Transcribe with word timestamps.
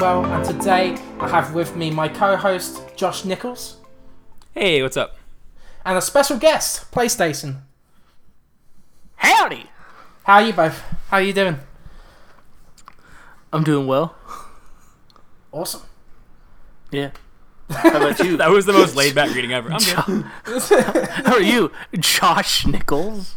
Chris 0.00 0.26
and 0.30 0.44
today 0.46 0.96
I 1.20 1.28
have 1.28 1.52
with 1.54 1.76
me 1.76 1.90
my 1.90 2.08
co 2.08 2.34
host, 2.34 2.80
Josh 2.96 3.26
Nichols, 3.26 3.76
Hey, 4.54 4.82
what's 4.82 4.96
up? 4.96 5.18
and 5.84 5.98
a 5.98 6.00
special 6.00 6.38
guest, 6.38 6.90
PlayStacin. 6.90 7.58
Howdy! 9.16 9.66
How 10.24 10.36
are 10.36 10.42
you 10.42 10.54
both? 10.54 10.80
How 11.08 11.18
are 11.18 11.22
you 11.22 11.34
doing? 11.34 11.58
I'm 13.52 13.62
doing 13.62 13.86
well. 13.86 14.16
Awesome. 15.52 15.82
Yeah. 16.90 17.10
How 17.68 17.90
about 17.98 18.18
you? 18.20 18.36
That 18.38 18.48
was 18.48 18.64
the 18.64 18.72
most 18.72 18.96
laid 18.96 19.14
back 19.14 19.30
greeting 19.32 19.52
ever. 19.52 19.70
I'm 19.70 19.80
good. 19.80 20.24
How 21.26 21.34
are 21.34 21.42
you, 21.42 21.70
Josh 21.98 22.64
Nichols? 22.66 23.36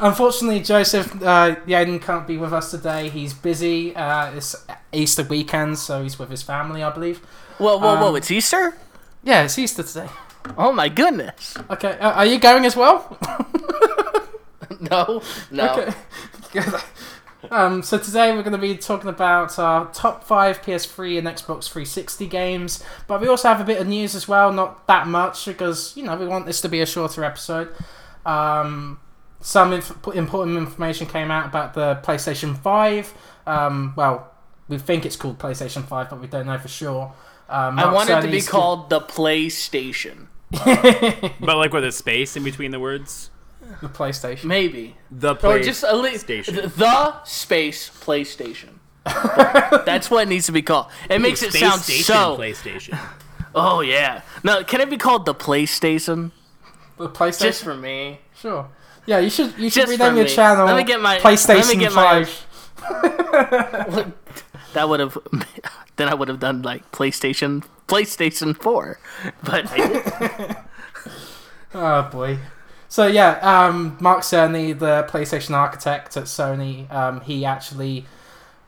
Unfortunately, 0.00 0.60
Joseph 0.60 1.14
uh, 1.22 1.56
Yaden 1.66 2.00
can't 2.00 2.26
be 2.26 2.36
with 2.36 2.52
us 2.52 2.70
today. 2.70 3.08
He's 3.08 3.34
busy. 3.34 3.94
Uh, 3.96 4.32
it's 4.32 4.54
Easter 4.92 5.24
weekend, 5.24 5.78
so 5.78 6.02
he's 6.02 6.18
with 6.18 6.30
his 6.30 6.42
family, 6.42 6.82
I 6.82 6.90
believe. 6.90 7.18
Whoa, 7.58 7.76
whoa, 7.78 7.96
whoa! 7.96 8.08
Um, 8.08 8.16
It's 8.16 8.30
Easter. 8.30 8.76
Yeah, 9.24 9.42
it's 9.42 9.58
Easter 9.58 9.82
today. 9.82 10.08
Oh 10.56 10.72
my 10.72 10.88
goodness! 10.88 11.56
Okay, 11.68 11.98
uh, 11.98 12.12
are 12.12 12.26
you 12.26 12.38
going 12.38 12.64
as 12.64 12.76
well? 12.76 13.18
No, 14.80 15.22
no. 15.50 15.92
Okay. 16.54 16.78
Um, 17.50 17.82
so 17.82 17.98
today 17.98 18.32
we're 18.32 18.42
going 18.42 18.52
to 18.52 18.58
be 18.58 18.76
talking 18.76 19.08
about 19.08 19.58
our 19.58 19.86
top 19.92 20.24
five 20.24 20.60
PS3 20.62 21.18
and 21.18 21.26
Xbox 21.26 21.68
360 21.70 22.26
games, 22.26 22.84
but 23.06 23.20
we 23.20 23.28
also 23.28 23.48
have 23.48 23.60
a 23.60 23.64
bit 23.64 23.80
of 23.80 23.86
news 23.86 24.14
as 24.14 24.28
well. 24.28 24.52
Not 24.52 24.86
that 24.86 25.06
much 25.06 25.46
because 25.46 25.96
you 25.96 26.04
know 26.04 26.16
we 26.16 26.26
want 26.26 26.46
this 26.46 26.60
to 26.62 26.68
be 26.68 26.80
a 26.80 26.86
shorter 26.86 27.24
episode. 27.24 27.74
Um, 28.26 29.00
some 29.40 29.72
inf- 29.72 30.06
important 30.14 30.56
information 30.58 31.06
came 31.06 31.30
out 31.30 31.46
about 31.46 31.74
the 31.74 32.00
PlayStation 32.02 32.56
5. 32.58 33.14
Um, 33.46 33.94
well, 33.96 34.32
we 34.68 34.78
think 34.78 35.06
it's 35.06 35.16
called 35.16 35.38
PlayStation 35.38 35.84
5, 35.86 36.10
but 36.10 36.20
we 36.20 36.26
don't 36.26 36.46
know 36.46 36.58
for 36.58 36.68
sure. 36.68 37.12
Um, 37.48 37.78
I 37.78 37.92
want 37.92 38.10
it 38.10 38.20
to 38.20 38.28
be 38.28 38.38
Cerny's- 38.38 38.48
called 38.48 38.90
the 38.90 39.00
PlayStation. 39.00 40.26
But 41.40 41.56
like 41.56 41.72
with 41.72 41.84
a 41.84 41.92
space 41.92 42.36
in 42.36 42.42
between 42.44 42.70
the 42.70 42.80
words. 42.80 43.30
the 43.82 43.88
PlayStation. 43.88 44.44
Maybe. 44.44 44.96
The 45.10 45.34
Or 45.46 45.58
just 45.60 45.82
a 45.86 45.94
li- 45.96 46.16
station. 46.18 46.54
the 46.56 47.24
space 47.24 47.88
PlayStation. 47.90 48.70
That's 49.04 50.10
what 50.10 50.22
it 50.26 50.28
needs 50.28 50.46
to 50.46 50.52
be 50.52 50.62
called. 50.62 50.86
It 51.08 51.20
makes 51.20 51.42
it 51.42 51.50
Space 51.50 51.60
sound 51.62 51.80
station 51.82 52.04
so. 52.04 52.36
PlayStation. 52.38 52.98
Oh 53.54 53.80
yeah. 53.80 54.22
No, 54.44 54.62
can 54.64 54.80
it 54.82 54.90
be 54.90 54.96
called 54.98 55.24
the 55.26 55.34
PlayStation? 55.34 56.32
The 56.98 57.08
PlayStation. 57.08 57.40
Just 57.42 57.64
for 57.64 57.74
me. 57.76 58.20
Sure. 58.38 58.68
Yeah, 59.08 59.20
you 59.20 59.30
should 59.30 59.56
you 59.58 59.70
should 59.70 59.86
Just 59.88 59.92
rename 59.98 60.16
your 60.16 60.26
me. 60.26 60.30
channel. 60.30 60.66
Let 60.66 60.76
me 60.76 60.84
get 60.84 61.00
my- 61.00 61.16
PlayStation 61.18 61.64
let 61.64 61.76
me 61.76 61.76
get 61.76 61.94
my- 61.94 62.24
Five. 62.24 64.12
That 64.74 64.88
would 64.88 65.00
have. 65.00 65.16
Then 65.96 66.08
I 66.08 66.14
would 66.14 66.28
have 66.28 66.38
done 66.38 66.62
like 66.62 66.92
PlayStation, 66.92 67.64
PlayStation 67.88 68.54
Four, 68.56 69.00
but 69.42 69.64
Oh 71.74 72.02
boy. 72.12 72.38
So 72.88 73.06
yeah, 73.06 73.38
um, 73.42 73.96
Mark 74.00 74.20
Cerny, 74.20 74.78
the 74.78 75.06
PlayStation 75.10 75.54
architect 75.54 76.16
at 76.16 76.24
Sony, 76.24 76.88
um, 76.92 77.20
he 77.22 77.44
actually 77.44 78.04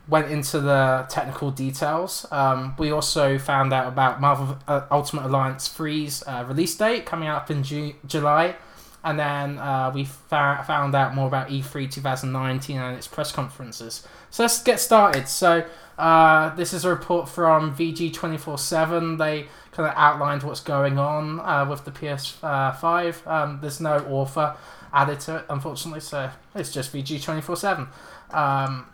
went 0.08 0.30
into 0.30 0.58
the 0.60 1.06
technical 1.08 1.50
details. 1.52 2.26
Um, 2.32 2.74
we 2.78 2.90
also 2.90 3.38
found 3.38 3.72
out 3.72 3.86
about 3.86 4.20
Marvel 4.20 4.58
uh, 4.66 4.86
Ultimate 4.90 5.26
Alliance 5.26 5.68
3's 5.68 6.24
uh, 6.26 6.44
release 6.48 6.74
date 6.74 7.06
coming 7.06 7.28
up 7.28 7.48
in 7.50 7.62
Ju- 7.62 7.94
July. 8.06 8.56
And 9.02 9.18
then 9.18 9.58
uh, 9.58 9.90
we 9.94 10.04
fa- 10.04 10.62
found 10.66 10.94
out 10.94 11.14
more 11.14 11.26
about 11.26 11.50
E 11.50 11.62
E3 11.62 11.90
2019 11.90 12.76
and 12.76 12.96
its 12.96 13.06
press 13.06 13.32
conferences. 13.32 14.06
So 14.30 14.42
let's 14.42 14.62
get 14.62 14.78
started. 14.78 15.26
So 15.26 15.66
uh, 15.98 16.54
this 16.54 16.72
is 16.72 16.84
a 16.84 16.90
report 16.90 17.28
from 17.28 17.74
VG 17.74 18.12
24 18.12 18.58
7. 18.58 19.16
They 19.16 19.46
kind 19.72 19.88
of 19.88 19.94
outlined 19.96 20.42
what's 20.42 20.60
going 20.60 20.98
on 20.98 21.40
uh, 21.40 21.66
with 21.68 21.84
the 21.84 21.90
PS5. 21.90 23.26
Um, 23.26 23.58
there's 23.60 23.80
no 23.80 23.98
author 24.06 24.56
added 24.92 25.20
to 25.20 25.36
it, 25.36 25.44
unfortunately, 25.48 26.00
so 26.00 26.30
it's 26.54 26.72
just 26.72 26.92
VG 26.92 27.22
24 27.22 27.56
7. 27.56 27.88
Um, 28.32 28.86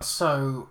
so 0.00 0.68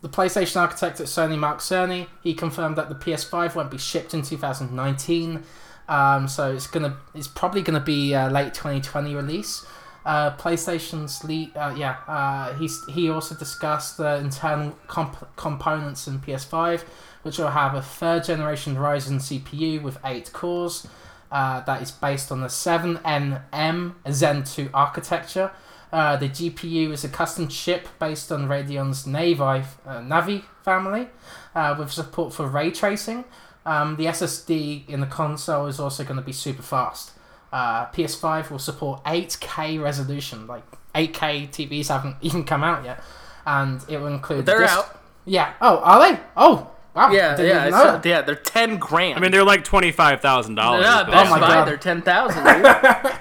the 0.00 0.08
PlayStation 0.08 0.60
architect 0.60 1.00
at 1.00 1.06
Sony, 1.06 1.38
Mark 1.38 1.58
Cerny, 1.58 2.06
he 2.22 2.34
confirmed 2.34 2.76
that 2.76 2.88
the 2.88 2.94
PS5 2.94 3.54
won't 3.54 3.70
be 3.70 3.78
shipped 3.78 4.14
in 4.14 4.22
2019. 4.22 5.42
Um, 5.90 6.28
so 6.28 6.52
it's 6.52 6.68
gonna, 6.68 6.96
it's 7.14 7.26
probably 7.28 7.62
gonna 7.62 7.80
be 7.80 8.14
a 8.14 8.30
late 8.30 8.54
2020 8.54 9.14
release. 9.14 9.66
Uh, 10.06 10.34
PlayStation's 10.36 11.22
lead, 11.24 11.54
uh, 11.56 11.74
yeah, 11.76 11.96
uh, 12.06 12.54
he's, 12.54 12.82
he 12.86 13.10
also 13.10 13.34
discussed 13.34 13.98
the 13.98 14.16
internal 14.16 14.78
comp- 14.86 15.36
components 15.36 16.06
in 16.06 16.20
PS5, 16.20 16.82
which 17.22 17.36
will 17.36 17.50
have 17.50 17.74
a 17.74 17.82
third 17.82 18.24
generation 18.24 18.76
Ryzen 18.76 19.16
CPU 19.16 19.82
with 19.82 19.98
eight 20.04 20.32
cores. 20.32 20.86
Uh, 21.30 21.60
that 21.60 21.82
is 21.82 21.90
based 21.90 22.32
on 22.32 22.40
the 22.40 22.48
7nm 22.48 23.94
Zen 24.10 24.44
2 24.44 24.70
architecture. 24.72 25.50
Uh, 25.92 26.16
the 26.16 26.28
GPU 26.28 26.92
is 26.92 27.04
a 27.04 27.08
custom 27.08 27.48
chip 27.48 27.88
based 27.98 28.30
on 28.30 28.48
Radeon's 28.48 29.06
Navi, 29.06 29.64
uh, 29.84 30.00
Navi 30.00 30.44
family, 30.62 31.08
uh, 31.54 31.74
with 31.78 31.90
support 31.90 32.32
for 32.32 32.46
ray 32.46 32.70
tracing. 32.70 33.24
Um, 33.66 33.96
the 33.96 34.06
SSD 34.06 34.88
in 34.88 35.00
the 35.00 35.06
console 35.06 35.66
is 35.66 35.78
also 35.78 36.02
going 36.04 36.16
to 36.16 36.22
be 36.22 36.32
super 36.32 36.62
fast. 36.62 37.12
Uh, 37.52 37.86
PS5 37.86 38.50
will 38.50 38.58
support 38.58 39.04
8K 39.04 39.82
resolution. 39.82 40.46
Like 40.46 40.62
8K 40.94 41.48
TVs 41.50 41.88
haven't 41.88 42.16
even 42.22 42.44
come 42.44 42.62
out 42.64 42.84
yet, 42.84 43.02
and 43.44 43.84
it 43.88 43.98
will 43.98 44.06
include. 44.08 44.46
they're 44.46 44.60
disc- 44.60 44.72
out. 44.76 45.00
Yeah. 45.26 45.52
Oh, 45.60 45.78
are 45.78 45.98
they? 46.12 46.20
Oh, 46.36 46.70
wow. 46.94 47.10
Yeah, 47.10 47.36
didn't 47.36 47.48
yeah, 47.48 47.60
even 47.66 47.70
know 47.72 47.84
saw- 47.84 47.92
that. 47.98 48.06
yeah. 48.06 48.22
They're 48.22 48.34
ten 48.36 48.78
grand. 48.78 49.18
I 49.18 49.20
mean, 49.20 49.30
they're 49.32 49.44
like 49.44 49.64
twenty 49.64 49.92
five 49.92 50.20
thousand 50.20 50.54
they're 50.54 50.64
dollars. 50.64 50.84
not 50.86 51.08
Oh 51.08 51.12
Best 51.12 51.30
my 51.30 51.40
Buy. 51.40 51.48
God. 51.48 51.64
They're 51.68 51.76
ten 51.76 52.02
thousand. 52.02 52.44
dude. 52.44 53.12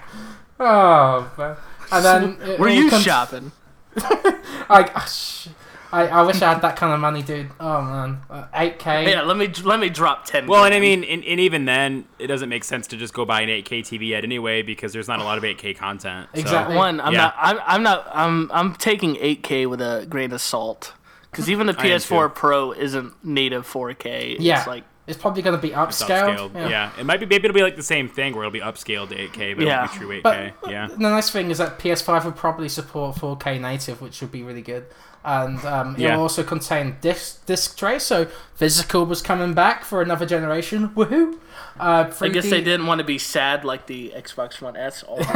Oh, 0.60 1.32
man. 1.38 1.56
and 1.92 2.06
then 2.06 2.38
it 2.50 2.60
Where 2.60 2.70
will 2.70 2.76
you 2.84 2.90
con- 2.90 3.02
shopping? 3.02 3.52
I, 3.98 4.90
ah, 4.96 5.06
sh- 5.06 5.48
I, 5.92 6.08
I 6.08 6.22
wish 6.22 6.42
I 6.42 6.54
had 6.54 6.62
that 6.62 6.76
kind 6.76 6.94
of 6.94 7.00
money, 7.00 7.24
dude. 7.24 7.50
Oh 7.60 7.82
man, 7.82 8.20
uh, 8.30 8.46
8K. 8.54 9.08
Yeah, 9.08 9.22
let 9.24 9.38
me 9.38 9.48
let 9.64 9.80
me 9.80 9.90
drop 9.90 10.26
ten. 10.26 10.46
Well, 10.46 10.64
and 10.66 10.74
I 10.74 10.80
mean, 10.80 11.04
and, 11.04 11.24
and 11.24 11.40
even 11.40 11.66
then, 11.66 12.06
it 12.20 12.28
doesn't 12.28 12.50
make 12.50 12.64
sense 12.64 12.86
to 12.88 12.98
just 12.98 13.14
go 13.14 13.26
buy 13.26 13.42
an 13.42 13.50
8K 13.50 13.80
TV 13.82 14.10
yet 14.10 14.24
anyway 14.24 14.62
because 14.62 14.94
there's 14.94 15.08
not 15.08 15.20
a 15.20 15.24
lot 15.24 15.38
of 15.40 15.44
8K 15.44 15.76
content. 15.76 16.30
so- 16.34 16.40
Exactly. 16.40 16.76
one, 16.76 17.02
I'm 17.02 17.14
Yeah. 17.14 17.20
not. 17.20 17.36
I'm, 17.40 17.58
I'm 17.66 17.84
not. 17.84 18.08
I'm 18.14 18.52
I'm 18.54 18.76
taking 18.76 19.16
8K 19.16 19.68
with 19.68 19.82
a 19.82 20.06
grain 20.08 20.32
of 20.32 20.42
salt 20.42 20.94
because 21.32 21.50
even 21.50 21.66
the 21.66 21.74
PS4. 21.74 22.34
Pro 22.36 22.72
isn't 22.72 23.14
native 23.26 23.66
4K. 23.68 24.38
Yeah. 24.40 24.60
It's 24.60 24.68
like 24.68 24.84
It's 25.08 25.18
probably 25.18 25.42
going 25.42 25.56
to 25.56 25.62
be 25.62 25.70
It's 25.70 25.78
upscaled. 26.04 26.52
upscaled. 26.52 26.70
Yeah. 26.70 26.92
it 27.00 27.04
might 27.06 27.20
be. 27.20 27.26
Maybe 27.26 27.46
it'll 27.46 27.56
be 27.56 27.64
like 27.64 27.76
the 27.78 27.82
same 27.82 28.08
thing 28.08 28.36
where 28.36 28.44
it'll 28.44 28.52
be 28.52 28.60
upscaled 28.60 29.10
to 29.10 29.16
8K, 29.16 29.56
but 29.56 29.66
Yeah. 29.66 29.86
it'll 29.86 29.94
be 29.94 29.98
true 30.00 30.22
8K. 30.22 30.54
But 30.62 30.70
yeah. 30.72 30.88
the 30.88 30.98
nice 30.98 31.32
thing 31.32 31.50
is 31.50 31.58
that 31.58 31.80
PS5 31.80 32.26
will 32.26 32.32
probably 32.32 32.70
support 32.70 33.16
4K 33.16 33.60
native, 33.60 34.02
which 34.02 34.22
would 34.22 34.32
be 34.32 34.44
really 34.44 34.62
good. 34.62 34.86
And 35.24 35.64
um, 35.66 35.96
it 35.96 36.02
Yeah. 36.02 36.16
will 36.16 36.24
also 36.24 36.44
contain 36.44 36.96
disc 37.02 37.46
disc 37.46 37.78
tray, 37.78 38.00
so 38.00 38.28
physical 38.56 39.06
was 39.06 39.22
coming 39.22 39.54
back 39.54 39.84
for 39.84 40.02
another 40.02 40.26
generation. 40.26 40.90
Woohoo! 40.90 41.38
Uh, 41.80 42.06
3D, 42.06 42.26
I 42.26 42.30
guess 42.30 42.50
they 42.50 42.62
didn't 42.62 42.88
want 42.88 43.00
to 43.00 43.06
be 43.06 43.18
sad 43.18 43.64
like 43.66 43.88
the 43.88 44.14
Xbox 44.16 44.62
One 44.62 44.78
S. 44.78 45.04
All 45.04 45.18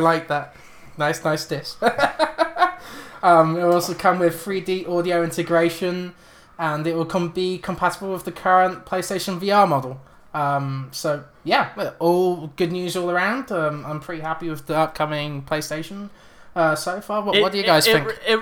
like 0.00 0.28
that. 0.28 0.54
Nice, 0.98 1.24
nice 1.24 1.46
disc. 1.46 1.82
um, 3.22 3.56
it 3.56 3.62
will 3.64 3.72
also 3.72 3.94
come 3.94 4.18
with 4.18 4.34
3D 4.44 4.88
audio 4.88 5.22
integration, 5.22 6.14
and 6.58 6.86
it 6.86 6.94
will 6.94 7.06
com- 7.06 7.30
be 7.30 7.58
compatible 7.58 8.12
with 8.12 8.24
the 8.24 8.32
current 8.32 8.84
PlayStation 8.84 9.40
VR 9.40 9.66
model. 9.68 10.00
Um, 10.34 10.88
so 10.92 11.24
yeah, 11.44 11.92
all 11.98 12.48
good 12.56 12.72
news 12.72 12.96
all 12.96 13.10
around. 13.10 13.50
Um, 13.52 13.84
I'm 13.86 14.00
pretty 14.00 14.22
happy 14.22 14.48
with 14.48 14.66
the 14.66 14.76
upcoming 14.76 15.42
PlayStation 15.42 16.10
uh, 16.56 16.74
so 16.74 17.00
far. 17.00 17.22
What, 17.22 17.40
what 17.40 17.52
do 17.52 17.58
you 17.58 17.64
guys 17.64 17.86
it, 17.86 17.92
think? 17.92 18.18
It, 18.26 18.40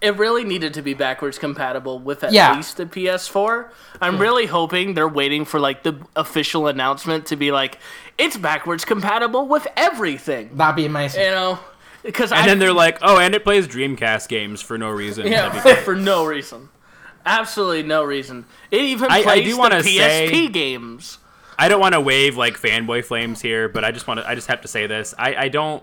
it, 0.00 0.08
it 0.08 0.16
really 0.16 0.44
needed 0.44 0.74
to 0.74 0.82
be 0.82 0.94
backwards 0.94 1.38
compatible 1.38 1.98
with 1.98 2.24
at 2.24 2.32
Yeah. 2.32 2.54
least 2.56 2.76
the 2.76 2.86
PS4. 2.86 3.70
I'm 4.00 4.18
really 4.18 4.46
hoping 4.46 4.94
they're 4.94 5.08
waiting 5.08 5.44
for 5.44 5.58
like 5.60 5.82
the 5.82 5.96
official 6.16 6.66
announcement 6.68 7.26
to 7.26 7.36
be 7.36 7.50
like 7.52 7.78
it's 8.16 8.36
backwards 8.36 8.84
compatible 8.84 9.46
with 9.46 9.66
everything. 9.76 10.50
That'd 10.56 10.76
be 10.76 10.86
amazing. 10.86 11.22
You 11.24 11.30
know, 11.30 11.58
because 12.02 12.32
And 12.32 12.40
I 12.42 12.46
then 12.46 12.58
they're 12.58 12.72
like, 12.72 12.98
oh, 13.02 13.18
and 13.18 13.34
it 13.34 13.44
plays 13.44 13.66
Dreamcast 13.68 14.28
games 14.28 14.60
for 14.62 14.78
no 14.78 14.90
reason. 14.90 15.26
yeah 15.26 15.50
for 15.84 15.94
no 15.94 16.24
reason, 16.24 16.68
absolutely 17.26 17.82
no 17.82 18.04
reason. 18.04 18.44
It 18.70 18.80
even 18.82 19.10
I- 19.10 19.18
I 19.18 19.22
plays 19.22 19.44
do 19.44 19.52
the 19.52 19.58
wanna 19.58 19.76
PSP 19.76 19.96
say- 20.36 20.48
games. 20.48 21.18
I 21.60 21.68
don't 21.68 21.80
want 21.80 21.94
to 21.94 22.00
wave 22.00 22.36
like 22.36 22.56
fanboy 22.56 23.04
flames 23.04 23.40
here, 23.42 23.68
but 23.68 23.84
I 23.84 23.90
just 23.90 24.06
want 24.06 24.20
to. 24.20 24.28
I 24.28 24.36
just 24.36 24.46
have 24.46 24.60
to 24.60 24.68
say 24.68 24.86
this. 24.86 25.12
I, 25.18 25.34
I 25.34 25.48
don't. 25.48 25.82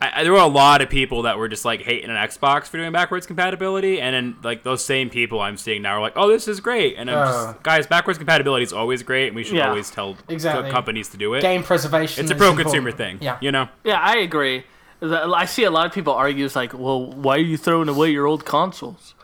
I, 0.00 0.12
I, 0.16 0.22
there 0.24 0.32
were 0.32 0.38
a 0.38 0.46
lot 0.46 0.82
of 0.82 0.90
people 0.90 1.22
that 1.22 1.38
were 1.38 1.48
just 1.48 1.64
like 1.64 1.80
hating 1.82 2.10
an 2.10 2.16
Xbox 2.16 2.64
for 2.66 2.76
doing 2.76 2.92
backwards 2.92 3.26
compatibility, 3.26 4.00
and 4.00 4.14
then 4.14 4.36
like 4.42 4.62
those 4.62 4.84
same 4.84 5.08
people 5.10 5.40
I'm 5.40 5.56
seeing 5.56 5.80
now 5.82 5.96
are 5.96 6.00
like, 6.00 6.12
"Oh, 6.16 6.28
this 6.28 6.48
is 6.48 6.60
great," 6.60 6.96
and 6.98 7.10
I'm 7.10 7.16
Uh. 7.18 7.24
just, 7.52 7.62
guys, 7.62 7.86
backwards 7.86 8.18
compatibility 8.18 8.62
is 8.64 8.72
always 8.74 9.02
great, 9.02 9.28
and 9.28 9.36
we 9.36 9.42
should 9.44 9.56
Yeah. 9.56 9.68
always 9.70 9.90
tell 9.90 10.16
Exactly. 10.28 10.70
companies 10.70 11.08
to 11.10 11.16
do 11.16 11.32
it. 11.34 11.40
Game 11.40 11.62
preservation. 11.62 12.22
It's 12.24 12.30
a 12.30 12.34
pro-consumer 12.34 12.92
thing, 12.92 13.18
Yeah. 13.20 13.38
you 13.40 13.50
know. 13.52 13.68
Yeah, 13.84 13.98
I 14.00 14.16
agree. 14.18 14.64
I 15.02 15.44
see 15.46 15.64
a 15.64 15.70
lot 15.70 15.86
of 15.86 15.92
people 15.92 16.12
argue 16.14 16.44
it's 16.44 16.56
like, 16.56 16.72
well, 16.72 17.06
why 17.12 17.36
are 17.36 17.38
you 17.38 17.56
throwing 17.56 17.88
away 17.88 18.10
your 18.10 18.26
old 18.26 18.44
consoles? 18.46 19.14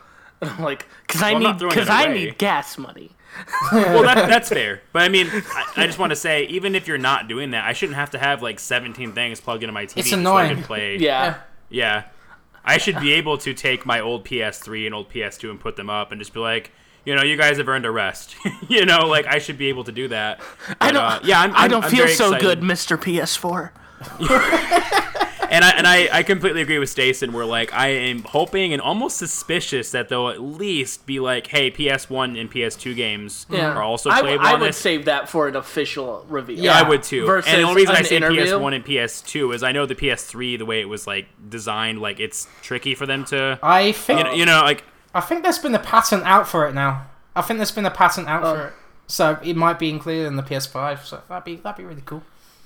And 0.42 0.50
I'm 0.58 0.62
like, 0.62 0.86
because 1.06 1.22
I 1.22 1.32
Well, 1.32 1.46
I'm 1.46 1.56
need 1.58 1.68
because 1.68 1.88
I 1.88 2.12
need 2.12 2.36
gas 2.38 2.76
money. 2.76 3.12
well, 3.72 4.02
that, 4.02 4.28
that's 4.28 4.50
fair. 4.50 4.82
But 4.92 5.02
I 5.02 5.08
mean, 5.08 5.28
I, 5.32 5.72
I 5.76 5.86
just 5.86 5.98
want 5.98 6.10
to 6.10 6.16
say, 6.16 6.44
even 6.48 6.74
if 6.74 6.86
you're 6.86 6.98
not 6.98 7.28
doing 7.28 7.52
that, 7.52 7.64
I 7.64 7.72
shouldn't 7.72 7.96
have 7.96 8.10
to 8.10 8.18
have 8.18 8.42
like 8.42 8.60
17 8.60 9.12
things 9.12 9.40
plugged 9.40 9.62
into 9.62 9.72
my 9.72 9.86
TV 9.86 9.98
It's 9.98 10.10
so 10.10 10.36
I 10.36 10.48
can 10.52 10.62
play. 10.62 10.98
Yeah. 10.98 11.38
Yeah. 11.70 12.04
I 12.64 12.76
should 12.78 13.00
be 13.00 13.12
able 13.14 13.38
to 13.38 13.54
take 13.54 13.86
my 13.86 14.00
old 14.00 14.24
PS3 14.26 14.84
and 14.86 14.94
old 14.94 15.08
PS2 15.10 15.50
and 15.50 15.58
put 15.58 15.76
them 15.76 15.88
up 15.90 16.12
and 16.12 16.20
just 16.20 16.32
be 16.34 16.40
like, 16.40 16.70
you 17.04 17.14
know, 17.16 17.22
you 17.22 17.36
guys 17.36 17.56
have 17.56 17.68
earned 17.68 17.86
a 17.86 17.90
rest. 17.90 18.36
you 18.68 18.84
know, 18.86 19.06
like 19.06 19.26
I 19.26 19.38
should 19.38 19.58
be 19.58 19.68
able 19.68 19.82
to 19.84 19.92
do 19.92 20.06
that. 20.08 20.40
I 20.80 20.92
don't. 20.92 21.02
uh, 21.02 21.20
yeah, 21.24 21.40
I'm, 21.40 21.52
I 21.54 21.60
I'm- 21.62 21.70
don't 21.70 21.84
I'm 21.84 21.90
feel 21.90 22.06
so 22.08 22.34
excited. 22.34 22.40
good, 22.40 22.60
Mr. 22.60 22.96
PS4. 22.98 23.70
And 25.52 25.64
I 25.64 25.70
and 25.70 25.86
I, 25.86 26.08
I 26.10 26.22
completely 26.22 26.62
agree 26.62 26.78
with 26.78 26.88
Stacin. 26.88 27.32
Where 27.32 27.44
like 27.44 27.72
I 27.74 27.88
am 27.88 28.22
hoping 28.22 28.72
and 28.72 28.80
almost 28.80 29.18
suspicious 29.18 29.90
that 29.90 30.08
they'll 30.08 30.28
at 30.30 30.40
least 30.40 31.04
be 31.04 31.20
like, 31.20 31.46
hey, 31.48 31.70
PS1 31.70 32.40
and 32.40 32.50
PS2 32.50 32.96
games 32.96 33.46
are 33.52 33.82
also 33.82 34.08
I, 34.10 34.20
playable 34.22 34.46
I 34.46 34.54
on 34.54 34.60
would 34.60 34.68
this. 34.70 34.78
save 34.78 35.04
that 35.04 35.28
for 35.28 35.48
an 35.48 35.56
official 35.56 36.24
reveal. 36.28 36.58
Yeah, 36.58 36.72
I 36.78 36.88
would 36.88 37.02
too. 37.02 37.26
Versus 37.26 37.52
and 37.52 37.62
the 37.62 37.66
only 37.68 37.82
reason 37.82 37.94
I 37.96 38.02
say 38.02 38.16
interview? 38.16 38.44
PS1 38.44 38.74
and 38.76 38.84
PS2 38.84 39.54
is 39.54 39.62
I 39.62 39.72
know 39.72 39.84
the 39.84 39.94
PS3, 39.94 40.56
the 40.58 40.64
way 40.64 40.80
it 40.80 40.88
was 40.88 41.06
like 41.06 41.26
designed, 41.48 42.00
like 42.00 42.18
it's 42.18 42.48
tricky 42.62 42.94
for 42.94 43.04
them 43.04 43.24
to, 43.26 43.58
I 43.62 43.92
think 43.92 44.18
you 44.20 44.24
know, 44.24 44.32
you 44.32 44.46
know 44.46 44.62
like 44.62 44.84
I 45.14 45.20
think 45.20 45.42
there's 45.42 45.58
been 45.58 45.74
a 45.74 45.78
patent 45.78 46.22
out 46.24 46.48
for 46.48 46.66
it 46.66 46.74
now. 46.74 47.06
I 47.36 47.42
think 47.42 47.58
there's 47.58 47.70
been 47.72 47.84
a 47.86 47.90
patent 47.90 48.26
out 48.28 48.42
Oh. 48.42 48.54
for 48.54 48.66
it, 48.68 48.72
so 49.06 49.38
it 49.44 49.56
might 49.56 49.78
be 49.78 49.90
included 49.90 50.26
in 50.26 50.36
the 50.36 50.42
PS5. 50.42 51.04
So 51.04 51.20
that'd 51.28 51.44
be 51.44 51.56
that'd 51.56 51.76
be 51.76 51.84
really 51.84 52.02
cool. 52.06 52.22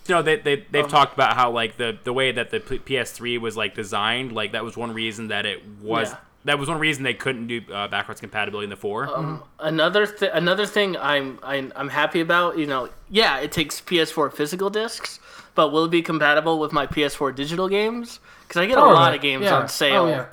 You 0.09 0.15
know 0.15 0.23
they 0.23 0.37
they 0.37 0.55
Um, 0.59 0.63
they've 0.71 0.89
talked 0.89 1.15
about 1.15 1.35
how 1.37 1.51
like 1.51 1.77
the 1.77 1.99
the 2.05 2.13
way 2.13 2.33
that 2.33 2.51
the 2.51 2.61
PS3 2.61 3.41
was 3.41 3.57
like 3.57 3.75
designed, 3.75 4.33
like 4.33 4.53
that 4.53 4.65
was 4.65 4.77
one 4.77 4.93
reason 4.93 5.29
that 5.29 5.47
it 5.47 5.63
was. 5.81 6.11
Yeah. 6.11 6.17
That 6.45 6.61
was 6.61 6.69
one 6.69 6.79
reason 6.79 7.03
they 7.03 7.13
couldn't 7.15 7.49
do 7.49 7.61
uh, 7.73 7.89
backwards 7.89 8.21
compatibility 8.21 8.65
in 8.65 8.71
the 8.71 8.77
four. 8.77 9.13
Um, 9.13 9.43
Another 9.59 10.07
th- 10.07 10.31
another 10.33 10.65
thing 10.65 10.97
I'm, 10.97 11.41
I'm 11.43 11.73
I'm 11.75 11.89
happy 11.89 12.21
about. 12.21 12.57
You 12.57 12.67
know, 12.67 12.89
yeah, 13.11 13.39
it 13.41 13.51
takes 13.51 13.81
PS4 13.81 14.33
physical 14.33 14.71
discs, 14.71 15.19
but 15.57 15.73
will 15.73 15.87
it 15.87 15.91
be 15.91 16.03
compatible 16.03 16.61
with 16.61 16.73
my 16.73 16.87
PS4 16.87 17.35
digital 17.35 17.69
games? 17.69 18.21
Because 18.47 18.61
I 18.63 18.67
get 18.67 18.79
a 18.79 18.81
lot 18.81 18.93
Probably. 18.95 19.17
of 19.17 19.23
games 19.23 19.45
Yeah. 19.47 19.57
on 19.59 19.69
sale. 19.69 20.03
Oh 20.05 20.09
yeah. 20.09 20.27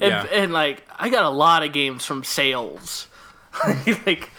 And, 0.00 0.02
Yeah. 0.02 0.26
and 0.42 0.52
like 0.54 0.82
I 0.98 1.10
got 1.10 1.24
a 1.24 1.28
lot 1.28 1.62
of 1.62 1.74
games 1.74 2.06
from 2.06 2.24
sales. 2.24 3.06
like 4.06 4.30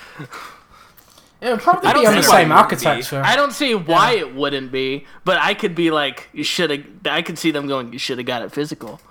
It 1.45 1.51
would 1.51 1.59
probably 1.62 1.89
I 1.89 1.94
be 1.94 2.00
don't 2.01 2.07
on 2.07 2.15
the 2.15 2.24
see 2.24 2.30
why 2.30 2.42
same 2.42 2.51
it 2.51 2.56
wouldn't 2.56 2.81
be. 2.81 2.88
architecture. 2.88 3.21
I 3.24 3.36
don't 3.36 3.53
see 3.53 3.75
why 3.75 4.12
it 4.13 4.33
wouldn't 4.33 4.71
be, 4.71 5.06
but 5.24 5.38
I 5.38 5.53
could 5.53 5.75
be 5.75 5.92
like, 5.92 6.27
you 6.33 6.44
should 6.44 6.71
have. 6.71 6.83
I 7.06 7.21
could 7.21 7.38
see 7.38 7.51
them 7.51 7.68
going, 7.68 7.94
you 7.94 8.00
should 8.00 8.18
have 8.18 8.25
got 8.27 8.42
it 8.42 8.51
physical. 8.51 9.00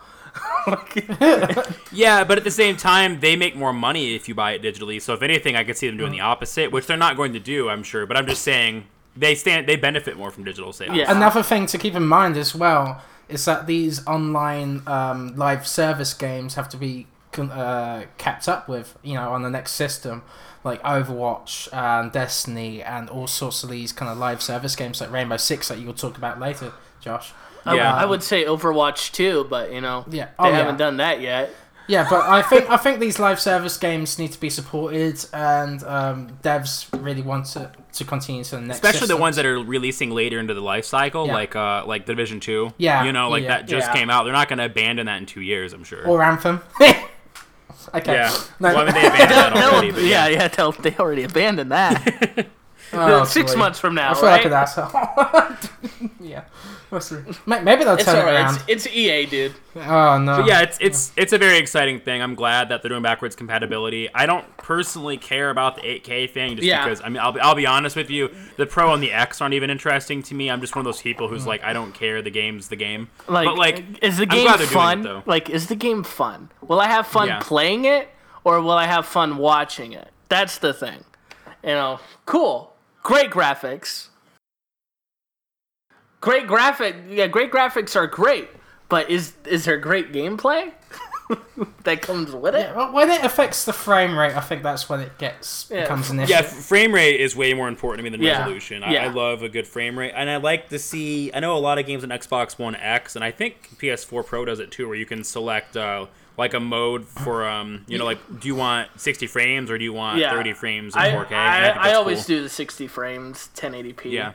Yeah, 1.92 2.24
but 2.24 2.38
at 2.38 2.44
the 2.44 2.50
same 2.50 2.76
time, 2.76 3.20
they 3.20 3.36
make 3.36 3.54
more 3.54 3.72
money 3.72 4.14
if 4.14 4.28
you 4.28 4.34
buy 4.34 4.52
it 4.52 4.62
digitally. 4.62 5.00
So 5.00 5.14
if 5.14 5.22
anything, 5.22 5.54
I 5.54 5.62
could 5.62 5.76
see 5.76 5.86
them 5.86 5.96
doing 5.96 6.10
the 6.12 6.20
opposite, 6.20 6.72
which 6.72 6.86
they're 6.86 6.96
not 6.96 7.16
going 7.16 7.32
to 7.34 7.38
do, 7.40 7.68
I'm 7.68 7.82
sure. 7.84 8.04
But 8.06 8.16
I'm 8.16 8.26
just 8.26 8.42
saying 8.42 8.84
they 9.16 9.34
stand 9.36 9.68
they 9.68 9.76
benefit 9.76 10.16
more 10.16 10.30
from 10.30 10.42
digital 10.44 10.72
sales. 10.72 10.96
Yeah. 10.96 11.10
Another 11.14 11.42
thing 11.42 11.66
to 11.66 11.78
keep 11.78 11.94
in 11.94 12.06
mind 12.06 12.36
as 12.36 12.54
well 12.54 13.00
is 13.28 13.44
that 13.44 13.66
these 13.66 14.04
online 14.06 14.82
um, 14.86 15.36
live 15.36 15.66
service 15.66 16.12
games 16.14 16.54
have 16.54 16.68
to 16.70 16.76
be 16.76 17.06
con- 17.32 17.50
uh, 17.50 18.06
kept 18.18 18.48
up 18.48 18.68
with, 18.68 18.98
you 19.02 19.14
know, 19.14 19.30
on 19.32 19.42
the 19.42 19.50
next 19.50 19.72
system, 19.72 20.22
like 20.64 20.82
Overwatch 20.82 21.68
and 21.72 22.10
Destiny 22.10 22.82
and 22.82 23.08
all 23.10 23.26
sorts 23.26 23.62
of 23.62 23.70
these 23.70 23.92
kind 23.92 24.10
of 24.10 24.18
live 24.18 24.42
service 24.42 24.74
games 24.74 25.00
like 25.00 25.10
Rainbow 25.12 25.36
Six 25.36 25.68
that 25.68 25.78
you 25.78 25.86
will 25.86 25.94
talk 25.94 26.16
about 26.16 26.40
later, 26.40 26.72
Josh. 27.00 27.32
I, 27.66 27.76
Yeah. 27.76 27.94
I 27.94 28.04
would 28.04 28.22
say 28.22 28.44
Overwatch 28.44 29.12
too, 29.12 29.46
but 29.48 29.72
you 29.72 29.80
know, 29.80 30.04
Yeah. 30.10 30.24
they 30.26 30.30
Oh, 30.38 30.48
yeah. 30.48 30.56
haven't 30.56 30.78
done 30.78 30.96
that 30.98 31.20
yet. 31.20 31.54
Yeah, 31.86 32.06
but 32.08 32.22
I 32.26 32.40
think 32.50 32.70
I 32.70 32.78
think 32.78 32.98
these 32.98 33.18
live 33.18 33.38
service 33.38 33.76
games 33.76 34.18
need 34.18 34.32
to 34.32 34.40
be 34.40 34.48
supported, 34.48 35.22
and 35.34 35.82
um, 35.84 36.38
devs 36.42 36.86
really 37.04 37.20
want 37.20 37.44
to, 37.48 37.70
to 37.92 38.04
continue 38.06 38.42
to 38.44 38.56
the 38.56 38.62
next. 38.62 38.76
Especially 38.82 39.06
the 39.06 39.18
ones 39.18 39.36
that 39.36 39.44
are 39.44 39.58
releasing 39.58 40.10
later 40.10 40.38
into 40.40 40.54
the 40.54 40.62
life 40.62 40.86
cycle, 40.86 41.26
Yeah. 41.26 41.34
like 41.34 41.54
uh 41.54 41.84
like 41.86 42.06
Division 42.06 42.40
Two. 42.40 42.72
Yeah, 42.78 43.04
You 43.04 43.12
know, 43.12 43.28
like 43.28 43.42
yeah, 43.42 43.48
that 43.58 43.66
just 43.68 43.88
yeah. 43.88 43.94
came 43.94 44.08
out. 44.08 44.24
They're 44.24 44.32
not 44.32 44.48
gonna 44.48 44.64
abandon 44.64 45.04
that 45.06 45.18
in 45.18 45.26
two 45.26 45.42
years, 45.42 45.74
I'm 45.74 45.84
sure. 45.84 46.06
or 46.08 46.22
Anthem. 46.22 46.60
okay. 47.94 48.12
yeah. 48.14 48.30
No. 48.60 48.74
Well, 48.74 48.78
I 48.78 48.84
mean, 48.84 48.94
they 48.94 49.06
abandoned 49.06 49.56
that 49.56 49.72
already, 49.72 49.90
but 49.90 50.02
yeah, 50.02 50.26
yeah. 50.28 50.42
yeah, 50.42 50.48
they'll, 50.48 50.72
they 50.72 50.94
already 50.96 51.24
abandoned 51.24 51.72
that. 51.72 52.46
Oh, 52.96 53.24
Six 53.24 53.54
boy. 53.54 53.58
months 53.58 53.80
from 53.80 53.96
now, 53.96 54.12
I 54.12 54.14
feel 54.14 54.22
right? 54.24 54.36
like 54.36 54.44
an 54.44 54.52
asshole. 54.52 54.90
yeah. 56.20 56.44
We'll 56.94 57.00
see. 57.00 57.16
May- 57.44 57.60
Maybe 57.60 57.82
they'll 57.82 57.94
It's 57.94 58.04
turn 58.04 58.14
it 58.14 58.18
alright. 58.20 58.34
around. 58.44 58.62
It's, 58.68 58.86
it's 58.86 58.94
EA, 58.94 59.26
dude. 59.26 59.52
Oh 59.74 60.16
no. 60.18 60.36
But 60.36 60.46
yeah, 60.46 60.60
it's 60.60 60.78
it's 60.80 61.12
it's 61.16 61.32
a 61.32 61.38
very 61.38 61.58
exciting 61.58 61.98
thing. 61.98 62.22
I'm 62.22 62.36
glad 62.36 62.68
that 62.68 62.82
they're 62.82 62.88
doing 62.88 63.02
backwards 63.02 63.34
compatibility. 63.34 64.08
I 64.14 64.26
don't 64.26 64.56
personally 64.58 65.16
care 65.16 65.50
about 65.50 65.74
the 65.74 65.82
8K 65.82 66.30
thing 66.30 66.54
just 66.54 66.68
Yeah. 66.68 66.84
because 66.84 67.00
I 67.00 67.08
mean 67.08 67.18
I'll 67.18 67.32
be, 67.32 67.40
I'll 67.40 67.56
be 67.56 67.66
honest 67.66 67.96
with 67.96 68.10
you, 68.10 68.30
the 68.58 68.66
Pro 68.66 68.94
and 68.94 69.02
the 69.02 69.10
X 69.10 69.40
aren't 69.40 69.54
even 69.54 69.70
interesting 69.70 70.22
to 70.22 70.34
me. 70.36 70.48
I'm 70.52 70.60
just 70.60 70.76
one 70.76 70.82
of 70.82 70.84
those 70.84 71.02
people 71.02 71.26
who's 71.26 71.48
like 71.48 71.64
I 71.64 71.72
don't 71.72 71.92
care. 71.92 72.22
The 72.22 72.30
game's 72.30 72.68
the 72.68 72.76
game. 72.76 73.08
Like, 73.26 73.46
but 73.46 73.58
like 73.58 73.84
is 74.00 74.18
the 74.18 74.26
game 74.26 74.44
glad 74.46 74.60
it, 74.60 74.66
fun? 74.66 75.02
though. 75.02 75.22
like, 75.26 75.50
is 75.50 75.66
the 75.66 75.74
game 75.76 76.04
fun? 76.04 76.50
Will 76.60 76.78
I 76.80 76.86
have 76.86 77.08
fun 77.08 77.26
Yeah. 77.26 77.40
playing 77.42 77.86
it, 77.86 78.08
or 78.44 78.60
will 78.60 78.70
I 78.70 78.86
have 78.86 79.04
fun 79.04 79.36
watching 79.38 79.92
it? 79.92 80.10
That's 80.28 80.58
the 80.58 80.72
thing. 80.72 81.04
You 81.64 81.70
know, 81.70 81.98
cool, 82.24 82.76
great 83.02 83.30
graphics. 83.32 84.10
Great 86.24 86.46
graphic, 86.46 86.96
yeah, 87.10 87.26
great 87.26 87.52
graphics 87.52 87.94
are 87.94 88.06
great, 88.06 88.48
but 88.88 89.10
is 89.10 89.34
is 89.44 89.66
there 89.66 89.76
great 89.76 90.10
gameplay 90.10 90.72
that 91.84 92.00
comes 92.00 92.32
with 92.32 92.54
it? 92.54 92.60
Yeah, 92.74 92.90
when 92.90 93.10
it 93.10 93.22
affects 93.22 93.66
the 93.66 93.74
frame 93.74 94.16
rate, 94.18 94.34
I 94.34 94.40
think 94.40 94.62
that's 94.62 94.88
when 94.88 95.00
it 95.00 95.18
gets 95.18 95.68
Yeah. 95.70 95.82
becomes 95.82 96.08
an 96.08 96.20
issue. 96.20 96.32
Yeah, 96.32 96.40
frame 96.40 96.92
rate 96.94 97.20
is 97.20 97.36
way 97.36 97.52
more 97.52 97.68
important 97.68 97.98
to 97.98 98.04
me 98.04 98.08
than 98.16 98.22
Yeah. 98.26 98.38
resolution. 98.38 98.82
I, 98.82 98.92
Yeah. 98.94 99.04
I 99.04 99.08
love 99.08 99.42
a 99.42 99.50
good 99.50 99.66
frame 99.66 99.98
rate, 99.98 100.12
and 100.16 100.30
I 100.30 100.36
like 100.36 100.70
to 100.70 100.78
see. 100.78 101.30
I 101.34 101.40
know 101.40 101.54
a 101.56 101.60
lot 101.60 101.78
of 101.78 101.84
games 101.84 102.04
on 102.04 102.08
Xbox 102.10 102.58
One 102.58 102.74
X, 102.74 103.16
and 103.16 103.24
I 103.24 103.30
think 103.30 103.76
PS4 103.78 104.22
Pro 104.24 104.46
does 104.46 104.60
it 104.60 104.70
too, 104.70 104.86
where 104.88 104.96
you 104.96 105.04
can 105.06 105.24
select 105.24 105.76
uh, 105.76 106.06
like 106.38 106.54
a 106.54 106.60
mode 106.60 107.04
for 107.06 107.46
um, 107.46 107.84
you 107.86 107.98
know, 107.98 108.06
like 108.06 108.18
do 108.40 108.48
you 108.48 108.54
want 108.54 108.88
60 108.98 109.26
frames 109.26 109.70
or 109.70 109.76
do 109.76 109.84
you 109.84 109.92
want 109.92 110.18
Yeah. 110.20 110.30
30 110.32 110.54
frames 110.54 110.94
in 110.94 111.02
I, 111.02 111.10
4K? 111.10 111.32
And 111.32 111.36
I, 111.36 111.66
think 111.68 111.76
I 111.78 111.82
that's 111.88 111.96
always 111.98 112.26
cool. 112.26 112.36
do 112.38 112.42
the 112.44 112.48
60 112.48 112.86
frames, 112.86 113.50
1080p. 113.54 114.10
Yeah. 114.10 114.32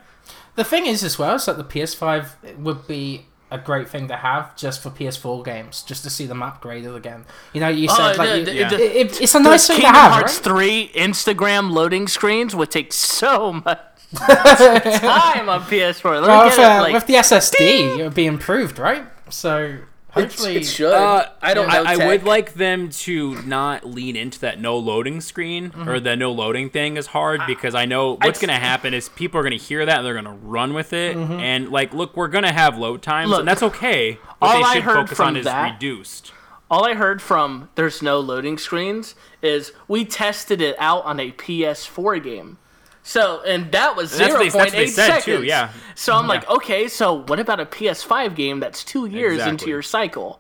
The 0.56 0.64
thing 0.64 0.86
is, 0.86 1.04
as 1.04 1.18
well, 1.18 1.36
is 1.36 1.46
that 1.46 1.58
the 1.58 1.64
PS5 1.64 2.58
would 2.60 2.88
be 2.88 3.26
a 3.52 3.58
great 3.58 3.90
thing 3.90 4.08
to 4.08 4.16
have 4.16 4.56
just 4.56 4.82
for 4.84 4.90
PS4 4.92 5.44
games, 5.44 5.82
just 5.82 6.04
to 6.04 6.10
see 6.10 6.26
them 6.28 6.40
upgraded 6.42 6.96
again. 6.96 7.26
You 7.54 7.62
know, 7.62 7.68
you 7.70 7.88
said 7.90 8.00
Oh, 8.00 8.24
like 8.24 8.46
the- 8.46 8.54
you- 8.54 8.60
Yeah. 8.60 8.74
it- 8.74 8.80
it- 8.82 9.22
it's 9.22 9.34
a 9.36 9.40
nice 9.40 9.66
thing 9.68 9.80
to 9.82 9.88
have, 9.88 10.12
Hearts 10.12 10.36
right? 10.36 10.44
3 10.44 10.92
Instagram 10.94 11.72
loading 11.72 12.08
screens 12.08 12.56
would 12.56 12.70
take 12.70 12.94
so 12.94 13.54
much 13.54 13.80
time 14.16 15.50
on 15.50 15.62
PS4. 15.64 16.22
Let 16.22 16.28
Well, 16.28 16.44
get 16.50 16.52
with, 16.52 16.60
it, 16.60 16.64
uh, 16.64 16.82
like, 16.82 16.94
with 16.94 17.06
the 17.08 17.16
SSD, 17.16 18.00
it 18.00 18.04
would 18.04 18.14
be 18.14 18.26
improved, 18.28 18.78
right? 18.80 19.04
So 19.30 19.78
hopefully, 20.12 20.56
it 20.58 20.66
should. 20.66 20.94
Uh, 20.94 21.30
I 21.42 21.54
don't. 21.54 21.70
I, 21.70 21.94
I 21.94 22.08
would 22.08 22.24
like 22.24 22.54
them 22.54 22.90
to 22.90 23.42
not 23.44 23.86
lean 23.86 24.16
into 24.16 24.40
that 24.40 24.60
no 24.60 24.78
loading 24.78 25.22
screen 25.22 25.72
Mm-hmm. 25.72 25.90
or 25.90 26.00
the 26.00 26.16
no 26.16 26.32
loading 26.32 26.70
thing 26.70 26.98
is 26.98 27.08
hard 27.08 27.42
because 27.48 27.76
I 27.76 27.86
know 27.86 28.16
what's 28.16 28.40
going 28.40 28.50
to 28.50 28.60
happen 28.60 28.94
is 28.94 29.10
people 29.10 29.40
are 29.40 29.44
going 29.44 29.58
to 29.58 29.64
hear 29.64 29.86
that 29.86 29.98
and 29.98 30.06
they're 30.06 30.14
going 30.14 30.26
to 30.26 30.32
run 30.32 30.74
with 30.74 30.94
it. 30.94 31.16
Mm-hmm. 31.16 31.34
And 31.34 31.70
like, 31.70 31.94
look, 31.94 32.16
we're 32.18 32.28
going 32.28 32.44
to 32.46 32.52
have 32.52 32.78
load 32.78 33.02
times, 33.02 33.30
Look, 33.30 33.40
and 33.40 33.48
that's 33.48 33.64
okay. 33.64 34.14
What 34.40 34.56
all 34.56 34.58
they 34.74 34.80
I 34.80 34.82
heard 34.82 34.96
focus 34.96 35.18
from 35.18 35.28
on 35.30 35.38
is 35.38 35.46
that- 35.46 35.74
reduced. 35.74 36.32
All 36.72 36.86
I 36.86 36.94
heard 36.94 37.20
from 37.20 37.70
there's 37.76 38.02
no 38.04 38.20
loading 38.20 38.58
screens 38.60 39.16
is 39.42 39.72
we 39.88 40.06
tested 40.06 40.62
it 40.62 40.76
out 40.78 41.04
on 41.04 41.20
a 41.20 41.32
PS4 41.32 42.24
game. 42.24 42.58
So 43.04 43.42
and 43.46 43.72
that 43.72 43.96
was 43.96 44.12
And 44.12 44.22
that's 44.22 44.32
zero 44.32 44.40
what 44.40 44.40
they- 44.40 44.46
that's 44.50 44.54
point 44.56 44.66
what 44.66 44.72
they 44.74 44.84
eight 44.84 44.90
said, 44.94 45.06
seconds. 45.08 45.26
too, 45.26 45.44
yeah. 45.44 45.70
So 45.96 46.16
I'm 46.16 46.28
like, 46.28 46.48
okay, 46.50 46.88
so 46.88 47.14
what 47.14 47.40
about 47.40 47.60
a 47.60 47.66
PS5 47.66 48.36
game 48.36 48.60
that's 48.60 48.84
two 48.84 49.06
years 49.08 49.46
into 49.46 49.68
your 49.70 49.82
cycle? 49.82 50.40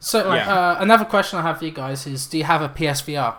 so 0.00 0.34
Yeah. 0.34 0.52
uh, 0.54 0.76
another 0.80 1.04
question 1.04 1.38
I 1.38 1.42
have 1.42 1.58
for 1.58 1.64
you 1.64 1.70
guys 1.70 2.06
is: 2.06 2.26
Do 2.26 2.38
you 2.38 2.44
have 2.44 2.60
a 2.62 2.68
PSVR? 2.68 3.36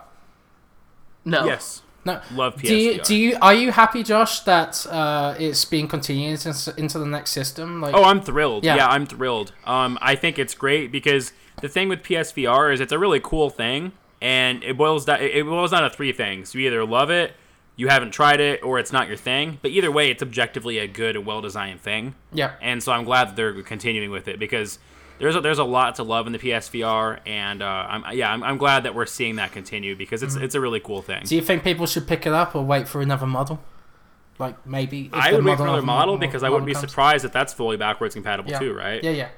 No. 1.24 1.44
Yes. 1.46 1.82
No. 2.04 2.20
Love 2.34 2.62
Do 2.62 2.72
you, 2.76 2.92
PSVR. 3.00 3.04
do 3.06 3.16
you 3.16 3.36
are 3.42 3.54
you 3.54 3.72
happy, 3.72 4.02
Josh, 4.04 4.40
that 4.40 4.86
uh, 4.86 5.34
it's 5.38 5.64
being 5.64 5.88
continued 5.88 6.44
into, 6.46 6.74
into 6.76 6.98
the 7.00 7.06
next 7.06 7.30
system? 7.32 7.80
Like, 7.80 7.94
Oh, 7.94 8.04
I'm 8.04 8.20
thrilled. 8.20 8.64
Yeah. 8.64 8.76
Yeah. 8.76 8.88
I'm 8.88 9.06
thrilled. 9.06 9.52
Um, 9.64 9.98
I 10.00 10.14
think 10.14 10.38
it's 10.38 10.54
great 10.54 10.92
because 10.92 11.32
the 11.62 11.68
thing 11.68 11.88
with 11.88 12.02
PSVR 12.02 12.72
is 12.72 12.80
it's 12.80 12.92
a 12.92 12.98
really 12.98 13.18
cool 13.20 13.50
thing, 13.50 13.92
and 14.20 14.62
it 14.62 14.76
boils 14.76 15.04
down 15.04 15.20
it 15.20 15.44
boils 15.44 15.72
down 15.72 15.82
to 15.82 15.90
three 15.90 16.12
things. 16.12 16.54
You 16.54 16.60
either 16.66 16.84
love 16.84 17.10
it, 17.10 17.34
you 17.76 17.88
haven't 17.88 18.10
tried 18.12 18.40
it, 18.40 18.62
or 18.62 18.78
it's 18.78 18.92
not 18.92 19.06
your 19.08 19.16
thing. 19.18 19.58
But 19.62 19.70
either 19.70 19.92
way, 19.92 20.10
it's 20.10 20.22
objectively 20.22 20.78
a 20.78 20.86
good 20.86 21.24
well 21.26 21.40
designed 21.40 21.80
thing. 21.80 22.14
yeah. 22.32 22.52
And 22.60 22.82
so 22.82 22.92
I'm 22.92 23.04
glad 23.04 23.28
that 23.28 23.36
they're 23.36 23.62
continuing 23.62 24.10
with 24.10 24.28
it 24.28 24.38
because 24.38 24.78
there's 25.18 25.36
a, 25.36 25.40
there's 25.40 25.58
a 25.58 25.64
lot 25.64 25.94
to 25.96 26.02
love 26.02 26.26
in 26.26 26.32
the 26.32 26.38
PSVR, 26.38 27.20
and 27.26 27.62
uh, 27.62 27.66
I'm 27.66 28.04
yeah 28.16 28.30
I'm, 28.32 28.42
I'm 28.42 28.58
glad 28.58 28.82
that 28.84 28.94
we're 28.94 29.06
seeing 29.06 29.36
that 29.36 29.52
continue 29.52 29.94
because 29.96 30.22
it's 30.22 30.36
it's 30.36 30.54
a 30.54 30.60
really 30.60 30.80
cool 30.80 31.02
thing. 31.02 31.22
Do 31.24 31.34
you 31.36 31.42
think 31.42 31.64
people 31.64 31.86
should 31.86 32.06
pick 32.06 32.26
it 32.26 32.32
up 32.32 32.54
or 32.54 32.62
wait 32.64 32.86
for 32.88 33.00
another 33.00 33.26
model? 33.26 33.60
Like 34.38 34.66
maybe. 34.66 35.08
I 35.14 35.32
would 35.32 35.42
wait 35.44 35.56
for 35.56 35.62
another 35.62 35.80
model 35.80 36.16
model 36.16 36.18
because 36.18 36.42
I 36.42 36.50
wouldn't 36.50 36.66
be 36.66 36.74
comes. 36.74 36.90
surprised 36.90 37.24
if 37.24 37.32
that's 37.32 37.54
fully 37.54 37.78
backwards 37.78 38.14
compatible 38.14 38.50
Yeah. 38.50 38.58
too, 38.58 38.74
right? 38.74 39.02
Yeah, 39.02 39.28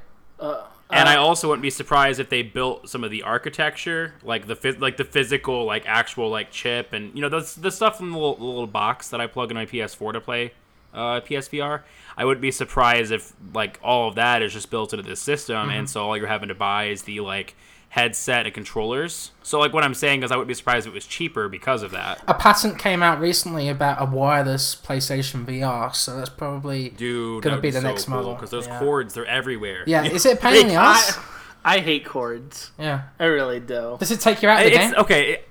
yeah. 0.41 0.61
And 0.91 1.09
I 1.09 1.17
also 1.17 1.49
wouldn't 1.49 1.63
be 1.63 1.71
surprised 1.71 2.19
if 2.19 2.31
they 2.31 2.43
built 2.43 2.89
some 2.89 3.05
of 3.05 3.11
the 3.11 3.23
architecture, 3.23 4.15
like 4.23 4.47
the 4.47 4.77
like 4.79 4.97
the 4.97 5.05
physical, 5.05 5.65
like 5.65 5.85
actual 5.87 6.31
like 6.31 6.51
chip, 6.51 6.93
and 6.93 7.15
you 7.15 7.21
know 7.21 7.29
the 7.29 7.59
the 7.61 7.71
stuff 7.71 8.01
in 8.01 8.11
the 8.11 8.17
little, 8.17 8.37
the 8.37 8.45
little 8.45 8.67
box 8.67 9.09
that 9.09 9.21
I 9.21 9.27
plug 9.27 9.51
in 9.51 9.57
my 9.57 9.67
PS4 9.67 10.15
to 10.15 10.21
play 10.21 10.53
uh, 10.95 11.21
PSVR. 11.21 11.83
I 12.17 12.25
wouldn't 12.25 12.41
be 12.43 12.51
surprised 12.51 13.13
if 13.13 13.33
like 13.55 13.79
all 13.83 14.09
of 14.09 14.15
that 14.15 14.43
is 14.43 14.53
just 14.53 14.71
built 14.71 14.93
into 14.93 15.09
the 15.09 15.17
system, 15.17 15.69
and 15.69 15.89
so 15.89 16.07
all 16.07 16.17
you're 16.17 16.27
having 16.27 16.49
to 16.49 16.55
buy 16.55 16.87
is 16.87 17.03
the 17.03 17.21
like 17.21 17.55
headset 17.91 18.45
and 18.47 18.55
controllers. 18.55 19.31
So 19.43 19.59
like 19.59 19.73
what 19.73 19.83
I'm 19.83 19.95
saying 19.95 20.23
is 20.23 20.31
I 20.31 20.37
wouldn't 20.37 20.49
be 20.49 20.55
surprised 20.55 20.87
if 20.87 20.93
it 20.93 20.95
was 20.95 21.07
cheaper 21.07 21.49
because 21.49 21.83
of 21.83 21.91
that. 21.93 22.23
A 22.29 22.35
patent 22.35 22.79
came 22.79 23.03
out 23.03 23.21
recently 23.21 23.69
about 23.69 24.01
a 24.01 24.05
wireless 24.05 24.75
PlayStation 24.77 25.45
VR, 25.47 25.95
so 25.95 26.17
that's 26.17 26.29
probably 26.29 26.91
Dude, 26.91 27.43
Gonna 27.43 27.57
that 27.57 27.63
be 27.63 27.69
be 27.69 27.73
the 27.73 27.81
so 27.81 27.87
next 27.89 28.05
cool, 28.05 28.17
model, 28.17 28.35
because 28.35 28.51
those 28.51 28.67
yeah. 28.67 28.79
cords 28.79 29.15
they're 29.15 29.27
everywhere. 29.27 29.85
yeah. 29.87 30.05
Is 30.05 30.27
it 30.27 30.39
a 30.39 30.41
pain 30.41 30.63
in 30.63 30.69
the 30.69 30.75
ass? 30.75 31.19
I, 31.65 31.77
I 31.77 31.79
hate 31.81 32.05
cords. 32.05 32.71
Yeah. 32.79 33.03
I 33.19 33.25
really 33.25 33.61
do. 33.61 33.97
Does 33.99 34.11
it 34.11 34.21
take 34.21 34.43
you 34.43 34.49
out 34.49 34.65
of 34.65 34.71
the 34.71 34.77
it's 34.77 34.93
game? 34.93 35.01
okay. 35.01 35.43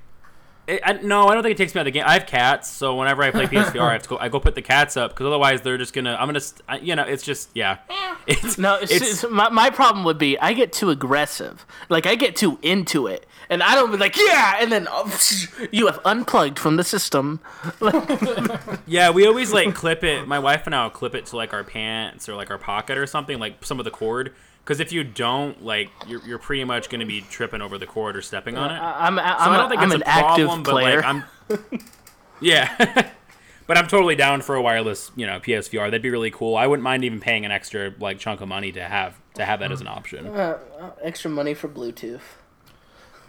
It, 0.68 0.74
it, 0.74 0.82
I, 0.86 0.94
no, 0.94 1.28
I 1.28 1.34
don't 1.34 1.44
think 1.44 1.54
it 1.54 1.58
takes 1.58 1.74
me 1.74 1.80
out 1.80 1.84
of 1.88 1.94
the 1.94 2.00
game. 2.00 2.04
I 2.06 2.14
have 2.14 2.26
cats, 2.26 2.70
so 2.70 2.96
whenever 2.96 3.24
I 3.24 3.32
play 3.32 3.46
PSVR, 3.46 3.80
I 3.82 3.94
have 3.94 4.04
to 4.04 4.10
go. 4.10 4.18
I 4.18 4.30
go 4.30 4.40
put 4.40 4.56
the 4.56 4.62
cats 4.62 4.98
up 4.98 5.12
because 5.12 5.26
otherwise 5.28 5.62
they're 5.62 5.78
just 5.78 5.94
gonna. 5.94 6.16
I'm 6.20 6.28
gonna. 6.28 6.40
st- 6.40 6.62
I, 6.68 6.78
you 6.80 6.96
know, 6.96 7.04
it's 7.04 7.24
just 7.24 7.50
yeah. 7.54 7.78
It's 8.28 8.58
No, 8.58 8.76
it's, 8.76 8.92
it's 8.92 9.24
it's- 9.24 9.32
my, 9.32 9.48
my 9.50 9.70
problem 9.70 10.04
would 10.04 10.18
be 10.18 10.38
I 10.40 10.52
get 10.52 10.74
too 10.74 10.90
aggressive. 10.90 11.66
Like 11.88 12.06
I 12.06 12.16
get 12.16 12.36
too 12.36 12.60
into 12.62 13.08
it, 13.08 13.26
and 13.50 13.64
I 13.64 13.74
don't 13.74 13.90
be 13.90 13.96
like 13.98 14.18
yeah, 14.18 14.58
and 14.60 14.70
then 14.70 14.86
oh, 14.92 15.18
you 15.72 15.88
have 15.88 16.00
unplugged 16.04 16.60
from 16.60 16.76
the 16.76 16.84
system. 16.84 17.40
yeah. 18.86 19.10
We 19.12 19.26
always 19.26 19.54
like 19.54 19.74
clip 19.74 20.04
it. 20.04 20.28
My 20.28 20.40
wife 20.40 20.64
and 20.66 20.76
I 20.76 20.84
will 20.84 20.90
clip 20.90 21.16
it 21.16 21.26
to 21.28 21.38
like 21.38 21.54
our 21.54 21.64
pants 21.64 22.28
or 22.28 22.36
like 22.36 22.52
our 22.52 22.58
pocket 22.58 22.98
or 22.98 23.08
something, 23.08 23.40
like 23.40 23.64
some 23.64 23.80
of 23.80 23.86
the 23.86 23.92
cord. 23.92 24.34
Because 24.68 24.82
if 24.82 24.92
you 24.92 25.06
don't, 25.06 25.64
like, 25.64 25.90
you're, 26.08 26.22
you're 26.28 26.38
pretty 26.40 26.66
much 26.66 26.90
gonna 26.90 27.06
be 27.06 27.22
tripping 27.22 27.62
over 27.62 27.78
the 27.78 27.86
cord 27.86 28.18
or 28.18 28.22
stepping 28.22 28.58
on 28.58 28.70
it. 28.70 28.78
I'm, 28.78 29.18
I'm, 29.18 29.40
So 29.40 29.52
I 29.52 29.56
don't 29.56 29.70
think 29.70 29.82
I'm 29.82 29.92
it's 29.94 29.96
an 29.96 30.02
a 30.02 30.06
problem, 30.06 30.50
active 30.50 30.64
but 30.66 30.72
player. 30.72 30.96
like 30.98 31.06
I'm. 31.06 31.24
yeah, 32.42 33.12
but 33.68 33.78
I'm 33.78 33.88
totally 33.88 34.18
down 34.18 34.42
for 34.42 34.56
a 34.56 34.62
wireless, 34.62 35.10
you 35.16 35.26
know, 35.26 35.40
PSVR. 35.40 35.86
That'd 35.86 36.02
be 36.02 36.10
really 36.10 36.32
cool. 36.32 36.58
I 36.58 36.68
wouldn't 36.68 36.84
mind 36.84 37.06
even 37.06 37.22
paying 37.22 37.46
an 37.46 37.52
extra 37.52 37.94
like 37.98 38.20
chunk 38.20 38.42
of 38.42 38.50
money 38.50 38.74
to 38.74 38.84
have 38.84 39.18
to 39.36 39.46
have 39.46 39.62
that 39.62 39.72
as 39.72 39.80
an 39.80 39.88
option. 39.88 40.28
Uh, 40.28 40.58
extra 41.02 41.32
money 41.32 41.54
for 41.54 41.70
Bluetooth. 41.70 42.20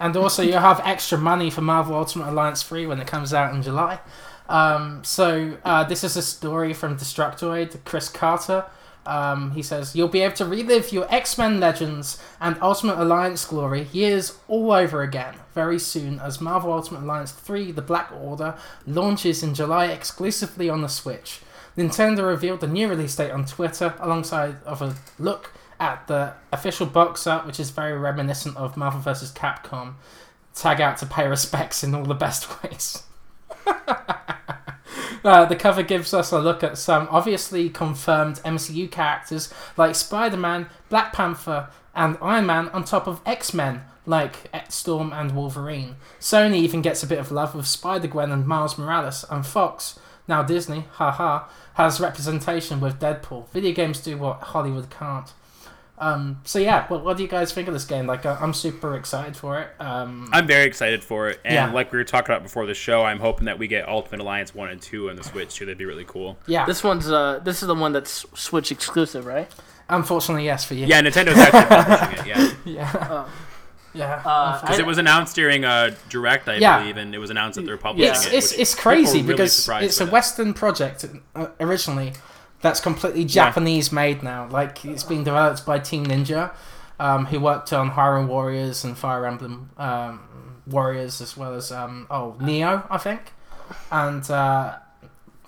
And 0.01 0.17
also, 0.17 0.43
you'll 0.43 0.59
have 0.59 0.81
extra 0.85 1.19
money 1.19 1.51
for 1.51 1.61
Marvel 1.61 1.95
Ultimate 1.95 2.31
Alliance 2.31 2.65
3 2.65 2.87
when 2.87 2.99
it 2.99 3.07
comes 3.07 3.33
out 3.33 3.55
in 3.55 3.63
July. 3.63 4.01
Um, 4.49 5.05
so, 5.05 5.57
uh, 5.65 5.85
this 5.85 6.03
is 6.03 6.17
a 6.17 6.23
story 6.23 6.73
from 6.73 6.97
Destructoid, 6.97 7.85
Chris 7.85 8.09
Carter. 8.09 8.65
Um, 9.09 9.53
he 9.53 9.63
says, 9.63 9.97
You'll 9.97 10.09
be 10.09 10.21
able 10.21 10.37
to 10.37 10.45
relive 10.45 10.93
your 10.93 11.07
X 11.13 11.39
Men 11.39 11.59
Legends 11.61 12.23
and 12.41 12.57
Ultimate 12.61 13.01
Alliance 13.01 13.45
glory 13.47 13.89
years 13.93 14.39
all 14.49 14.71
over 14.71 15.03
again 15.03 15.35
very 15.55 15.79
soon 15.79 16.21
as 16.21 16.41
Marvel 16.41 16.73
Ultimate 16.73 17.01
Alliance 17.01 17.33
3 17.33 17.73
The 17.73 17.83
Black 17.83 18.13
Order 18.13 18.57
launches 18.87 19.43
in 19.43 19.55
July 19.55 19.87
exclusively 19.87 20.71
on 20.71 20.83
the 20.83 20.89
Switch. 20.89 21.41
Nintendo 21.77 22.29
revealed 22.29 22.61
the 22.61 22.69
new 22.69 22.89
release 22.89 23.17
date 23.17 23.33
on 23.33 23.45
Twitter 23.45 23.95
alongside 23.99 24.63
of 24.65 24.83
a 24.83 24.95
look 25.19 25.53
at 25.81 26.07
the 26.07 26.35
official 26.53 26.87
box 26.87 27.27
art, 27.27 27.47
which 27.47 27.59
is 27.59 27.71
very 27.71 27.99
reminiscent 27.99 28.57
of 28.57 28.77
Marvel 28.77 29.01
vs. 29.01 29.33
Capcom. 29.33 29.95
Tag 30.55 30.81
out 30.81 30.99
to 30.99 31.07
pay 31.07 31.27
respects 31.37 31.83
in 31.83 31.95
all 31.95 32.05
the 32.05 32.15
best 32.15 32.63
ways. 32.63 33.03
Uh, 35.25 35.45
the 35.45 35.57
cover 35.57 35.83
gives 35.83 36.15
us 36.15 36.33
a 36.33 36.39
look 36.39 36.63
at 36.63 36.79
some 36.79 37.09
obviously 37.11 37.69
confirmed 37.69 38.37
MCU 38.45 38.91
characters 38.91 39.53
like 39.77 39.95
Spider 39.95 40.37
Man, 40.37 40.69
Black 40.89 41.13
Panther, 41.13 41.69
and 41.95 42.17
Iron 42.23 42.47
Man 42.47 42.69
on 42.69 42.85
top 42.85 43.07
of 43.07 43.21
X 43.27 43.53
Men 43.53 43.83
like 44.07 44.51
Storm 44.71 45.13
and 45.13 45.33
Wolverine. 45.33 45.97
Sony 46.19 46.57
even 46.57 46.81
gets 46.81 47.03
a 47.03 47.07
bit 47.07 47.19
of 47.19 47.31
love 47.31 47.55
with 47.55 47.67
Spider 47.67 48.09
Gwen 48.09 48.33
and 48.33 48.47
Miles 48.47 48.79
Morales, 48.79 49.25
and 49.31 49.47
Fox, 49.47 49.99
now 50.27 50.43
Disney, 50.43 50.85
haha, 50.93 51.47
has 51.75 52.01
representation 52.01 52.81
with 52.81 52.99
Deadpool. 52.99 53.49
Video 53.51 53.73
games 53.73 54.01
do 54.01 54.17
what 54.17 54.41
Hollywood 54.41 54.91
can't. 54.91 55.33
Um, 56.01 56.41
so 56.45 56.59
yeah, 56.59 56.87
what, 56.89 57.05
what 57.05 57.17
do 57.17 57.23
you 57.25 57.29
guys 57.29 57.53
think 57.53 57.67
of 57.69 57.75
this 57.75 57.85
game? 57.85 58.07
Like, 58.07 58.25
uh, 58.25 58.37
I'm 58.41 58.55
super 58.55 58.95
excited 58.97 59.37
for 59.37 59.59
it. 59.61 59.69
Um, 59.81 60.29
I'm 60.33 60.47
very 60.47 60.65
excited 60.67 61.03
for 61.03 61.29
it, 61.29 61.41
and 61.45 61.55
Yeah. 61.55 61.73
like 61.73 61.91
we 61.93 61.99
were 61.99 62.05
talking 62.05 62.33
about 62.33 62.43
before 62.45 62.67
the 62.67 62.75
show, 62.75 63.03
I'm 63.05 63.19
hoping 63.21 63.47
that 63.47 63.59
we 63.59 63.67
get 63.69 63.89
Ultimate 63.89 64.21
Alliance 64.23 64.55
one 64.55 64.69
and 64.71 64.81
two 64.81 65.11
on 65.11 65.17
the 65.17 65.25
Switch 65.25 65.55
too. 65.57 65.65
That'd 65.67 65.79
be 65.79 65.85
really 65.87 66.05
cool. 66.07 66.39
yeah, 66.47 66.65
This 66.67 66.85
one's 66.85 67.11
uh, 67.11 67.41
this 67.43 67.63
is 67.63 67.67
the 67.69 67.75
one 67.75 67.93
that's 67.93 68.25
Switch 68.35 68.71
exclusive, 68.73 69.27
right? 69.27 69.51
unfortunately, 69.91 70.45
yes 70.45 70.65
for 70.67 70.75
you. 70.75 70.85
Yeah, 70.87 71.01
Nintendo's 71.01 71.39
actually 71.39 71.65
publishing 71.85 72.19
it. 72.19 72.27
Yeah, 72.27 72.53
yeah, 72.67 73.25
yeah. 73.95 74.23
Uh, 74.25 74.61
because 74.61 74.79
I- 74.79 74.83
it 74.83 74.87
was 74.87 74.99
announced 74.99 75.35
during 75.35 75.65
a 75.65 75.97
direct, 76.11 76.47
I 76.49 76.57
Yeah. 76.57 76.79
believe, 76.81 76.97
and 76.99 77.15
it 77.15 77.19
was 77.19 77.31
announced 77.31 77.57
that 77.57 77.65
they're 77.65 77.79
publishing 77.79 78.13
it's 78.15 78.27
it. 78.27 78.35
it's, 78.35 78.53
it's 78.53 78.75
crazy 78.75 79.21
people 79.21 79.29
were 79.29 79.29
really 79.29 79.33
because 79.39 79.69
it's 79.83 80.01
a 80.01 80.05
that. 80.05 80.13
Western 80.13 80.53
project 80.55 81.07
uh, 81.35 81.47
originally 81.59 82.13
that's 82.61 82.81
completely 82.81 83.25
Japanese 83.25 83.93
made 83.93 84.23
now. 84.23 84.49
Like 84.49 84.85
it's 84.85 85.05
being 85.05 85.25
developed 85.25 85.65
by 85.67 85.79
Team 85.79 86.07
Ninja, 86.07 86.53
um, 86.99 87.27
who 87.27 87.41
worked 87.41 87.73
on 87.73 87.91
Hyrule 87.93 88.27
Warriors 88.27 88.85
and 88.85 88.97
Fire 88.97 89.27
Emblem 89.27 89.71
um, 89.79 90.21
Warriors 90.67 91.21
as 91.21 91.37
well 91.37 91.55
as 91.55 91.71
um, 91.73 92.07
oh 92.11 92.37
Nioh, 92.41 92.87
I 92.91 92.99
think, 92.99 93.33
and 93.91 94.29
uh, 94.31 94.77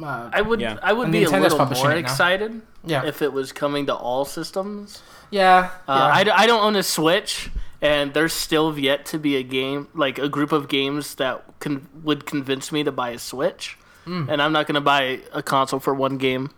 uh, 0.02 0.30
I 0.32 0.40
would 0.40 0.60
Yeah. 0.60 0.78
I 0.82 0.92
would 0.92 1.04
And 1.04 1.12
be 1.12 1.24
a 1.24 1.30
little 1.30 1.64
more 1.66 1.92
it 1.92 1.98
excited 1.98 2.62
yeah, 2.84 3.04
if 3.04 3.20
it 3.22 3.32
was 3.32 3.52
coming 3.52 3.86
to 3.86 3.94
all 3.94 4.24
systems. 4.24 5.02
yeah, 5.30 5.70
Uh, 5.86 5.92
yeah. 5.92 6.04
I, 6.18 6.24
d- 6.24 6.30
I 6.30 6.46
don't 6.46 6.62
own 6.64 6.76
a 6.76 6.82
Switch, 6.82 7.50
and 7.82 8.14
there's 8.14 8.32
still 8.32 8.78
yet 8.78 9.04
to 9.06 9.18
be 9.18 9.36
a 9.36 9.42
game 9.42 9.88
like 9.94 10.18
a 10.18 10.28
group 10.28 10.52
of 10.52 10.68
games 10.68 11.16
that 11.16 11.44
con- 11.60 11.86
would 12.02 12.24
convince 12.24 12.72
me 12.72 12.82
to 12.84 12.92
buy 12.92 13.10
a 13.10 13.18
Switch. 13.18 13.76
Hmm. 14.06 14.30
And 14.30 14.40
I'm 14.40 14.52
not 14.52 14.66
gonna 14.66 14.80
buy 14.80 15.20
a 15.34 15.42
console 15.42 15.80
for 15.80 15.92
one 15.92 16.16
game. 16.16 16.50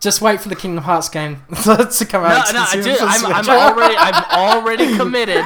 Just 0.00 0.20
wait 0.20 0.40
for 0.40 0.48
the 0.48 0.54
Kingdom 0.54 0.84
Hearts 0.84 1.08
game 1.08 1.42
to 1.64 2.06
come 2.08 2.22
out. 2.24 2.52
no, 2.54 2.60
I 2.60 2.74
exclusive 2.76 2.84
do, 2.84 2.96
for 2.98 3.04
I'm, 3.04 3.26
I'm 3.48 3.48
already 3.48 3.96
I'm 3.96 4.24
already 4.30 4.96
committed 4.96 5.44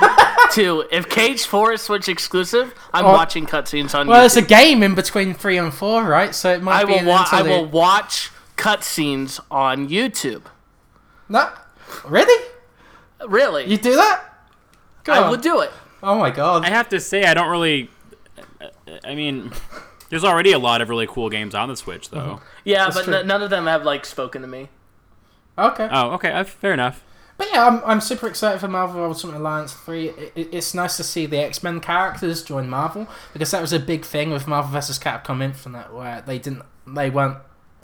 to 0.53 0.85
if 0.93 1.09
Cage 1.09 1.47
Four 1.47 1.73
is 1.73 1.81
Switch 1.81 2.07
exclusive, 2.09 2.75
I'm 2.93 3.05
watching 3.07 3.47
cutscenes 3.47 3.99
on 3.99 4.09
well, 4.09 4.21
there's 4.21 4.35
YouTube. 4.35 4.45
a 4.45 4.49
game 4.49 4.83
in 4.83 4.95
between 4.95 5.33
three 5.33 5.57
and 5.57 5.73
four, 5.73 6.05
right? 6.05 6.35
So 6.35 6.53
it 6.53 6.63
might 6.63 6.83
I 6.83 6.85
be 6.85 6.93
will 6.93 6.99
an 6.99 7.07
wa- 7.07 7.27
I 7.33 7.43
will 7.43 7.65
watch 7.67 8.31
cutscenes 8.59 9.41
on 9.51 9.89
YouTube. 9.89 10.43
No, 11.31 11.51
really? 12.05 12.49
Really, 13.27 13.65
You 13.71 13.79
do 13.79 13.95
that? 13.97 14.23
Go 15.05 15.13
I 15.15 15.23
on. 15.23 15.31
would 15.31 15.41
do 15.41 15.61
it. 15.61 15.71
Oh 16.03 16.19
my 16.19 16.31
god. 16.31 16.65
I 16.65 16.69
have 16.69 16.89
to 16.91 17.01
say, 17.01 17.25
I 17.25 17.33
don't 17.33 17.49
really. 17.51 17.89
I 19.05 19.15
mean, 19.15 19.51
there's 20.13 20.25
already 20.25 20.53
a 20.53 20.59
lot 20.59 20.81
of 20.83 20.89
really 20.91 21.07
cool 21.07 21.29
games 21.31 21.55
on 21.55 21.69
the 21.71 21.77
Switch, 21.77 22.11
though. 22.11 22.41
Yeah, 22.65 22.85
That's 22.91 23.07
but 23.07 23.15
n- 23.21 23.27
none 23.27 23.43
of 23.43 23.49
them 23.51 23.67
have 23.67 23.83
like 23.83 24.05
spoken 24.05 24.43
to 24.43 24.47
me. 24.49 24.69
Okay. 25.59 25.89
Oh, 25.91 26.11
okay, 26.13 26.31
uh, 26.31 26.45
fair 26.45 26.73
enough. 26.75 27.03
But 27.39 27.49
yeah, 27.51 27.67
I'm, 27.67 27.83
I'm 27.85 28.01
super 28.03 28.27
excited 28.29 28.61
for 28.61 28.69
Marvel 28.69 29.03
Ultimate 29.03 29.39
Alliance 29.39 29.73
3. 29.73 30.09
It, 30.11 30.33
it- 30.37 30.49
it's 30.53 30.75
nice 30.75 30.99
to 30.99 31.03
see 31.03 31.25
the 31.25 31.39
X 31.39 31.63
Men 31.63 31.81
characters 31.81 32.43
join 32.43 32.69
Marvel 32.69 33.09
because 33.33 33.51
that 33.53 33.63
was 33.63 33.73
a 33.73 33.81
big 33.81 34.05
thing 34.05 34.31
with 34.31 34.47
Marvel 34.47 34.71
vs. 34.71 34.99
Capcom 34.99 35.43
Infinite 35.43 35.93
where 35.95 36.21
they 36.27 36.39
didn't 36.39 36.63
they 36.87 37.09
weren't 37.09 37.39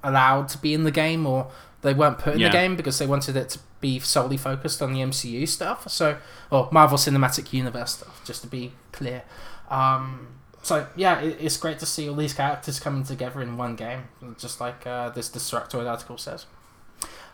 allowed 0.05 0.49
to 0.51 0.59
be 0.59 0.75
in 0.75 0.85
the 0.85 0.91
game 0.91 1.27
or 1.27 1.51
they 1.83 1.95
weren't 1.95 2.19
put 2.19 2.35
in 2.35 2.41
Yeah. 2.41 2.49
the 2.49 2.53
game 2.53 2.77
because 2.77 2.99
they 2.99 3.07
wanted 3.07 3.37
it 3.37 3.49
to 3.51 3.59
be 3.81 3.99
solely 4.01 4.37
focused 4.37 4.83
on 4.83 4.93
the 4.93 5.01
MCU 5.01 5.47
stuff. 5.49 5.89
So, 5.91 6.19
or 6.51 6.69
Marvel 6.73 6.99
Cinematic 6.99 7.53
Universe 7.53 7.93
stuff, 7.97 8.21
just 8.25 8.43
to 8.43 8.49
be 8.49 8.73
clear. 8.93 9.23
Um, 9.71 10.38
so 10.63 10.87
yeah, 10.97 11.21
it, 11.21 11.37
it's 11.41 11.57
great 11.57 11.79
to 11.81 11.87
see 11.87 12.09
all 12.09 12.15
these 12.17 12.35
characters 12.35 12.81
coming 12.81 13.05
together 13.05 13.41
in 13.41 13.57
one 13.57 13.77
game, 13.77 14.05
just 14.39 14.61
like 14.61 14.87
uh, 14.87 15.11
this 15.11 15.29
Destructoid 15.31 15.89
article 15.89 16.19
says. 16.19 16.47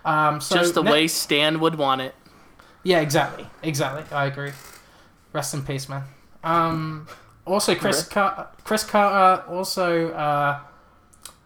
Um, 0.04 0.40
so 0.40 0.56
Just 0.56 0.74
the 0.74 0.82
ne- 0.82 0.90
way 0.92 1.06
Stan 1.08 1.60
would 1.60 1.76
want 1.76 2.02
it. 2.02 2.14
yeah, 2.82 3.00
exactly, 3.00 3.46
exactly. 3.62 4.04
I 4.14 4.26
agree. 4.26 4.52
Rest 5.32 5.54
in 5.54 5.62
peace, 5.64 5.88
man. 5.88 6.02
Um, 6.42 7.08
also, 7.46 7.74
Chris 7.74 8.06
Car- 8.06 8.48
Chris 8.64 8.84
Carter 8.84 9.42
also 9.50 10.10
uh, 10.10 10.60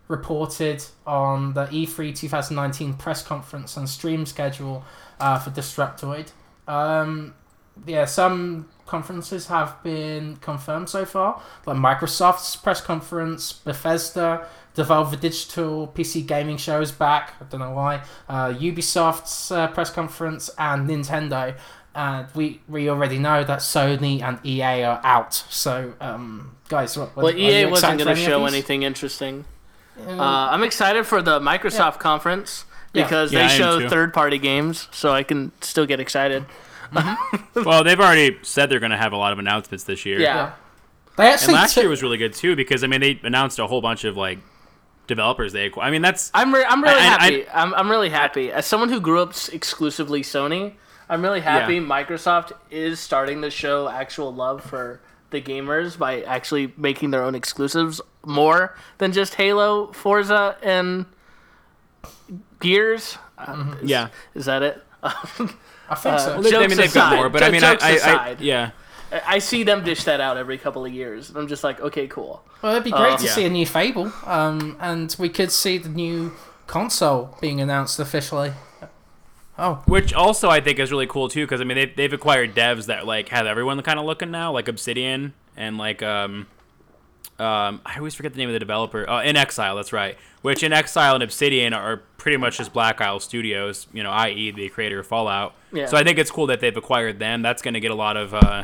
reported 0.08 0.84
on 1.06 1.54
the 1.54 1.68
E 1.70 1.86
E3 1.86 2.14
2019 2.16 2.94
press 2.94 3.22
conference 3.22 3.76
and 3.76 3.88
stream 3.88 4.26
schedule 4.26 4.84
uh, 5.20 5.38
for 5.38 5.50
Destructoid. 5.50 6.32
Um, 6.66 7.34
yeah, 7.86 8.04
some 8.04 8.68
conferences 8.86 9.46
have 9.48 9.82
been 9.82 10.36
confirmed 10.36 10.88
so 10.88 11.04
far, 11.04 11.40
like 11.66 11.76
Microsoft's 11.76 12.56
press 12.56 12.80
conference, 12.80 13.52
Bethesda, 13.52 14.46
Devolver 14.74 15.18
Digital, 15.18 15.88
PC 15.94 16.26
gaming 16.26 16.56
shows 16.56 16.92
back. 16.92 17.34
I 17.40 17.44
don't 17.44 17.60
know 17.60 17.72
why. 17.72 18.02
Uh, 18.28 18.48
Ubisoft's 18.54 19.50
uh, 19.50 19.68
press 19.68 19.90
conference 19.90 20.50
and 20.58 20.88
Nintendo. 20.88 21.56
And 21.94 22.28
we 22.34 22.60
we 22.68 22.88
already 22.88 23.18
know 23.18 23.42
that 23.42 23.58
Sony 23.58 24.22
and 24.22 24.38
EA 24.46 24.84
are 24.84 25.00
out. 25.02 25.34
So, 25.34 25.94
um, 26.00 26.56
guys, 26.68 26.96
what, 26.96 27.16
what, 27.16 27.24
Well, 27.24 27.34
are 27.34 27.36
EA 27.36 27.60
you 27.62 27.70
wasn't 27.70 27.98
going 27.98 28.14
to 28.14 28.20
any 28.20 28.24
show 28.24 28.46
anything 28.46 28.82
interesting. 28.84 29.44
Uh, 30.06 30.10
Uh, 30.12 30.48
I'm 30.52 30.62
excited 30.62 31.06
for 31.06 31.22
the 31.22 31.40
Microsoft 31.40 31.98
conference 31.98 32.66
because 32.92 33.32
Yeah, 33.32 33.48
they 33.48 33.54
am 33.54 33.58
show 33.58 33.88
third 33.88 34.14
party 34.14 34.38
games, 34.38 34.86
so 34.92 35.12
I 35.12 35.24
can 35.24 35.50
still 35.60 35.86
get 35.86 35.98
excited. 35.98 36.44
Mm-hmm. 36.92 37.64
well, 37.64 37.84
they've 37.84 37.98
already 38.00 38.38
said 38.42 38.70
they're 38.70 38.80
going 38.80 38.90
to 38.92 38.96
have 38.96 39.12
a 39.12 39.16
lot 39.16 39.32
of 39.32 39.38
announcements 39.38 39.84
this 39.84 40.04
year. 40.06 40.20
Yeah. 40.20 40.52
They 41.16 41.32
And 41.32 41.52
last 41.52 41.74
took- 41.74 41.82
year 41.82 41.90
was 41.90 42.02
really 42.02 42.18
good 42.18 42.32
too 42.32 42.54
because 42.56 42.84
I 42.84 42.86
mean 42.86 43.00
they 43.00 43.18
announced 43.24 43.58
a 43.58 43.66
whole 43.66 43.80
bunch 43.80 44.04
of 44.04 44.16
like 44.16 44.38
developers 45.08 45.52
they 45.52 45.68
acqu- 45.68 45.82
I 45.82 45.90
mean 45.90 46.02
that's 46.02 46.30
I'm 46.34 46.54
re- 46.54 46.64
I'm 46.68 46.82
really 46.82 46.94
I- 46.94 46.98
I- 46.98 47.02
happy. 47.08 47.48
I, 47.48 47.62
am 47.62 47.74
I'm 47.74 47.90
really 47.90 48.08
happy. 48.10 48.52
As 48.52 48.66
someone 48.66 48.88
who 48.88 49.00
grew 49.00 49.20
up 49.20 49.34
exclusively 49.52 50.22
Sony, 50.22 50.74
I'm 51.08 51.22
really 51.22 51.40
happy 51.40 51.74
Yeah. 51.74 51.80
Microsoft 51.80 52.52
is 52.70 53.00
starting 53.00 53.42
to 53.42 53.50
show 53.50 53.88
actual 53.88 54.32
love 54.32 54.62
for 54.62 55.00
the 55.30 55.40
gamers 55.42 55.98
by 55.98 56.22
actually 56.22 56.72
making 56.76 57.10
their 57.10 57.22
own 57.24 57.34
exclusives 57.34 58.00
more 58.24 58.76
than 58.98 59.12
just 59.12 59.34
Halo, 59.34 59.92
Forza, 59.92 60.56
and 60.62 61.04
Gears. 62.60 63.18
Uh, 63.36 63.46
mm-hmm. 63.54 63.84
is, 63.84 63.90
yeah. 63.90 64.08
is 64.34 64.44
that 64.46 64.62
it? 64.62 64.82
Um, 65.02 65.56
I 65.90 65.94
think 65.94 66.18
so. 66.20 66.32
Uh, 66.34 66.40
They- 66.40 66.48
I 66.48 66.52
Jokes 66.52 66.68
mean 66.68 66.76
they've 66.78 66.92
got 66.94 67.12
aside, 67.12 67.16
more, 67.16 67.28
but 67.28 67.42
I 67.42 67.50
mean 67.50 67.64
I, 67.64 67.72
jokes 67.72 67.84
I, 67.84 67.88
I 67.88 67.92
aside. 67.94 68.40
yeah. 68.40 68.70
I 69.10 69.22
I 69.26 69.38
see 69.38 69.62
them 69.62 69.82
dish 69.84 70.04
that 70.04 70.20
out 70.20 70.36
every 70.36 70.58
couple 70.58 70.84
of 70.84 70.92
years. 70.92 71.30
And 71.30 71.38
I'm 71.38 71.48
just 71.48 71.64
like, 71.64 71.80
okay, 71.80 72.06
cool. 72.06 72.42
Well, 72.60 72.72
it'd 72.72 72.84
be 72.84 72.90
great 72.90 73.14
Uh, 73.14 73.16
to 73.18 73.24
Yeah. 73.24 73.30
see 73.32 73.44
a 73.46 73.48
new 73.50 73.64
Fable, 73.64 74.12
um, 74.26 74.76
and 74.80 75.14
we 75.18 75.28
could 75.30 75.50
see 75.50 75.78
the 75.78 75.88
new 75.88 76.32
console 76.66 77.36
being 77.40 77.60
announced 77.60 77.98
officially. 77.98 78.52
Oh, 79.60 79.82
Which 79.86 80.12
also 80.14 80.48
I 80.50 80.60
think 80.60 80.78
is 80.78 80.92
really 80.92 81.06
cool 81.08 81.28
too 81.28 81.44
because 81.44 81.60
I 81.60 81.64
mean 81.64 81.76
they've, 81.76 81.96
they've 81.96 82.12
acquired 82.12 82.54
devs 82.54 82.86
that 82.86 83.06
like 83.06 83.30
have 83.30 83.46
everyone 83.46 83.80
kind 83.82 83.98
of 83.98 84.04
looking 84.04 84.30
now 84.30 84.52
like 84.52 84.68
Obsidian 84.68 85.32
and 85.56 85.76
like 85.78 86.00
um 86.02 86.46
um 87.38 87.80
I 87.84 87.96
always 87.98 88.14
forget 88.14 88.32
the 88.32 88.38
name 88.38 88.48
of 88.48 88.52
the 88.52 88.58
developer. 88.58 89.04
Oh, 89.08 89.14
inXile, 89.14 89.76
that's 89.76 89.92
right. 89.92 90.16
Which 90.42 90.60
inXile 90.62 91.14
and 91.14 91.22
Obsidian 91.22 91.72
are 91.72 91.98
pretty 92.16 92.36
much 92.36 92.58
just 92.58 92.72
Black 92.72 93.00
Isle 93.00 93.20
Studios, 93.20 93.86
you 93.92 94.02
know, 94.02 94.10
i.e. 94.10 94.50
the 94.50 94.68
creator 94.68 95.00
of 95.00 95.06
Fallout. 95.06 95.54
Yeah. 95.72 95.86
So 95.86 95.96
I 95.96 96.04
think 96.04 96.18
it's 96.18 96.30
cool 96.30 96.46
that 96.46 96.60
they've 96.60 96.76
acquired 96.76 97.18
them. 97.18 97.42
That's 97.42 97.62
going 97.62 97.74
to 97.74 97.80
get 97.80 97.90
a 97.90 97.96
lot 97.96 98.16
of 98.16 98.34
uh 98.34 98.62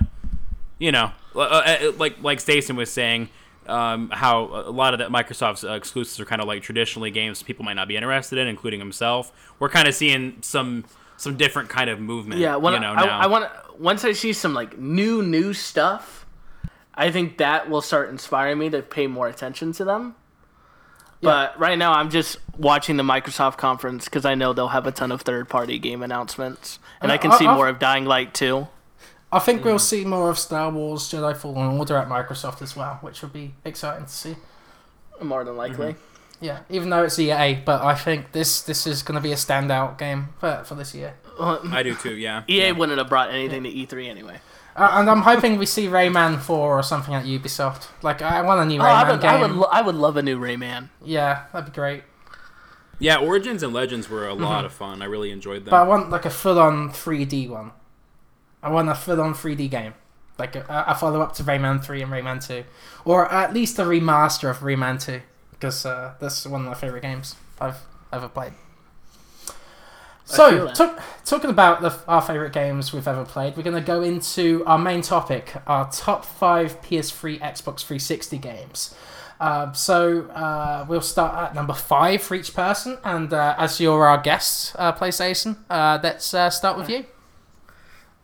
you 0.78 0.92
know, 0.92 1.12
uh, 1.34 1.40
uh, 1.40 1.92
like 1.98 2.22
like 2.22 2.38
Stacin 2.40 2.76
was 2.76 2.90
saying, 2.90 3.28
um, 3.66 4.10
how 4.10 4.44
a 4.44 4.70
lot 4.70 4.94
of 4.94 4.98
the 4.98 5.06
Microsoft's 5.06 5.64
uh, 5.64 5.72
exclusives 5.72 6.20
are 6.20 6.24
kind 6.24 6.40
of 6.42 6.48
like 6.48 6.62
traditionally 6.62 7.10
games 7.10 7.42
people 7.42 7.64
might 7.64 7.74
not 7.74 7.88
be 7.88 7.96
interested 7.96 8.38
in, 8.38 8.48
including 8.48 8.80
himself. 8.80 9.32
We're 9.58 9.68
kind 9.68 9.88
of 9.88 9.94
seeing 9.94 10.38
some 10.42 10.84
some 11.16 11.36
different 11.36 11.68
kind 11.68 11.88
of 11.88 12.00
movement. 12.00 12.40
Yeah, 12.40 12.56
when 12.56 12.74
you 12.74 12.80
know, 12.80 12.92
I, 12.92 13.06
now. 13.06 13.18
I 13.18 13.26
want 13.26 13.50
once 13.78 14.04
I 14.04 14.12
see 14.12 14.32
some 14.32 14.54
like 14.54 14.78
new 14.78 15.22
new 15.22 15.52
stuff, 15.52 16.23
I 16.96 17.10
think 17.10 17.38
that 17.38 17.68
will 17.68 17.82
start 17.82 18.10
inspiring 18.10 18.58
me 18.58 18.70
to 18.70 18.82
pay 18.82 19.06
more 19.06 19.28
attention 19.28 19.72
to 19.72 19.84
them. 19.84 20.14
But 21.20 21.58
right 21.58 21.78
now, 21.78 21.94
I'm 21.94 22.10
just 22.10 22.36
watching 22.58 22.98
the 22.98 23.02
Microsoft 23.02 23.56
conference 23.56 24.04
because 24.04 24.26
I 24.26 24.34
know 24.34 24.52
they'll 24.52 24.68
have 24.68 24.86
a 24.86 24.92
ton 24.92 25.10
of 25.10 25.22
third 25.22 25.48
party 25.48 25.78
game 25.78 26.02
announcements, 26.02 26.78
and 27.00 27.10
I 27.10 27.14
uh, 27.14 27.18
can 27.18 27.32
I- 27.32 27.38
see 27.38 27.46
I- 27.46 27.54
more 27.54 27.68
of 27.68 27.78
Dying 27.78 28.04
Light 28.04 28.34
too. 28.34 28.68
I 29.32 29.40
think 29.40 29.64
we'll 29.64 29.76
mm. 29.76 29.80
see 29.80 30.04
more 30.04 30.30
of 30.30 30.38
Star 30.38 30.70
Wars 30.70 31.10
Jedi 31.10 31.36
Fallen 31.36 31.76
Order 31.76 31.96
at 31.96 32.08
Microsoft 32.08 32.62
as 32.62 32.76
well, 32.76 32.98
which 33.00 33.20
will 33.20 33.30
be 33.30 33.54
exciting 33.64 34.04
to 34.04 34.12
see. 34.12 34.36
More 35.20 35.42
than 35.42 35.56
likely. 35.56 35.94
Mm-hmm. 35.94 36.44
Yeah, 36.44 36.60
even 36.68 36.90
though 36.90 37.02
it's 37.02 37.18
EA, 37.18 37.54
but 37.54 37.82
I 37.82 37.94
think 37.94 38.30
this 38.30 38.62
this 38.62 38.86
is 38.86 39.02
going 39.02 39.16
to 39.16 39.20
be 39.22 39.32
a 39.32 39.36
standout 39.36 39.98
game 39.98 40.28
for, 40.38 40.62
for 40.64 40.74
this 40.76 40.94
year. 40.94 41.14
I 41.40 41.82
do 41.82 41.96
too. 41.96 42.14
Yeah. 42.14 42.44
EA 42.48 42.58
Yeah. 42.58 42.70
wouldn't 42.72 42.98
have 42.98 43.08
brought 43.08 43.30
anything 43.30 43.64
to 43.64 43.70
E3 43.70 44.08
anyway. 44.08 44.38
Uh, 44.76 44.90
and 44.94 45.08
I'm 45.08 45.22
hoping 45.22 45.56
we 45.58 45.66
see 45.66 45.86
Rayman 45.86 46.40
4 46.40 46.78
or 46.78 46.82
something 46.82 47.14
at 47.14 47.24
Ubisoft. 47.24 47.88
Like, 48.02 48.22
I 48.22 48.42
want 48.42 48.60
a 48.60 48.64
new 48.64 48.80
Oh, 48.80 48.84
I 48.84 49.04
Rayman 49.04 49.10
would, 49.12 49.20
game. 49.20 49.30
I 49.30 49.40
would, 49.40 49.50
lo- 49.52 49.68
I 49.70 49.82
would 49.82 49.94
love 49.94 50.16
a 50.16 50.22
new 50.22 50.38
Rayman. 50.38 50.88
yeah, 51.04 51.44
that'd 51.52 51.72
be 51.72 51.74
great. 51.74 52.02
Yeah, 52.98 53.16
Origins 53.18 53.62
and 53.62 53.72
Legends 53.72 54.08
were 54.08 54.26
a 54.28 54.32
Mm-hmm. 54.32 54.42
lot 54.44 54.64
of 54.64 54.72
fun. 54.72 55.02
I 55.02 55.04
really 55.06 55.30
enjoyed 55.30 55.64
them. 55.64 55.70
But 55.70 55.76
I 55.80 55.82
want 55.84 56.10
like 56.10 56.24
a 56.24 56.30
full-on 56.30 56.90
3D 56.90 57.48
one. 57.48 57.70
I 58.62 58.70
want 58.70 58.88
a 58.88 58.94
full-on 58.94 59.34
3D 59.34 59.70
game, 59.70 59.94
like 60.38 60.56
a, 60.56 60.64
a 60.88 60.94
follow-up 60.94 61.34
to 61.34 61.44
Rayman 61.44 61.84
3 61.84 62.02
and 62.02 62.10
Rayman 62.12 62.44
2, 62.46 62.64
or 63.04 63.30
at 63.32 63.52
least 63.52 63.78
a 63.78 63.82
remaster 63.82 64.50
of 64.50 64.58
Rayman 64.60 65.00
2, 65.04 65.20
because 65.52 65.84
uh, 65.86 66.14
that's 66.20 66.46
one 66.46 66.62
of 66.62 66.66
my 66.68 66.74
favorite 66.74 67.02
games 67.02 67.36
I've 67.60 67.78
ever 68.12 68.28
played. 68.28 68.52
Feel 70.26 70.36
So, 70.36 70.64
that. 70.66 70.74
talk, 70.74 71.02
talking 71.24 71.50
about 71.50 71.82
the, 71.82 71.94
our 72.08 72.22
favorite 72.22 72.52
games 72.52 72.92
we've 72.92 73.06
ever 73.06 73.24
played, 73.24 73.56
we're 73.56 73.62
going 73.62 73.76
to 73.76 73.86
go 73.86 74.02
into 74.02 74.62
our 74.66 74.78
main 74.78 75.02
topic: 75.02 75.54
our 75.66 75.90
top 75.90 76.24
five 76.24 76.80
PS3, 76.82 77.40
Xbox 77.40 77.80
360 77.84 78.38
games. 78.38 78.94
Uh, 79.40 79.72
so 79.72 80.22
uh, 80.28 80.86
we'll 80.88 81.00
start 81.02 81.34
at 81.36 81.54
number 81.54 81.74
five 81.74 82.22
for 82.22 82.34
each 82.34 82.54
person, 82.54 82.96
and 83.04 83.32
uh, 83.34 83.54
as 83.58 83.80
you're 83.80 84.06
our 84.06 84.16
guest, 84.18 84.74
uh, 84.78 84.92
PlayStacin, 84.92 85.56
uh, 85.68 85.98
let's 86.02 86.32
uh, 86.32 86.48
start 86.48 86.78
with 86.78 86.88
you. 86.88 87.04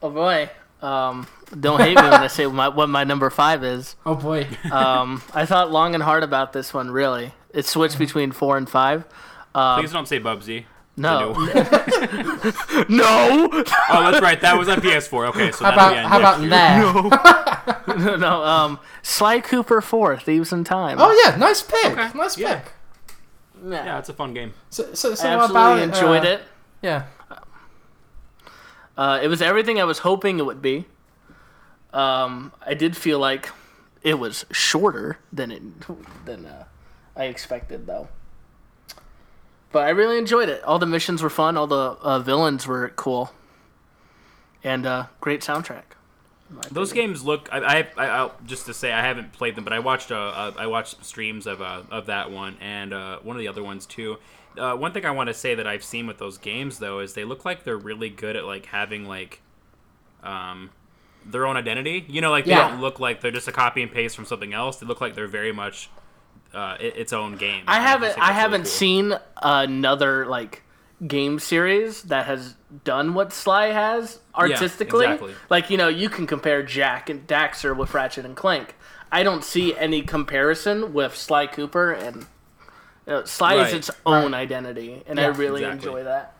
Oh 0.02 0.10
boy. 0.10 0.48
Um, 0.80 1.26
don't 1.58 1.78
hate 1.80 1.96
me 1.96 2.02
when 2.02 2.14
I 2.14 2.28
say 2.28 2.46
my, 2.46 2.68
what 2.68 2.88
my 2.88 3.04
number 3.04 3.28
five 3.28 3.62
is. 3.64 3.96
Oh 4.06 4.14
boy, 4.14 4.46
Um, 4.72 5.22
I 5.34 5.44
thought 5.44 5.70
long 5.70 5.94
and 5.94 6.02
hard 6.02 6.22
about 6.22 6.54
this 6.54 6.72
one. 6.72 6.90
Really, 6.90 7.32
it 7.52 7.66
switched 7.66 7.98
between 7.98 8.32
four 8.32 8.56
and 8.56 8.66
five. 8.70 9.04
Um, 9.54 9.80
Please 9.80 9.92
don't 9.92 10.08
say 10.08 10.20
Bubsy. 10.20 10.64
No, 10.96 11.32
no, 12.88 13.48
oh, 13.52 14.10
that's 14.10 14.20
right. 14.20 14.40
That 14.40 14.56
was 14.58 14.68
on 14.68 14.80
PS4. 14.80 15.28
Okay, 15.28 15.52
so 15.52 15.64
how 15.64 15.70
that'll 15.70 15.88
about 15.88 15.92
be 15.92 15.98
on 15.98 16.10
how 16.10 16.18
about 16.18 17.86
there? 17.86 17.96
no, 18.10 18.16
no. 18.16 18.44
Um, 18.44 18.78
Sly 19.02 19.40
Cooper 19.40 19.80
four, 19.80 20.18
Thieves 20.18 20.52
in 20.52 20.64
Time. 20.64 20.98
Oh 21.00 21.22
yeah, 21.24 21.36
nice 21.36 21.62
pick, 21.62 21.86
Okay, 21.86 22.10
nice 22.16 22.36
yeah. 22.38 22.60
pick. 22.60 22.72
Yeah, 23.62 23.98
it's 23.98 24.08
a 24.08 24.14
fun 24.14 24.32
game. 24.32 24.54
So, 24.70 24.94
so, 24.94 25.12
I 25.12 25.14
so 25.14 25.36
what 25.36 25.44
absolutely 25.44 25.82
about 25.82 25.82
enjoyed 25.82 26.24
uh, 26.24 26.28
it. 26.28 26.42
Yeah, 26.82 27.04
Uh, 28.96 29.20
it 29.22 29.28
was 29.28 29.40
everything 29.42 29.78
I 29.80 29.84
was 29.84 29.98
hoping 30.00 30.38
it 30.38 30.46
would 30.46 30.62
be. 30.62 30.86
Um, 31.92 32.52
I 32.66 32.74
did 32.74 32.96
feel 32.96 33.18
like 33.18 33.50
it 34.02 34.18
was 34.18 34.46
shorter 34.50 35.18
than 35.32 35.50
it 35.50 35.62
than 36.24 36.46
uh, 36.46 36.64
I 37.16 37.24
expected, 37.24 37.86
though. 37.86 38.08
But 39.72 39.86
I 39.86 39.90
really 39.90 40.18
enjoyed 40.18 40.48
it. 40.48 40.62
All 40.64 40.78
the 40.78 40.86
missions 40.86 41.22
were 41.22 41.30
fun. 41.30 41.56
All 41.56 41.66
the 41.66 41.96
uh, 42.00 42.18
villains 42.18 42.66
were 42.66 42.88
cool, 42.96 43.32
and 44.64 44.84
uh, 44.84 45.06
great 45.20 45.42
soundtrack. 45.42 45.82
Those 46.72 46.92
games 46.92 47.22
look. 47.24 47.48
I, 47.52 47.86
I, 47.96 48.24
I 48.24 48.30
just 48.44 48.66
to 48.66 48.74
say 48.74 48.90
I 48.92 49.02
haven't 49.02 49.32
played 49.32 49.54
them, 49.54 49.62
but 49.62 49.72
I 49.72 49.78
watched 49.78 50.10
uh, 50.10 50.16
uh 50.16 50.52
I 50.58 50.66
watched 50.66 51.04
streams 51.04 51.46
of 51.46 51.62
uh, 51.62 51.82
of 51.90 52.06
that 52.06 52.32
one 52.32 52.56
and 52.60 52.92
uh, 52.92 53.18
one 53.20 53.36
of 53.36 53.40
the 53.40 53.46
other 53.46 53.62
ones 53.62 53.86
too. 53.86 54.18
Uh, 54.58 54.74
one 54.74 54.92
thing 54.92 55.06
I 55.06 55.12
want 55.12 55.28
to 55.28 55.34
say 55.34 55.54
that 55.54 55.68
I've 55.68 55.84
seen 55.84 56.08
with 56.08 56.18
those 56.18 56.36
games 56.36 56.80
though 56.80 56.98
is 56.98 57.14
they 57.14 57.24
look 57.24 57.44
like 57.44 57.62
they're 57.62 57.76
really 57.76 58.08
good 58.08 58.34
at 58.34 58.44
like 58.44 58.66
having 58.66 59.04
like, 59.04 59.40
um, 60.24 60.70
their 61.24 61.46
own 61.46 61.56
identity. 61.56 62.04
You 62.08 62.20
know, 62.20 62.32
like 62.32 62.46
they 62.46 62.50
Yeah. 62.50 62.68
don't 62.68 62.80
look 62.80 62.98
like 62.98 63.20
they're 63.20 63.30
just 63.30 63.46
a 63.46 63.52
copy 63.52 63.80
and 63.80 63.92
paste 63.92 64.16
from 64.16 64.24
something 64.24 64.52
else. 64.52 64.78
They 64.78 64.86
look 64.86 65.00
like 65.00 65.14
they're 65.14 65.28
very 65.28 65.52
much 65.52 65.88
uh, 66.54 66.76
its 66.80 67.12
own 67.12 67.36
game. 67.36 67.64
I 67.66 67.80
haven't 67.80 68.14
think 68.14 68.22
I 68.22 68.32
haven't 68.32 68.62
cool. 68.62 68.70
seen 68.70 69.14
another 69.42 70.26
like 70.26 70.62
game 71.06 71.38
series 71.38 72.02
that 72.04 72.26
has 72.26 72.54
done 72.84 73.14
what 73.14 73.32
Sly 73.32 73.68
has 73.68 74.20
artistically. 74.34 75.06
exactly. 75.06 75.34
Like 75.48 75.70
you 75.70 75.76
know, 75.76 75.88
you 75.88 76.08
can 76.08 76.26
compare 76.26 76.62
Jack 76.62 77.08
and 77.08 77.26
Daxter 77.26 77.76
with 77.76 77.94
Ratchet 77.94 78.24
and 78.24 78.36
Clank. 78.36 78.74
I 79.12 79.22
don't 79.22 79.44
see 79.44 79.76
any 79.76 80.02
comparison 80.02 80.92
with 80.92 81.16
Sly 81.16 81.46
Cooper 81.46 81.92
and 81.92 82.26
you 83.06 83.12
know, 83.16 83.24
Sly 83.24 83.56
is 83.56 83.72
its 83.72 83.90
own 84.06 84.34
identity, 84.34 85.02
and 85.06 85.18
I 85.18 85.26
really 85.26 85.64
exactly. 85.64 85.88
enjoy 85.88 86.04
that. 86.04 86.36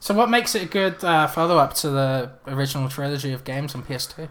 So 0.00 0.14
what 0.14 0.30
makes 0.30 0.54
it 0.54 0.62
a 0.62 0.66
good 0.66 1.02
uh, 1.04 1.26
follow-up 1.26 1.74
to 1.74 1.90
the 1.90 2.30
original 2.46 2.88
trilogy 2.88 3.32
of 3.32 3.44
games 3.44 3.74
on 3.74 3.82
PS2? 3.82 4.28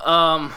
Um, 0.00 0.52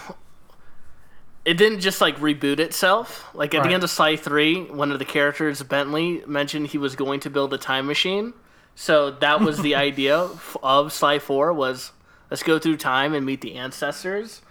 it 1.45 1.55
didn't 1.57 1.79
just 1.79 2.01
like 2.01 2.17
reboot 2.17 2.59
itself. 2.59 3.25
Like 3.33 3.53
at 3.53 3.59
Right. 3.59 3.69
the 3.69 3.73
end 3.75 3.83
of 3.83 3.89
Sly 3.89 4.15
Three, 4.15 4.63
one 4.63 4.91
of 4.91 4.99
the 4.99 5.05
characters, 5.05 5.61
Bentley, 5.63 6.23
mentioned 6.25 6.67
he 6.67 6.77
was 6.77 6.95
going 6.95 7.19
to 7.21 7.29
build 7.29 7.53
a 7.53 7.57
time 7.57 7.85
machine. 7.85 8.33
So 8.75 9.11
that 9.11 9.41
was 9.41 9.59
the 9.61 9.75
idea 9.87 10.29
of 10.63 10.91
Sly 10.91 11.19
Four 11.19 11.53
was 11.53 11.91
let's 12.29 12.43
go 12.43 12.59
through 12.59 12.77
time 12.77 13.13
and 13.13 13.25
meet 13.25 13.41
the 13.41 13.55
ancestors. 13.55 14.41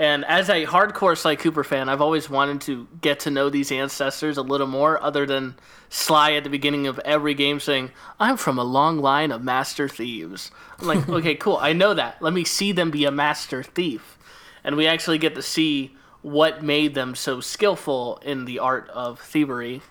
And 0.00 0.24
as 0.26 0.48
a 0.48 0.64
hardcore 0.64 1.18
Sly 1.18 1.34
Cooper 1.34 1.64
fan, 1.64 1.88
I've 1.88 2.00
always 2.00 2.30
wanted 2.30 2.60
to 2.62 2.86
get 3.00 3.18
to 3.20 3.32
know 3.32 3.50
these 3.50 3.72
ancestors 3.72 4.36
a 4.36 4.42
little 4.42 4.68
more, 4.68 5.02
other 5.02 5.26
than 5.26 5.56
Sly 5.88 6.34
at 6.34 6.44
the 6.44 6.50
beginning 6.50 6.86
of 6.86 7.00
every 7.00 7.34
game 7.34 7.58
saying, 7.58 7.90
I'm 8.20 8.36
from 8.36 8.58
a 8.58 8.62
long 8.64 8.98
line 9.00 9.32
of 9.32 9.42
master 9.42 9.88
thieves. 9.88 10.52
I'm 10.78 10.86
like, 10.86 11.08
okay, 11.18 11.34
cool, 11.34 11.56
I 11.60 11.72
know 11.72 11.94
that. 11.94 12.22
Let 12.22 12.32
me 12.32 12.44
see 12.44 12.70
them 12.70 12.92
be 12.92 13.06
a 13.06 13.10
master 13.10 13.64
thief. 13.64 14.16
And 14.62 14.76
we 14.76 14.86
actually 14.86 15.18
get 15.18 15.34
to 15.34 15.42
see 15.42 15.96
what 16.30 16.62
made 16.62 16.94
them 16.94 17.14
so 17.14 17.40
skillful 17.40 18.18
in 18.22 18.44
the 18.44 18.58
art 18.58 18.88
of 18.90 19.20
thievery. 19.20 19.82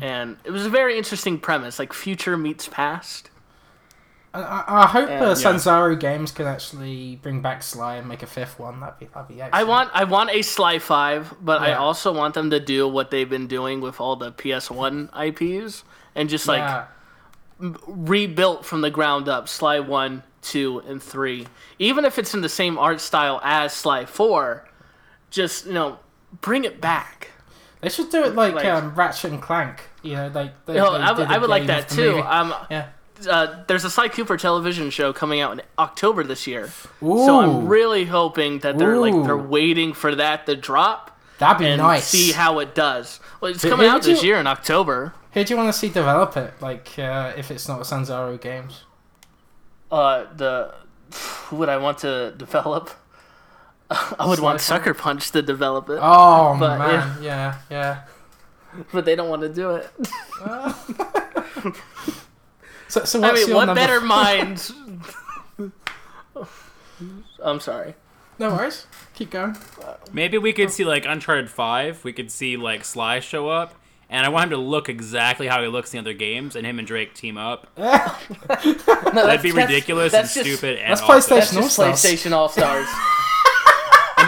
And 0.00 0.38
it 0.44 0.50
was 0.50 0.64
a 0.64 0.70
very 0.70 0.96
interesting 0.96 1.38
premise, 1.38 1.78
like 1.78 1.92
future 1.92 2.36
meets 2.38 2.66
past. 2.66 3.28
I, 4.32 4.64
I, 4.66 4.86
hope 4.86 5.08
Yeah. 5.08 5.22
uh, 5.24 5.34
Sanzaru 5.34 5.98
Games 5.98 6.30
can 6.30 6.46
actually 6.46 7.16
bring 7.16 7.40
back 7.40 7.62
Sly 7.62 7.96
and 7.96 8.06
make 8.08 8.22
a 8.22 8.26
fifth 8.26 8.58
one. 8.58 8.80
That'd 8.80 8.98
be 8.98 9.06
that'd 9.06 9.28
be 9.28 9.40
excellent. 9.40 9.54
I 9.54 9.64
want 9.64 9.90
I 9.94 10.04
want 10.04 10.30
a 10.30 10.42
Sly 10.42 10.78
Five, 10.78 11.34
but 11.40 11.62
I 11.62 11.72
also 11.74 12.12
want 12.12 12.34
them 12.34 12.50
to 12.50 12.60
do 12.60 12.86
what 12.88 13.10
they've 13.10 13.28
been 13.28 13.46
doing 13.46 13.80
with 13.80 13.98
all 14.00 14.16
the 14.16 14.32
PS 14.32 14.70
One 14.70 15.08
IPs 15.18 15.84
and 16.14 16.28
just 16.28 16.46
like 16.48 16.58
Yeah. 16.60 16.84
m- 17.60 17.78
rebuilt 17.86 18.64
from 18.66 18.80
the 18.82 18.90
ground 18.90 19.26
up 19.28 19.48
Sly 19.48 19.80
1, 19.80 20.22
2, 20.42 20.82
and 20.86 21.02
3. 21.02 21.46
Even 21.78 22.04
if 22.04 22.18
it's 22.18 22.34
in 22.34 22.40
the 22.42 22.48
same 22.50 22.76
art 22.78 23.00
style 23.00 23.40
as 23.42 23.72
Sly 23.74 24.04
4, 24.04 24.66
just, 25.30 25.66
you 25.66 25.72
know, 25.72 25.98
bring 26.40 26.64
it 26.64 26.80
back. 26.80 27.30
They 27.80 27.88
should 27.88 28.10
do 28.10 28.24
it 28.24 28.34
like, 28.34 28.54
Like- 28.54 28.66
um, 28.66 28.94
Ratchet 28.94 29.32
and 29.32 29.42
Clank. 29.42 29.80
You 30.02 30.14
know, 30.16 30.30
like 30.34 30.64
they, 30.66 30.74
You 30.74 30.80
know, 30.80 30.92
they 30.92 31.24
I 31.24 31.38
would, 31.38 31.50
like 31.50 31.66
that 31.66 31.88
too. 31.88 32.20
Um, 32.20 32.54
yeah. 32.70 32.86
uh, 33.28 33.64
there's 33.66 33.84
a 33.84 33.90
Sly 33.90 34.08
Cooper 34.08 34.36
television 34.36 34.90
show 34.90 35.12
coming 35.12 35.40
out 35.40 35.52
in 35.52 35.62
October 35.78 36.22
this 36.24 36.46
year. 36.46 36.70
Ooh, 37.02 37.24
So 37.26 37.40
I'm 37.40 37.66
really 37.66 38.04
hoping 38.06 38.60
that 38.60 38.78
they're 38.78 38.98
like 38.98 39.14
they're 39.24 39.36
waiting 39.36 39.92
for 39.92 40.14
that 40.14 40.46
to 40.46 40.54
drop 40.56 41.18
that'd 41.38 41.58
be 41.58 41.66
and 41.66 41.82
nice. 41.82 42.06
see 42.06 42.32
how 42.32 42.60
it 42.60 42.74
does. 42.74 43.20
Well, 43.40 43.50
it's 43.52 43.62
Who- 43.62 43.70
coming 43.70 43.88
out 43.88 44.02
this 44.02 44.22
you- 44.22 44.28
year 44.28 44.38
in 44.38 44.46
October. 44.46 45.12
Who 45.32 45.44
do 45.44 45.52
you 45.52 45.58
want 45.58 45.72
to 45.72 45.78
see 45.78 45.88
develop 45.88 46.36
it? 46.36 46.54
Like, 46.62 46.98
uh, 46.98 47.32
if 47.36 47.50
it's 47.50 47.68
not 47.68 47.80
Sanzaru 47.80 48.40
Games. 48.40 48.84
Uh, 49.90 50.24
the 50.34 50.74
who 51.46 51.56
would 51.56 51.68
I 51.68 51.76
want 51.78 51.98
to 51.98 52.32
develop? 52.36 52.90
I 54.18 54.26
would 54.26 54.40
want 54.40 54.60
Sucker 54.60 54.94
Punch 54.94 55.30
to 55.32 55.42
develop 55.42 55.88
it, 55.90 55.98
Oh 56.00 56.56
But, 56.58 56.78
man, 56.78 57.22
yeah, 57.22 57.58
yeah. 57.70 58.02
but 58.92 59.04
they 59.04 59.14
don't 59.16 59.28
want 59.28 59.42
to 59.42 59.48
do 59.48 59.70
it. 59.72 59.90
So, 62.88 63.04
so 63.04 63.20
I 63.22 63.32
mean, 63.32 63.48
your 63.48 63.56
what 63.56 63.64
number? 63.64 63.80
better 63.80 64.00
minds? 64.00 64.72
I'm 67.42 67.58
sorry. 67.60 67.94
No 68.38 68.50
worries. 68.50 68.86
Keep 69.14 69.30
going. 69.30 69.56
Maybe 70.12 70.38
we 70.38 70.52
could 70.52 70.70
see 70.70 70.84
like 70.84 71.04
Uncharted 71.04 71.50
Five. 71.50 72.04
We 72.04 72.12
could 72.12 72.30
see 72.30 72.56
like 72.56 72.84
Sly 72.84 73.18
show 73.20 73.48
up, 73.48 73.74
and 74.08 74.24
I 74.24 74.28
want 74.28 74.44
him 74.44 74.50
to 74.50 74.56
look 74.64 74.88
exactly 74.88 75.48
how 75.48 75.60
he 75.62 75.68
looks 75.68 75.92
in 75.92 75.96
the 76.04 76.10
other 76.10 76.16
games, 76.16 76.54
and 76.54 76.64
him 76.64 76.78
and 76.78 76.86
Drake 76.86 77.12
team 77.14 77.36
up. 77.36 77.66
No, 77.76 77.84
That'd 79.14 79.42
be 79.42 79.50
ridiculous 79.52 80.14
and 80.14 80.22
that's 80.24 80.34
just- 80.34 80.46
stupid 80.46 80.78
That's 80.78 81.00
awesome. 81.02 81.38
PlayStation 81.38 81.38
That's 81.38 81.50
just 81.52 81.78
All-Stars. 81.80 82.02
PlayStation 82.04 82.32
All 82.32 82.48
Stars. 82.48 82.86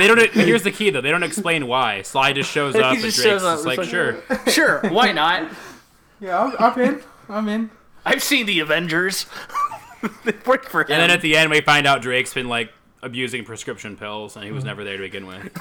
And 0.01 0.03
they 0.03 0.15
don't. 0.15 0.33
Here's 0.33 0.63
the 0.63 0.71
key 0.71 0.91
though. 0.91 1.01
They 1.01 1.11
don't 1.11 1.23
explain 1.23 1.67
why. 1.67 2.03
Sly 2.03 2.33
just 2.33 2.51
shows 2.51 2.75
up, 2.77 2.93
and 2.93 3.01
just 3.01 3.17
Drake's 3.17 3.29
shows 3.29 3.43
up, 3.43 3.57
just 3.57 3.67
like, 3.67 3.79
it's 3.81 3.89
sure. 3.89 4.23
sure, 4.47 4.81
why 4.91 5.13
not? 5.13 5.51
Yeah, 6.21 6.39
I'm, 6.39 6.55
I'm 6.59 6.81
in. 6.81 7.03
I'm 7.29 7.49
in. 7.49 7.71
I've 8.05 8.23
seen 8.23 8.47
the 8.47 8.61
Avengers. 8.61 9.27
they 10.25 10.35
work 10.47 10.69
for 10.69 10.83
him. 10.83 10.93
And 10.93 11.03
then 11.03 11.11
at 11.11 11.21
the 11.21 11.37
end, 11.37 11.51
we 11.51 11.61
find 11.61 11.87
out 11.87 12.03
Drake's 12.03 12.33
been 12.33 12.49
like 12.49 12.73
abusing 13.03 13.45
prescription 13.45 13.97
pills, 13.97 14.37
and 14.37 14.45
he 14.45 14.53
was 14.53 14.65
never 14.65 14.85
there 14.85 14.97
to 14.97 15.03
begin 15.03 15.27
with. 15.27 15.57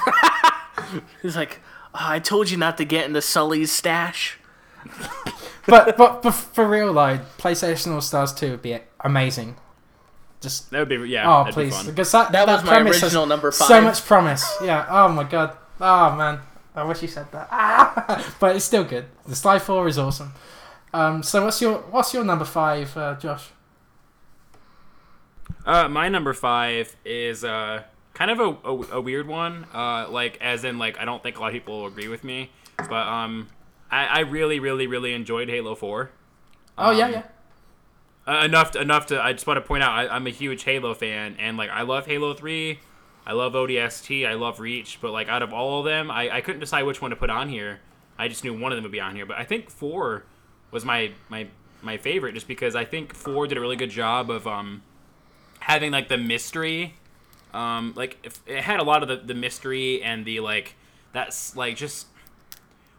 He's 1.22 1.36
like, 1.36 1.60
"Oh, 1.94 1.98
I 2.00 2.18
told 2.20 2.50
you 2.50 2.56
not 2.56 2.78
to 2.78 2.84
get 2.84 3.06
into 3.06 3.20
Sully's 3.22 3.72
stash. 3.72 4.38
But 5.66 5.96
but, 5.98 6.22
but 6.22 6.30
for 6.30 6.66
real, 6.66 6.92
like 6.92 7.36
PlayStation 7.36 7.92
All 7.92 8.00
Stars 8.00 8.32
Two 8.32 8.52
would 8.52 8.62
be 8.62 8.78
amazing. 9.00 9.56
Just 10.40 10.70
That 10.70 10.78
would 10.80 10.88
be 10.88 11.08
yeah. 11.08 11.24
oh 11.28 11.40
that'd 11.44 11.54
please, 11.54 11.70
be 11.70 11.76
fun. 11.76 11.86
because 11.86 12.12
that 12.12 12.32
That 12.32 12.46
was 12.46 12.64
my 12.64 12.80
original 12.80 13.26
number 13.26 13.50
five. 13.50 13.68
So 13.68 13.80
much 13.80 14.04
promise. 14.04 14.44
Yeah. 14.62 14.86
Oh 14.88 15.08
my 15.08 15.24
god. 15.24 15.56
Oh 15.80 16.14
man. 16.14 16.40
I 16.74 16.84
wish 16.84 17.02
you 17.02 17.08
said 17.08 17.26
that. 17.32 17.48
Ah! 17.50 18.34
But 18.40 18.54
it's 18.56 18.64
still 18.64 18.84
good. 18.84 19.06
The 19.26 19.34
Sly 19.34 19.58
Four 19.58 19.88
is 19.88 19.98
awesome. 19.98 20.32
Um. 20.94 21.22
So 21.24 21.44
what's 21.44 21.60
your 21.60 21.78
what's 21.90 22.14
your 22.14 22.24
number 22.24 22.44
five, 22.44 22.96
uh, 22.96 23.16
Josh? 23.16 23.48
Uh, 25.66 25.88
my 25.88 26.08
number 26.08 26.32
five 26.32 26.94
is 27.04 27.44
uh 27.44 27.82
kind 28.14 28.30
of 28.30 28.40
a, 28.40 28.68
a, 28.68 28.96
a 28.98 29.00
weird 29.00 29.26
one. 29.26 29.66
Uh, 29.74 30.06
like 30.08 30.38
as 30.40 30.64
in 30.64 30.78
like 30.78 30.98
I 31.00 31.04
don't 31.04 31.22
think 31.22 31.36
a 31.36 31.40
lot 31.40 31.48
of 31.48 31.52
people 31.54 31.80
will 31.80 31.86
agree 31.88 32.08
with 32.08 32.24
me, 32.24 32.50
but 32.76 33.06
um, 33.06 33.48
I, 33.90 34.06
I 34.06 34.18
really 34.20 34.60
really 34.60 34.86
really 34.86 35.12
enjoyed 35.14 35.48
Halo 35.48 35.74
Four. 35.74 36.10
Oh 36.76 36.90
yeah 36.90 37.06
Um, 37.06 37.12
yeah. 37.12 37.22
Uh, 38.28 38.44
enough 38.44 38.72
to, 38.72 38.80
enough 38.80 39.06
to 39.06 39.18
I 39.18 39.32
just 39.32 39.46
want 39.46 39.56
to 39.56 39.62
point 39.62 39.82
out 39.82 39.90
I, 39.90 40.14
I'm 40.14 40.26
a 40.26 40.30
huge 40.30 40.62
Halo 40.64 40.92
fan 40.92 41.34
and 41.38 41.56
like 41.56 41.70
I 41.70 41.80
love 41.80 42.04
Halo 42.04 42.34
Three, 42.34 42.78
I 43.26 43.32
love 43.32 43.54
ODST, 43.54 44.28
I 44.28 44.34
love 44.34 44.60
Reach, 44.60 44.98
but 45.00 45.12
like 45.12 45.28
out 45.28 45.42
of 45.42 45.54
all 45.54 45.78
of 45.78 45.86
them, 45.86 46.10
I, 46.10 46.28
I 46.36 46.40
couldn't 46.42 46.60
decide 46.60 46.82
which 46.82 47.00
one 47.00 47.08
to 47.10 47.16
put 47.16 47.30
on 47.30 47.48
here. 47.48 47.80
I 48.18 48.28
just 48.28 48.44
knew 48.44 48.52
one 48.52 48.70
of 48.70 48.76
them 48.76 48.82
would 48.82 48.92
be 48.92 49.00
on 49.00 49.16
here, 49.16 49.24
but 49.24 49.38
I 49.38 49.44
think 49.44 49.70
four 49.70 50.24
was 50.70 50.84
my 50.84 51.12
my 51.30 51.46
my 51.80 51.96
favorite 51.96 52.34
just 52.34 52.46
because 52.46 52.76
I 52.76 52.84
think 52.84 53.14
four 53.14 53.46
did 53.46 53.56
a 53.56 53.62
really 53.62 53.76
good 53.76 53.88
job 53.88 54.30
of 54.30 54.46
um 54.46 54.82
having 55.60 55.90
like 55.90 56.08
the 56.08 56.18
mystery, 56.18 56.96
um 57.54 57.94
like 57.96 58.18
if, 58.22 58.46
it 58.46 58.62
had 58.62 58.78
a 58.78 58.84
lot 58.84 59.02
of 59.02 59.08
the, 59.08 59.16
the 59.16 59.40
mystery 59.40 60.02
and 60.02 60.26
the 60.26 60.40
like 60.40 60.74
that's 61.14 61.56
like 61.56 61.76
just 61.76 62.08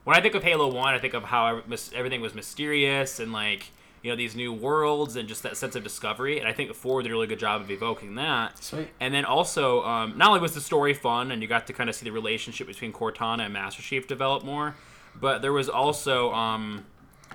when 0.06 0.18
I 0.18 0.22
think 0.22 0.34
of 0.34 0.42
Halo 0.42 0.74
One, 0.74 0.96
I 0.96 0.98
think 0.98 1.14
of 1.14 1.26
how 1.26 1.62
everything 1.94 2.20
was 2.20 2.34
mysterious 2.34 3.20
and 3.20 3.32
like 3.32 3.70
you 4.02 4.12
know 4.12 4.16
these 4.16 4.36
new 4.36 4.54
worlds 4.54 5.16
and 5.16 5.28
just 5.28 5.44
that 5.44 5.58
sense 5.58 5.76
of 5.76 5.84
discovery. 5.84 6.40
And 6.40 6.48
I 6.48 6.54
think 6.54 6.74
Four 6.74 7.02
did 7.02 7.12
a 7.12 7.14
really 7.14 7.28
good 7.28 7.40
job 7.40 7.62
of 7.62 7.70
evoking 7.72 8.16
that. 8.16 8.64
Sweet. 8.64 8.88
And 9.00 9.14
then 9.14 9.26
also, 9.26 9.84
um, 9.84 10.18
not 10.18 10.30
only 10.30 10.40
was 10.40 10.54
the 10.54 10.62
story 10.62 10.94
fun 10.94 11.32
and 11.32 11.42
you 11.42 11.48
got 11.48 11.68
to 11.68 11.74
kind 11.74 11.90
of 11.90 11.96
see 11.96 12.06
the 12.06 12.12
relationship 12.12 12.68
between 12.68 12.94
Cortana 12.94 13.44
and 13.46 13.54
Master 13.54 13.82
Chief 13.82 14.08
develop 14.08 14.44
more, 14.44 14.76
but 15.20 15.42
there 15.42 15.54
was 15.54 15.70
also 15.70 16.32
um, 16.34 16.86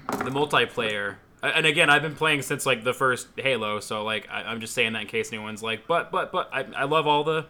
the 0.09 0.31
multiplayer. 0.31 1.17
And 1.43 1.67
again, 1.67 1.91
I've 1.91 2.03
been 2.03 2.15
playing 2.15 2.43
since 2.43 2.65
like 2.65 2.85
the 2.85 2.95
first 2.95 3.29
Halo, 3.37 3.81
so 3.81 4.03
like 4.03 4.29
I, 4.31 4.45
I'm 4.45 4.61
just 4.61 4.73
saying 4.75 4.95
that 4.95 5.03
in 5.03 5.09
case 5.09 5.33
anyone's 5.33 5.63
like, 5.63 5.87
but 5.87 6.11
but 6.11 6.33
but 6.33 6.49
I, 6.53 6.65
I 6.75 6.85
love 6.85 7.07
all 7.07 7.23
the 7.23 7.47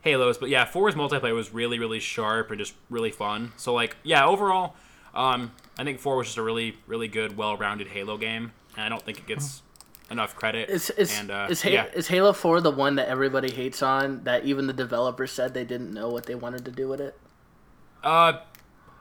Halos, 0.00 0.38
but 0.38 0.48
yeah, 0.48 0.64
four's 0.64 0.94
multiplayer 0.94 1.34
was 1.34 1.52
really 1.52 1.78
really 1.78 2.00
sharp 2.00 2.50
and 2.50 2.58
just 2.58 2.72
really 2.88 3.10
fun. 3.10 3.52
So 3.56 3.74
like 3.74 3.96
yeah, 4.02 4.26
overall, 4.26 4.74
um, 5.14 5.52
I 5.78 5.84
think 5.84 6.00
four 6.00 6.16
was 6.16 6.26
just 6.28 6.38
a 6.38 6.42
really 6.42 6.76
really 6.86 7.08
good, 7.08 7.36
well-rounded 7.36 7.88
Halo 7.88 8.16
game, 8.16 8.52
and 8.76 8.84
I 8.84 8.88
don't 8.88 9.02
think 9.02 9.18
it 9.18 9.26
gets 9.26 9.62
enough 10.10 10.36
credit. 10.36 10.68
Is 10.68 10.90
is 10.90 11.18
and 11.18 11.30
uh, 11.30 11.46
is, 11.50 11.62
ha- 11.62 11.70
yeah, 11.70 11.86
is 11.94 12.08
Halo 12.08 12.32
Four 12.32 12.60
the 12.60 12.70
one 12.70 12.96
that 12.96 13.08
everybody 13.08 13.50
hates 13.50 13.82
on? 13.82 14.24
That 14.24 14.44
even 14.44 14.66
the 14.66 14.72
developers 14.72 15.32
said 15.32 15.54
they 15.54 15.64
didn't 15.64 15.92
know 15.92 16.08
what 16.08 16.26
they 16.26 16.34
wanted 16.34 16.64
to 16.66 16.70
do 16.70 16.88
with 16.88 17.00
it. 17.00 17.18
uh, 18.02 18.34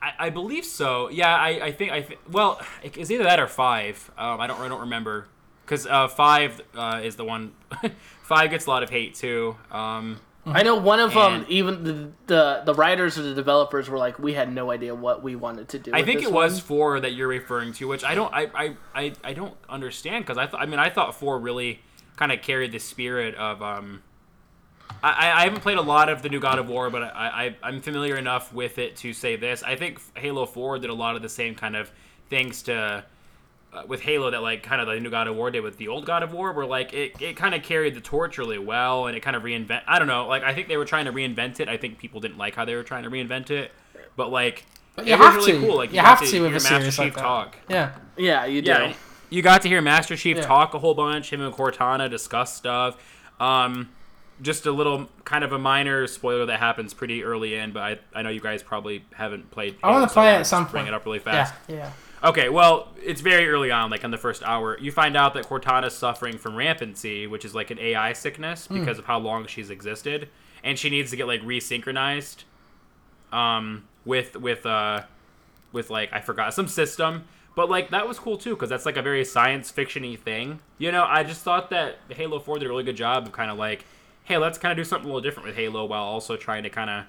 I, 0.02 0.28
I 0.28 0.30
believe 0.32 0.66
so. 0.66 1.10
Yeah, 1.10 1.34
I, 1.36 1.66
I 1.66 1.72
think 1.72 1.92
I 1.92 2.02
th- 2.02 2.20
well, 2.30 2.62
it's 2.84 3.10
either 3.10 3.24
that 3.24 3.40
or 3.40 3.48
five. 3.48 4.12
Um, 4.18 4.40
I 4.42 4.48
don't 4.48 4.60
I 4.60 4.68
don't 4.68 4.82
remember 4.82 5.28
because 5.66 5.88
uh, 5.88 6.08
five 6.08 6.62
uh, 6.76 7.02
is 7.04 7.16
the 7.16 7.26
one. 7.26 7.54
five 8.24 8.50
gets 8.50 8.66
a 8.66 8.70
lot 8.70 8.84
of 8.84 8.90
hate 8.90 9.16
too. 9.16 9.56
Um, 9.72 10.20
I 10.46 10.64
know 10.64 10.76
one 10.76 11.00
of 11.00 11.14
them. 11.14 11.46
Even 11.48 11.84
the, 11.84 12.10
the 12.28 12.62
the 12.66 12.74
writers 12.74 13.18
or 13.18 13.22
the 13.24 13.34
developers 13.34 13.90
were 13.90 13.98
like, 13.98 14.20
we 14.20 14.34
had 14.34 14.52
no 14.54 14.72
idea 14.72 14.94
what 14.94 15.24
we 15.24 15.36
wanted 15.38 15.70
to 15.70 15.80
do. 15.80 15.92
I 15.94 16.04
think 16.04 16.22
it 16.22 16.32
was 16.32 16.60
four 16.60 17.00
that 17.00 17.14
you're 17.14 17.28
referring 17.30 17.72
to, 17.74 17.88
which 17.88 18.04
I 18.04 18.14
don't, 18.14 18.34
I, 18.34 18.50
I, 18.54 18.76
I, 18.94 19.14
I 19.24 19.34
don't 19.34 19.56
understand 19.70 20.26
because 20.26 20.38
I, 20.38 20.46
th- 20.48 20.62
I 20.62 20.66
mean, 20.66 20.80
I 20.80 20.90
thought 20.90 21.16
four 21.16 21.40
really 21.40 21.80
kind 22.18 22.32
of 22.32 22.42
carried 22.42 22.72
the 22.74 22.80
spirit 22.80 23.36
of. 23.36 23.62
Um, 23.62 24.04
I, 25.02 25.12
I- 25.12 25.42
I 25.42 25.44
haven't 25.46 25.62
played 25.62 25.78
a 25.78 25.82
lot 25.82 26.10
of 26.10 26.22
the 26.22 26.30
new 26.30 26.40
God 26.42 26.60
of 26.60 26.68
War, 26.68 26.90
but 26.90 27.04
I, 27.04 27.56
I, 27.64 27.68
I'm 27.70 27.82
familiar 27.82 28.18
enough 28.18 28.54
with 28.54 28.78
it 28.80 28.98
to 28.98 29.14
say 29.14 29.36
this. 29.38 29.64
I 29.64 29.76
think 29.78 30.00
Halo 30.18 30.46
Four 30.46 30.78
did 30.78 30.90
a 30.90 30.94
lot 30.94 31.16
of 31.16 31.22
the 31.22 31.30
same 31.30 31.56
kind 31.56 31.76
of 31.76 31.90
things 32.30 32.64
to. 32.64 33.06
Uh, 33.74 33.82
with 33.88 34.02
Halo, 34.02 34.30
that 34.30 34.44
like 34.44 34.62
kind 34.62 34.80
of 34.82 34.88
the 34.88 35.00
new 35.00 35.10
God 35.10 35.28
of 35.28 35.36
War 35.36 35.50
did 35.50 35.62
with 35.62 35.78
the 35.78 35.88
old 35.88 36.06
God 36.06 36.22
of 36.22 36.32
War, 36.32 36.54
where 36.54 36.66
like 36.66 36.94
it, 36.94 37.20
it 37.20 37.36
kind 37.36 37.56
of 37.56 37.64
carried 37.64 37.96
the 37.96 38.02
torch 38.02 38.38
really 38.38 38.60
well, 38.60 39.08
and 39.08 39.18
it 39.18 39.22
kind 39.22 39.36
of 39.36 39.42
reinvent. 39.44 39.82
I 39.88 39.98
don't 39.98 40.08
know, 40.08 40.28
like 40.28 40.44
I 40.44 40.54
think 40.54 40.68
they 40.68 40.78
were 40.78 40.86
trying 40.86 41.06
to 41.06 41.12
reinvent 41.12 41.60
it. 41.60 41.68
I 41.68 41.78
think 41.78 41.98
people 41.98 42.20
didn't 42.22 42.38
like 42.38 42.54
how 42.56 42.66
they 42.66 42.76
were 42.76 42.84
trying 42.84 43.04
to 43.04 43.10
reinvent 43.10 43.50
it, 43.50 43.72
but 44.16 44.30
like 44.32 44.66
But 44.96 45.08
it 45.08 45.12
you 45.12 45.18
was 45.18 45.36
really 45.36 45.52
to. 45.54 45.60
cool. 45.60 45.76
Like 45.78 45.90
You 45.90 45.96
got 46.02 46.06
have 46.06 46.20
to, 46.22 46.26
to 46.28 46.42
with 46.42 46.50
hear 46.52 46.58
a 46.60 46.62
Master 46.62 46.80
series 46.92 47.00
like 47.00 47.14
Chief 47.14 47.16
talk. 47.22 47.58
Yeah. 47.68 47.92
Yeah, 48.16 48.46
you 48.46 48.62
do. 48.62 48.70
Yeah, 48.70 48.94
you 49.32 49.42
got 49.42 49.64
to 49.64 49.68
hear 49.70 49.82
Master 49.82 50.16
Chief 50.16 50.38
Yeah. 50.38 50.44
talk 50.46 50.76
a 50.76 50.80
whole 50.80 50.94
bunch. 50.94 51.34
Him 51.34 51.42
and 51.42 51.52
Cortana 51.52 52.08
discuss 52.12 52.54
stuff. 52.56 52.96
Um, 53.40 53.90
just 54.42 54.68
a 54.68 54.72
little 54.72 55.10
kind 55.26 55.44
of 55.44 55.52
a 55.52 55.58
minor 55.58 56.06
spoiler 56.06 56.46
that 56.46 56.60
happens 56.60 56.94
pretty 56.94 57.24
early 57.24 57.56
in, 57.56 57.72
but 57.72 57.82
I, 57.82 58.00
I 58.20 58.22
know 58.22 58.30
you 58.30 58.40
guys 58.42 58.62
probably 58.62 59.04
haven't 59.16 59.50
played. 59.52 59.78
I 59.82 59.88
wanna 59.88 60.00
Halo, 60.02 60.08
so 60.10 60.14
play 60.14 60.28
it 60.30 60.34
at 60.34 60.38
just 60.40 60.50
some 60.52 60.66
Bring 60.66 60.84
point. 60.84 60.88
it 60.90 60.94
up 60.94 61.06
really 61.06 61.18
Yeah. 61.26 61.46
fast. 61.46 61.54
Yeah. 61.68 61.92
Okay, 62.24 62.48
well, 62.48 62.88
it's 63.04 63.20
very 63.22 63.50
early 63.50 63.70
on, 63.70 63.90
like 63.90 64.04
in 64.06 64.12
the 64.12 64.18
first 64.18 64.44
hour. 64.44 64.78
You 64.80 64.92
find 64.92 65.18
out 65.18 65.34
that 65.34 65.46
Cortana's 65.46 65.94
suffering 65.96 66.38
from 66.38 66.56
rampancy, 66.56 67.28
which 67.28 67.44
is 67.44 67.54
like 67.54 67.70
an 67.70 67.80
AI 67.80 68.14
sickness 68.14 68.68
Hmm. 68.68 68.80
because 68.80 68.98
of 68.98 69.06
how 69.06 69.20
long 69.20 69.46
she's 69.46 69.70
existed, 69.70 70.30
and 70.64 70.80
she 70.80 70.90
needs 70.90 71.12
to 71.12 71.18
get 71.18 71.28
like 71.28 71.42
resynchronized, 71.42 72.44
um, 73.34 73.84
with 74.06 74.38
with 74.38 74.66
uh, 74.66 75.04
with 75.74 75.90
like 75.90 76.14
I 76.14 76.22
forgot 76.22 76.54
some 76.54 76.68
system. 76.68 77.26
But 77.56 77.70
like 77.70 77.90
that 77.90 78.08
was 78.08 78.18
cool 78.20 78.38
too 78.38 78.52
because 78.56 78.70
that's 78.70 78.86
like 78.86 78.98
a 78.98 79.02
very 79.02 79.26
science 79.26 79.72
fictiony 79.72 80.18
thing. 80.18 80.60
You 80.78 80.92
know, 80.92 81.04
I 81.08 81.24
just 81.24 81.42
thought 81.42 81.70
that 81.72 81.98
Halo 82.10 82.40
Four 82.40 82.58
did 82.58 82.66
a 82.66 82.70
really 82.70 82.84
good 82.84 82.98
job 82.98 83.26
of 83.28 83.32
kind 83.34 83.52
of 83.52 83.58
like, 83.58 83.86
hey, 84.24 84.38
let's 84.38 84.58
kind 84.58 84.72
of 84.72 84.78
do 84.78 84.88
something 84.88 85.06
a 85.10 85.14
little 85.14 85.22
different 85.22 85.48
with 85.48 85.56
Halo 85.58 85.84
while 85.86 86.04
also 86.04 86.36
trying 86.38 86.64
to 86.64 86.70
kind 86.70 86.90
of 86.90 87.04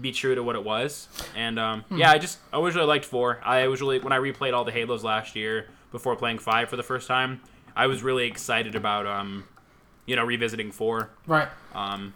be 0.00 0.12
true 0.12 0.34
to 0.34 0.42
what 0.42 0.56
it 0.56 0.64
was. 0.64 1.08
And 1.36 1.58
um, 1.58 1.84
yeah, 1.90 2.10
I 2.10 2.18
just 2.18 2.38
I 2.52 2.56
always 2.56 2.74
really 2.74 2.86
liked 2.86 3.04
four. 3.04 3.40
I 3.44 3.66
was 3.68 3.80
really 3.80 3.98
when 3.98 4.12
I 4.12 4.18
replayed 4.18 4.54
all 4.54 4.64
the 4.64 4.72
Halos 4.72 5.02
last 5.04 5.34
year 5.36 5.66
before 5.92 6.14
playing 6.16 6.38
five 6.38 6.68
for 6.68 6.76
the 6.76 6.82
first 6.82 7.08
time, 7.08 7.40
I 7.74 7.86
was 7.86 8.02
really 8.02 8.26
excited 8.26 8.74
about 8.74 9.06
um, 9.06 9.44
you 10.06 10.16
know, 10.16 10.24
revisiting 10.24 10.70
four. 10.72 11.10
Right. 11.26 11.48
Um, 11.74 12.14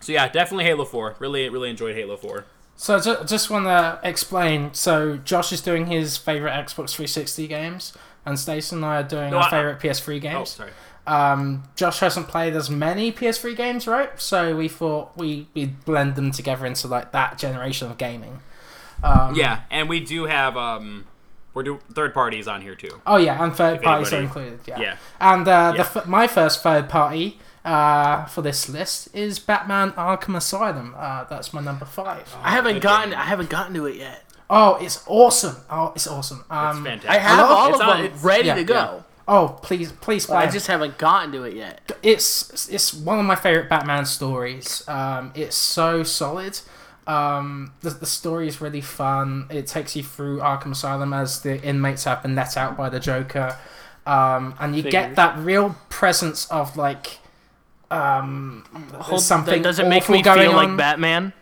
so 0.00 0.12
yeah, 0.12 0.28
definitely 0.28 0.64
Halo 0.64 0.84
Four. 0.84 1.16
Really, 1.18 1.48
really 1.48 1.70
enjoyed 1.70 1.94
Halo 1.94 2.16
Four. 2.16 2.44
So 2.74 2.96
I 2.96 3.00
ju- 3.00 3.24
just 3.26 3.50
want 3.50 3.66
to 3.66 4.00
explain. 4.02 4.74
So 4.74 5.16
Josh 5.18 5.52
is 5.52 5.60
doing 5.60 5.86
his 5.86 6.16
favorite 6.16 6.50
Xbox 6.52 6.90
360 6.90 7.46
games, 7.46 7.92
and 8.26 8.38
Stacey 8.38 8.74
and 8.74 8.84
I 8.84 8.96
are 9.00 9.02
doing 9.04 9.30
No, 9.30 9.36
our 9.38 9.44
I- 9.44 9.50
favorite 9.50 9.78
PS3 9.80 10.16
Oh, 10.16 10.18
games. 10.18 10.50
sorry. 10.50 10.70
Um, 11.06 11.64
Josh 11.74 11.98
hasn't 12.00 12.28
played 12.28 12.54
as 12.54 12.70
many 12.70 13.10
PS3 13.12 13.56
games, 13.56 13.86
right? 13.86 14.10
So 14.20 14.54
we 14.56 14.68
thought 14.68 15.16
we 15.16 15.48
we'd 15.54 15.84
blend 15.84 16.14
them 16.14 16.30
together 16.30 16.64
into 16.66 16.86
like 16.88 17.12
that 17.12 17.38
generation 17.38 17.90
of 17.90 17.98
gaming. 17.98 18.40
Um, 19.02 19.34
Yeah, 19.34 19.62
and 19.70 19.88
we 19.88 19.98
do 20.00 20.26
have 20.26 20.56
um, 20.56 21.06
we're 21.54 21.64
do 21.64 21.80
third 21.92 22.14
parties 22.14 22.46
on 22.46 22.60
here 22.62 22.76
too. 22.76 23.00
Oh 23.06 23.16
yeah, 23.16 23.42
and 23.42 23.52
third 23.54 23.78
If 23.78 23.82
parties 23.82 24.12
are 24.12 24.20
included. 24.20 24.60
Yeah. 24.66 24.80
Yeah. 24.80 24.96
And 25.20 25.48
uh, 25.48 25.72
Yeah. 25.76 25.82
the 25.82 26.00
f- 26.00 26.06
my 26.06 26.26
first 26.28 26.62
third 26.62 26.88
party 26.88 27.38
uh, 27.64 28.26
for 28.26 28.42
this 28.42 28.68
list 28.68 29.08
is 29.14 29.38
Batman 29.40 29.90
Arkham 29.92 30.36
Asylum. 30.36 30.94
Uh, 30.96 31.24
that's 31.24 31.52
my 31.52 31.60
number 31.60 31.84
five. 31.84 32.32
I 32.44 32.50
haven't 32.50 32.74
good 32.74 32.82
gotten 32.82 33.10
game. 33.10 33.18
I 33.18 33.24
haven't 33.24 33.50
gotten 33.50 33.74
to 33.74 33.86
it 33.86 33.96
yet. 33.96 34.24
Oh, 34.48 34.76
it's 34.80 35.02
awesome! 35.06 35.56
Oh, 35.70 35.92
it's 35.96 36.06
awesome. 36.06 36.40
It's 36.40 36.50
Um, 36.50 36.84
fantastic. 36.84 37.10
I 37.10 37.18
have 37.18 37.38
love- 37.38 37.50
all 37.50 37.68
it's 37.70 37.80
of 37.80 37.88
on- 37.88 38.02
them 38.04 38.12
ready 38.22 38.46
yeah, 38.46 38.54
to 38.54 38.64
go. 38.64 39.04
Oh, 39.32 39.58
please, 39.62 39.90
please 39.92 40.26
play. 40.26 40.36
I 40.36 40.50
just 40.50 40.66
haven't 40.66 40.98
gotten 40.98 41.32
to 41.32 41.44
it 41.44 41.54
yet. 41.56 41.90
it's 42.02 42.68
it's 42.68 42.92
one 42.92 43.18
of 43.18 43.24
my 43.24 43.34
favorite 43.34 43.68
Batman 43.68 44.04
stories. 44.04 44.86
Um, 44.86 45.32
it's 45.34 45.56
so 45.56 46.02
solid. 46.02 46.60
Um, 47.06 47.72
the, 47.80 47.90
the 47.90 48.06
story 48.06 48.46
is 48.46 48.60
really 48.60 48.80
fun. 48.80 49.46
It 49.50 49.66
takes 49.66 49.96
you 49.96 50.02
through 50.04 50.38
Arkham 50.38 50.72
Asylum 50.72 51.12
as 51.12 51.40
the 51.40 51.60
inmates 51.62 52.04
have 52.04 52.22
been 52.22 52.36
let 52.36 52.56
out 52.56 52.76
by 52.76 52.90
the 52.90 53.00
Joker, 53.00 53.56
um, 54.06 54.54
and 54.60 54.76
you 54.76 54.82
get 54.82 55.16
that 55.16 55.36
real 55.38 55.76
presence 55.88 56.48
of 56.50 56.76
like 56.76 57.18
um, 57.90 58.64
Hold- 58.94 59.22
something 59.22 59.62
does 59.62 59.78
it 59.78 59.88
make 59.88 60.08
me 60.08 60.22
feel 60.22 60.50
on. 60.50 60.54
like 60.54 60.76
Batman? 60.76 61.32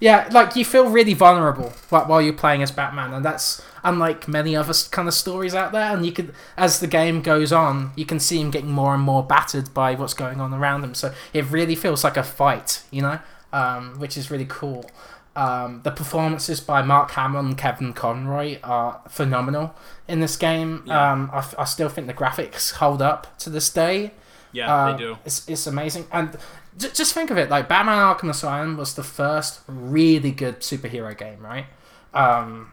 Yeah, 0.00 0.28
like 0.32 0.56
you 0.56 0.64
feel 0.64 0.90
really 0.90 1.14
vulnerable 1.14 1.72
while, 1.90 2.06
while 2.06 2.22
you're 2.22 2.32
playing 2.32 2.62
as 2.62 2.72
Batman, 2.72 3.14
and 3.14 3.24
that's 3.24 3.62
unlike 3.84 4.26
many 4.26 4.56
other 4.56 4.72
kind 4.90 5.06
of 5.06 5.14
stories 5.14 5.54
out 5.54 5.72
there. 5.72 5.94
And 5.94 6.04
you 6.04 6.12
could, 6.12 6.34
as 6.56 6.80
the 6.80 6.86
game 6.86 7.22
goes 7.22 7.52
on, 7.52 7.92
you 7.94 8.06
can 8.06 8.18
see 8.18 8.40
him 8.40 8.50
getting 8.50 8.72
more 8.72 8.94
and 8.94 9.02
more 9.02 9.22
battered 9.22 9.72
by 9.74 9.94
what's 9.94 10.14
going 10.14 10.40
on 10.40 10.52
around 10.52 10.82
him. 10.82 10.94
So 10.94 11.14
it 11.32 11.44
really 11.50 11.74
feels 11.76 12.02
like 12.02 12.16
a 12.16 12.22
fight, 12.22 12.82
you 12.90 13.02
know, 13.02 13.20
um, 13.52 13.98
which 14.00 14.16
is 14.16 14.30
really 14.30 14.46
cool. 14.48 14.90
Um, 15.36 15.80
the 15.82 15.90
performances 15.90 16.60
by 16.60 16.82
Mark 16.82 17.10
Hamill 17.12 17.40
and 17.40 17.58
Kevin 17.58 17.92
Conroy 17.92 18.58
are 18.62 19.00
phenomenal 19.08 19.74
in 20.06 20.20
this 20.20 20.36
game. 20.36 20.84
Yeah. 20.86 21.12
Um, 21.12 21.30
I, 21.32 21.38
f- 21.38 21.54
I 21.58 21.64
still 21.64 21.88
think 21.88 22.06
the 22.06 22.14
graphics 22.14 22.74
hold 22.74 23.02
up 23.02 23.36
to 23.38 23.50
this 23.50 23.68
day. 23.68 24.12
Yeah, 24.52 24.92
they 24.92 24.98
do. 24.98 25.18
It's, 25.24 25.48
it's 25.48 25.66
amazing. 25.66 26.06
And 26.12 26.36
j- 26.78 26.90
just 26.94 27.12
think 27.12 27.30
of 27.30 27.36
it 27.36 27.50
like 27.50 27.68
Batman 27.68 27.98
Arkham 27.98 28.30
Asylum 28.30 28.76
was 28.76 28.94
the 28.94 29.02
first 29.02 29.60
really 29.66 30.30
good 30.30 30.60
superhero 30.60 31.18
game, 31.18 31.40
right? 31.40 31.66
Um, 32.14 32.70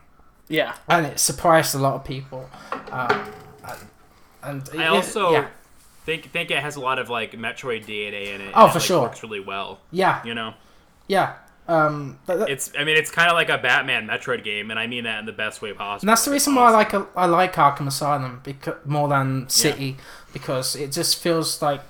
Yeah. 0.52 0.76
and 0.88 1.06
it 1.06 1.20
surprised 1.20 1.74
a 1.76 1.80
lot 1.80 1.96
of 1.96 2.04
people. 2.04 2.50
Um, 2.92 3.26
and, 4.44 4.70
and 4.70 4.82
I 4.82 4.86
it- 4.86 4.88
also 4.90 5.32
yeah, 5.32 5.48
think 6.06 6.32
think 6.32 6.52
it 6.52 6.60
has 6.60 6.76
a 6.76 6.80
lot 6.82 7.00
of 7.00 7.10
like 7.10 7.32
Metroid 7.34 7.86
DNA 7.86 8.34
in 8.36 8.42
it. 8.42 8.52
Oh, 8.54 8.66
and 8.66 8.70
it, 8.70 8.74
for 8.74 8.80
like, 8.80 8.86
sure. 8.88 9.02
Works 9.04 9.24
really 9.24 9.40
well. 9.40 9.80
yeah, 9.92 10.24
You 10.26 10.34
know, 10.36 10.54
yeah. 11.08 11.36
Um, 11.68 12.18
th- 12.28 12.40
th- 12.40 12.50
it's 12.50 12.72
I 12.78 12.84
mean 12.84 12.98
it's 12.98 13.12
kind 13.12 13.30
of 13.30 13.36
like 13.36 13.50
a 13.50 13.58
Batman 13.58 14.08
Metroid 14.08 14.44
game, 14.44 14.72
and 14.72 14.80
I 14.80 14.88
mean 14.88 15.04
that 15.06 15.20
in 15.20 15.26
the 15.26 15.32
best 15.32 15.62
way 15.62 15.72
possible. 15.74 16.02
and 16.02 16.10
that's 16.10 16.26
the 16.26 16.32
It's 16.32 16.48
reason 16.48 16.56
why 16.56 16.68
I 16.68 16.72
like 16.72 16.94
I 17.16 17.26
like 17.28 17.54
Arkham 17.56 17.88
Asylum 17.88 18.42
because 18.44 18.76
more 18.86 19.08
than 19.08 19.48
City 19.48 19.96
because 20.34 20.76
it 20.76 20.92
just 20.92 21.22
feels 21.22 21.62
like 21.62 21.82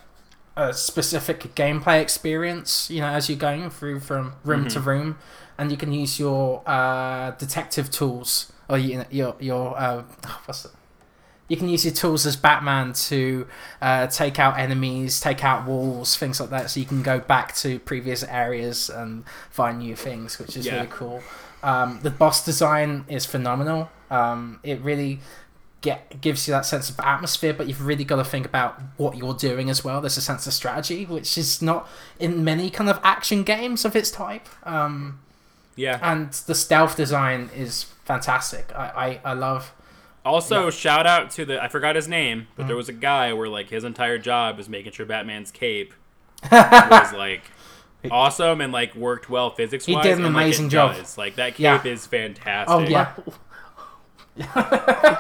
a 0.58 0.74
specific 0.74 1.56
gameplay 1.56 2.02
experience. 2.02 2.90
You 2.92 3.00
know, 3.02 3.08
as 3.08 3.30
you're 3.30 3.40
going 3.40 3.70
through 3.72 4.02
from 4.02 4.34
room 4.44 4.68
to 4.68 4.80
room, 4.82 5.18
and 5.62 5.70
you 5.72 5.78
can 5.78 5.92
use 5.94 6.20
your 6.20 6.64
uh, 6.66 7.32
detective 7.38 7.92
tools 7.92 8.52
or 8.68 8.80
you 8.80 8.98
know, 8.98 9.06
your 9.12 9.36
your 9.40 9.78
uh, 9.80 10.02
what's 10.46 10.66
it? 10.66 10.72
You 11.48 11.56
can 11.58 11.70
use 11.70 11.86
your 11.86 11.94
tools 11.94 12.26
as 12.26 12.36
Batman 12.36 12.94
to 12.94 13.46
uh, 13.82 14.08
take 14.08 14.40
out 14.40 14.58
enemies, 14.58 15.20
take 15.20 15.44
out 15.44 15.66
walls, 15.68 16.16
things 16.18 16.40
like 16.40 16.50
that. 16.50 16.72
So 16.72 16.80
you 16.80 16.86
can 16.86 17.04
go 17.04 17.20
back 17.20 17.54
to 17.58 17.78
previous 17.80 18.24
areas 18.24 18.90
and 18.90 19.26
find 19.52 19.80
new 19.80 19.96
things, 19.96 20.40
which 20.40 20.56
is 20.58 20.66
Yeah. 20.66 20.76
really 20.78 20.88
cool. 20.90 21.22
Um, 21.62 22.00
the 22.02 22.10
boss 22.10 22.44
design 22.44 23.06
is 23.08 23.26
phenomenal. 23.26 23.90
Um, 24.10 24.62
it 24.64 24.80
really 24.82 25.20
get 25.82 26.22
gives 26.22 26.48
you 26.48 26.54
that 26.54 26.66
sense 26.66 26.90
of 26.90 27.00
atmosphere, 27.02 27.54
but 27.54 27.68
you've 27.68 27.86
really 27.86 28.06
got 28.06 28.16
to 28.16 28.24
think 28.24 28.46
about 28.46 28.80
what 28.98 29.18
you're 29.18 29.34
doing 29.36 29.70
as 29.70 29.84
well. 29.84 30.00
There's 30.02 30.18
a 30.18 30.22
sense 30.22 30.48
of 30.48 30.54
strategy, 30.54 31.06
which 31.06 31.38
is 31.38 31.62
not 31.62 31.88
in 32.18 32.44
many 32.44 32.70
kind 32.72 32.90
of 32.90 33.00
action 33.04 33.44
games 33.44 33.84
of 33.84 33.96
its 33.96 34.10
type. 34.10 34.48
Um, 34.64 35.20
yeah. 35.76 36.00
and 36.02 36.32
the 36.34 36.56
stealth 36.56 36.96
design 36.98 37.50
is 37.56 37.84
fantastic. 38.06 38.72
I, 38.76 39.20
I, 39.24 39.32
I 39.32 39.34
love. 39.34 39.74
Also, 40.24 40.70
shout 40.70 41.08
out 41.08 41.32
to 41.32 41.46
the 41.46 41.62
I 41.64 41.68
forgot 41.68 41.96
his 41.96 42.08
name, 42.08 42.48
but 42.56 42.62
Mm-hmm. 42.64 42.68
there 42.68 42.78
was 42.78 42.90
a 42.90 42.94
guy 42.94 43.34
where 43.34 43.48
like 43.50 43.70
his 43.70 43.84
entire 43.84 44.18
job 44.20 44.58
was 44.58 44.70
making 44.70 44.92
sure 44.92 45.06
Batman's 45.06 45.50
cape 45.52 45.94
was 46.52 47.14
like 47.14 47.42
awesome 48.12 48.62
and 48.62 48.72
like 48.72 48.94
worked 48.96 49.30
well 49.30 49.50
physics 49.52 49.88
wise. 49.88 50.04
He 50.04 50.10
did 50.10 50.20
an 50.20 50.26
and, 50.26 50.36
like, 50.36 50.44
amazing 50.46 50.70
job. 50.70 50.96
does. 50.96 51.18
Like 51.18 51.36
that 51.38 51.56
cape 51.56 51.60
Yeah. 51.60 51.92
is 51.92 52.06
fantastic. 52.06 52.70
Oh 52.70 52.80
yeah, 52.88 53.14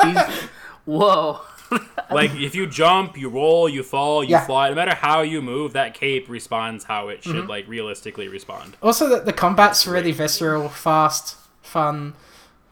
He's, 0.03 0.39
whoa. 0.85 1.41
like 2.11 2.31
if 2.35 2.53
you 2.55 2.67
jump, 2.67 3.17
you 3.17 3.29
roll, 3.29 3.67
you 3.69 3.83
fall, 3.83 4.23
you 4.23 4.31
Yeah. 4.31 4.45
fly. 4.45 4.69
No 4.69 4.75
matter 4.75 4.95
how 4.95 5.21
you 5.21 5.41
move, 5.41 5.73
that 5.73 5.93
cape 5.93 6.29
responds 6.29 6.85
how 6.85 7.07
it 7.09 7.21
Mm-hmm. 7.21 7.31
should 7.31 7.47
like 7.47 7.67
realistically 7.67 8.27
respond. 8.27 8.75
Also, 8.81 9.07
the, 9.09 9.19
the 9.21 9.33
combat's 9.33 9.85
really 9.87 10.11
visceral, 10.11 10.69
fast, 10.69 11.37
fun, 11.61 12.13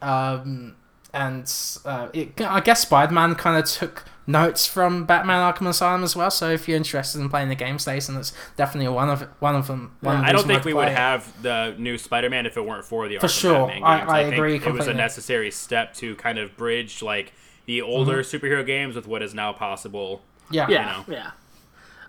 um, 0.02 0.76
and 1.14 1.52
uh, 1.86 2.10
it, 2.14 2.40
I 2.42 2.60
guess 2.60 2.82
Spider-Man 2.82 3.36
kind 3.36 3.58
of 3.58 3.66
took 3.70 4.06
notes 4.28 4.68
from 4.68 5.06
Batman: 5.06 5.38
Arkham 5.54 5.68
Asylum 5.68 6.04
as 6.04 6.16
well. 6.16 6.30
So 6.30 6.52
if 6.52 6.68
you're 6.68 6.78
interested 6.78 7.20
in 7.20 7.30
playing 7.30 7.50
the 7.50 7.56
game, 7.56 7.78
Stacin, 7.80 8.16
it's 8.18 8.32
definitely 8.56 8.90
one 8.94 9.10
of 9.10 9.24
one 9.40 9.56
of 9.56 9.66
them. 9.68 9.96
One 10.02 10.18
of 10.18 10.24
I 10.24 10.32
don't 10.32 10.46
think 10.46 10.66
we 10.66 10.74
would 10.74 10.88
it. 10.90 10.96
have 10.96 11.42
the 11.42 11.74
new 11.80 11.98
Spider-Man 11.98 12.46
if 12.46 12.58
it 12.58 12.66
weren't 12.66 12.86
for 12.86 13.08
the 13.08 13.18
For 13.18 13.26
Arkham 13.28 13.40
sure. 13.42 13.68
Batman 13.68 13.84
I- 13.84 13.98
games. 14.00 14.10
I 14.12 14.22
think 14.24 14.34
agree 14.36 14.56
It 14.58 14.74
was 14.74 14.88
a 14.88 14.94
necessary 14.94 15.50
step 15.52 15.94
to 15.96 16.16
kind 16.16 16.38
of 16.38 16.56
bridge 16.56 17.02
like 17.02 17.34
the 17.70 17.84
older 17.84 18.24
Mm-hmm. 18.24 18.36
superhero 18.46 18.66
games 18.66 18.96
with 18.96 19.06
what 19.08 19.22
is 19.22 19.36
now 19.36 19.54
possible. 19.54 20.24
Yeah, 20.50 20.68
Yeah, 20.70 20.86
know. 21.08 21.14
yeah. 21.14 21.32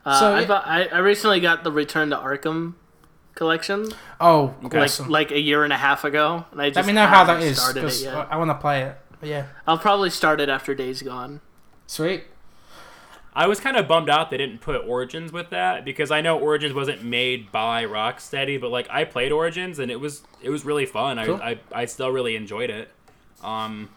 Uh, 0.06 0.18
So 0.18 0.32
I, 0.32 0.40
it- 0.40 0.48
bought, 0.48 0.66
I 0.66 0.86
I 0.86 0.98
recently 1.00 1.38
got 1.40 1.64
the 1.64 1.70
Return 1.70 2.08
to 2.10 2.16
Arkham 2.16 2.72
collection, 3.34 3.92
Oh, 4.18 4.54
Okay. 4.64 4.78
like 4.80 4.84
awesome. 4.88 5.08
like 5.10 5.30
a 5.30 5.38
year 5.38 5.62
and 5.62 5.72
a 5.72 5.76
half 5.76 6.02
ago, 6.04 6.46
and 6.50 6.62
I 6.62 6.68
just 6.70 6.76
Let 6.76 6.86
me 6.86 6.94
know 6.94 7.06
how 7.06 7.24
that 7.24 7.32
haven't 7.34 7.48
is 7.48 7.60
started 7.60 7.80
it 7.80 7.82
because 7.82 8.02
yet. 8.02 8.14
I, 8.14 8.22
I 8.22 8.36
want 8.38 8.48
to 8.50 8.54
play 8.54 8.82
it. 8.84 8.96
But 9.20 9.28
yeah, 9.28 9.46
I'll 9.66 9.76
probably 9.76 10.08
start 10.08 10.40
it 10.40 10.48
after 10.48 10.74
Days 10.74 11.02
Gone. 11.02 11.40
sweet. 11.86 12.24
I 13.34 13.46
was 13.46 13.60
kind 13.60 13.76
of 13.76 13.86
bummed 13.86 14.08
out 14.10 14.30
they 14.30 14.38
didn't 14.38 14.60
put 14.62 14.74
Origins 14.88 15.30
with 15.30 15.50
that 15.50 15.84
because 15.84 16.10
I 16.10 16.20
know 16.22 16.38
Origins 16.38 16.72
wasn't 16.74 17.04
made 17.04 17.52
by 17.52 17.84
Rocksteady, 17.84 18.58
but 18.60 18.70
like 18.70 18.88
I 18.90 19.04
played 19.04 19.30
Origins 19.30 19.78
and 19.78 19.90
it 19.90 20.00
was 20.00 20.22
it 20.42 20.48
was 20.50 20.64
really 20.64 20.86
fun. 20.86 21.18
Cool. 21.24 21.36
I, 21.36 21.50
I 21.74 21.82
I 21.82 21.84
still 21.84 22.10
really 22.10 22.34
enjoyed 22.34 22.70
it. 22.70 22.88
Um, 23.44 23.90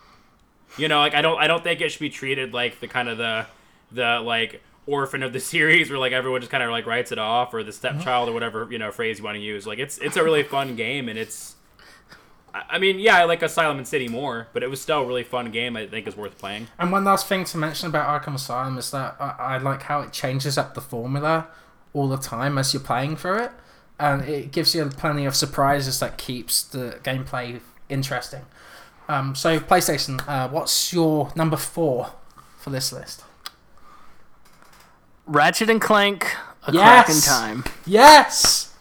you 0.77 0.87
know, 0.87 0.99
like 0.99 1.13
I 1.13 1.21
don't 1.21 1.37
I 1.37 1.47
don't 1.47 1.63
think 1.63 1.81
it 1.81 1.89
should 1.89 1.99
be 1.99 2.09
treated 2.09 2.53
like 2.53 2.79
the 2.79 2.87
kind 2.87 3.09
of 3.09 3.17
the 3.17 3.45
the 3.91 4.19
like 4.19 4.61
orphan 4.85 5.23
of 5.23 5.33
the 5.33 5.39
series 5.53 5.89
where 5.89 5.99
like 5.99 6.11
everyone 6.11 6.41
just 6.41 6.51
kind 6.51 6.63
of 6.63 6.71
like 6.71 6.85
writes 6.85 7.11
it 7.11 7.19
off 7.19 7.53
or 7.53 7.63
the 7.63 7.69
uh-huh. 7.69 7.77
stepchild 7.77 8.29
or 8.29 8.33
whatever 8.33 8.67
you 8.71 8.77
know 8.77 8.91
phrase 8.91 9.19
you 9.19 9.23
want 9.23 9.35
to 9.35 9.41
use. 9.41 9.67
Like 9.67 9.79
it's 9.79 9.97
it's 9.99 10.17
a 10.17 10.23
really 10.23 10.43
fun 10.43 10.75
game 10.75 11.09
and 11.09 11.17
it's. 11.17 11.55
I 12.53 12.63
I 12.69 12.79
mean, 12.79 12.99
yeah, 12.99 13.17
I 13.17 13.23
like 13.25 13.41
Asylum 13.41 13.77
and 13.77 13.87
City 13.87 14.07
more, 14.07 14.47
but 14.53 14.63
it 14.63 14.69
was 14.69 14.81
still 14.81 15.01
a 15.01 15.05
really 15.05 15.23
fun 15.23 15.51
game. 15.51 15.75
I 15.75 15.87
think 15.87 16.07
is 16.07 16.15
worth 16.15 16.37
playing. 16.37 16.67
And 16.77 16.91
one 16.91 17.03
last 17.03 17.27
thing 17.27 17.45
to 17.45 17.57
mention 17.57 17.89
about 17.89 18.23
Arkham 18.23 18.35
Asylum 18.35 18.77
is 18.77 18.91
that 18.91 19.15
I, 19.19 19.35
I 19.39 19.57
like 19.57 19.83
how 19.83 20.01
it 20.01 20.11
changes 20.11 20.57
up 20.57 20.73
the 20.73 20.81
formula 20.81 21.47
all 21.93 22.07
the 22.07 22.17
time 22.17 22.57
as 22.57 22.73
you're 22.73 22.81
playing 22.81 23.15
through 23.15 23.43
it, 23.43 23.51
and 23.99 24.23
it 24.23 24.51
gives 24.51 24.75
you 24.75 24.85
plenty 24.85 25.25
of 25.25 25.35
surprises 25.35 25.99
that 25.99 26.17
keeps 26.17 26.63
the 26.63 26.99
gameplay 27.03 27.59
interesting. 27.89 28.41
Um, 29.07 29.35
so 29.35 29.59
PlayStacin, 29.59 30.27
uh, 30.27 30.47
what's 30.49 30.93
your 30.93 31.31
number 31.35 31.57
four 31.57 32.11
for 32.57 32.69
this 32.69 32.91
list? 32.93 33.23
Ratchet 35.25 35.69
and 35.69 35.81
Clank: 35.81 36.35
A 36.67 36.73
Yes! 36.73 37.05
Crack 37.05 37.09
in 37.09 37.21
Time. 37.21 37.63
Yes. 37.85 38.73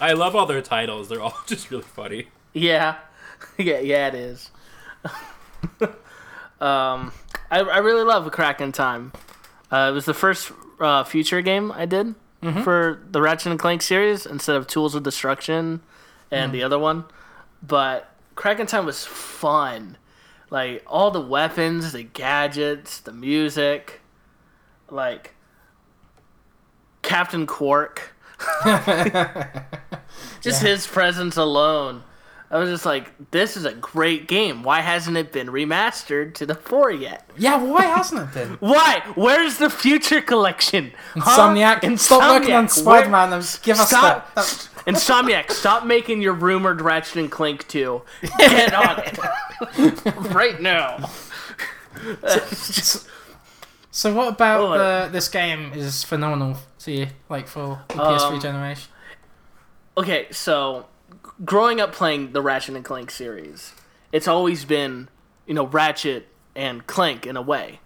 I 0.00 0.12
love 0.12 0.34
all 0.34 0.46
their 0.46 0.62
titles. 0.62 1.08
They're 1.08 1.20
all 1.20 1.36
just 1.46 1.70
really 1.70 1.82
funny. 1.82 2.28
Yeah, 2.52 2.96
yeah, 3.58 3.80
yeah. 3.80 4.08
It 4.08 4.14
is. 4.14 4.50
um, 6.60 7.12
I 7.50 7.60
I 7.60 7.78
really 7.78 8.04
love 8.04 8.26
A 8.26 8.30
Crack 8.30 8.60
in 8.60 8.72
Time. 8.72 9.12
Uh, 9.70 9.88
it 9.90 9.94
was 9.94 10.04
the 10.04 10.14
first 10.14 10.52
uh, 10.80 11.04
future 11.04 11.42
game 11.42 11.70
I 11.72 11.86
did 11.86 12.14
for 12.64 13.02
the 13.10 13.20
Ratchet 13.20 13.50
and 13.50 13.60
Clank 13.60 13.82
series 13.82 14.24
instead 14.24 14.56
of 14.56 14.66
Tools 14.66 14.94
of 14.94 15.02
Destruction 15.02 15.82
and 16.30 16.52
the 16.52 16.62
other 16.62 16.78
one. 16.78 17.04
But 17.62 18.10
Crack 18.34 18.60
in 18.60 18.66
Time 18.66 18.86
was 18.86 19.04
fun. 19.04 19.96
Like 20.50 20.82
all 20.86 21.10
the 21.10 21.20
weapons, 21.20 21.92
the 21.92 22.02
gadgets, 22.02 23.00
the 23.00 23.12
music, 23.12 24.00
like 24.90 25.34
Captain 27.02 27.46
Quark. 27.46 28.14
Just 30.40 30.62
his 30.62 30.86
presence 30.86 31.36
alone 31.36 32.02
I 32.52 32.58
was 32.58 32.68
just 32.68 32.84
like, 32.84 33.12
this 33.30 33.56
is 33.56 33.64
a 33.64 33.72
great 33.74 34.26
game. 34.26 34.64
Why 34.64 34.80
hasn't 34.80 35.16
it 35.16 35.30
been 35.30 35.46
remastered 35.46 36.34
to 36.34 36.46
the 36.46 36.56
four 36.56 36.90
yet? 36.90 37.30
Yeah, 37.38 37.62
why 37.62 37.82
hasn't 37.82 38.22
it 38.22 38.34
been? 38.34 38.48
Why? 38.60 39.04
Where's 39.14 39.58
the 39.58 39.70
future 39.70 40.20
collection? 40.20 40.90
Huh? 41.14 41.54
Insomniac, 41.54 41.98
stop 42.00 42.40
working 42.40 42.54
on 42.54 42.66
Insomniac, 42.66 42.70
Spider 42.70 43.08
Man 43.08 43.30
give 43.62 43.78
us 43.78 43.88
Stop. 43.88 44.34
that. 44.34 44.34
that- 44.34 44.68
Insomniac, 44.86 45.50
stop 45.50 45.84
making 45.84 46.22
your 46.22 46.32
rumored 46.34 46.80
Ratchet 46.80 47.16
and 47.16 47.30
Clank 47.30 47.66
2. 47.68 48.02
Get 48.38 48.74
on 48.74 49.02
it. 49.04 50.04
right 50.34 50.60
now. 50.60 51.08
So 53.90 54.14
what 54.14 54.28
about 54.28 54.60
Oh, 54.60 54.78
the, 54.78 55.08
this 55.12 55.28
game 55.28 55.72
is 55.74 56.04
phenomenal 56.04 56.56
to 56.80 56.92
you, 56.92 57.06
like 57.28 57.48
for 57.48 57.82
the 57.88 57.94
PS3 57.94 58.20
Um, 58.34 58.40
generation? 58.40 58.90
Okay, 59.98 60.28
so 60.30 60.86
growing 61.44 61.80
up 61.80 61.92
playing 61.92 62.32
the 62.32 62.40
Ratchet 62.40 62.76
and 62.76 62.84
Clank 62.84 63.10
series, 63.10 63.72
it's 64.12 64.28
always 64.28 64.64
been, 64.64 65.08
you 65.46 65.54
know, 65.54 65.66
Ratchet 65.66 66.28
and 66.54 66.86
Clank 66.86 67.26
in 67.26 67.36
a 67.36 67.42
way. 67.42 67.79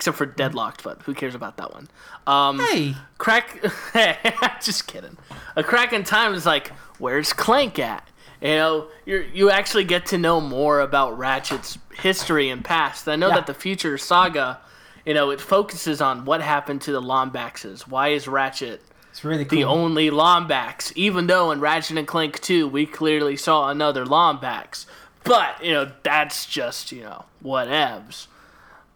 Except 0.00 0.16
for 0.16 0.24
Deadlocked, 0.24 0.82
but 0.82 1.02
who 1.02 1.12
cares 1.12 1.34
about 1.34 1.58
that 1.58 1.74
one? 1.74 1.86
Um, 2.26 2.58
Hey, 2.58 2.94
Crack. 3.18 3.62
just 4.62 4.86
kidding. 4.86 5.18
A 5.56 5.62
crack 5.62 5.92
in 5.92 6.04
time 6.04 6.32
is 6.32 6.46
like, 6.46 6.68
where's 6.98 7.34
Clank 7.34 7.78
at? 7.78 8.08
You 8.40 8.48
know, 8.48 8.86
you 9.04 9.26
you 9.34 9.50
actually 9.50 9.84
get 9.84 10.06
to 10.06 10.16
know 10.16 10.40
more 10.40 10.80
about 10.80 11.18
Ratchet's 11.18 11.76
history 11.98 12.48
and 12.48 12.64
past. 12.64 13.06
I 13.08 13.16
know 13.16 13.28
Yeah. 13.28 13.34
that 13.34 13.46
the 13.46 13.52
future 13.52 13.98
saga, 13.98 14.58
you 15.04 15.12
know, 15.12 15.28
it 15.28 15.38
focuses 15.38 16.00
on 16.00 16.24
what 16.24 16.40
happened 16.40 16.80
to 16.82 16.92
the 16.92 17.02
Lombaxes. 17.02 17.82
Why 17.82 18.08
is 18.08 18.26
Ratchet 18.26 18.80
it's 19.10 19.22
really 19.22 19.44
cool. 19.44 19.58
the 19.58 19.64
only 19.64 20.10
Lombax? 20.10 20.94
Even 20.96 21.26
though 21.26 21.50
in 21.50 21.60
Ratchet 21.60 21.98
and 21.98 22.08
Clank 22.08 22.40
2 22.40 22.66
we 22.66 22.86
clearly 22.86 23.36
saw 23.36 23.68
another 23.68 24.06
Lombax. 24.06 24.86
But, 25.24 25.62
you 25.62 25.72
know, 25.72 25.92
that's 26.02 26.46
just, 26.46 26.90
you 26.90 27.02
know, 27.02 27.26
whatevs. 27.44 28.28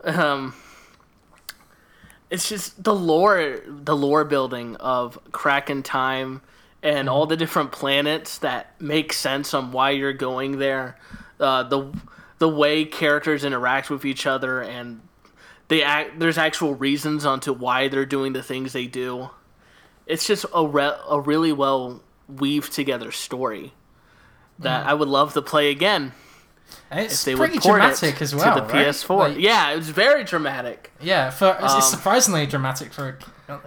Um 0.03 0.55
it's 2.35 2.49
just 2.49 2.83
the 2.83 2.93
lore 2.93 3.61
the 3.65 3.95
lore 3.95 4.25
building 4.25 4.75
of 4.77 5.17
crack 5.31 5.71
in 5.71 5.85
time 5.85 6.43
and 6.83 7.09
all 7.09 7.27
the 7.27 7.37
different 7.37 7.71
planets 7.71 8.39
that 8.39 8.79
make 8.81 9.13
sense 9.13 9.55
on 9.55 9.71
why 9.71 9.91
you're 9.91 10.13
going 10.13 10.59
there. 10.59 10.99
Uh, 11.39 11.63
the 11.63 11.97
the 12.39 12.49
way 12.49 12.85
characters 12.85 13.45
interact 13.45 13.89
with 13.89 14.05
each 14.05 14.27
other 14.27 14.61
and 14.61 15.01
they 15.69 15.85
act 15.85 16.19
there's 16.19 16.37
actual 16.37 16.75
reasons 16.75 17.25
onto 17.25 17.53
why 17.53 17.87
they're 17.87 18.05
doing 18.05 18.33
the 18.33 18.43
things 18.43 18.73
they 18.73 18.89
do. 18.89 19.31
It's 20.05 20.27
just 20.27 20.45
a, 20.53 20.67
re- 20.67 20.99
a 21.09 21.21
really 21.21 21.53
well 21.53 22.03
weaved 22.29 22.73
together 22.73 23.13
story 23.13 23.73
that 24.59 24.87
I 24.87 24.93
would 24.93 25.09
love 25.09 25.35
to 25.35 25.43
play 25.43 25.71
again. 25.71 26.13
It's 26.99 27.25
They 27.25 27.35
pretty 27.35 27.55
would 27.55 27.63
port 27.63 27.81
dramatic 27.81 28.17
it 28.17 28.23
as 28.23 28.35
well. 28.35 28.55
to 28.55 28.61
the 28.61 28.67
right? 28.67 28.87
PS4. 28.87 29.19
Like, 29.19 29.39
yeah, 29.39 29.71
it 29.73 29.77
was 29.77 29.89
very 29.91 30.25
dramatic. 30.25 30.93
yeah. 31.01 31.31
For 31.31 31.57
it's, 31.61 31.73
Um, 31.75 31.81
surprisingly 31.83 32.47
dramatic 32.47 32.93
for 32.93 33.19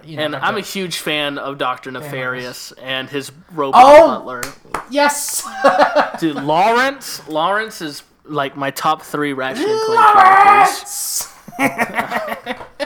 you 0.04 0.16
know. 0.16 0.22
And 0.24 0.36
I'm 0.36 0.56
a 0.56 0.60
huge 0.60 0.96
fan 0.98 1.38
of 1.38 1.56
Doctor 1.58 1.90
Nefarious 1.90 2.72
and 2.72 3.08
his 3.08 3.30
robot 3.52 3.80
Oh! 3.84 4.08
butler. 4.08 4.42
yes. 4.90 5.46
Dude, 6.20 6.36
Lawrence, 6.36 7.26
Lawrence 7.28 7.80
is 7.80 8.02
like 8.24 8.56
my 8.56 8.70
top 8.70 9.02
three 9.02 9.32
Ratchet 9.32 9.66
and 9.66 9.80
Clank 9.86 10.16
characters. 10.16 11.28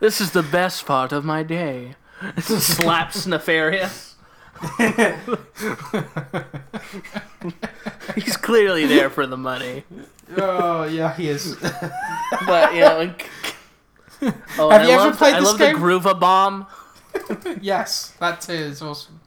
This 0.00 0.20
is 0.20 0.32
the 0.32 0.42
best 0.42 0.84
part 0.84 1.12
of 1.12 1.24
my 1.24 1.42
day. 1.42 1.94
Slaps 2.38 3.26
Nefarious. 3.26 4.13
He's 8.14 8.36
clearly 8.36 8.86
there 8.86 9.10
for 9.10 9.26
the 9.26 9.36
money, 9.36 9.84
oh 10.36 10.84
yeah, 10.84 11.14
he 11.14 11.28
is. 11.28 11.56
but 12.46 12.74
you 12.74 12.80
know. 12.80 13.14
Oh, 14.58 14.70
Have 14.70 14.84
you 14.84 14.90
I 14.90 14.94
ever 14.94 15.04
love, 15.08 15.18
played 15.18 15.34
I 15.34 15.40
this 15.40 15.48
love 15.50 15.58
game? 15.58 15.74
the 15.74 15.80
Groova 15.80 16.18
Bomb. 16.18 16.66
yes, 17.60 18.14
that 18.20 18.40
too 18.40 18.52
is 18.52 18.80
awesome. 18.82 19.20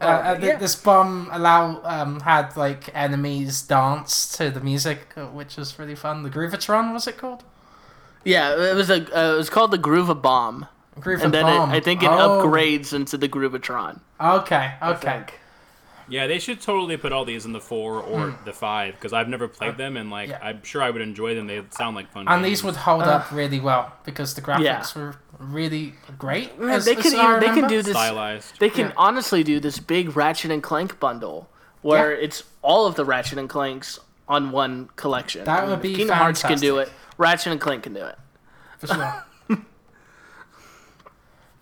Uh, 0.00 0.04
Oh, 0.04 0.08
uh, 0.32 0.40
th- 0.40 0.44
yeah. 0.44 0.56
This 0.58 0.74
bomb 0.74 1.28
allow 1.32 1.80
um, 1.84 2.20
had 2.20 2.56
like 2.56 2.90
enemies 2.94 3.62
dance 3.62 4.36
to 4.36 4.50
the 4.50 4.60
music, 4.60 5.12
uh, 5.16 5.26
which 5.26 5.56
was 5.56 5.78
really 5.78 5.94
fun. 5.94 6.22
The 6.24 6.30
Groovitron 6.30 6.92
was 6.92 7.06
it 7.06 7.16
called? 7.18 7.44
Yeah, 8.24 8.70
it 8.70 8.74
was 8.76 8.90
a. 8.90 8.96
Uh, 9.16 9.34
it 9.34 9.38
was 9.38 9.50
called 9.50 9.70
the 9.70 9.78
Groova 9.78 10.20
Bomb, 10.20 10.66
Groova 10.98 11.24
and 11.24 11.34
then 11.34 11.46
it, 11.46 11.58
I 11.58 11.80
think 11.80 12.02
it 12.02 12.10
Oh, 12.10 12.44
upgrades 12.44 12.92
into 12.92 13.16
the 13.16 13.28
Groovitron. 13.28 14.00
Okay, 14.20 14.74
okay. 14.82 15.24
Yeah, 16.08 16.26
they 16.26 16.38
should 16.38 16.60
totally 16.60 16.96
put 16.96 17.12
all 17.12 17.24
these 17.24 17.46
in 17.46 17.52
the 17.52 17.60
four 17.60 18.00
or 18.02 18.30
hmm. 18.30 18.44
the 18.44 18.52
five 18.52 18.94
because 18.94 19.12
I've 19.12 19.28
never 19.28 19.48
played 19.48 19.74
uh, 19.74 19.76
them 19.78 19.96
and 19.96 20.10
like 20.10 20.28
yeah. 20.28 20.38
I'm 20.42 20.62
sure 20.62 20.82
I 20.82 20.90
would 20.90 21.00
enjoy 21.00 21.34
them. 21.34 21.46
They 21.46 21.62
sound 21.70 21.96
like 21.96 22.10
fun. 22.12 22.28
And 22.28 22.42
games. 22.42 22.58
these 22.58 22.64
would 22.64 22.76
hold 22.76 23.02
up 23.04 23.30
really 23.32 23.60
well 23.60 23.92
because 24.04 24.34
the 24.34 24.42
graphics 24.42 24.60
Yeah. 24.62 24.84
were 24.94 25.16
really 25.38 25.94
great. 26.18 26.58
Man, 26.58 26.70
as- 26.70 26.84
they 26.84 26.96
as 26.96 27.02
can 27.02 27.18
I 27.18 27.36
even, 27.36 27.40
they 27.40 27.60
can 27.60 27.68
do 27.68 27.82
this. 27.82 27.94
stylized. 27.94 28.60
They 28.60 28.68
can 28.68 28.88
Yeah. 28.88 28.92
honestly 28.96 29.42
do 29.42 29.60
this 29.60 29.78
big 29.78 30.14
Ratchet 30.16 30.50
and 30.50 30.62
Clank 30.62 31.00
bundle 31.00 31.48
where 31.80 32.12
it's 32.12 32.44
all 32.60 32.86
of 32.86 32.94
the 32.94 33.04
Ratchet 33.04 33.38
and 33.38 33.48
Clanks 33.48 33.98
on 34.28 34.52
one 34.52 34.90
collection. 34.96 35.44
That 35.44 35.64
I 35.64 35.66
would 35.66 35.74
if 35.74 35.82
be 35.82 35.94
Kingdom 35.94 36.16
Hearts 36.16 36.42
can 36.42 36.58
do 36.58 36.78
it. 36.78 36.90
Ratchet 37.16 37.52
and 37.52 37.60
Clank 37.60 37.84
can 37.84 37.94
do 37.94 38.04
it. 38.04 38.18
for 38.78 38.86
sure. 38.88 39.24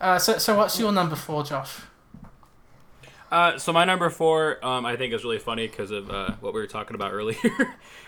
uh, 0.01 0.19
so, 0.19 0.39
so 0.39 0.57
what's 0.57 0.79
your 0.79 0.93
number 0.93 1.17
four, 1.17 1.45
Josh? 1.45 1.81
Uh, 3.31 3.59
so 3.59 3.73
my 3.73 3.85
number 3.85 4.11
four, 4.11 4.65
um, 4.65 4.85
I 4.85 4.97
think 4.97 5.15
is 5.15 5.23
really 5.23 5.39
funny 5.39 5.69
because 5.69 5.93
of 5.93 6.11
uh, 6.11 6.33
what 6.41 6.53
we 6.53 6.61
were 6.61 6.67
talking 6.67 6.95
about 6.97 7.13
earlier. 7.15 7.39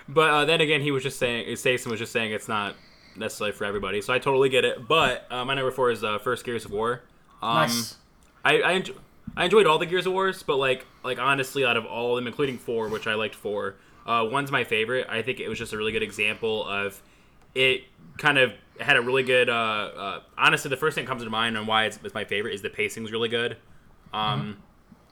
but 0.09 0.31
uh, 0.31 0.44
then 0.44 0.61
again, 0.61 0.81
he 0.81 0.90
was 0.90 1.02
just 1.02 1.18
saying, 1.18 1.55
Stacin 1.57 1.90
was 1.90 2.00
just 2.00 2.12
saying 2.12 2.33
it's 2.33 2.48
not 2.48 2.74
necessarily 3.16 3.52
for 3.52 3.64
everybody. 3.64 4.00
So 4.00 4.12
I 4.12 4.18
totally 4.18 4.48
get 4.48 4.64
it. 4.64 4.87
But 4.88 5.26
uh, 5.31 5.44
my 5.44 5.55
number 5.55 5.70
four 5.70 5.90
is 5.90 6.02
uh, 6.02 6.18
First 6.18 6.44
Gears 6.44 6.64
of 6.64 6.72
War. 6.72 7.02
Um, 7.40 7.57
nice. 7.57 7.96
I 8.44 8.62
I, 8.62 8.81
enjo- 8.81 8.96
I 9.37 9.44
enjoyed 9.44 9.66
all 9.66 9.78
the 9.78 9.87
Gears 9.87 10.07
of 10.07 10.12
Wars, 10.12 10.42
but 10.42 10.57
like 10.57 10.87
like 11.05 11.18
honestly, 11.18 11.64
out 11.64 11.76
of 11.76 11.85
all 11.85 12.16
of 12.16 12.16
them, 12.16 12.26
including 12.26 12.59
four, 12.59 12.88
which 12.88 13.07
I 13.07 13.14
liked 13.14 13.35
four, 13.35 13.76
uh, 14.07 14.26
one's 14.31 14.50
my 14.50 14.64
favorite. 14.64 15.07
I 15.09 15.22
think 15.22 15.40
it 15.40 15.48
was 15.48 15.59
just 15.59 15.72
a 15.72 15.76
really 15.76 15.92
good 15.92 16.02
example 16.02 16.66
of 16.66 17.00
it. 17.55 17.85
Kind 18.18 18.38
of 18.38 18.53
had 18.81 18.96
a 18.96 19.03
really 19.03 19.22
good. 19.22 19.48
Uh, 19.48 19.53
uh, 19.53 20.20
honestly, 20.37 20.68
the 20.68 20.77
first 20.77 20.94
thing 20.94 21.05
that 21.05 21.09
comes 21.09 21.25
to 21.25 21.31
mind 21.31 21.57
on 21.57 21.66
why 21.66 21.85
it's, 21.87 21.98
it's 22.03 22.14
my 22.14 22.25
favorite 22.25 22.55
is 22.55 22.62
the 22.62 22.70
pacing's 22.70 23.11
really 23.12 23.29
good. 23.29 23.57
Um, 24.12 24.59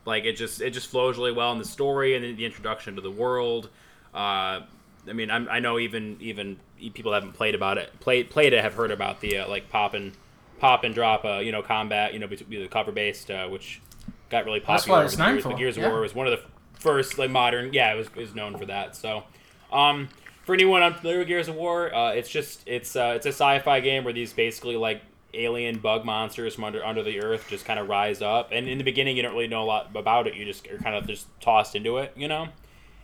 like 0.04 0.24
it 0.24 0.34
just 0.34 0.60
it 0.60 0.70
just 0.70 0.88
flows 0.88 1.16
really 1.16 1.32
well 1.32 1.52
in 1.52 1.58
the 1.58 1.64
story 1.64 2.14
and 2.14 2.36
the 2.36 2.44
introduction 2.44 2.96
to 2.96 3.00
the 3.00 3.10
world. 3.10 3.68
Uh, 4.14 4.60
I 5.08 5.12
mean, 5.12 5.30
I'm, 5.30 5.48
I 5.48 5.60
know 5.60 5.78
even 5.78 6.16
even 6.20 6.58
people 6.92 7.12
haven't 7.12 7.32
played 7.32 7.54
about 7.54 7.78
it, 7.78 7.98
played 8.00 8.30
played 8.30 8.52
it, 8.52 8.62
have 8.62 8.74
heard 8.74 8.90
about 8.90 9.20
the 9.20 9.38
uh, 9.38 9.48
like 9.48 9.68
pop 9.70 9.94
and 9.94 10.12
pop 10.58 10.84
and 10.84 10.94
drop, 10.94 11.24
uh, 11.24 11.38
you 11.38 11.52
know, 11.52 11.62
combat, 11.62 12.12
you 12.12 12.18
know, 12.18 12.26
the 12.26 12.68
cover 12.68 12.92
based, 12.92 13.30
uh, 13.30 13.48
which 13.48 13.80
got 14.28 14.44
really 14.44 14.60
That's 14.60 14.82
popular. 14.82 14.98
what 14.98 15.18
over 15.18 15.36
it's 15.36 15.46
years. 15.46 15.58
Gears 15.58 15.76
yeah. 15.76 15.86
of 15.86 15.92
War 15.92 16.00
was 16.00 16.14
one 16.14 16.26
of 16.26 16.38
the 16.38 16.44
first 16.78 17.18
like 17.18 17.30
modern. 17.30 17.72
Yeah, 17.72 17.92
it 17.92 17.96
was, 17.96 18.08
it 18.08 18.16
was 18.16 18.34
known 18.34 18.56
for 18.58 18.66
that. 18.66 18.94
So, 18.94 19.24
um, 19.72 20.08
for 20.50 20.54
anyone 20.54 20.82
unfamiliar 20.82 21.20
with 21.20 21.28
Gears 21.28 21.46
of 21.46 21.54
War, 21.54 21.94
uh, 21.94 22.10
it's 22.10 22.28
just 22.28 22.64
it's 22.66 22.96
uh, 22.96 23.12
it's 23.14 23.24
a 23.24 23.28
sci-fi 23.28 23.78
game 23.78 24.02
where 24.02 24.12
these 24.12 24.32
basically 24.32 24.74
like 24.74 25.00
alien 25.32 25.78
bug 25.78 26.04
monsters 26.04 26.56
from 26.56 26.64
under 26.64 26.84
under 26.84 27.04
the 27.04 27.22
earth 27.22 27.46
just 27.48 27.64
kind 27.64 27.78
of 27.78 27.88
rise 27.88 28.20
up. 28.20 28.48
And 28.50 28.66
in 28.66 28.76
the 28.76 28.82
beginning, 28.82 29.16
you 29.16 29.22
don't 29.22 29.30
really 29.30 29.46
know 29.46 29.62
a 29.62 29.64
lot 29.64 29.92
about 29.94 30.26
it. 30.26 30.34
You 30.34 30.44
just 30.44 30.66
are 30.66 30.78
kind 30.78 30.96
of 30.96 31.06
just 31.06 31.28
tossed 31.40 31.76
into 31.76 31.98
it, 31.98 32.12
you 32.16 32.26
know. 32.26 32.48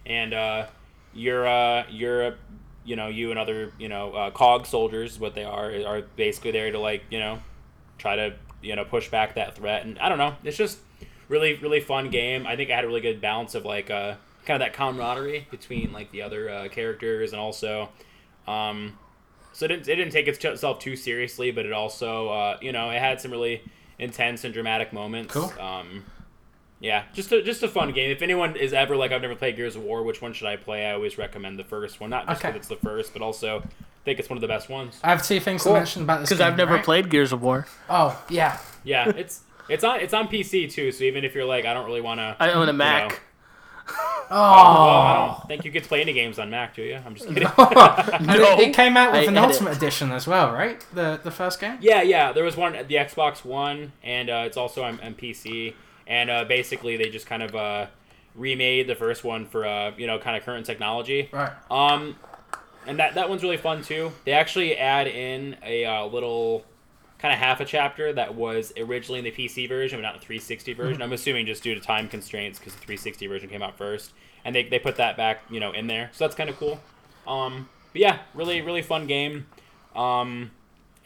And 0.04 0.34
uh, 0.34 0.66
you're 1.14 1.46
uh, 1.46 1.84
you're 1.88 2.34
you 2.84 2.96
know 2.96 3.06
you 3.06 3.30
and 3.30 3.38
other 3.38 3.72
you 3.78 3.88
know 3.88 4.12
uh, 4.12 4.30
cog 4.32 4.66
soldiers, 4.66 5.20
what 5.20 5.36
they 5.36 5.44
are, 5.44 5.70
are 5.86 6.02
basically 6.16 6.50
there 6.50 6.72
to 6.72 6.80
like 6.80 7.04
you 7.10 7.20
know 7.20 7.38
try 7.96 8.16
to 8.16 8.34
you 8.60 8.74
know 8.74 8.84
push 8.84 9.08
back 9.08 9.36
that 9.36 9.54
threat. 9.54 9.86
And 9.86 10.00
I 10.00 10.08
don't 10.08 10.18
know, 10.18 10.34
it's 10.42 10.56
just 10.56 10.78
really 11.28 11.54
really 11.54 11.78
fun 11.78 12.10
game. 12.10 12.44
I 12.44 12.56
think 12.56 12.72
I 12.72 12.74
had 12.74 12.82
a 12.82 12.88
really 12.88 13.02
good 13.02 13.20
balance 13.20 13.54
of 13.54 13.64
like 13.64 13.88
uh, 13.88 14.16
kind 14.46 14.62
of 14.62 14.66
that 14.66 14.72
camaraderie 14.76 15.46
between 15.50 15.92
like 15.92 16.10
the 16.12 16.22
other 16.22 16.48
uh, 16.48 16.68
characters 16.68 17.32
and 17.32 17.40
also. 17.40 17.88
Um, 18.46 18.98
so 19.52 19.64
it 19.64 19.68
didn't, 19.68 19.88
it 19.88 19.96
didn't 19.96 20.12
take 20.12 20.28
itself 20.28 20.78
too 20.78 20.96
seriously, 20.96 21.50
but 21.50 21.66
it 21.66 21.72
also, 21.72 22.28
uh, 22.28 22.58
you 22.60 22.72
know, 22.72 22.90
it 22.90 22.98
had 22.98 23.20
some 23.20 23.30
really 23.30 23.62
intense 23.98 24.44
and 24.44 24.52
dramatic 24.54 24.92
moments. 24.92 25.32
Cool. 25.32 25.52
Um, 25.58 26.04
yeah, 26.78 27.04
just 27.14 27.32
a, 27.32 27.42
just 27.42 27.62
a 27.62 27.68
fun 27.68 27.92
game. 27.92 28.10
If 28.10 28.20
anyone 28.20 28.54
is 28.54 28.72
ever 28.74 28.96
like, 28.96 29.10
I've 29.12 29.22
never 29.22 29.34
played 29.34 29.56
Gears 29.56 29.74
of 29.76 29.82
War, 29.82 30.02
which 30.02 30.20
one 30.20 30.34
should 30.34 30.46
I 30.46 30.56
play? 30.56 30.86
I 30.86 30.92
always 30.92 31.16
recommend 31.16 31.58
the 31.58 31.64
first 31.64 32.00
one, 32.00 32.10
not 32.10 32.26
just 32.26 32.40
Okay. 32.40 32.48
because 32.52 32.70
it's 32.70 32.80
the 32.80 32.86
first, 32.86 33.14
but 33.14 33.22
also 33.22 33.60
I 33.60 33.62
think 34.04 34.18
it's 34.20 34.28
one 34.28 34.36
of 34.36 34.42
the 34.42 34.46
best 34.48 34.68
ones. 34.68 35.00
I 35.02 35.08
have 35.08 35.26
two 35.26 35.40
things 35.40 35.62
Cool. 35.62 35.72
to 35.72 35.78
mention 35.80 36.02
about 36.02 36.20
this 36.20 36.28
Because 36.28 36.42
I've 36.42 36.56
never 36.58 36.74
right? 36.74 36.84
played 36.84 37.08
Gears 37.10 37.32
of 37.32 37.40
War. 37.42 37.66
Oh 37.88 38.22
yeah. 38.28 38.58
Yeah, 38.84 39.08
it's 39.16 39.40
it's 39.70 39.82
on 39.82 40.00
it's 40.00 40.12
on 40.12 40.28
PC 40.28 40.70
too. 40.70 40.92
So 40.92 41.02
even 41.04 41.24
if 41.24 41.34
you're 41.34 41.46
like, 41.46 41.64
I 41.64 41.72
don't 41.72 41.86
really 41.86 42.02
want 42.02 42.20
to. 42.20 42.36
I 42.38 42.52
own 42.52 42.68
a 42.68 42.72
Mac. 42.74 43.22
Oh. 43.88 44.26
Well, 44.28 45.00
I 45.00 45.36
don't 45.38 45.48
think 45.48 45.64
you 45.64 45.70
get 45.70 45.84
to 45.84 45.88
play 45.88 46.00
any 46.00 46.12
games 46.12 46.38
on 46.38 46.50
Mac, 46.50 46.74
do 46.74 46.82
you? 46.82 46.96
I'm 47.04 47.14
just 47.14 47.28
kidding. 47.28 47.48
And 47.58 48.30
it, 48.30 48.68
it 48.68 48.74
came 48.74 48.96
out 48.96 49.12
with 49.12 49.20
I 49.20 49.24
an 49.24 49.36
edit. 49.36 49.52
Ultimate 49.52 49.76
Edition 49.76 50.10
as 50.10 50.26
well, 50.26 50.52
right? 50.52 50.84
The 50.92 51.20
the 51.22 51.30
first 51.30 51.60
game. 51.60 51.78
Yeah, 51.80 52.02
yeah. 52.02 52.32
There 52.32 52.44
was 52.44 52.56
one 52.56 52.74
at 52.74 52.88
the 52.88 52.96
Xbox 52.96 53.44
One, 53.44 53.92
and 54.02 54.28
uh, 54.28 54.44
it's 54.46 54.56
also 54.56 54.82
on, 54.82 54.98
on 55.00 55.14
PC. 55.14 55.74
And 56.06 56.30
uh, 56.30 56.44
basically, 56.44 56.96
they 56.96 57.08
just 57.08 57.26
kind 57.26 57.42
of 57.42 57.54
uh, 57.54 57.86
remade 58.34 58.86
the 58.88 58.94
first 58.94 59.24
one 59.24 59.46
for 59.46 59.64
uh, 59.64 59.92
you 59.96 60.06
know 60.06 60.18
kind 60.18 60.36
of 60.36 60.44
current 60.44 60.66
technology. 60.66 61.28
Right. 61.32 61.52
Um, 61.70 62.16
and 62.86 62.98
that 62.98 63.14
that 63.14 63.28
one's 63.28 63.42
really 63.42 63.56
fun 63.56 63.82
too. 63.82 64.12
They 64.24 64.32
actually 64.32 64.76
add 64.76 65.06
in 65.06 65.56
a 65.64 65.84
uh, 65.84 66.06
little 66.06 66.64
kind 67.18 67.32
of 67.32 67.40
half 67.40 67.60
a 67.60 67.64
chapter 67.64 68.12
that 68.12 68.34
was 68.34 68.72
originally 68.76 69.18
in 69.18 69.24
the 69.24 69.32
PC 69.32 69.68
version, 69.68 69.98
but 69.98 70.02
not 70.02 70.14
the 70.14 70.20
360 70.20 70.72
version. 70.74 71.02
I'm 71.02 71.12
assuming 71.12 71.46
just 71.46 71.62
due 71.62 71.74
to 71.74 71.80
time 71.80 72.08
constraints 72.08 72.58
because 72.58 72.74
the 72.74 72.80
360 72.80 73.26
version 73.26 73.48
came 73.48 73.62
out 73.62 73.76
first, 73.76 74.12
and 74.44 74.54
they, 74.54 74.64
they 74.64 74.78
put 74.78 74.96
that 74.96 75.16
back 75.16 75.42
you 75.50 75.60
know 75.60 75.72
in 75.72 75.86
there. 75.86 76.10
So 76.12 76.24
that's 76.24 76.36
kind 76.36 76.50
of 76.50 76.56
cool. 76.56 76.80
Um, 77.26 77.68
but 77.92 78.00
yeah, 78.00 78.18
really 78.34 78.60
really 78.62 78.82
fun 78.82 79.06
game. 79.06 79.46
Um, 79.94 80.50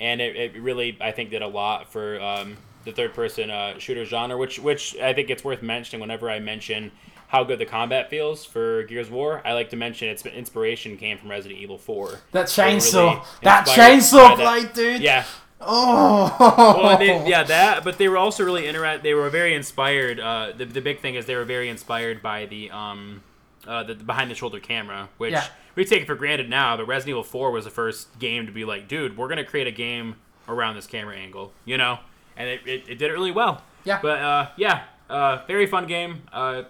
and 0.00 0.20
it, 0.20 0.36
it 0.36 0.60
really 0.60 0.96
I 1.00 1.12
think 1.12 1.30
did 1.30 1.42
a 1.42 1.48
lot 1.48 1.92
for 1.92 2.20
um, 2.20 2.56
the 2.84 2.92
third 2.92 3.14
person 3.14 3.50
uh, 3.50 3.78
shooter 3.78 4.04
genre, 4.04 4.36
which 4.36 4.58
which 4.58 4.96
I 4.98 5.12
think 5.12 5.30
it's 5.30 5.44
worth 5.44 5.62
mentioning 5.62 6.00
whenever 6.00 6.30
I 6.30 6.40
mention 6.40 6.90
how 7.28 7.44
good 7.44 7.60
the 7.60 7.66
combat 7.66 8.10
feels 8.10 8.44
for 8.44 8.82
Gears 8.84 9.06
of 9.06 9.12
War. 9.12 9.40
I 9.44 9.52
like 9.52 9.70
to 9.70 9.76
mention 9.76 10.08
its 10.08 10.26
inspiration 10.26 10.96
came 10.96 11.16
from 11.16 11.30
Resident 11.30 11.60
Evil 11.60 11.78
4. 11.78 12.08
That 12.32 12.56
were 12.56 12.64
really 12.64 12.80
chainsaw, 12.80 13.24
that 13.42 13.66
chainsaw 13.68 14.34
blade, 14.34 14.72
dude. 14.72 15.00
Yeah, 15.00 15.24
Oh. 15.60 16.34
well, 16.82 16.98
they, 16.98 17.28
yeah, 17.28 17.42
that. 17.44 17.84
But 17.84 17.98
they 17.98 18.08
were 18.08 18.16
also 18.18 18.44
really 18.44 18.66
interact. 18.66 19.02
They 19.02 19.14
were 19.14 19.28
very 19.30 19.54
inspired. 19.54 20.18
Uh, 20.18 20.52
the 20.56 20.64
the 20.64 20.80
big 20.80 21.00
thing 21.00 21.14
is 21.14 21.26
they 21.26 21.36
were 21.36 21.44
very 21.44 21.68
inspired 21.68 22.22
by 22.22 22.46
the 22.46 22.70
um, 22.70 23.22
uh, 23.66 23.82
the, 23.84 23.94
the 23.94 24.04
behind 24.04 24.30
the 24.30 24.34
shoulder 24.34 24.58
camera, 24.60 25.08
which 25.18 25.32
Yeah. 25.32 25.44
we 25.74 25.84
take 25.84 26.02
it 26.02 26.06
for 26.06 26.14
granted 26.14 26.48
now. 26.48 26.76
But 26.76 26.86
Resident 26.86 27.10
Evil 27.10 27.22
Four 27.24 27.50
was 27.50 27.64
the 27.64 27.70
first 27.70 28.18
game 28.18 28.46
to 28.46 28.52
be 28.52 28.64
like, 28.64 28.88
dude, 28.88 29.16
we're 29.16 29.28
gonna 29.28 29.44
create 29.44 29.66
a 29.66 29.72
game 29.72 30.16
around 30.48 30.76
this 30.76 30.86
camera 30.86 31.16
angle, 31.16 31.52
you 31.64 31.76
know, 31.78 31.98
and 32.36 32.48
it, 32.48 32.60
it, 32.66 32.84
it 32.88 32.94
did 32.98 33.10
it 33.10 33.12
really 33.12 33.30
well. 33.32 33.62
Yeah. 33.84 33.98
But 34.02 34.18
uh, 34.20 34.48
yeah, 34.56 34.84
uh, 35.08 35.44
very 35.46 35.66
fun 35.66 35.86
game. 35.86 36.22
Uh, 36.32 36.62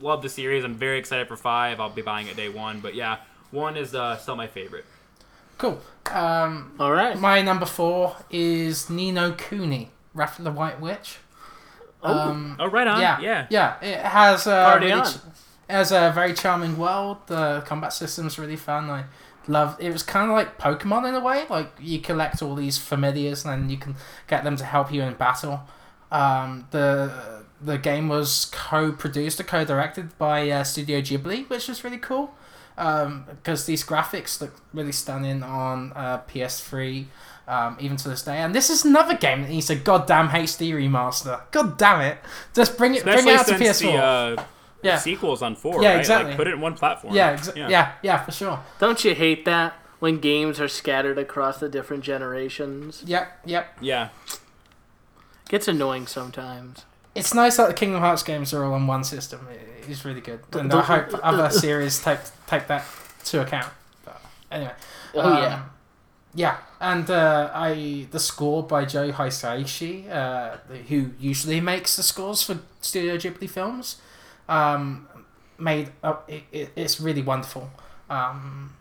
love 0.00 0.22
the 0.22 0.28
series. 0.28 0.62
I'm 0.64 0.74
very 0.74 0.98
excited 0.98 1.26
for 1.26 1.36
five. 1.36 1.80
I'll 1.80 1.90
be 1.90 2.02
buying 2.02 2.26
it 2.26 2.36
day 2.36 2.48
one. 2.50 2.80
But 2.80 2.94
yeah, 2.94 3.18
one 3.50 3.76
is 3.76 3.94
uh, 3.94 4.16
still 4.18 4.36
my 4.36 4.46
favorite. 4.46 4.84
Cool. 5.58 5.80
Um, 6.12 6.72
All 6.78 6.92
right. 6.92 7.18
my 7.18 7.40
number 7.42 7.66
four 7.66 8.16
is 8.30 8.90
Ni 8.90 9.10
no 9.12 9.32
Kuni, 9.32 9.90
Wrath 10.12 10.38
of 10.38 10.44
the 10.44 10.52
White 10.52 10.80
Witch. 10.80 11.18
Um, 12.02 12.56
Oh, 12.60 12.66
right 12.68 12.86
on. 12.86 13.00
yeah, 13.00 13.18
yeah. 13.20 13.46
yeah. 13.50 13.76
It 13.80 13.98
has 14.00 14.46
a 14.46 14.78
really 14.80 15.00
ch- 15.02 15.14
it 15.68 15.72
has 15.72 15.92
a 15.92 16.12
very 16.14 16.34
charming 16.34 16.76
world. 16.76 17.18
The 17.26 17.62
combat 17.66 17.92
system's 17.94 18.38
really 18.38 18.56
fun. 18.56 18.90
I 18.90 19.04
love. 19.48 19.76
It 19.80 19.90
was 19.90 20.02
kind 20.02 20.30
of 20.30 20.36
like 20.36 20.58
Pokemon 20.58 21.08
in 21.08 21.14
a 21.14 21.20
way. 21.20 21.46
Like 21.48 21.72
you 21.80 22.00
collect 22.00 22.42
all 22.42 22.54
these 22.54 22.76
familiars, 22.76 23.44
and 23.46 23.62
then 23.62 23.70
you 23.70 23.78
can 23.78 23.96
get 24.28 24.44
them 24.44 24.56
to 24.56 24.64
help 24.64 24.92
you 24.92 25.00
in 25.02 25.14
battle. 25.14 25.62
Um, 26.12 26.68
the 26.72 27.42
the 27.62 27.78
game 27.78 28.08
was 28.08 28.50
co-produced 28.52 29.40
or 29.40 29.44
co-directed 29.44 30.18
by 30.18 30.50
uh, 30.50 30.62
Studio 30.64 31.00
Ghibli, 31.00 31.48
which 31.48 31.68
was 31.68 31.82
really 31.82 31.96
cool. 31.98 32.34
Because 32.76 33.66
these 33.66 33.84
graphics 33.84 34.40
look 34.40 34.60
really 34.72 34.92
stunning 34.92 35.42
on 35.42 35.92
uh, 35.94 36.22
PS3, 36.28 37.06
um, 37.46 37.76
even 37.80 37.96
to 37.98 38.08
this 38.08 38.22
day. 38.22 38.38
And 38.38 38.54
this 38.54 38.70
is 38.70 38.84
another 38.84 39.16
game 39.16 39.42
that 39.42 39.50
needs 39.50 39.70
a 39.70 39.76
goddamn 39.76 40.28
HD 40.28 40.72
remaster. 40.72 41.40
God 41.50 41.78
damn 41.78 42.00
it! 42.00 42.18
Just 42.52 42.76
bring 42.76 42.94
it, 42.94 43.04
bring 43.04 43.26
it 43.28 43.36
out 43.36 43.46
to 43.46 43.54
PS4. 43.54 43.80
the 43.80 43.92
uh, 43.96 44.44
yeah, 44.82 44.98
sequels 44.98 45.42
on 45.42 45.56
four. 45.56 45.82
Yeah, 45.82 45.90
right? 45.90 46.00
exactly. 46.00 46.30
Like, 46.30 46.36
put 46.36 46.46
it 46.46 46.54
in 46.54 46.60
one 46.60 46.74
platform. 46.74 47.14
yeah, 47.14 47.36
exa- 47.36 47.56
yeah, 47.56 47.92
yeah, 48.02 48.24
for 48.24 48.32
sure. 48.32 48.60
Don't 48.78 49.04
you 49.04 49.14
hate 49.14 49.44
that 49.44 49.74
when 49.98 50.18
games 50.18 50.60
are 50.60 50.68
scattered 50.68 51.18
across 51.18 51.58
the 51.58 51.68
different 51.68 52.04
generations? 52.04 53.02
Yep, 53.06 53.40
yep. 53.46 53.78
yeah. 53.80 54.10
Gets 55.48 55.68
annoying 55.68 56.06
sometimes. 56.06 56.84
It's 57.14 57.32
nice 57.32 57.56
that 57.56 57.68
the 57.68 57.74
Kingdom 57.74 58.00
Hearts 58.00 58.22
games 58.22 58.52
are 58.52 58.64
all 58.64 58.74
on 58.74 58.86
one 58.86 59.04
system. 59.04 59.46
It 59.50 59.88
is 59.88 60.04
really 60.04 60.20
good, 60.20 60.40
and 60.52 60.72
I 60.72 60.82
hope 60.82 61.20
other 61.22 61.50
series 61.50 62.02
take 62.02 62.18
take 62.58 62.68
that 62.68 62.84
to 63.24 63.42
account. 63.42 63.72
But 64.04 64.20
anyway, 64.50 64.72
Oh 65.14 65.20
um, 65.20 65.42
yeah. 65.42 65.62
yeah, 66.34 66.56
and 66.80 67.10
uh, 67.10 67.50
I 67.54 68.06
the 68.10 68.18
score 68.20 68.62
by 68.62 68.84
Joe 68.84 69.12
Hisaishi, 69.12 70.10
uh, 70.10 70.56
who 70.88 71.10
usually 71.18 71.60
makes 71.60 71.96
the 71.96 72.02
scores 72.02 72.42
for 72.42 72.58
Studio 72.80 73.16
Ghibli 73.16 73.48
films, 73.48 73.96
um, 74.48 75.08
made 75.58 75.90
uh, 76.02 76.16
it, 76.28 76.42
it, 76.52 76.70
it's 76.76 77.00
really 77.00 77.22
wonderful. 77.22 77.70
Um, 78.10 78.74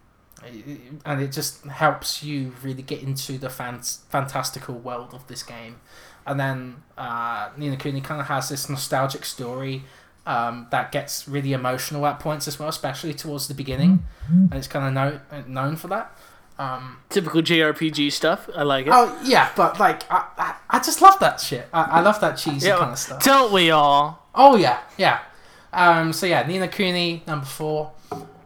and 1.05 1.21
it 1.21 1.31
just 1.31 1.63
helps 1.65 2.21
you 2.21 2.51
really 2.61 2.81
get 2.81 3.01
into 3.01 3.37
the 3.37 3.49
fan- 3.49 3.81
fantastical 4.09 4.75
world 4.75 5.13
of 5.13 5.25
this 5.27 5.41
game. 5.41 5.79
And 6.25 6.37
then 6.37 6.83
uh, 6.97 7.49
Ni 7.55 7.69
no 7.69 7.77
Kuni 7.77 8.01
kind 8.01 8.19
of 8.19 8.27
has 8.27 8.49
this 8.49 8.69
nostalgic 8.69 9.23
story 9.23 9.83
um, 10.25 10.67
that 10.71 10.91
gets 10.91 11.27
really 11.27 11.53
emotional 11.53 12.05
at 12.05 12.19
points 12.19 12.47
as 12.47 12.57
well, 12.59 12.69
especially 12.69 13.13
towards 13.13 13.47
the 13.47 13.53
beginning, 13.53 14.03
and 14.29 14.53
it's 14.53 14.67
kind 14.67 14.85
of 14.87 14.93
know- 14.93 15.43
known 15.47 15.75
for 15.75 15.87
that. 15.89 16.17
Um, 16.59 16.97
Typical 17.09 17.41
JRPG 17.41 18.11
stuff. 18.11 18.47
I 18.55 18.61
like 18.63 18.85
it. 18.85 18.91
oh 18.93 19.19
yeah, 19.23 19.49
but 19.55 19.79
like 19.79 20.03
I, 20.11 20.25
I, 20.37 20.55
I 20.69 20.77
just 20.79 21.01
love 21.01 21.19
that 21.19 21.39
shit. 21.39 21.67
I, 21.73 21.81
I 21.83 21.99
love 22.01 22.21
that 22.21 22.35
cheesy 22.37 22.67
Yeah, 22.67 22.77
kind 22.77 22.91
of 22.91 22.99
stuff. 22.99 23.23
Don't 23.23 23.51
we 23.51 23.71
all? 23.71 24.27
Oh 24.35 24.55
yeah, 24.55 24.79
yeah. 24.97 25.19
Um, 25.73 26.13
so 26.13 26.27
yeah, 26.27 26.45
Ni 26.47 26.59
no 26.59 26.67
Kuni 26.67 27.23
number 27.25 27.45
four. 27.47 27.91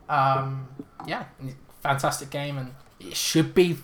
Um, 0.09 0.69
yeah, 1.05 1.25
fantastic 1.83 2.29
game, 2.29 2.57
and 2.57 2.73
it 3.01 3.15
should 3.17 3.53
be 3.53 3.77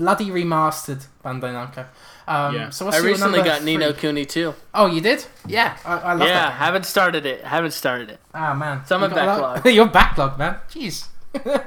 bloody 0.00 0.28
remastered. 0.30 1.02
Bandai 1.24 1.52
Namco. 1.56 1.84
Um, 2.26 2.54
Yeah. 2.54 2.70
So 2.70 2.84
what's 2.84 2.96
I 2.96 3.00
your 3.00 3.08
recently 3.12 3.38
number 3.38 3.50
got 3.52 3.62
Ni 3.64 3.76
no 3.76 3.92
three? 3.92 4.00
Cooney 4.00 4.24
too. 4.36 4.54
Oh, 4.72 4.86
you 4.86 5.00
did? 5.00 5.20
Yeah, 5.46 5.76
I, 5.84 5.92
I 5.98 6.12
love 6.14 6.28
Yeah, 6.28 6.34
that. 6.34 6.48
Game. 6.50 6.58
haven't 6.58 6.86
started 6.86 7.24
it. 7.26 7.44
Haven't 7.44 7.72
started 7.82 8.08
it. 8.14 8.20
Ah 8.34 8.54
man, 8.54 8.80
It's 8.82 8.92
on 8.92 9.00
my 9.00 9.08
You 9.08 9.14
got 9.14 9.28
a 9.38 9.42
lot- 9.42 9.54
backlog. 9.56 9.74
Your 9.80 9.88
backlog, 9.88 10.38
man. 10.38 10.54
Jeez. 10.72 11.06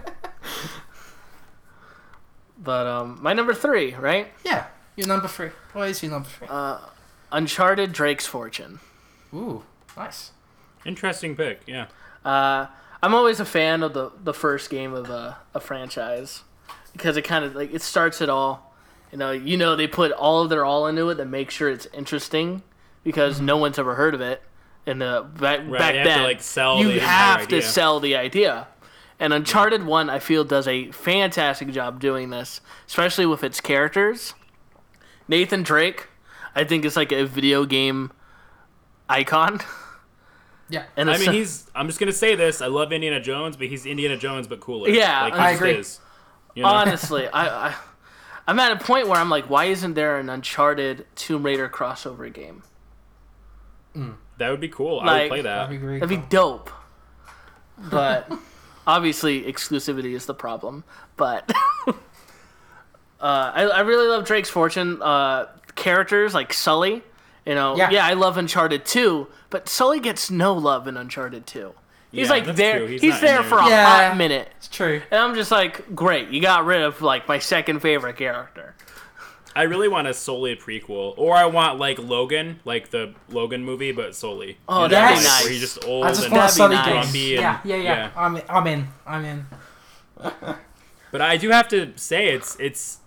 But 2.57 2.88
um, 2.88 3.19
my 3.21 3.34
number 3.34 3.53
three, 3.53 3.93
right? 3.95 4.27
Yeah, 4.45 4.67
your 4.95 5.07
number 5.07 5.27
three. 5.27 5.49
What 5.73 5.89
is 5.89 6.01
your 6.01 6.11
number 6.11 6.29
three? 6.29 6.47
Uh, 6.49 6.77
Uncharted: 7.31 7.91
Drake's 7.91 8.25
Fortune. 8.25 8.79
Ooh, 9.34 9.63
nice. 9.97 10.31
Interesting 10.86 11.36
pick. 11.36 11.61
Yeah. 11.65 11.88
Uh, 12.23 12.67
I'm 13.01 13.13
always 13.13 13.39
a 13.41 13.45
fan 13.45 13.84
of 13.84 13.93
the 13.93 14.11
the 14.23 14.34
first 14.34 14.69
game 14.69 14.93
of 14.93 15.09
a, 15.09 15.38
a 15.53 15.59
franchise 15.59 16.43
because 16.94 17.18
it 17.18 17.24
kind 17.24 17.44
of 17.44 17.56
like 17.56 17.74
it 17.74 17.82
starts 17.82 18.22
it 18.22 18.30
all. 18.30 18.74
You 19.12 19.18
know, 19.18 19.32
you 19.32 19.58
know 19.58 19.76
they 19.76 19.88
put 19.88 20.12
all 20.12 20.41
of 20.41 20.50
their 20.50 20.66
all 20.66 20.88
into 20.88 21.10
it 21.10 21.16
to 21.16 21.26
make 21.26 21.52
sure 21.52 21.70
it's 21.70 21.88
interesting 21.94 22.64
because 23.04 23.38
mm-hmm. 23.38 23.46
no 23.46 23.58
one's 23.58 23.78
ever 23.78 23.96
heard 23.96 24.14
of 24.14 24.22
it. 24.22 24.41
And 24.86 25.02
the 25.02 25.26
back, 25.39 25.62
Right, 25.66 25.80
back 25.80 25.94
you 25.94 26.00
have 26.00 26.08
to, 26.08 26.10
then, 26.10 26.24
like, 26.24 26.41
sell 26.41 26.80
you 26.80 26.94
the 26.94 27.00
have 27.00 27.48
to 27.48 27.58
idea. 27.58 27.62
sell 27.62 28.00
the 28.00 28.16
idea. 28.16 28.68
And 29.20 29.32
Uncharted 29.32 29.86
One, 29.86 30.10
I 30.10 30.20
feel, 30.20 30.44
does 30.44 30.68
a 30.68 30.91
fantastic 30.91 31.70
job 31.72 32.02
doing 32.02 32.32
this, 32.32 32.60
especially 32.88 33.26
with 33.26 33.44
its 33.44 33.62
characters. 33.62 34.34
Nathan 35.28 35.64
Drake, 35.64 36.08
I 36.56 36.66
think, 36.66 36.84
is 36.84 36.98
like 36.98 37.14
a 37.14 37.24
video 37.24 37.66
game 37.66 38.12
icon. 39.08 39.62
Yeah. 40.70 40.84
And 40.98 41.10
I 41.10 41.18
mean, 41.18 41.32
he's. 41.34 41.70
I'm 41.76 41.88
just 41.88 42.00
gonna 42.00 42.12
say 42.12 42.36
this. 42.36 42.62
I 42.62 42.68
love 42.68 42.91
Indiana 42.91 43.22
Jones, 43.22 43.56
but 43.56 43.68
he's 43.68 43.86
Indiana 43.86 44.18
Jones, 44.18 44.48
but 44.48 44.60
cooler. 44.60 44.89
Yeah, 44.89 45.24
like, 45.24 45.34
I 45.34 45.52
he's 45.52 45.60
agree. 45.60 45.76
his, 45.76 46.00
you 46.56 46.64
know? 46.64 46.70
honestly, 46.70 47.28
I, 47.28 47.70
I 47.70 47.76
I'm 48.47 48.60
at 48.60 48.72
a 48.72 48.84
point 48.84 49.08
where 49.08 49.20
I'm 49.20 49.30
like, 49.30 49.49
why 49.49 49.66
isn't 49.66 49.93
there 49.93 50.18
an 50.20 50.30
Uncharted 50.30 51.06
Tomb 51.16 51.43
Raider 51.43 51.70
crossover 51.70 52.32
game? 52.32 52.64
that 54.38 54.49
would 54.49 54.60
be 54.60 54.68
cool. 54.70 54.99
I 54.99 55.22
would 55.22 55.30
play 55.30 55.41
that. 55.41 55.70
That'd 55.70 55.82
be 55.82 55.99
That'd 55.99 56.10
be 56.10 56.18
dope. 56.30 56.70
But 57.89 58.32
obviously, 58.88 59.43
exclusivity 59.43 60.14
is 60.14 60.26
the 60.26 60.34
problem. 60.34 60.84
But 61.16 61.51
uh, 61.88 61.93
I, 63.20 63.64
I 63.64 63.80
really 63.82 64.08
love 64.08 64.26
Drake's 64.26 64.49
Fortune. 64.49 65.01
Uh, 65.01 65.45
characters 65.76 66.34
like 66.34 66.54
Sully, 66.54 67.04
you 67.45 67.56
know, 67.56 67.76
Yeah. 67.76 67.89
yeah. 67.91 68.06
I 68.06 68.14
love 68.14 68.38
Uncharted 68.38 68.86
2, 68.86 69.28
but 69.49 69.70
Sully 69.70 69.99
gets 69.99 70.30
no 70.30 70.54
love 70.54 70.88
in 70.88 70.97
Uncharted 70.97 71.45
2. 71.45 71.74
He's 72.14 72.28
Yeah, 72.28 72.32
like 72.34 72.55
there. 72.55 72.78
true. 72.80 72.88
He's 72.88 73.01
He's, 73.01 73.20
there 73.20 73.41
there. 73.41 73.43
for 73.43 73.57
a 73.59 73.68
Yeah. 73.68 74.09
hot 74.09 74.18
minute. 74.18 74.47
It's 74.57 74.68
true. 74.70 75.01
And 75.11 75.20
I'm 75.20 75.36
just 75.36 75.51
like, 75.51 75.93
great, 75.95 76.30
you 76.30 76.41
got 76.41 76.66
rid 76.66 76.82
of 76.82 77.01
like 77.01 77.28
my 77.28 77.39
second 77.39 77.82
favorite 77.82 78.16
character. 78.18 78.76
I 79.55 79.64
really 79.64 79.88
want 79.88 80.07
a 80.07 80.14
Sully 80.16 80.55
prequel, 80.55 81.14
or 81.18 81.36
I 81.36 81.45
want 81.45 81.78
like 81.78 81.99
Logan, 81.99 82.59
like 82.66 82.89
the 82.91 83.14
Logan 83.30 83.64
movie, 83.66 83.91
but 83.91 84.16
Sully. 84.16 84.57
Oh, 84.70 84.84
You 84.84 84.89
know, 84.89 84.95
that'd 84.95 85.09
like, 85.18 85.20
be 85.24 85.28
nice. 85.28 85.43
Where 85.43 85.51
he's 85.51 85.61
just 85.61 85.86
old 85.86 86.05
I 86.05 86.09
just 86.09 86.24
and 86.26 86.34
want 86.34 86.41
that'd 86.51 86.55
be 86.55 86.57
Sully 86.57 86.76
nice. 86.76 86.86
game. 86.86 86.93
grumpy. 87.01 87.20
Yeah, 87.20 87.59
And, 87.61 87.70
yeah, 87.70 87.76
yeah. 87.78 88.11
I'm, 88.16 88.41
I'm 88.49 88.68
in. 88.68 88.88
I'm 89.05 89.26
in. 89.26 89.45
But 91.11 91.22
I 91.22 91.38
do 91.38 91.49
have 91.51 91.68
to 91.68 91.93
say, 91.95 92.30
it's 92.34 92.55
it's. 92.59 92.97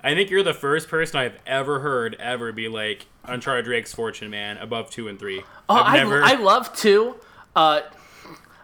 I 0.00 0.14
think 0.14 0.30
you're 0.30 0.44
the 0.44 0.54
first 0.54 0.88
person 0.88 1.18
I've 1.18 1.36
ever 1.44 1.80
heard 1.80 2.14
ever 2.20 2.52
be 2.52 2.68
like 2.68 3.06
Uncharted 3.24 3.64
Drake's 3.64 3.92
Fortune, 3.92 4.30
man, 4.30 4.58
above 4.58 4.90
two 4.90 5.08
and 5.08 5.18
three. 5.18 5.42
Oh, 5.68 5.74
I've 5.74 5.86
I, 5.94 5.96
never. 5.96 6.22
I 6.22 6.32
love 6.34 6.72
two. 6.76 7.16
Uh, 7.56 7.80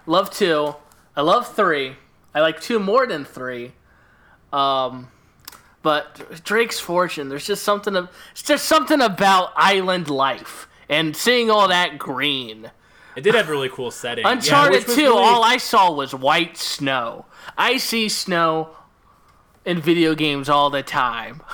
love 0.07 0.31
two. 0.31 0.75
I 1.17 1.23
love 1.23 1.55
three. 1.55 1.97
I 2.35 2.41
like 2.41 2.61
two 2.61 2.79
more 2.79 3.07
than 3.07 3.25
three. 3.25 3.73
Um, 4.53 5.09
but 5.83 6.43
Drake's 6.45 6.81
Fortune, 6.81 7.29
there's 7.29 7.47
just 7.47 7.63
something 7.63 7.95
of, 7.97 8.09
it's 8.33 8.43
just 8.43 8.65
something 8.65 9.01
about 9.01 9.53
island 9.57 10.09
life 10.09 10.69
and 10.89 11.17
seeing 11.17 11.51
all 11.51 11.69
that 11.69 11.99
green. 11.99 12.71
It 13.17 13.21
did 13.23 13.35
have 13.35 13.49
a 13.49 13.51
really 13.51 13.69
cool 13.69 13.91
setting. 13.91 14.25
Uncharted 14.25 14.87
was 14.87 14.97
2, 14.97 15.03
really- 15.03 15.19
all 15.19 15.45
I 15.45 15.57
saw 15.59 15.93
was 15.93 16.15
white 16.15 16.57
snow. 16.57 17.27
I 17.57 17.77
see 17.77 18.09
snow 18.09 18.71
in 19.65 19.81
video 19.81 20.15
games 20.15 20.49
all 20.49 20.71
the 20.71 20.83
time. 20.83 21.43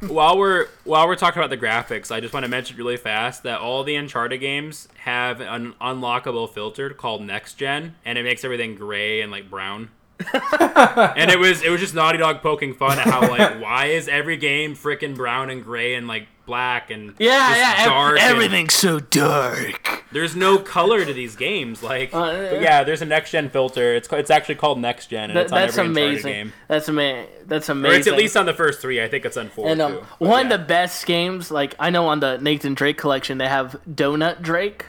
while 0.00 0.38
we're 0.38 0.68
while 0.84 1.06
we're 1.06 1.16
talking 1.16 1.40
about 1.40 1.50
the 1.50 1.56
graphics, 1.56 2.10
I 2.14 2.20
just 2.20 2.34
want 2.34 2.44
to 2.44 2.48
mention 2.48 2.76
really 2.76 2.96
fast 2.96 3.42
that 3.44 3.60
all 3.60 3.84
the 3.84 3.96
Uncharted 3.96 4.40
games 4.40 4.88
have 4.98 5.40
an 5.40 5.74
unlockable 5.80 6.52
filter 6.52 6.90
called 6.90 7.22
Next 7.22 7.54
Gen, 7.54 7.94
and 8.04 8.18
it 8.18 8.22
makes 8.22 8.44
everything 8.44 8.74
gray 8.74 9.20
and 9.20 9.32
like 9.32 9.48
brown. 9.48 9.90
And 10.20 11.30
it 11.30 11.38
was 11.38 11.62
it 11.62 11.68
was 11.70 11.80
just 11.80 11.94
Naughty 11.94 12.18
Dog 12.18 12.42
poking 12.42 12.74
fun 12.74 12.98
at 12.98 13.06
how 13.06 13.20
like 13.28 13.60
why 13.62 13.86
is 13.86 14.08
every 14.08 14.36
game 14.36 14.74
freaking 14.74 15.14
brown 15.14 15.50
and 15.50 15.62
gray 15.62 15.94
and 15.94 16.06
like 16.08 16.26
black 16.46 16.90
and 16.90 17.12
Yeah, 17.18 17.48
just 17.48 17.58
yeah, 17.60 17.74
ev- 17.78 17.86
dark 17.88 18.20
and- 18.20 18.30
everything's 18.30 18.74
so 18.74 19.00
dark. 19.00 20.04
there's 20.12 20.36
no 20.36 20.58
color 20.58 21.04
to 21.04 21.12
these 21.12 21.34
games 21.36 21.82
like 21.82 22.14
Uh, 22.14 22.50
but 22.50 22.60
yeah 22.62 22.84
there's 22.84 23.02
a 23.02 23.04
next 23.06 23.32
gen 23.32 23.50
filter 23.50 23.94
it's 23.94 24.08
it's 24.12 24.30
actually 24.30 24.54
called 24.54 24.78
next 24.80 25.08
gen 25.08 25.30
and 25.30 25.38
it's 25.38 25.52
on 25.52 25.58
that's 25.60 25.76
every 25.76 25.88
Uncharted 25.90 26.10
amazing. 26.12 26.32
game 26.32 26.52
That's 26.68 26.88
ama- 26.88 27.26
That's 27.46 27.68
or 27.68 27.72
amazing. 27.72 27.98
it's 27.98 28.06
at 28.08 28.14
least 28.16 28.36
on 28.36 28.46
the 28.46 28.54
first 28.54 28.80
three 28.80 29.02
I 29.02 29.08
think 29.08 29.24
it's 29.24 29.36
on 29.36 29.48
four 29.50 29.68
and 29.68 29.82
um, 29.82 29.92
too 29.98 30.06
one 30.18 30.46
yeah. 30.48 30.54
of 30.54 30.60
the 30.60 30.66
best 30.66 31.04
games, 31.04 31.50
like 31.50 31.74
I 31.80 31.90
know 31.90 32.06
on 32.06 32.20
the 32.20 32.38
Nathan 32.38 32.74
Drake 32.74 32.96
collection, 32.96 33.38
they 33.38 33.48
have 33.48 33.76
Donut 33.90 34.40
Drake, 34.40 34.84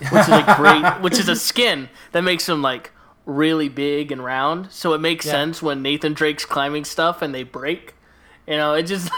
which 0.00 0.22
is 0.22 0.28
a 0.28 0.54
great, 0.56 0.84
which 1.02 1.18
is 1.18 1.28
a 1.28 1.36
skin 1.36 1.88
that 2.12 2.22
makes 2.22 2.48
him 2.48 2.62
like 2.62 2.90
really 3.30 3.68
big 3.68 4.10
and 4.12 4.22
round. 4.24 4.70
So 4.72 4.92
it 4.94 4.98
makes 5.00 5.24
Yeah. 5.26 5.32
sense 5.32 5.62
when 5.62 5.82
Nathan 5.82 6.12
Drake's 6.14 6.44
climbing 6.44 6.84
stuff 6.84 7.22
and 7.22 7.34
they 7.34 7.42
break. 7.44 7.94
You 8.46 8.56
know, 8.56 8.74
it 8.74 8.82
just 8.84 9.10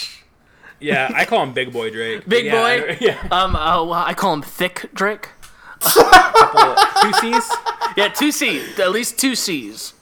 yeah 0.80 1.10
I 1.14 1.24
call 1.24 1.42
him 1.42 1.52
Big 1.52 1.72
Boy 1.72 1.90
Drake 1.90 2.24
Big 2.28 2.46
Yeah, 2.46 2.52
Boy? 2.80 2.96
yeah 3.00 3.18
um, 3.30 3.54
uh, 3.54 3.84
well, 3.84 3.92
I 3.94 4.14
call 4.14 4.32
him 4.34 4.42
Thick 4.42 4.90
Drake. 4.94 5.28
two 5.82 7.12
C's 7.20 7.50
Yeah, 7.96 8.08
two 8.08 8.32
C's, 8.32 8.78
at 8.80 8.90
least 8.92 9.18
two 9.18 9.34
C's. 9.34 9.94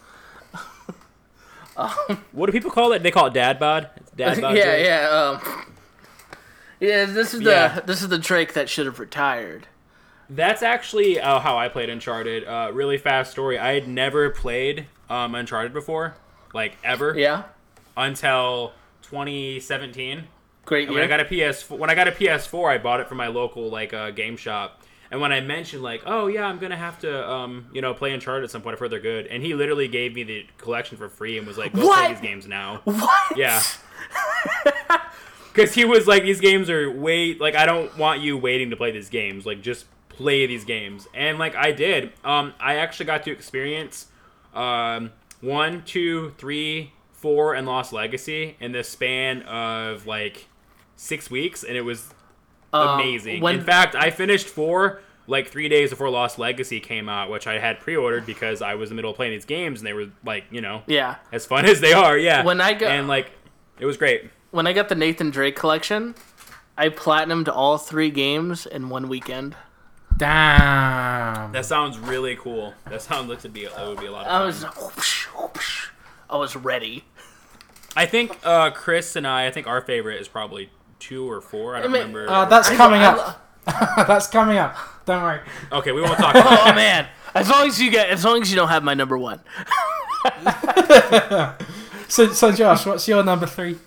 What 2.32 2.46
do 2.46 2.52
people 2.52 2.70
call 2.70 2.92
it? 2.92 3.02
They 3.02 3.10
call 3.10 3.26
it 3.26 3.32
dad 3.34 3.58
bod. 3.58 3.88
It's 3.96 4.10
dad 4.10 4.40
bod. 4.40 4.56
yeah, 4.56 4.64
Drake. 4.64 4.86
yeah. 4.86 5.08
Um, 5.42 5.64
yeah, 6.78 7.04
this 7.06 7.32
is 7.34 7.40
the 7.40 7.50
Yeah. 7.50 7.80
this 7.80 8.02
is 8.02 8.08
the 8.08 8.18
Drake 8.18 8.52
that 8.52 8.68
should 8.68 8.84
have 8.86 8.98
retired. 8.98 9.66
That's 10.32 10.62
actually 10.62 11.20
uh, 11.20 11.40
how 11.40 11.58
I 11.58 11.68
played 11.68 11.90
Uncharted. 11.90 12.44
Uh, 12.46 12.70
really 12.72 12.96
fast 12.98 13.32
story. 13.32 13.58
I 13.58 13.72
had 13.74 13.88
never 13.88 14.30
played 14.30 14.86
um, 15.08 15.34
Uncharted 15.34 15.72
before, 15.72 16.14
like 16.54 16.76
ever, 16.84 17.18
Yeah, 17.18 17.42
until 17.96 18.72
2017. 19.02 20.24
great 20.64 20.86
And 20.86 20.94
when 20.94 21.02
I 21.02 21.08
got 21.08 21.20
a 21.20 21.24
PS, 21.24 21.68
when 21.68 21.90
I 21.90 21.94
got 21.94 22.06
a 22.08 22.12
PS4, 22.12 22.70
I 22.72 22.78
bought 22.78 23.00
it 23.00 23.08
from 23.08 23.18
my 23.18 23.26
local 23.26 23.68
like 23.70 23.92
uh, 23.92 24.10
game 24.12 24.36
shop. 24.36 24.82
And 25.10 25.20
when 25.20 25.32
I 25.32 25.40
mentioned 25.40 25.82
like, 25.82 26.02
oh 26.06 26.28
yeah, 26.28 26.44
I'm 26.46 26.58
gonna 26.60 26.76
have 26.76 27.00
to, 27.00 27.28
um, 27.28 27.66
you 27.72 27.80
know, 27.82 27.92
play 27.92 28.12
Uncharted 28.12 28.44
at 28.44 28.50
some 28.52 28.62
point. 28.62 28.74
I've 28.74 28.78
heard 28.78 28.92
they're 28.92 29.00
good. 29.00 29.26
And 29.26 29.42
he 29.42 29.54
literally 29.54 29.88
gave 29.88 30.14
me 30.14 30.22
the 30.22 30.46
collection 30.58 30.96
for 30.96 31.08
free 31.08 31.36
and 31.38 31.46
was 31.46 31.58
like, 31.58 31.72
go 31.74 31.84
What? 31.86 31.98
play 32.04 32.12
these 32.14 32.22
games 32.22 32.46
now. 32.46 32.80
What? 32.84 33.36
Yeah. 33.36 33.60
Because 35.52 35.74
he 35.74 35.84
was 35.84 36.06
like, 36.06 36.22
these 36.22 36.40
games 36.40 36.70
are 36.70 36.88
wait, 36.88 37.40
like 37.40 37.56
I 37.56 37.66
don't 37.66 37.96
want 37.98 38.20
you 38.20 38.38
waiting 38.38 38.70
to 38.70 38.76
play 38.76 38.92
these 38.92 39.08
games. 39.08 39.44
Like 39.44 39.60
just 39.62 39.84
play 40.20 40.46
these 40.46 40.64
games, 40.66 41.08
and 41.14 41.38
like 41.38 41.56
I 41.56 41.72
did. 41.72 42.12
Um, 42.24 42.52
I 42.60 42.74
actually 42.76 43.06
got 43.06 43.22
to 43.24 43.30
experience, 43.32 44.06
um, 44.54 45.12
one, 45.40 45.82
two, 45.84 46.34
three, 46.36 46.92
four, 47.12 47.54
and 47.54 47.66
Lost 47.66 47.92
Legacy 47.92 48.56
in 48.60 48.72
the 48.72 48.84
span 48.84 49.42
of 49.42 50.06
like 50.06 50.46
six 50.96 51.30
weeks, 51.30 51.62
and 51.64 51.74
it 51.76 51.82
was 51.82 52.12
Um, 52.72 53.00
amazing. 53.00 53.40
when- 53.40 53.56
in 53.56 53.64
fact, 53.64 53.94
I 53.94 54.10
finished 54.10 54.46
four 54.46 55.00
like 55.26 55.48
three 55.48 55.68
days 55.68 55.90
before 55.90 56.10
Lost 56.10 56.38
Legacy 56.38 56.80
came 56.80 57.08
out, 57.08 57.30
which 57.30 57.46
I 57.46 57.58
had 57.60 57.78
pre-ordered 57.80 58.26
because 58.26 58.60
I 58.60 58.74
was 58.74 58.90
in 58.90 58.96
the 58.96 58.98
middle 59.00 59.12
of 59.12 59.16
playing 59.16 59.32
these 59.32 59.44
games, 59.44 59.80
and 59.80 59.86
they 59.86 59.92
were 59.92 60.08
like, 60.24 60.44
you 60.50 60.60
know, 60.60 60.82
Yeah. 60.86 61.16
as 61.32 61.46
fun 61.46 61.64
as 61.72 61.80
they 61.80 61.92
are. 61.92 62.18
Yeah. 62.18 62.42
When 62.44 62.60
I 62.60 62.72
got 62.74 62.90
and 62.90 63.06
like, 63.08 63.30
it 63.78 63.86
was 63.86 63.96
great. 63.96 64.28
When 64.50 64.66
I 64.66 64.72
got 64.72 64.88
the 64.90 64.94
Nathan 64.96 65.30
Drake 65.30 65.54
collection, 65.56 66.14
I 66.76 66.88
platinumed 66.90 67.48
all 67.48 67.78
three 67.78 68.10
games 68.10 68.66
in 68.66 68.88
one 68.90 69.08
weekend. 69.08 69.54
Damn. 70.20 71.52
That 71.52 71.64
sounds 71.64 71.98
really 71.98 72.36
cool. 72.36 72.74
That 72.90 73.00
sounds 73.02 73.28
like 73.30 73.40
to 73.40 73.48
be 73.48 73.64
it 73.64 73.72
would 73.76 73.98
be 73.98 74.06
a 74.06 74.12
lot 74.12 74.26
of 74.26 74.32
I 74.32 74.38
fun. 74.38 74.46
was 74.46 74.62
whoosh, 74.96 75.24
whoosh. 75.26 75.88
I 76.28 76.36
was 76.36 76.54
ready. 76.54 77.04
I 77.96 78.04
think 78.06 78.38
uh, 78.44 78.70
Chris 78.70 79.16
and 79.16 79.26
I. 79.26 79.46
I 79.46 79.50
think 79.50 79.66
our 79.66 79.80
favorite 79.80 80.20
is 80.20 80.28
probably 80.28 80.68
two 80.98 81.28
or 81.28 81.40
four. 81.40 81.74
I 81.74 81.80
don't 81.80 81.90
mean, 81.90 82.02
remember. 82.02 82.28
Uh, 82.30 82.44
that's 82.44 82.68
I- 82.68 82.76
coming 82.76 83.00
I- 83.00 83.06
up. 83.06 83.46
that's 84.06 84.26
coming 84.26 84.58
up. 84.58 84.76
Don't 85.06 85.22
worry. 85.22 85.40
okay, 85.72 85.92
we 85.92 86.02
won't 86.02 86.18
talk. 86.18 86.34
About 86.36 86.52
Oh 86.52 86.64
that. 86.66 86.76
man. 86.76 87.06
As 87.34 87.48
long 87.48 87.66
as 87.66 87.80
you 87.80 87.90
get 87.90 88.10
as 88.10 88.22
long 88.24 88.42
as 88.42 88.50
you 88.50 88.56
don't 88.56 88.68
have 88.68 88.84
my 88.84 88.94
number 88.94 89.16
one. 89.18 89.40
So, 92.08 92.32
so 92.32 92.50
Josh, 92.50 92.84
what's 92.86 93.06
your 93.06 93.22
number 93.22 93.46
three? 93.46 93.78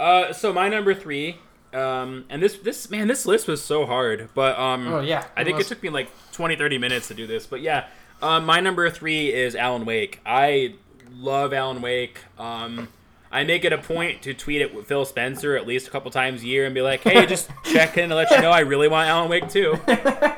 Uh, 0.00 0.32
so 0.32 0.50
my 0.50 0.70
number 0.70 0.94
three. 0.94 1.36
Um, 1.74 2.24
and 2.30 2.42
this 2.42 2.56
this 2.58 2.90
man, 2.90 3.08
this 3.08 3.26
list 3.26 3.46
was 3.48 3.62
so 3.62 3.84
hard, 3.86 4.30
but 4.34 4.58
um, 4.58 4.86
Oh, 4.88 5.00
yeah, 5.00 5.24
I 5.36 5.44
think 5.44 5.60
it 5.60 5.66
took 5.66 5.82
me 5.82 5.90
like 5.90 6.08
20, 6.32 6.56
30 6.56 6.78
minutes 6.78 7.08
to 7.08 7.14
do 7.14 7.26
this. 7.26 7.46
But 7.46 7.60
yeah, 7.60 7.86
um, 8.22 8.46
my 8.46 8.60
number 8.60 8.88
three 8.90 9.32
is 9.32 9.54
Alan 9.54 9.84
Wake. 9.84 10.20
I 10.24 10.74
love 11.16 11.52
Alan 11.52 11.82
Wake. 11.82 12.20
Um, 12.38 12.88
I 13.30 13.44
make 13.44 13.64
it 13.66 13.74
a 13.74 13.78
point 13.78 14.22
to 14.22 14.32
tweet 14.32 14.62
at 14.62 14.86
Phil 14.86 15.04
Spencer 15.04 15.54
at 15.56 15.66
least 15.66 15.86
a 15.86 15.90
couple 15.90 16.10
times 16.10 16.42
a 16.42 16.46
year 16.46 16.64
and 16.64 16.74
be 16.74 16.80
like, 16.80 17.00
"Hey, 17.02 17.26
just 17.26 17.50
check 17.64 17.98
in 17.98 18.08
to 18.08 18.14
let 18.14 18.30
you 18.30 18.40
know 18.40 18.50
I 18.50 18.60
really 18.60 18.88
want 18.88 19.06
Alan 19.10 19.28
Wake 19.28 19.50
too." 19.50 19.78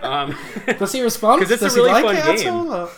Um, 0.02 0.36
Does 0.78 0.90
he 0.92 1.00
respond? 1.00 1.40
'Cause 1.42 1.52
it's 1.52 1.62
a 1.62 1.70
really 1.76 1.92
like 1.92 2.04
fun 2.04 2.36
game. 2.36 2.88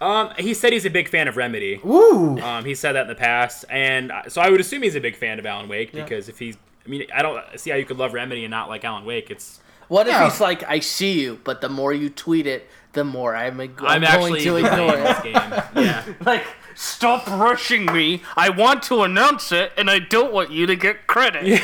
um, 0.00 0.30
he 0.38 0.54
said 0.54 0.72
he's 0.72 0.84
a 0.84 0.90
big 0.90 1.08
fan 1.08 1.26
of 1.28 1.36
Remedy. 1.36 1.80
Ooh. 1.84 2.38
Um, 2.40 2.64
he 2.64 2.74
said 2.74 2.92
that 2.92 3.02
in 3.02 3.08
the 3.08 3.14
past, 3.14 3.64
and 3.70 4.12
so 4.28 4.40
I 4.40 4.50
would 4.50 4.60
assume 4.60 4.82
he's 4.82 4.94
a 4.94 5.00
big 5.00 5.16
fan 5.16 5.38
of 5.38 5.46
Alan 5.46 5.68
Wake 5.68 5.92
because 5.92 6.28
if 6.28 6.38
he's, 6.38 6.56
I 6.88 6.90
mean, 6.90 7.06
I 7.14 7.20
don't 7.20 7.38
see 7.60 7.68
how 7.70 7.76
you 7.76 7.84
could 7.84 7.98
love 7.98 8.14
Remedy 8.14 8.44
and 8.44 8.50
not 8.50 8.70
like 8.70 8.82
Alan 8.82 9.04
Wake. 9.04 9.30
It's 9.30 9.60
What 9.88 10.06
if 10.06 10.12
Yeah. 10.14 10.24
he's 10.24 10.40
like, 10.40 10.62
I 10.64 10.80
see 10.80 11.20
you, 11.20 11.38
but 11.44 11.60
the 11.60 11.68
more 11.68 11.92
you 11.92 12.08
tweet 12.08 12.46
it, 12.46 12.66
the 12.94 13.04
more 13.04 13.36
I'm, 13.36 13.60
I'm, 13.60 13.74
I'm, 13.82 14.00
going 14.02 14.36
to 14.42 14.56
ignore 14.56 14.96
this 14.96 15.18
it. 15.18 15.24
game. 15.24 15.52
Yeah, 15.84 16.04
Like, 16.24 16.44
stop 16.74 17.26
rushing 17.26 17.84
me. 17.86 18.22
I 18.36 18.48
want 18.48 18.82
to 18.84 19.02
announce 19.02 19.52
it, 19.52 19.72
and 19.76 19.90
I 19.90 19.98
don't 19.98 20.32
want 20.32 20.50
you 20.50 20.66
to 20.66 20.74
get 20.74 21.06
credit. 21.06 21.60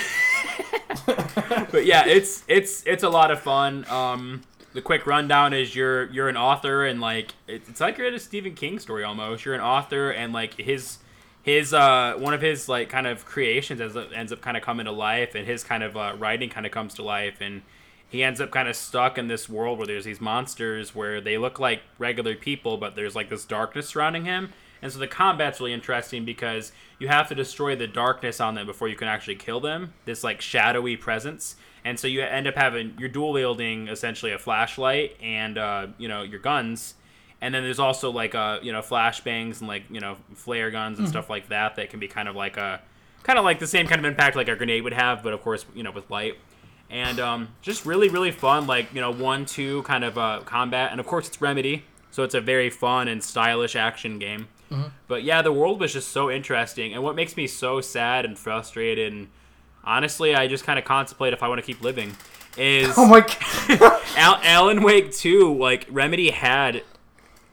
but 1.07 1.87
yeah, 1.87 2.05
it's 2.07 2.45
it's 2.47 2.85
it's 2.87 3.03
a 3.03 3.09
lot 3.09 3.31
of 3.31 3.41
fun. 3.41 3.85
Um, 3.91 4.43
the 4.75 4.83
quick 4.83 5.07
rundown 5.07 5.53
is 5.53 5.75
you're 5.75 6.05
you're 6.11 6.29
an 6.29 6.37
author 6.37 6.85
and 6.85 7.01
like 7.01 7.33
it's 7.49 7.81
like 7.81 7.97
you're 7.97 8.09
in 8.09 8.14
a 8.14 8.18
Stephen 8.18 8.55
King 8.55 8.79
story 8.79 9.05
almost. 9.05 9.45
You're 9.45 9.55
an 9.55 9.61
author 9.61 10.11
and 10.11 10.33
like 10.33 10.55
his 10.55 10.99
his 11.45 11.73
uh 11.73 12.15
one 12.19 12.35
of 12.35 12.41
his 12.41 12.69
like 12.69 12.89
kind 12.89 13.07
of 13.07 13.25
creations 13.25 13.81
ends 13.81 13.95
up 13.95 14.09
ends 14.13 14.33
up 14.33 14.41
kind 14.41 14.57
of 14.57 14.63
coming 14.63 14.87
to 14.87 14.93
life 14.93 15.35
and 15.35 15.47
his 15.47 15.63
kind 15.63 15.83
of 15.83 15.97
uh, 15.97 16.15
writing 16.19 16.49
kind 16.49 16.67
of 16.67 16.73
comes 16.73 16.95
to 16.95 17.03
life 17.03 17.37
and 17.41 17.63
he 18.09 18.23
ends 18.23 18.41
up 18.41 18.51
kind 18.51 18.69
of 18.69 18.77
stuck 18.77 19.19
in 19.19 19.29
this 19.29 19.49
world 19.49 19.77
where 19.77 19.87
there's 19.87 20.05
these 20.05 20.21
monsters 20.21 20.95
where 20.95 21.21
they 21.21 21.37
look 21.37 21.59
like 21.59 21.83
regular 21.99 22.35
people 22.35 22.77
but 22.77 22.97
there's 22.97 23.15
like 23.15 23.29
this 23.29 23.45
darkness 23.45 23.89
surrounding 23.89 24.25
him. 24.25 24.53
And 24.81 24.93
so 24.93 24.99
the 24.99 25.09
combat's 25.09 25.61
really 25.61 25.73
interesting 25.73 26.25
because 26.25 26.71
you 26.99 27.09
have 27.09 27.29
to 27.29 27.35
destroy 27.35 27.75
the 27.75 27.87
darkness 27.87 28.39
on 28.39 28.55
them 28.55 28.67
before 28.67 28.87
you 28.87 28.97
can 28.97 29.09
actually 29.09 29.37
kill 29.37 29.59
them 29.59 29.95
this 30.05 30.23
like 30.23 30.41
shadowy 30.41 30.97
presence. 30.97 31.57
And 31.85 31.99
so 31.99 32.07
you 32.07 32.23
end 32.23 32.47
up 32.47 32.55
having 32.55 32.95
you're 32.99 33.09
dual 33.09 33.33
wielding 33.33 33.89
essentially 33.89 34.33
a 34.33 34.39
flashlight 34.39 35.17
and 35.21 35.59
uh, 35.59 35.89
you 35.99 36.07
know 36.07 36.23
your 36.23 36.41
guns 36.41 36.95
and 37.45 37.55
then 37.55 37.63
there's 37.63 37.79
also 37.79 38.11
like 38.11 38.35
uh 38.35 38.59
you 38.63 38.73
know 38.73 38.81
flashbangs 38.81 39.61
and 39.61 39.69
like 39.69 39.85
you 39.91 40.01
know 40.01 40.17
flare 40.35 40.71
guns 40.71 40.99
and 40.99 41.07
stuff 41.07 41.29
like 41.29 41.49
that 41.51 41.77
that 41.77 41.91
can 41.91 42.01
be 42.01 42.09
kind 42.09 42.27
of 42.27 42.35
like 42.35 42.57
a 42.57 42.81
kind 43.23 43.39
of 43.39 43.45
like 43.45 43.59
the 43.59 43.67
same 43.67 43.87
kind 43.87 43.99
of 43.99 44.07
impact 44.07 44.35
like 44.35 44.49
a 44.49 44.57
grenade 44.57 44.83
would 44.83 44.95
have 44.95 45.23
but 45.23 45.35
of 45.35 45.43
course 45.43 45.67
you 45.75 45.83
know 45.83 45.91
with 45.93 46.11
light. 46.11 46.37
And 46.91 47.19
um, 47.21 47.49
just 47.61 47.85
really 47.85 48.09
really 48.09 48.31
fun 48.31 48.67
like 48.67 48.93
you 48.95 49.01
know 49.03 49.11
one 49.11 49.45
two 49.45 49.83
kind 49.83 50.05
of 50.05 50.17
uh, 50.17 50.41
combat. 50.47 50.91
And 50.91 51.01
of 51.01 51.07
course 51.07 51.29
it's 51.29 51.41
remedy 51.41 51.85
so 52.11 52.23
it's 52.23 52.35
a 52.35 52.41
very 52.41 52.71
fun 52.71 53.09
and 53.09 53.23
stylish 53.23 53.77
action 53.77 54.19
game. 54.19 54.49
But 55.07 55.23
yeah 55.23 55.43
the 55.43 55.53
world 55.53 55.81
was 55.81 55.93
just 55.93 56.09
so 56.09 56.31
interesting. 56.31 56.95
And 56.95 57.03
what 57.03 57.15
makes 57.15 57.37
me 57.37 57.47
so 57.47 57.81
sad 57.83 58.25
and 58.25 58.39
frustrated 58.39 59.13
and 59.13 59.29
honestly 59.87 60.35
i 60.35 60.47
just 60.47 60.65
kind 60.65 60.79
of 60.79 60.85
contemplate 60.87 61.35
if 61.35 61.43
i 61.43 61.49
want 61.49 61.61
to 61.61 61.67
keep 61.67 61.83
living 61.83 62.17
is 62.57 62.95
Oh 62.97 63.07
my 63.07 63.21
god. 63.79 64.03
Al- 64.17 64.41
Alan 64.43 64.83
Wake 64.83 65.13
2, 65.13 65.59
like 65.59 65.87
Remedy 65.91 66.31
had 66.31 66.83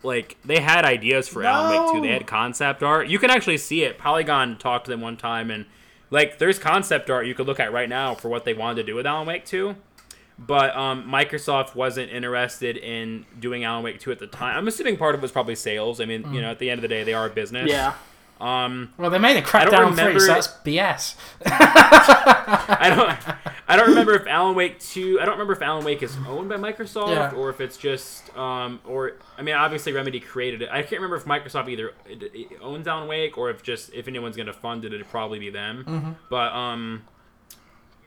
like 0.04 0.38
they 0.44 0.60
had 0.60 0.86
ideas 0.86 1.28
for 1.28 1.44
Alan 1.44 1.72
Wake 1.72 1.94
2. 1.94 2.02
They 2.02 2.14
had 2.14 2.28
concept 2.28 2.84
art. 2.84 3.08
You 3.08 3.20
can 3.20 3.30
actually 3.30 3.58
see 3.58 3.84
it. 3.84 3.98
Polygon 3.98 4.58
talked 4.58 4.86
to 4.86 4.92
them 4.92 5.02
one 5.02 5.18
time 5.18 5.52
and 5.52 5.66
like 6.10 6.38
there's 6.38 6.60
concept 6.60 7.10
art 7.10 7.26
you 7.26 7.34
could 7.34 7.48
look 7.48 7.60
at 7.60 7.72
right 7.72 7.90
now 7.90 8.16
for 8.16 8.30
what 8.30 8.46
they 8.46 8.54
wanted 8.54 8.76
to 8.76 8.84
do 8.84 8.96
with 8.96 9.06
Alan 9.06 9.28
Wake 9.28 9.46
2. 9.46 9.76
But 10.38 10.76
um, 10.76 11.08
Microsoft 11.08 11.76
wasn't 11.76 12.12
interested 12.12 12.76
in 12.76 13.26
doing 13.40 13.64
Alan 13.64 13.84
Wake 13.84 14.00
2 14.00 14.12
at 14.12 14.20
the 14.20 14.28
time. 14.28 14.58
I'm 14.58 14.68
assuming 14.68 14.98
part 14.98 15.14
of 15.14 15.22
it 15.22 15.22
was 15.22 15.32
probably 15.32 15.56
sales. 15.56 16.02
I 16.02 16.06
mean, 16.06 16.34
you 16.34 16.42
know, 16.42 16.50
at 16.50 16.58
the 16.58 16.70
end 16.72 16.80
of 16.80 16.82
the 16.82 16.88
day, 16.88 17.04
they 17.04 17.14
are 17.14 17.28
a 17.28 17.30
business. 17.30 17.70
Yeah. 17.70 17.94
Um, 18.42 18.92
Well, 18.98 19.10
they 19.12 19.20
made 19.20 19.38
a 19.38 19.42
Crackdown 19.42 19.94
3, 19.96 20.20
so 20.20 20.26
that's 20.28 20.48
BS. 20.48 21.16
I 21.46 22.92
don't. 22.96 23.38
I 23.68 23.76
don't 23.78 23.90
remember 23.90 24.14
if 24.16 24.28
Alan 24.28 24.56
Wake 24.56 24.80
two. 24.80 25.20
I 25.22 25.26
don't 25.26 25.34
remember 25.36 25.54
if 25.54 25.62
Alan 25.62 25.86
Wake 25.86 26.04
is 26.04 26.18
owned 26.28 26.50
by 26.50 26.58
Microsoft 26.58 27.10
Yeah. 27.16 27.32
or 27.32 27.50
if 27.50 27.62
it's 27.62 27.78
just 27.78 28.36
um 28.38 28.82
or 28.86 29.14
I 29.38 29.44
mean 29.44 29.56
obviously 29.56 29.94
Remedy 29.94 30.20
created 30.20 30.62
it. 30.64 30.70
I 30.72 30.82
can't 30.82 31.02
remember 31.02 31.16
if 31.16 31.24
Microsoft 31.26 31.70
either 31.70 31.94
owns 32.62 32.88
Alan 32.88 33.08
Wake 33.08 33.38
or 33.38 33.50
if 33.50 33.64
just 33.64 33.94
if 33.94 34.08
anyone's 34.10 34.36
gonna 34.36 34.52
fund 34.54 34.84
it, 34.84 34.94
it'd 34.94 35.08
probably 35.10 35.40
be 35.40 35.50
them. 35.50 35.86
Mm-hmm. 35.88 36.12
But 36.30 36.52
um. 36.54 37.04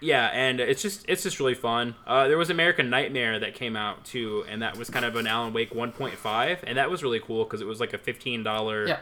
Yeah, 0.01 0.27
and 0.35 0.61
it's 0.61 0.83
just 0.83 1.07
it's 1.09 1.23
just 1.23 1.41
really 1.41 1.55
fun. 1.55 1.95
Uh, 2.07 2.29
there 2.29 2.37
was 2.37 2.51
American 2.51 2.91
Nightmare 2.91 3.39
that 3.39 3.55
came 3.55 3.75
out 3.75 4.05
too, 4.05 4.45
and 4.51 4.61
that 4.61 4.77
was 4.77 4.91
kind 4.91 5.05
of 5.07 5.17
an 5.17 5.27
Alan 5.27 5.55
Wake 5.55 5.73
1.5, 5.73 6.59
and 6.65 6.77
that 6.77 6.91
was 6.91 7.03
really 7.03 7.21
cool 7.21 7.45
because 7.45 7.63
it 7.63 7.67
was 7.67 7.81
like 7.81 7.95
a 7.95 7.99
fifteen 7.99 8.43
dollar 8.43 8.87
Yeah. 8.87 8.99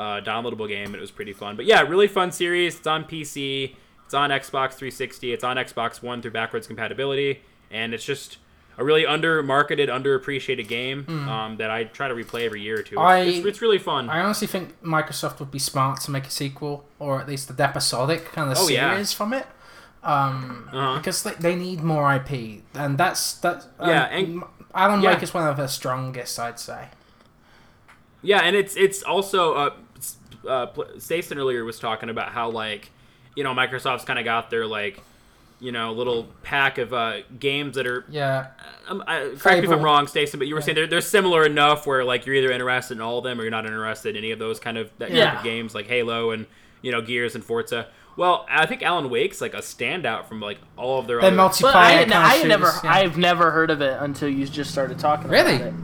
Uh, 0.00 0.20
downloadable 0.22 0.66
game, 0.68 0.94
it 0.94 1.00
was 1.00 1.10
pretty 1.10 1.32
fun. 1.32 1.56
But 1.56 1.66
yeah, 1.66 1.82
really 1.82 2.08
fun 2.08 2.32
series. 2.32 2.76
It's 2.78 2.86
on 2.86 3.04
PC, 3.04 3.74
it's 4.06 4.14
on 4.14 4.30
Xbox 4.30 4.74
360, 4.74 5.32
it's 5.32 5.44
on 5.44 5.56
Xbox 5.56 6.02
One 6.02 6.22
through 6.22 6.30
backwards 6.32 6.66
compatibility, 6.66 7.42
and 7.70 7.92
it's 7.94 8.04
just 8.04 8.38
a 8.78 8.84
really 8.84 9.04
under 9.04 9.42
marketed, 9.42 9.88
underappreciated 9.90 10.66
game 10.68 11.04
um, 11.28 11.56
that 11.58 11.70
I 11.70 11.84
try 11.84 12.08
to 12.08 12.14
replay 12.14 12.46
every 12.46 12.62
year 12.62 12.78
or 12.80 12.82
two. 12.82 12.94
It's. 12.94 13.00
I- 13.00 13.18
it's, 13.20 13.46
it's 13.46 13.60
really 13.60 13.78
fun. 13.78 14.08
I 14.08 14.20
honestly 14.20 14.46
think 14.46 14.80
Microsoft 14.82 15.38
would 15.40 15.50
be 15.50 15.58
smart 15.58 16.00
to 16.02 16.10
make 16.10 16.24
a 16.26 16.30
sequel, 16.30 16.84
or 16.98 17.20
at 17.20 17.28
least 17.28 17.54
the 17.54 17.62
episodic 17.62 18.24
kind 18.32 18.50
of 18.50 18.56
Oh, 18.58 18.68
yeah. 18.68 18.92
series 18.94 19.12
from 19.12 19.32
it. 19.34 19.46
Um, 20.02 20.68
Uh-huh. 20.72 20.96
because 20.96 21.22
they, 21.24 21.34
they 21.34 21.54
need 21.56 21.82
more 21.82 22.10
IP, 22.14 22.62
and 22.74 22.96
that's 22.96 23.34
that's 23.34 23.66
um, 23.78 23.88
Yeah, 23.90 24.04
and- 24.06 24.42
Alan 24.74 25.02
yeah. 25.02 25.10
Wake 25.12 25.22
is 25.24 25.34
one 25.34 25.46
of 25.46 25.56
the 25.58 25.66
strongest, 25.66 26.38
I'd 26.38 26.58
say. 26.58 26.88
Yeah, 28.22 28.40
and 28.40 28.54
it's 28.56 28.76
it's 28.76 29.02
also 29.02 29.54
uh, 29.54 29.70
uh, 30.48 30.66
Pl- 30.66 30.86
Stacin 30.98 31.36
earlier 31.38 31.64
was 31.64 31.78
talking 31.78 32.08
about 32.10 32.30
how 32.32 32.50
like 32.50 32.90
you 33.36 33.44
know 33.44 33.54
Microsoft's 33.54 34.04
kind 34.04 34.18
of 34.18 34.24
got 34.24 34.50
their 34.50 34.66
like 34.66 35.02
you 35.60 35.72
know 35.72 35.92
little 35.92 36.26
pack 36.42 36.78
of 36.78 36.92
uh, 36.94 37.18
games 37.38 37.74
that 37.76 37.86
are 37.86 38.04
Yeah, 38.08 38.46
um, 38.88 39.04
I, 39.06 39.34
correct 39.38 39.60
me 39.62 39.64
if 39.66 39.70
I'm 39.70 39.82
wrong, 39.82 40.06
Stacin, 40.06 40.38
but 40.38 40.48
you 40.48 40.54
were 40.54 40.62
saying 40.62 40.74
they're, 40.74 40.86
they're 40.86 41.00
similar 41.02 41.44
enough 41.44 41.86
where 41.86 42.02
like 42.04 42.24
you're 42.26 42.34
either 42.34 42.50
interested 42.50 42.94
in 42.96 43.00
all 43.02 43.18
of 43.18 43.24
them 43.24 43.38
or 43.38 43.42
you're 43.42 43.50
not 43.50 43.66
interested 43.66 44.10
in 44.10 44.16
any 44.16 44.30
of 44.30 44.38
those 44.38 44.58
kind 44.58 44.78
of 44.78 44.90
that 44.98 45.08
kind 45.08 45.18
Yeah. 45.18 45.36
of 45.38 45.44
games 45.44 45.74
like 45.74 45.86
Halo 45.86 46.30
and 46.30 46.46
you 46.82 46.90
know 46.92 47.02
Gears 47.02 47.34
and 47.34 47.44
Forza. 47.44 47.88
Well, 48.16 48.44
I 48.50 48.66
think 48.66 48.82
Alan 48.82 49.08
Wake's 49.08 49.40
like 49.40 49.54
a 49.54 49.58
standout 49.58 50.26
from 50.26 50.40
like 50.40 50.58
all 50.76 50.98
of 50.98 51.06
their 51.06 51.20
the 51.20 51.28
other. 51.28 51.36
multiplayer. 51.36 51.62
But 51.62 51.76
I, 51.76 51.90
had, 51.92 52.10
kind 52.10 52.24
of 52.24 52.30
I 52.30 52.34
had 52.36 52.48
never, 52.48 52.66
shooters, 52.66 52.84
yeah. 52.84 52.92
I've 52.92 53.16
never 53.18 53.50
heard 53.50 53.70
of 53.70 53.80
it 53.82 53.96
until 54.00 54.28
you 54.28 54.46
just 54.46 54.70
started 54.72 54.98
talking 54.98 55.30
Really? 55.30 55.56
about 55.56 55.68
it. 55.68 55.74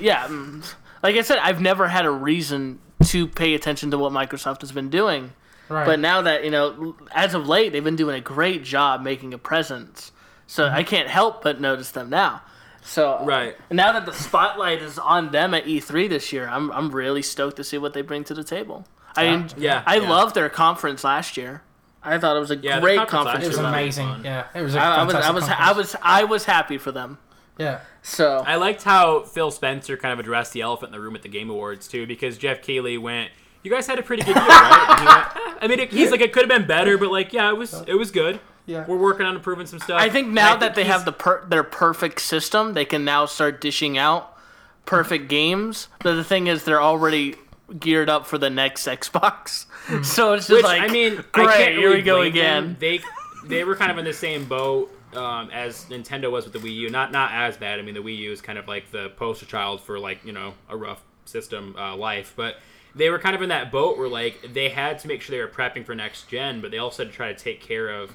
Yeah, 0.00 0.26
mm, 0.26 0.74
like 1.02 1.16
I 1.16 1.22
said, 1.22 1.38
I've 1.38 1.60
never 1.60 1.86
had 1.88 2.04
a 2.04 2.10
reason 2.10 2.78
to 3.04 3.26
pay 3.28 3.54
attention 3.54 3.90
to 3.90 3.98
what 3.98 4.12
Microsoft 4.12 4.60
has 4.62 4.72
been 4.72 4.88
doing. 4.90 5.32
right. 5.68 5.84
But 5.86 5.98
now 6.00 6.22
that 6.22 6.44
you 6.44 6.50
know, 6.50 6.96
as 7.14 7.34
of 7.34 7.48
late, 7.48 7.72
they've 7.72 7.84
been 7.84 7.96
doing 7.96 8.16
a 8.16 8.20
great 8.20 8.64
job 8.64 9.02
making 9.02 9.34
a 9.34 9.38
presence. 9.38 10.12
So 10.46 10.66
I 10.68 10.82
can't 10.84 11.08
help 11.08 11.42
but 11.42 11.60
notice 11.60 11.90
them 11.90 12.08
now. 12.10 12.42
So 12.82 13.18
Right. 13.24 13.56
now 13.70 13.90
that 13.92 14.06
the 14.06 14.12
spotlight 14.12 14.80
is 14.80 14.96
on 14.98 15.32
them 15.32 15.54
at 15.54 15.64
E3 15.66 16.08
this 16.08 16.32
year, 16.32 16.48
I'm 16.48 16.70
I'm 16.70 16.90
really 16.90 17.22
stoked 17.22 17.56
to 17.56 17.64
see 17.64 17.78
what 17.78 17.94
they 17.94 18.02
bring 18.02 18.22
to 18.24 18.34
the 18.34 18.44
table. 18.44 18.86
I 19.16 19.26
en- 19.26 19.48
Yeah, 19.56 19.82
I 19.86 19.96
yeah. 19.96 20.08
loved 20.08 20.34
their 20.36 20.48
conference 20.48 21.02
last 21.02 21.36
year. 21.36 21.62
I 22.02 22.18
thought 22.18 22.36
it 22.36 22.40
was 22.40 22.52
a 22.52 22.56
Yeah, 22.56 22.78
great 22.78 22.96
conference 22.98 23.24
conference. 23.24 23.44
it 23.44 23.48
was 23.48 23.58
amazing. 23.58 24.20
Yeah, 24.24 24.44
it 24.54 24.62
was. 24.62 24.76
A 24.76 24.80
I, 24.80 24.94
I 24.98 25.02
was 25.02 25.14
I 25.16 25.30
was 25.32 25.48
I 25.48 25.72
was 25.72 25.96
I 26.02 26.24
was 26.24 26.44
happy 26.44 26.78
for 26.78 26.92
them. 26.92 27.18
Yeah, 27.58 27.80
So 28.02 28.44
I 28.46 28.56
liked 28.56 28.82
how 28.82 29.22
Phil 29.22 29.50
Spencer 29.50 29.96
kind 29.96 30.12
of 30.12 30.18
addressed 30.20 30.52
the 30.52 30.60
elephant 30.60 30.88
in 30.88 30.92
the 30.92 31.00
room 31.00 31.16
at 31.16 31.22
the 31.22 31.28
Game 31.28 31.48
Awards 31.50 31.88
too, 31.88 32.06
because 32.06 32.36
Geoff 32.36 32.60
Keighley 32.62 32.98
went. 32.98 33.30
You 33.62 33.70
guys 33.70 33.86
had 33.86 33.98
a 33.98 34.02
pretty 34.02 34.22
good 34.22 34.36
year, 34.36 34.44
right? 34.44 34.96
He 35.00 35.06
went, 35.06 35.58
I 35.62 35.66
mean, 35.66 35.80
it, 35.80 35.90
he's 35.92 36.10
like, 36.10 36.20
it 36.20 36.32
could 36.32 36.48
have 36.48 36.60
been 36.60 36.68
better, 36.68 36.98
but 36.98 37.10
like, 37.10 37.32
yeah, 37.32 37.48
it 37.50 37.56
was, 37.56 37.72
it 37.86 37.94
was 37.94 38.10
good. 38.10 38.38
yeah. 38.66 38.84
We're 38.86 38.96
working 38.98 39.24
on 39.26 39.34
improving 39.36 39.66
some 39.66 39.78
stuff. 39.80 40.00
I 40.00 40.08
think 40.08 40.28
now 40.28 40.54
I 40.54 40.58
that 40.58 40.74
they 40.74 40.84
he's- 40.84 40.94
have 40.94 41.04
the 41.04 41.12
per- 41.12 41.44
their 41.46 41.64
perfect 41.64 42.20
system, 42.20 42.74
they 42.74 42.84
can 42.84 43.04
now 43.04 43.24
start 43.26 43.60
dishing 43.60 43.96
out 43.98 44.36
perfect 44.84 45.28
games. 45.28 45.88
But 46.00 46.14
the 46.16 46.24
thing 46.24 46.46
is, 46.46 46.62
they're 46.64 46.82
already 46.82 47.34
geared 47.80 48.08
up 48.08 48.26
for 48.26 48.38
the 48.38 48.50
next 48.50 48.86
Xbox, 48.86 49.64
hmm. 49.86 50.02
so 50.04 50.34
it's 50.34 50.46
just 50.46 50.58
Which 50.58 50.62
like, 50.64 50.82
I 50.82 50.88
mean, 50.88 51.24
great, 51.32 51.48
I 51.48 51.56
can't 51.56 51.72
here 51.74 51.88
really 51.88 51.96
we 51.96 52.02
go 52.02 52.20
again. 52.20 52.64
them. 52.64 52.76
They 52.78 53.00
they 53.46 53.64
were 53.64 53.74
kind 53.74 53.90
of 53.90 53.98
in 53.98 54.04
the 54.04 54.12
same 54.12 54.44
boat 54.44 54.92
um, 55.16 55.50
as 55.50 55.84
Nintendo 55.86 56.30
was 56.30 56.44
with 56.44 56.52
the 56.52 56.58
Wii 56.58 56.74
U. 56.74 56.90
Not 56.90 57.12
not 57.12 57.32
as 57.32 57.56
bad. 57.56 57.78
I 57.78 57.82
mean, 57.82 57.94
the 57.94 58.02
Wii 58.02 58.16
U 58.18 58.32
is 58.32 58.40
kind 58.40 58.58
of 58.58 58.68
like 58.68 58.90
the 58.90 59.10
poster 59.16 59.46
child 59.46 59.80
for 59.80 59.98
like 59.98 60.24
you 60.24 60.32
know 60.32 60.54
a 60.68 60.76
rough 60.76 61.02
system 61.24 61.74
uh, 61.78 61.96
life, 61.96 62.32
but. 62.36 62.56
They 62.94 63.10
were 63.10 63.18
kind 63.18 63.36
of 63.36 63.42
in 63.42 63.50
that 63.50 63.70
boat 63.70 63.98
where 63.98 64.08
like 64.08 64.54
they 64.54 64.70
had 64.70 64.98
to 65.00 65.08
make 65.08 65.20
sure 65.20 65.36
they 65.36 65.42
were 65.42 65.50
prepping 65.50 65.84
for 65.84 65.94
next 65.94 66.28
gen, 66.30 66.62
but 66.62 66.70
they 66.70 66.78
also 66.78 67.04
had 67.04 67.12
to 67.12 67.14
try 67.14 67.30
to 67.30 67.38
take 67.38 67.60
care 67.60 67.90
of 67.90 68.10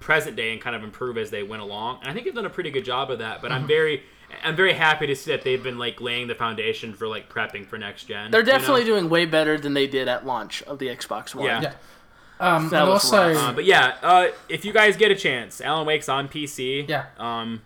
present 0.00 0.36
day 0.36 0.52
and 0.52 0.60
kind 0.60 0.74
of 0.74 0.82
improve 0.82 1.18
as 1.18 1.30
they 1.30 1.42
went 1.42 1.60
along. 1.60 1.98
And 2.00 2.08
I 2.08 2.12
think 2.14 2.24
they've 2.24 2.34
done 2.34 2.46
a 2.46 2.50
pretty 2.50 2.70
good 2.70 2.84
job 2.86 3.10
of 3.10 3.18
that. 3.18 3.42
But 3.42 3.50
Mm-hmm. 3.50 3.62
I'm 3.62 3.68
very 3.68 4.02
I'm 4.42 4.56
very 4.56 4.72
happy 4.72 5.06
to 5.06 5.14
see 5.14 5.30
that 5.32 5.42
they've 5.42 5.62
been 5.62 5.78
like 5.78 6.00
laying 6.00 6.26
the 6.28 6.34
foundation 6.34 6.94
for 6.94 7.06
like 7.06 7.28
prepping 7.32 7.66
for 7.66 7.78
next 7.78 8.04
gen. 8.04 8.30
They're 8.30 8.40
you 8.40 8.46
know? 8.46 8.52
definitely 8.52 8.84
doing 8.84 9.08
way 9.08 9.26
better 9.26 9.58
than 9.58 9.74
they 9.74 9.86
did 9.86 10.08
at 10.08 10.26
launch 10.26 10.62
of 10.62 10.78
the 10.78 10.86
Xbox 10.86 11.34
One. 11.34 11.44
Yeah. 11.46 11.60
Yeah. 11.60 11.72
Um, 12.38 12.68
That 12.70 12.82
and 12.82 12.90
also. 12.90 13.32
Uh, 13.34 13.52
but 13.52 13.64
yeah, 13.64 13.96
uh, 14.02 14.28
if 14.48 14.64
you 14.64 14.72
guys 14.72 14.96
get 14.96 15.10
a 15.10 15.14
chance, 15.14 15.60
Alan 15.60 15.86
Wake's 15.86 16.08
on 16.08 16.28
PC. 16.28 16.88
Yeah. 16.88 17.06
Um, 17.18 17.62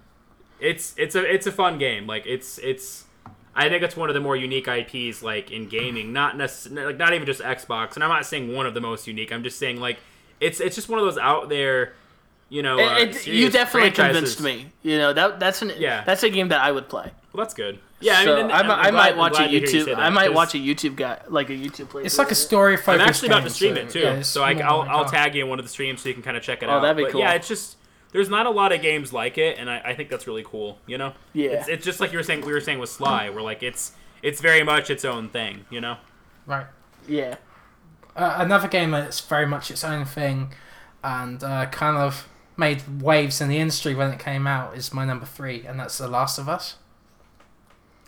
it's 0.61 0.95
it's 0.97 1.15
a 1.15 1.25
it's 1.25 1.47
a 1.47 1.53
fun 1.53 1.79
game. 1.79 2.07
Like 2.07 2.25
it's 2.27 2.59
it's. 2.59 3.05
I 3.55 3.69
think 3.69 3.83
it's 3.83 3.97
one 3.97 4.09
of 4.09 4.15
the 4.15 4.21
more 4.21 4.37
unique 4.37 4.69
IPs 4.69 5.23
like 5.23 5.51
in 5.51 5.69
gaming. 5.69 6.13
Not 6.13 6.37
necess- 6.37 6.73
like 6.73 6.99
not 6.99 7.15
even 7.15 7.27
just 7.27 7.41
Xbox. 7.41 7.95
And 7.97 8.05
I'm 8.05 8.11
not 8.11 8.25
saying 8.27 8.55
one 8.55 8.67
of 8.67 8.75
the 8.75 8.81
most 8.81 9.07
unique. 9.09 9.33
I'm 9.33 9.43
just 9.43 9.59
saying 9.59 9.81
like 9.81 9.99
it's 10.39 10.61
it's 10.61 10.77
just 10.77 10.89
one 10.89 10.99
of 11.01 11.05
those 11.05 11.19
out 11.19 11.49
there. 11.49 11.95
You 12.49 12.63
know, 12.63 12.79
uh, 12.79 12.99
It- 12.99 13.17
it- 13.17 13.27
you 13.27 13.51
definitely 13.51 13.91
franchises. 13.91 14.37
convinced 14.37 14.41
me. 14.43 14.73
You 14.83 14.99
know 14.99 15.13
that 15.13 15.41
that's 15.41 15.63
an 15.63 15.73
Yeah. 15.79 16.05
that's 16.05 16.23
a 16.23 16.31
game 16.31 16.49
that 16.49 16.61
I 16.61 16.71
would 16.71 16.89
play. 16.89 17.11
Well, 17.33 17.45
that's 17.45 17.55
good. 17.55 17.79
Yeah, 18.01 18.15
I 18.19 18.25
mean, 18.27 18.39
and 18.39 18.53
I, 18.53 18.59
I'm 18.61 18.67
mi- 18.67 18.73
I 18.73 18.83
glad- 18.91 18.95
might 18.95 19.13
I'm 19.13 19.19
watch 19.19 19.33
a 19.35 19.37
glad 19.37 19.45
to 19.45 19.51
hear 19.51 19.61
you 19.61 19.67
YouTube. 19.67 19.85
say 19.85 19.95
that, 19.95 19.99
I 20.01 20.11
might 20.11 20.27
'cause- 20.29 20.35
watch 20.37 20.55
a 20.55 20.59
YouTube 20.59 20.97
guy 20.97 21.21
like 21.29 21.49
a 21.51 21.53
YouTube 21.53 21.89
play. 21.91 22.03
it's 22.03 22.19
like 22.19 22.31
a 22.31 22.35
story 22.35 22.75
I'm 22.75 22.81
focused. 22.83 23.07
actually 23.09 23.29
about 23.29 23.43
to 23.45 23.51
stream 23.51 23.75
so, 23.77 23.81
it 23.83 23.91
too, 23.91 23.99
yeah, 24.01 24.13
it's 24.15 24.29
so 24.29 24.43
I, 24.43 24.53
I'll 24.55 24.83
I'll 24.83 25.05
that. 25.05 25.13
tag 25.13 25.35
you 25.35 25.45
in 25.45 25.49
one 25.51 25.59
of 25.61 25.65
the 25.65 25.69
streams 25.71 26.01
so 26.01 26.09
you 26.09 26.15
can 26.15 26.23
kind 26.25 26.37
of 26.37 26.43
check 26.43 26.63
it 26.63 26.67
Oh, 26.69 26.73
out. 26.73 26.81
that'd 26.81 26.97
be 26.97 27.05
but 27.05 27.13
cool. 27.13 27.21
Yeah, 27.21 27.33
it's 27.35 27.47
just 27.49 27.77
there's 28.13 28.29
not 28.29 28.47
a 28.47 28.51
lot 28.51 28.73
of 28.73 28.83
games 28.83 29.13
like 29.13 29.39
it, 29.39 29.59
and 29.59 29.71
I, 29.71 29.79
I 29.85 29.95
think 29.95 30.09
that's 30.09 30.27
really 30.27 30.43
cool. 30.45 30.79
You 30.87 30.99
know, 30.99 31.13
Yeah. 31.33 31.51
it's, 31.51 31.69
it's 31.69 31.85
just 31.85 32.01
like 32.01 32.11
you 32.11 32.19
were 32.19 32.25
saying. 32.25 32.41
We 32.45 32.53
were 32.53 32.61
saying 32.61 32.79
with 32.81 32.91
Sly, 32.91 33.31
where 33.31 33.43
like 33.43 33.63
it's 33.63 33.93
it's 34.23 34.41
very 34.41 34.65
much 34.65 34.91
its 34.91 35.05
own 35.05 35.29
thing. 35.29 35.67
You 35.71 35.81
know, 35.81 35.97
Right. 36.47 36.67
Yeah. 37.07 37.37
Uh, 38.17 38.35
another 38.39 38.67
game 38.67 38.91
that's 38.91 39.21
very 39.21 39.47
much 39.47 39.71
its 39.71 39.85
own 39.85 40.05
thing, 40.05 40.53
and 41.05 41.45
uh, 41.45 41.67
kind 41.67 41.97
of 41.97 42.27
made 42.57 42.83
waves 43.01 43.41
in 43.41 43.49
the 43.49 43.59
industry 43.59 43.95
when 43.95 44.11
it 44.11 44.19
came 44.19 44.47
out 44.49 44.77
is 44.77 44.93
my 44.93 45.05
number 45.05 45.25
three, 45.27 45.65
and 45.65 45.79
that's 45.79 45.97
The 45.99 46.09
Last 46.09 46.37
of 46.39 46.49
Us. 46.49 46.75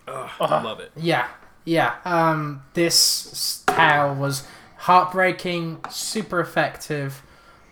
Ugh, 0.09 0.15
Uh-huh. 0.41 0.45
I 0.45 0.63
love 0.63 0.81
it. 0.81 0.93
Yeah, 0.97 1.29
yeah. 1.65 1.97
Um, 2.05 2.63
this 2.75 3.63
tale 3.67 4.15
was 4.15 4.47
heartbreaking, 4.79 5.81
super 5.91 6.41
effective, 6.41 7.23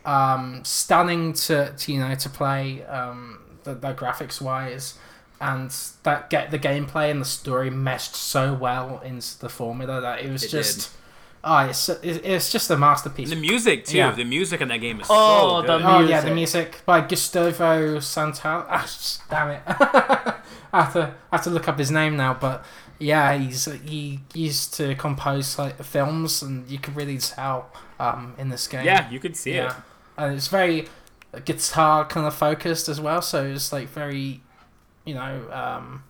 um, 0.05 0.63
stunning 0.65 1.33
to, 1.35 1.73
to 1.77 1.93
you 1.93 2.01
know 2.01 2.15
to 2.15 2.29
play. 2.29 2.85
Um, 2.85 3.39
the, 3.65 3.75
the 3.75 3.93
graphics 3.93 4.41
wise, 4.41 4.99
and 5.41 5.71
that 6.05 6.31
get 6.31 6.51
the 6.51 6.59
gameplay 6.59 7.11
and 7.11 7.21
the 7.21 7.27
story 7.27 7.69
meshed 7.71 8.15
so 8.17 8.55
well 8.55 9.01
into 9.05 9.39
the 9.39 9.51
formula 9.51 10.01
that 10.01 10.25
it 10.25 10.31
was 10.31 10.45
It 10.45 10.49
just. 10.49 10.91
Oh, 11.43 11.59
it's 11.61 11.89
it's 11.89 12.53
just 12.53 12.71
a 12.71 12.77
masterpiece. 12.77 13.31
And 13.33 13.39
the 13.43 13.49
music 13.49 13.85
too. 13.87 13.97
Yeah. 13.97 14.11
The 14.13 14.25
music 14.25 14.61
in 14.61 14.69
that 14.69 14.79
game 14.81 15.01
is 15.01 15.07
Oh, 15.09 15.63
so 15.63 15.67
the 15.67 15.79
good. 15.79 15.87
Oh 15.87 16.01
yeah, 16.01 16.21
the 16.21 16.35
music. 16.35 16.67
music 16.69 16.83
by 16.85 17.01
Gustavo 17.01 17.99
Santal. 18.01 18.67
Ah, 18.69 18.87
damn 19.31 19.51
it! 19.51 19.63
I 20.73 20.83
have 20.85 20.93
to 20.93 21.15
I 21.33 21.37
have 21.37 21.45
to 21.45 21.51
look 21.51 21.67
up 21.69 21.79
his 21.79 21.91
name 21.91 22.17
now, 22.17 22.35
but 22.35 22.65
yeah, 22.99 23.37
he's 23.39 23.65
he 23.65 24.21
used 24.35 24.75
to 24.75 24.95
compose 24.97 25.59
like 25.59 25.83
films, 25.83 26.43
and 26.43 26.69
you 26.71 26.79
can 26.79 26.95
really 26.95 27.17
tell 27.19 27.71
um, 27.99 28.35
in 28.39 28.51
this 28.51 28.67
game. 28.69 28.85
yeah, 28.85 29.11
you 29.11 29.19
could 29.19 29.37
see 29.37 29.53
it. 29.53 29.73
and 30.19 30.35
it's 30.35 30.49
very 30.49 30.89
guitar 31.47 32.05
kind 32.05 32.27
of 32.27 32.35
focused 32.35 32.89
as 32.89 33.01
well, 33.01 33.23
so 33.23 33.47
it's 33.47 33.73
like 33.73 33.89
very, 33.89 34.41
you 35.07 35.15
know, 35.15 35.49
um, 35.53 36.03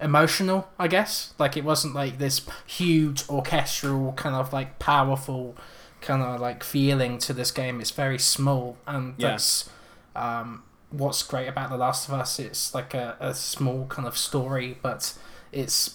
emotional. 0.00 0.68
I 0.78 0.88
guess 0.88 1.34
like 1.38 1.56
it 1.56 1.64
wasn't 1.64 1.94
like 1.94 2.18
this 2.18 2.40
huge 2.66 3.28
orchestral 3.28 4.12
kind 4.12 4.34
of 4.34 4.52
like 4.52 4.78
powerful 4.78 5.56
kind 6.00 6.22
of 6.22 6.40
like 6.40 6.62
feeling 6.62 7.18
to 7.18 7.32
this 7.32 7.50
game. 7.50 7.80
It's 7.80 7.90
very 7.90 8.18
small, 8.18 8.76
and 8.86 9.14
Yeah. 9.18 9.30
that's 9.30 9.68
um, 10.14 10.62
what's 10.90 11.22
great 11.22 11.48
about 11.48 11.70
The 11.70 11.76
Last 11.76 12.08
of 12.08 12.14
Us. 12.14 12.38
It's 12.38 12.74
like 12.74 12.94
a, 12.94 13.16
a 13.20 13.34
small 13.34 13.86
kind 13.86 14.06
of 14.06 14.16
story, 14.16 14.78
but 14.82 15.14
it's 15.52 15.94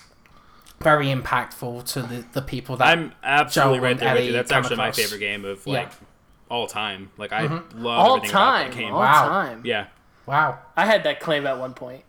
very 0.81 1.07
impactful 1.07 1.85
to 1.93 2.01
the, 2.01 2.25
the 2.33 2.41
people 2.41 2.75
that 2.77 2.87
I'm 2.97 3.13
absolutely 3.23 3.77
Joel 3.77 3.83
right 3.85 3.97
there 3.97 4.13
with 4.15 4.25
you. 4.25 4.31
That's 4.33 4.51
come 4.51 4.59
actually 4.63 4.75
my 4.77 4.91
favorite 4.91 5.19
game 5.19 5.45
of 5.45 5.61
Yeah. 5.65 5.73
like 5.73 5.91
all 6.49 6.67
time. 6.67 7.09
Like 7.17 7.31
I 7.31 7.47
Mhm. 7.47 7.63
love 7.75 7.99
All 7.99 8.15
everything 8.17 8.35
about 8.35 8.45
time. 8.51 8.69
that 8.71 8.77
game. 8.77 8.93
All 8.93 8.99
Wow. 8.99 9.27
time. 9.29 9.61
Yeah. 9.65 9.85
wow. 10.25 10.59
I 10.75 10.85
had 10.85 11.03
that 11.05 11.19
claim 11.21 11.47
at 11.47 11.57
one 11.57 11.73
point. 11.73 12.03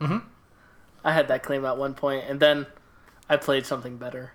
Mhm. 0.00 0.22
I 1.06 1.12
had 1.12 1.28
that 1.28 1.44
claim 1.44 1.64
at 1.64 1.78
one 1.78 1.94
point, 1.94 2.24
and 2.28 2.40
then 2.40 2.66
I 3.28 3.36
played 3.36 3.64
something 3.64 3.96
better. 3.96 4.32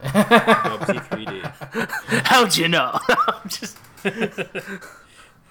Bubsy 0.00 1.00
3D. 1.08 2.22
How'd 2.26 2.56
you 2.56 2.68
know? 2.68 2.96
I'm 3.08 3.48
just 3.48 3.76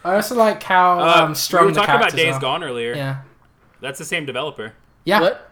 I 0.06 0.16
also 0.16 0.36
like 0.36 0.64
how 0.64 1.00
Uh, 1.02 1.24
um, 1.26 1.36
strong 1.36 1.64
we 1.64 1.68
were 1.68 1.74
the 1.74 1.80
talking 1.82 1.96
about 1.96 2.14
Days 2.14 2.36
are. 2.36 2.40
Gone 2.40 2.64
earlier. 2.64 2.96
Yeah. 2.96 3.24
That's 3.82 4.00
the 4.00 4.06
same 4.06 4.26
developer. 4.26 4.72
Yeah. 5.04 5.20
What? 5.20 5.52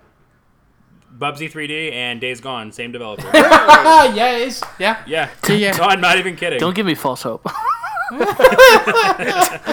Bubsy 1.17 1.51
3D 1.51 1.91
and 1.91 2.21
Days 2.21 2.39
Gone, 2.39 2.71
same 2.71 2.93
developer. 2.93 3.29
Ah, 3.33 4.13
yeah, 4.15 4.37
it 4.37 4.47
is. 4.47 4.63
Yeah. 4.79 5.03
yeah. 5.05 5.29
Yeah. 5.49 5.75
No, 5.75 5.83
I'm 5.83 5.99
not 5.99 6.19
even 6.19 6.37
kidding. 6.37 6.57
Don't 6.59 6.73
give 6.73 6.85
me 6.85 6.95
false 6.95 7.23
hope. 7.23 7.45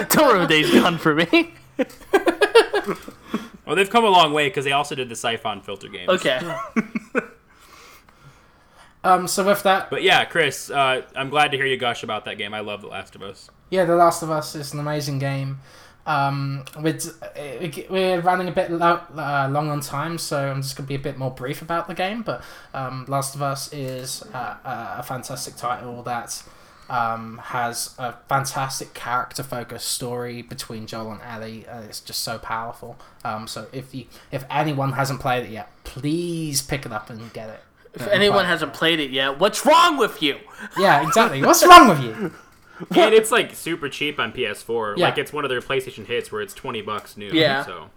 Don't 0.09 0.33
ruin 0.33 0.49
Days 0.49 0.69
Gone 0.73 0.97
for 0.97 1.15
me. 1.15 1.53
Well, 3.69 3.75
they've 3.75 3.89
come 3.89 4.03
a 4.03 4.09
long 4.09 4.33
way 4.33 4.49
because 4.49 4.65
they 4.65 4.71
also 4.71 4.95
did 4.95 5.09
the 5.09 5.15
Syphon 5.15 5.61
Filter 5.61 5.87
games. 5.87 6.09
Okay. 6.09 6.39
Um. 9.01 9.27
So 9.27 9.45
with 9.45 9.63
that, 9.63 9.89
But 9.89 10.03
yeah, 10.03 10.25
Chris, 10.25 10.69
uh, 10.69 11.03
I'm 11.15 11.29
glad 11.29 11.51
to 11.51 11.57
hear 11.57 11.65
you 11.65 11.77
gush 11.77 12.03
about 12.03 12.25
that 12.25 12.37
game. 12.37 12.53
I 12.53 12.59
love 12.59 12.81
The 12.81 12.87
Last 12.87 13.15
of 13.15 13.21
Us. 13.23 13.49
yeah, 13.69 13.85
The 13.85 13.95
Last 13.95 14.23
of 14.23 14.29
Us 14.29 14.55
is 14.55 14.73
an 14.73 14.79
amazing 14.81 15.19
game. 15.19 15.59
Um, 16.05 16.65
with, 16.81 17.17
uh, 17.23 17.83
we're 17.89 18.19
running 18.19 18.49
a 18.49 18.51
bit 18.51 18.71
lo- 18.71 19.01
uh, 19.15 19.47
long 19.49 19.69
on 19.69 19.79
time, 19.79 20.17
so 20.17 20.49
I'm 20.51 20.61
just 20.61 20.75
gonna 20.75 20.87
be 20.87 20.95
a 20.95 20.99
bit 20.99 21.17
more 21.17 21.31
brief 21.31 21.61
about 21.61 21.87
the 21.87 21.93
game. 21.93 22.23
But 22.23 22.43
um, 22.73 23.05
Last 23.07 23.35
of 23.35 23.41
Us 23.41 23.71
is 23.71 24.21
uh, 24.33 24.55
a, 24.65 24.95
a 24.99 25.03
fantastic 25.03 25.55
title 25.55 26.03
that 26.03 26.43
um, 26.89 27.39
has 27.45 27.95
a 27.97 28.13
fantastic 28.27 28.93
character-focused 28.93 29.87
story 29.87 30.41
between 30.41 30.87
Joel 30.87 31.13
and 31.13 31.21
Ellie. 31.21 31.67
Uh, 31.67 31.81
it's 31.81 31.99
just 31.99 32.21
so 32.21 32.37
powerful. 32.37 32.97
Um, 33.23 33.47
so 33.47 33.67
if 33.71 33.93
you, 33.93 34.05
if 34.31 34.45
anyone 34.49 34.93
hasn't 34.93 35.19
played 35.19 35.45
it 35.45 35.51
yet, 35.51 35.69
please 35.83 36.61
pick 36.61 36.85
it 36.85 36.91
up 36.91 37.09
and 37.09 37.31
get 37.33 37.49
it. 37.49 37.59
If 37.93 38.07
anyone 38.07 38.45
hasn't 38.45 38.73
played 38.73 38.99
it 38.99 39.09
yet, 39.09 39.39
what's 39.39 39.65
wrong 39.65 39.97
with 39.97 40.21
you? 40.21 40.37
yeah, 40.77 41.05
exactly. 41.05 41.41
What's 41.41 41.65
wrong 41.65 41.89
with 41.89 42.01
you? 42.01 42.33
and 42.95 43.13
it's 43.13 43.31
like 43.31 43.55
super 43.55 43.89
cheap 43.89 44.19
on 44.19 44.31
PS4. 44.31 44.97
Yeah. 44.97 45.05
Like 45.05 45.17
it's 45.17 45.33
one 45.33 45.43
of 45.43 45.49
their 45.49 45.61
PlayStation 45.61 46.05
hits 46.05 46.31
where 46.31 46.41
it's 46.41 46.53
20 46.53 46.81
bucks 46.81 47.17
new. 47.17 47.31
Yeah. 47.31 47.65
So 47.65 47.89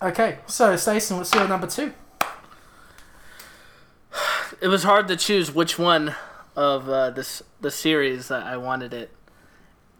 Okay, 0.00 0.38
so 0.46 0.76
Stacey, 0.76 1.12
what's 1.14 1.34
your 1.34 1.48
number 1.48 1.66
two? 1.66 1.92
It 4.60 4.68
was 4.68 4.84
hard 4.84 5.08
to 5.08 5.16
choose 5.16 5.52
which 5.52 5.76
one 5.76 6.14
of 6.58 6.88
uh, 6.88 7.10
this 7.10 7.40
the 7.60 7.70
series 7.70 8.26
that 8.28 8.42
I 8.42 8.56
wanted 8.56 8.92
it, 8.92 9.10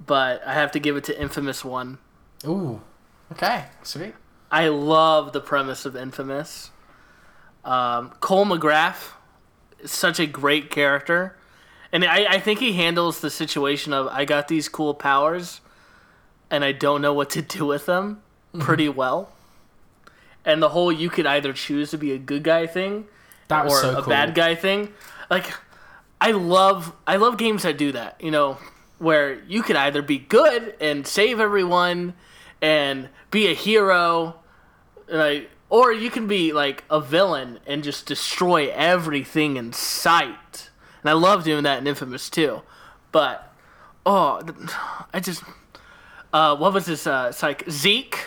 but 0.04 0.42
I 0.44 0.54
have 0.54 0.72
to 0.72 0.80
give 0.80 0.96
it 0.96 1.04
to 1.04 1.20
Infamous 1.20 1.64
One. 1.64 1.98
Ooh. 2.44 2.80
Okay, 3.30 3.66
sweet. 3.84 4.14
I 4.50 4.68
love 4.68 5.32
the 5.32 5.40
premise 5.40 5.84
of 5.84 5.94
Infamous. 5.94 6.70
Um, 7.64 8.12
Cole 8.20 8.44
McGrath 8.44 9.12
is 9.78 9.92
such 9.92 10.18
a 10.18 10.26
great 10.26 10.70
character. 10.70 11.36
And 11.92 12.04
I, 12.04 12.24
I 12.34 12.40
think 12.40 12.58
he 12.58 12.72
handles 12.72 13.20
the 13.20 13.30
situation 13.30 13.92
of 13.92 14.08
I 14.08 14.24
got 14.24 14.48
these 14.48 14.68
cool 14.68 14.94
powers 14.94 15.60
and 16.50 16.64
I 16.64 16.72
don't 16.72 17.00
know 17.02 17.12
what 17.14 17.30
to 17.30 17.42
do 17.42 17.66
with 17.66 17.86
them 17.86 18.22
pretty 18.58 18.88
well. 18.88 19.32
And 20.44 20.62
the 20.62 20.70
whole 20.70 20.90
you 20.90 21.08
could 21.10 21.26
either 21.26 21.52
choose 21.52 21.90
to 21.90 21.98
be 21.98 22.12
a 22.12 22.18
good 22.18 22.42
guy 22.42 22.66
thing 22.66 23.06
That 23.48 23.66
or 23.66 23.70
so 23.80 23.98
a 23.98 24.02
cool. 24.02 24.10
bad 24.10 24.34
guy 24.34 24.54
thing. 24.54 24.92
Like 25.30 25.52
I 26.20 26.32
love 26.32 26.92
I 27.06 27.16
love 27.16 27.36
games 27.36 27.62
that 27.62 27.78
do 27.78 27.92
that, 27.92 28.20
you 28.20 28.30
know, 28.30 28.58
where 28.98 29.42
you 29.44 29.62
could 29.62 29.76
either 29.76 30.02
be 30.02 30.18
good 30.18 30.74
and 30.80 31.06
save 31.06 31.38
everyone 31.40 32.14
and 32.60 33.08
be 33.30 33.46
a 33.46 33.54
hero 33.54 34.36
like 35.08 35.50
or 35.70 35.92
you 35.92 36.10
can 36.10 36.26
be 36.26 36.52
like 36.52 36.84
a 36.90 37.00
villain 37.00 37.60
and 37.66 37.84
just 37.84 38.06
destroy 38.06 38.70
everything 38.70 39.56
in 39.56 39.72
sight. 39.72 40.70
And 41.02 41.10
I 41.10 41.12
love 41.12 41.44
doing 41.44 41.62
that 41.64 41.78
in 41.78 41.86
Infamous 41.86 42.28
too. 42.28 42.62
But 43.12 43.52
oh, 44.04 44.40
I 45.12 45.20
just 45.20 45.44
uh 46.32 46.56
what 46.56 46.72
was 46.72 46.86
this 46.86 47.06
uh 47.06 47.28
it's 47.30 47.42
like 47.42 47.68
Zeke 47.70 48.26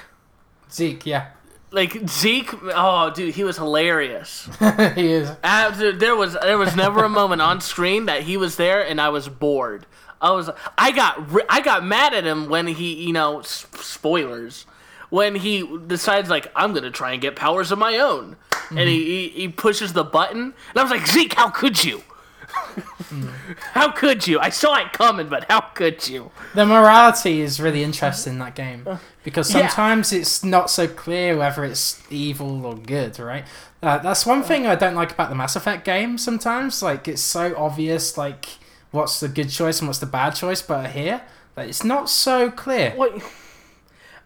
Zeke, 0.72 1.06
yeah. 1.06 1.28
Like 1.72 2.08
Zeke, 2.08 2.54
oh 2.76 3.12
dude, 3.12 3.36
he 3.36 3.44
was 3.44 3.58
hilarious. 3.58 4.50
he 4.96 5.12
is. 5.12 5.32
Dude, 5.78 6.00
there 6.00 6.16
was 6.16 6.34
there 6.34 6.58
was 6.58 6.76
never 6.76 7.04
a 7.04 7.10
moment 7.10 7.42
on 7.42 7.62
screen 7.62 8.06
that 8.06 8.24
he 8.24 8.38
was 8.38 8.58
there 8.58 8.86
and 8.86 9.00
I 9.00 9.10
was 9.10 9.30
bored. 9.30 9.86
I 10.22 10.32
was 10.32 10.50
I 10.78 10.92
got 10.92 11.30
I 11.50 11.62
got 11.62 11.86
mad 11.86 12.14
at 12.14 12.26
him 12.26 12.50
when 12.50 12.68
he 12.68 12.94
you 12.94 13.14
know 13.14 13.42
spoilers 13.42 14.66
when 15.10 15.36
he 15.36 15.80
decides 15.88 16.30
like 16.30 16.52
I'm 16.56 16.74
gonna 16.74 16.92
try 16.92 17.14
and 17.14 17.22
get 17.22 17.36
powers 17.36 17.72
of 17.72 17.80
my 17.80 17.98
own 17.98 18.36
and 18.70 18.88
he, 18.88 19.00
mm-hmm. 19.00 19.36
he 19.36 19.42
he 19.42 19.48
pushes 19.48 19.94
the 19.94 20.04
button 20.04 20.42
and 20.70 20.78
I 20.78 20.82
was 20.84 20.92
like 20.92 21.08
Zeke, 21.08 21.34
how 21.34 21.50
could 21.50 21.84
you? 21.84 22.04
how 23.74 23.92
could 23.92 24.28
you? 24.28 24.40
I 24.40 24.50
saw 24.50 24.76
it 24.76 24.94
coming, 24.94 25.28
but 25.30 25.46
how 25.50 25.62
could 25.62 26.08
you? 26.08 26.32
The 26.56 26.66
morality 26.66 27.42
is 27.42 27.60
really 27.60 27.84
interesting 27.84 28.34
in 28.34 28.40
that 28.40 28.56
game 28.56 28.88
because 29.24 29.54
Yeah. 29.54 29.68
sometimes 29.68 30.12
it's 30.14 30.44
not 30.44 30.70
so 30.70 30.88
clear 30.88 31.38
whether 31.38 31.64
it's 31.66 32.02
evil 32.10 32.66
or 32.66 32.76
good, 32.76 33.20
right? 33.20 33.46
Uh, 33.84 33.98
that's 33.98 34.26
one 34.26 34.44
thing 34.44 34.68
I 34.68 34.76
don't 34.76 34.96
like 34.96 35.12
about 35.12 35.30
the 35.30 35.36
Mass 35.36 35.56
Effect 35.56 35.84
game 35.86 36.18
sometimes. 36.18 36.82
Like, 36.84 37.08
it's 37.08 37.22
so 37.22 37.54
obvious, 37.58 38.18
like, 38.18 38.46
what's 38.92 39.20
the 39.20 39.28
good 39.28 39.50
choice 39.50 39.80
and 39.80 39.88
what's 39.88 40.00
the 40.00 40.06
bad 40.06 40.32
choice, 40.36 40.62
but 40.62 40.92
here, 40.92 41.22
like, 41.58 41.70
it's 41.70 41.84
not 41.84 42.10
so 42.10 42.52
clear. 42.52 42.92
What? 42.92 43.22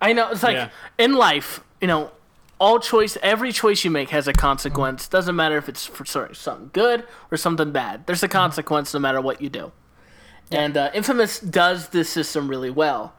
I 0.01 0.11
know 0.13 0.29
it's 0.29 0.43
like 0.43 0.55
Yeah. 0.55 0.69
in 0.97 1.13
life, 1.13 1.61
you 1.79 1.87
know, 1.87 2.11
all 2.59 2.79
choice, 2.79 3.17
every 3.21 3.51
choice 3.51 3.83
you 3.83 3.91
make 3.91 4.09
has 4.09 4.27
a 4.27 4.33
consequence. 4.33 5.07
Doesn't 5.07 5.35
matter 5.35 5.57
if 5.57 5.67
it's 5.67 5.85
for 5.85 6.05
sorry, 6.05 6.35
something 6.35 6.69
good 6.73 7.03
or 7.31 7.37
something 7.37 7.71
bad. 7.71 8.07
There's 8.07 8.23
a 8.23 8.27
consequence 8.27 8.93
no 8.93 8.99
matter 8.99 9.21
what 9.21 9.41
you 9.41 9.49
do. 9.49 9.71
And 10.51 10.77
uh, 10.77 10.91
Infamous 10.93 11.39
does 11.39 11.89
this 11.89 12.09
system 12.09 12.47
really 12.47 12.69
well. 12.69 13.13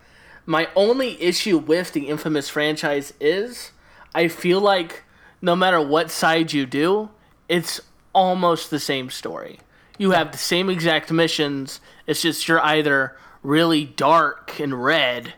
My 0.47 0.69
only 0.77 1.21
issue 1.21 1.59
with 1.59 1.93
the 1.93 2.09
Infamous 2.09 2.49
franchise 2.49 3.13
is 3.21 3.73
I 4.15 4.29
feel 4.29 4.61
like 4.61 5.03
no 5.43 5.57
matter 5.57 5.81
what 5.81 6.11
side 6.11 6.53
you 6.53 6.67
do, 6.67 7.11
it's 7.49 7.81
almost 8.15 8.71
the 8.71 8.81
same 8.81 9.11
story. 9.11 9.59
You 9.99 10.13
have 10.13 10.33
the 10.33 10.39
same 10.39 10.71
exact 10.71 11.11
missions. 11.11 11.81
It's 12.07 12.23
just 12.23 12.47
you're 12.49 12.61
either 12.61 13.17
really 13.43 13.85
dark 13.85 14.59
and 14.61 14.83
red, 14.83 15.35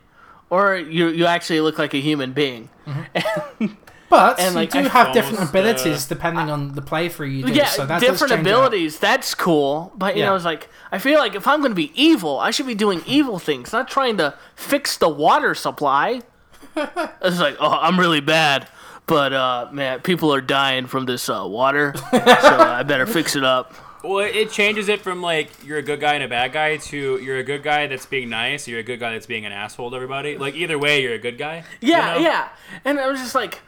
or 0.49 0.75
you 0.75 1.07
you 1.07 1.25
actually 1.25 1.61
look 1.61 1.77
like 1.77 1.93
a 1.93 1.99
human 1.99 2.33
being. 2.33 2.69
But 4.09 4.39
And, 4.39 4.55
like, 4.55 4.73
you 4.73 4.81
do 4.81 4.87
I- 4.87 4.89
have 4.91 5.13
different 5.13 5.37
Almost, 5.39 5.53
abilities 5.55 6.05
depending 6.07 6.49
on 6.49 6.73
the 6.73 6.81
playthrough 6.81 7.31
you 7.31 7.43
do. 7.45 7.53
Yeah, 7.53 7.65
so 7.65 7.85
that 7.85 7.99
different 7.99 8.19
change 8.31 8.31
up. 8.31 8.39
abilities. 8.39 8.97
That's 8.99 9.35
cool, 9.35 9.91
but 9.95 10.15
you 10.15 10.21
Yeah. 10.23 10.29
know, 10.29 10.35
it's 10.35 10.45
like 10.45 10.67
I 10.91 10.97
feel 10.97 11.19
like 11.19 11.35
if 11.35 11.47
I'm 11.47 11.59
going 11.59 11.71
to 11.71 11.75
be 11.75 11.91
evil, 11.93 12.39
I 12.39 12.49
should 12.51 12.65
be 12.67 12.73
doing 12.75 13.03
evil 13.05 13.37
things, 13.37 13.71
not 13.71 13.87
trying 13.87 14.17
to 14.17 14.33
fix 14.55 14.97
the 14.97 15.09
water 15.09 15.53
supply. 15.53 16.21
it's 16.75 17.39
like, 17.39 17.57
oh, 17.59 17.77
I'm 17.81 17.99
really 17.99 18.19
bad, 18.21 18.67
but 19.05 19.33
uh, 19.33 19.67
man, 19.71 19.99
people 20.01 20.33
are 20.33 20.41
dying 20.41 20.87
from 20.87 21.05
this 21.05 21.29
uh, 21.29 21.43
water, 21.45 21.93
so 22.11 22.17
I 22.19 22.83
better 22.83 23.05
fix 23.05 23.35
it 23.35 23.43
up. 23.43 23.73
Well, 24.03 24.19
it 24.19 24.49
changes 24.51 24.87
it 24.87 25.01
from 25.01 25.21
like 25.21 25.49
you're 25.65 25.77
a 25.77 25.81
good 25.81 25.99
guy 25.99 26.13
and 26.13 26.23
a 26.23 26.27
bad 26.27 26.53
guy 26.53 26.77
to 26.77 27.19
you're 27.21 27.37
a 27.37 27.43
good 27.43 27.63
guy 27.63 27.85
that's 27.87 28.05
being 28.05 28.29
nice, 28.29 28.67
you're 28.67 28.79
a 28.79 28.83
good 28.83 28.99
guy 28.99 29.11
that's 29.11 29.25
being 29.25 29.45
an 29.45 29.51
asshole 29.51 29.89
to 29.91 29.95
everybody. 29.95 30.37
Like 30.37 30.55
either 30.55 30.79
way, 30.79 31.01
you're 31.03 31.13
a 31.15 31.19
good 31.19 31.37
guy. 31.37 31.63
you 31.81 31.89
Yeah, 31.91 32.13
know? 32.13 32.19
yeah. 32.21 32.47
And 32.85 32.97
I 32.99 33.07
was 33.07 33.19
just 33.19 33.35
like, 33.35 33.59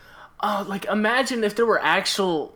oh, 0.42 0.66
like 0.68 0.86
imagine 0.86 1.44
if 1.44 1.56
there 1.56 1.66
were 1.66 1.82
actual 1.82 2.54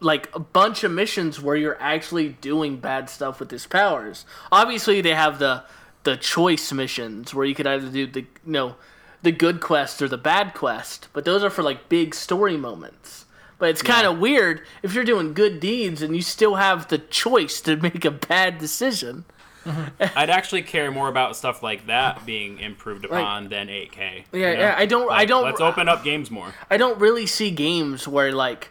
like 0.00 0.28
a 0.34 0.38
bunch 0.38 0.84
of 0.84 0.92
missions 0.92 1.40
where 1.40 1.56
you're 1.56 1.80
actually 1.80 2.28
doing 2.28 2.76
bad 2.76 3.08
stuff 3.08 3.40
with 3.40 3.50
his 3.50 3.66
powers. 3.66 4.26
Obviously, 4.52 5.00
they 5.00 5.14
have 5.14 5.38
the 5.38 5.64
the 6.04 6.16
choice 6.16 6.70
missions 6.70 7.32
where 7.32 7.46
you 7.46 7.54
could 7.54 7.66
either 7.66 7.88
do 7.88 8.06
the 8.06 8.20
you 8.20 8.52
know 8.52 8.76
the 9.22 9.32
good 9.32 9.60
quest 9.60 10.02
or 10.02 10.08
the 10.08 10.18
bad 10.18 10.54
quest, 10.54 11.08
but 11.12 11.24
those 11.24 11.42
are 11.42 11.50
for 11.50 11.62
like 11.62 11.88
big 11.88 12.14
story 12.14 12.56
moments. 12.56 13.24
But 13.58 13.70
it's 13.70 13.82
kind 13.82 14.06
of 14.06 14.18
weird 14.18 14.62
if 14.82 14.92
you're 14.92 15.04
doing 15.04 15.32
good 15.32 15.60
deeds 15.60 16.02
and 16.02 16.14
you 16.14 16.22
still 16.22 16.56
have 16.56 16.88
the 16.88 16.98
choice 16.98 17.60
to 17.62 17.76
make 17.82 18.04
a 18.04 18.10
bad 18.10 18.58
decision. 18.58 19.24
I'd 20.16 20.30
actually 20.30 20.62
care 20.62 20.90
more 20.90 21.08
about 21.08 21.36
stuff 21.36 21.62
like 21.62 21.86
that 21.86 22.24
being 22.26 22.58
improved 22.58 23.04
upon 23.04 23.48
than 23.48 23.68
8K. 23.68 24.24
Yeah, 24.32 24.38
you 24.50 24.56
know? 24.56 24.60
yeah, 24.60 24.74
I 24.76 24.86
don't- 24.86 25.10
I 25.12 25.24
don't- 25.24 25.44
Let's 25.44 25.60
open 25.60 25.88
up 25.88 26.04
games 26.04 26.30
more. 26.30 26.54
I 26.70 26.76
don't 26.76 26.98
really 27.00 27.26
see 27.26 27.50
games 27.50 28.06
where 28.08 28.32
like, 28.32 28.70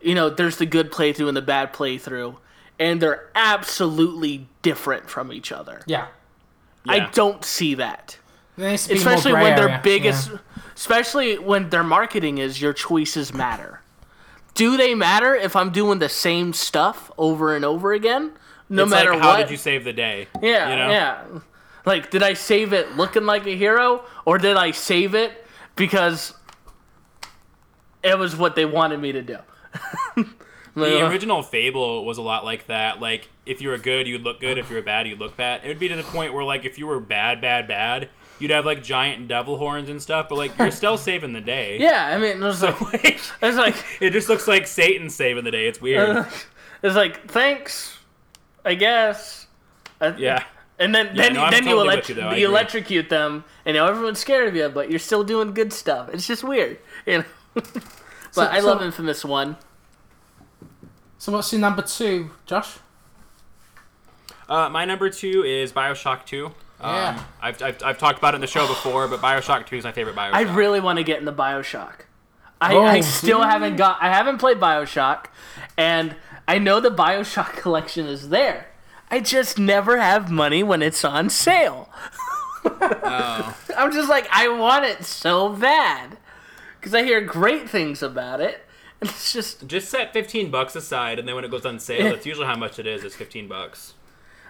you 0.00 0.14
know, 0.14 0.28
there's 0.30 0.56
the 0.58 0.66
good 0.66 0.92
playthrough 0.92 1.28
and 1.28 1.36
the 1.36 1.42
bad 1.42 1.72
playthrough, 1.72 2.36
and 2.78 3.00
they're 3.00 3.28
absolutely 3.34 4.46
different 4.62 5.08
from 5.08 5.32
each 5.32 5.50
other. 5.52 5.80
Yeah. 5.86 6.06
I 6.88 7.00
don't 7.12 7.44
see 7.44 7.74
that, 7.74 8.18
There 8.56 8.70
needs 8.70 8.84
to 8.86 8.90
be 8.90 8.94
more 8.94 9.08
especially 9.14 9.32
grey 9.32 9.42
when 9.42 9.56
their 9.56 9.68
area. 9.70 9.80
biggest, 9.82 10.30
Yeah. 10.30 10.38
especially 10.76 11.36
when 11.38 11.70
their 11.70 11.82
marketing 11.82 12.38
is 12.38 12.60
your 12.60 12.72
choices 12.72 13.34
matter. 13.34 13.80
Do 14.54 14.76
they 14.76 14.94
matter 14.94 15.34
if 15.34 15.56
I'm 15.56 15.70
doing 15.70 15.98
the 15.98 16.08
same 16.08 16.52
stuff 16.52 17.10
over 17.18 17.54
and 17.56 17.64
over 17.64 17.92
again? 17.92 18.32
No 18.68 18.82
it's 18.82 18.90
matter 18.90 19.12
like, 19.12 19.20
how 19.20 19.28
what. 19.28 19.36
did 19.38 19.50
you 19.50 19.56
save 19.56 19.84
the 19.84 19.92
day? 19.92 20.28
Yeah, 20.42 20.70
you 20.70 20.76
know? 20.76 20.90
yeah. 20.90 21.24
Like, 21.84 22.10
did 22.10 22.22
I 22.22 22.34
save 22.34 22.72
it 22.72 22.96
looking 22.96 23.26
like 23.26 23.46
a 23.46 23.56
hero, 23.56 24.04
or 24.24 24.38
did 24.38 24.56
I 24.56 24.72
save 24.72 25.14
it 25.14 25.46
because 25.76 26.34
it 28.02 28.18
was 28.18 28.34
what 28.36 28.56
they 28.56 28.64
wanted 28.64 29.00
me 29.00 29.12
to 29.12 29.22
do? 29.22 29.38
The 30.76 31.06
original 31.06 31.42
Fable 31.42 32.04
was 32.04 32.18
a 32.18 32.22
lot 32.22 32.44
like 32.44 32.66
that. 32.66 33.00
Like, 33.00 33.30
if 33.46 33.62
you 33.62 33.70
were 33.70 33.78
good, 33.78 34.06
you'd 34.06 34.20
look 34.22 34.40
good. 34.40 34.58
If 34.58 34.68
you 34.68 34.76
were 34.76 34.82
bad, 34.82 35.06
you'd 35.08 35.18
look 35.18 35.34
bad. 35.34 35.64
It 35.64 35.68
would 35.68 35.78
be 35.78 35.88
to 35.88 35.96
the 35.96 36.02
point 36.02 36.34
where, 36.34 36.44
like, 36.44 36.66
if 36.66 36.78
you 36.78 36.86
were 36.86 37.00
bad, 37.00 37.40
bad, 37.40 37.66
bad, 37.66 38.10
you'd 38.38 38.50
have 38.50 38.66
like 38.66 38.82
giant 38.82 39.26
devil 39.26 39.56
horns 39.56 39.88
and 39.88 40.02
stuff. 40.02 40.28
But 40.28 40.36
like, 40.36 40.58
you're 40.58 40.70
still 40.82 40.98
saving 40.98 41.32
the 41.32 41.40
day. 41.40 41.78
yeah, 41.80 42.08
I 42.14 42.18
mean, 42.18 42.42
it 42.42 42.44
was 42.44 42.58
So 42.58 42.66
like, 42.66 42.82
like, 42.92 43.20
it's 43.42 43.56
like, 43.56 43.74
it 44.00 44.10
just 44.10 44.28
looks 44.28 44.46
like 44.46 44.66
Satan 44.66 45.08
saving 45.08 45.44
the 45.44 45.50
day. 45.50 45.66
It's 45.66 45.80
weird. 45.80 46.26
it's 46.82 46.94
like, 46.94 47.26
thanks, 47.30 47.95
I 48.66 48.74
guess. 48.74 49.46
I- 50.00 50.08
Yeah. 50.16 50.44
And 50.78 50.94
then 50.94 51.06
Yeah, 51.14 51.22
then, 51.22 51.32
no, 51.34 51.44
I'm 51.44 51.50
then 51.52 51.62
you, 51.64 51.70
totally 51.70 51.86
elect- 51.94 52.08
you, 52.10 52.14
though. 52.16 52.32
You 52.32 52.48
electrocute 52.48 53.08
them, 53.08 53.44
and 53.64 53.76
now 53.76 53.86
everyone's 53.86 54.18
scared 54.18 54.46
of 54.48 54.54
you, 54.54 54.68
but 54.68 54.90
you're 54.90 54.98
still 54.98 55.24
doing 55.24 55.54
good 55.54 55.72
stuff. 55.72 56.10
It's 56.12 56.26
just 56.26 56.44
weird, 56.44 56.78
you 57.06 57.18
know. 57.18 57.24
but 58.34 58.50
I 58.52 58.60
so- 58.60 58.66
love 58.66 58.82
Infamous 58.82 59.24
One. 59.24 59.56
So 61.18 61.32
what's 61.32 61.50
your 61.50 61.62
number 61.62 61.80
two, 61.80 62.30
Josh? 62.44 62.76
Uh, 64.48 64.68
my 64.68 64.84
number 64.84 65.08
two 65.10 65.42
is 65.44 65.72
Bioshock 65.72 66.24
Two. 66.26 66.46
Um, 66.80 66.94
Yeah. 66.94 67.22
I've, 67.40 67.62
I've, 67.62 67.82
I've 67.82 67.98
talked 67.98 68.18
about 68.18 68.34
it 68.34 68.36
in 68.36 68.40
the 68.42 68.46
show 68.46 68.66
before, 68.66 69.08
but 69.08 69.20
Bioshock 69.20 69.66
Two 69.66 69.76
is 69.76 69.84
my 69.84 69.92
favorite 69.92 70.14
Bioshock. 70.14 70.34
I 70.34 70.42
really 70.42 70.80
want 70.80 70.98
to 70.98 71.04
get 71.04 71.18
in 71.18 71.24
the 71.24 71.32
Bioshock. 71.32 72.00
I, 72.60 72.74
Oh, 72.74 72.82
I 72.84 73.00
still 73.00 73.40
dude. 73.40 73.48
haven't 73.48 73.76
got. 73.76 73.98
I 74.02 74.12
haven't 74.12 74.38
played 74.38 74.58
Bioshock, 74.58 75.26
and 75.76 76.14
I 76.48 76.58
know 76.58 76.80
the 76.80 76.90
Bioshock 76.90 77.56
collection 77.56 78.06
is 78.06 78.28
there. 78.28 78.68
I 79.10 79.20
just 79.20 79.58
never 79.58 79.98
have 79.98 80.30
money 80.30 80.62
when 80.62 80.82
it's 80.82 81.04
on 81.04 81.30
sale. 81.30 81.88
Oh. 82.64 83.56
I'm 83.76 83.92
just 83.92 84.08
like, 84.08 84.28
I 84.32 84.48
want 84.48 84.84
it 84.84 85.04
so 85.04 85.48
bad 85.50 86.16
because 86.80 86.94
I 86.94 87.02
hear 87.04 87.20
great 87.20 87.68
things 87.68 88.02
about 88.02 88.40
it, 88.40 88.64
and 89.00 89.10
it's 89.10 89.32
just 89.32 89.66
Just 89.66 89.88
set 89.90 90.12
fifteen 90.12 90.50
bucks 90.50 90.74
aside, 90.74 91.18
and 91.18 91.28
then 91.28 91.34
when 91.34 91.44
it 91.44 91.50
goes 91.50 91.66
on 91.66 91.78
sale, 91.78 92.10
that's 92.10 92.26
usually 92.26 92.46
how 92.46 92.56
much 92.56 92.78
it 92.78 92.86
is. 92.86 93.04
It's 93.04 93.14
fifteen 93.14 93.46
bucks. 93.48 93.94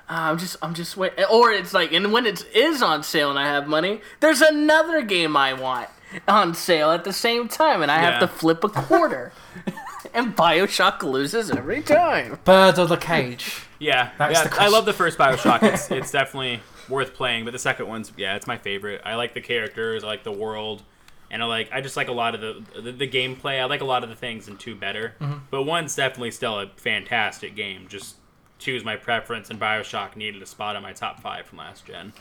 uh, 0.08 0.12
I'm 0.30 0.38
just 0.38 0.56
I'm 0.62 0.72
just 0.74 0.96
wait. 0.96 1.12
Or 1.30 1.50
it's 1.50 1.74
like, 1.74 1.92
and 1.92 2.12
when 2.12 2.26
it 2.26 2.46
is 2.54 2.80
on 2.82 3.02
sale 3.02 3.28
and 3.30 3.38
I 3.38 3.46
have 3.46 3.66
money, 3.68 4.00
there's 4.20 4.40
another 4.40 5.02
game 5.02 5.36
I 5.36 5.52
want 5.52 5.88
on 6.28 6.54
sale 6.54 6.90
at 6.92 7.04
the 7.04 7.12
same 7.12 7.48
time, 7.48 7.82
and 7.82 7.90
I 7.90 7.98
have 7.98 8.20
to 8.20 8.28
flip 8.28 8.62
a 8.64 8.68
quarter. 8.68 9.32
and 10.16 10.34
Bioshock 10.36 11.02
loses 11.02 11.50
every 11.50 11.82
time. 11.82 12.38
Bird 12.44 12.78
or 12.78 12.86
the 12.86 12.96
cage? 12.96 13.62
Yeah, 13.78 14.10
That's 14.18 14.32
yeah. 14.38 14.48
the 14.48 14.60
I 14.62 14.68
love 14.68 14.84
the 14.86 14.92
first 14.92 15.18
Bioshock. 15.18 15.62
It's 15.62 15.90
it's 15.90 16.10
definitely 16.10 16.60
worth 16.88 17.14
playing, 17.14 17.44
but 17.44 17.52
the 17.52 17.58
second 17.58 17.86
one's 17.88 18.12
yeah, 18.16 18.34
it's 18.36 18.46
my 18.46 18.56
favorite. 18.58 19.02
I 19.04 19.14
like 19.14 19.34
the 19.34 19.40
characters, 19.40 20.02
I 20.02 20.06
like 20.08 20.24
the 20.24 20.32
world, 20.32 20.82
and 21.30 21.42
I 21.42 21.46
like 21.46 21.70
I 21.72 21.80
just 21.80 21.96
like 21.96 22.08
a 22.08 22.12
lot 22.12 22.34
of 22.34 22.40
the 22.40 22.80
the, 22.80 22.92
the 22.92 23.08
gameplay. 23.08 23.60
I 23.60 23.64
like 23.66 23.82
a 23.82 23.84
lot 23.84 24.02
of 24.02 24.08
the 24.08 24.16
things 24.16 24.48
in 24.48 24.56
two 24.56 24.74
better, 24.74 25.14
Mm-hmm. 25.20 25.38
but 25.50 25.62
one's 25.64 25.94
definitely 25.94 26.30
still 26.32 26.58
a 26.58 26.68
fantastic 26.76 27.54
game. 27.54 27.86
Just 27.88 28.16
choose 28.58 28.82
my 28.84 28.96
preference, 28.96 29.50
and 29.50 29.60
Bioshock 29.60 30.16
needed 30.16 30.40
a 30.42 30.46
spot 30.46 30.74
on 30.76 30.82
my 30.82 30.92
top 30.94 31.20
five 31.20 31.44
from 31.46 31.58
last 31.58 31.84
gen. 31.84 32.12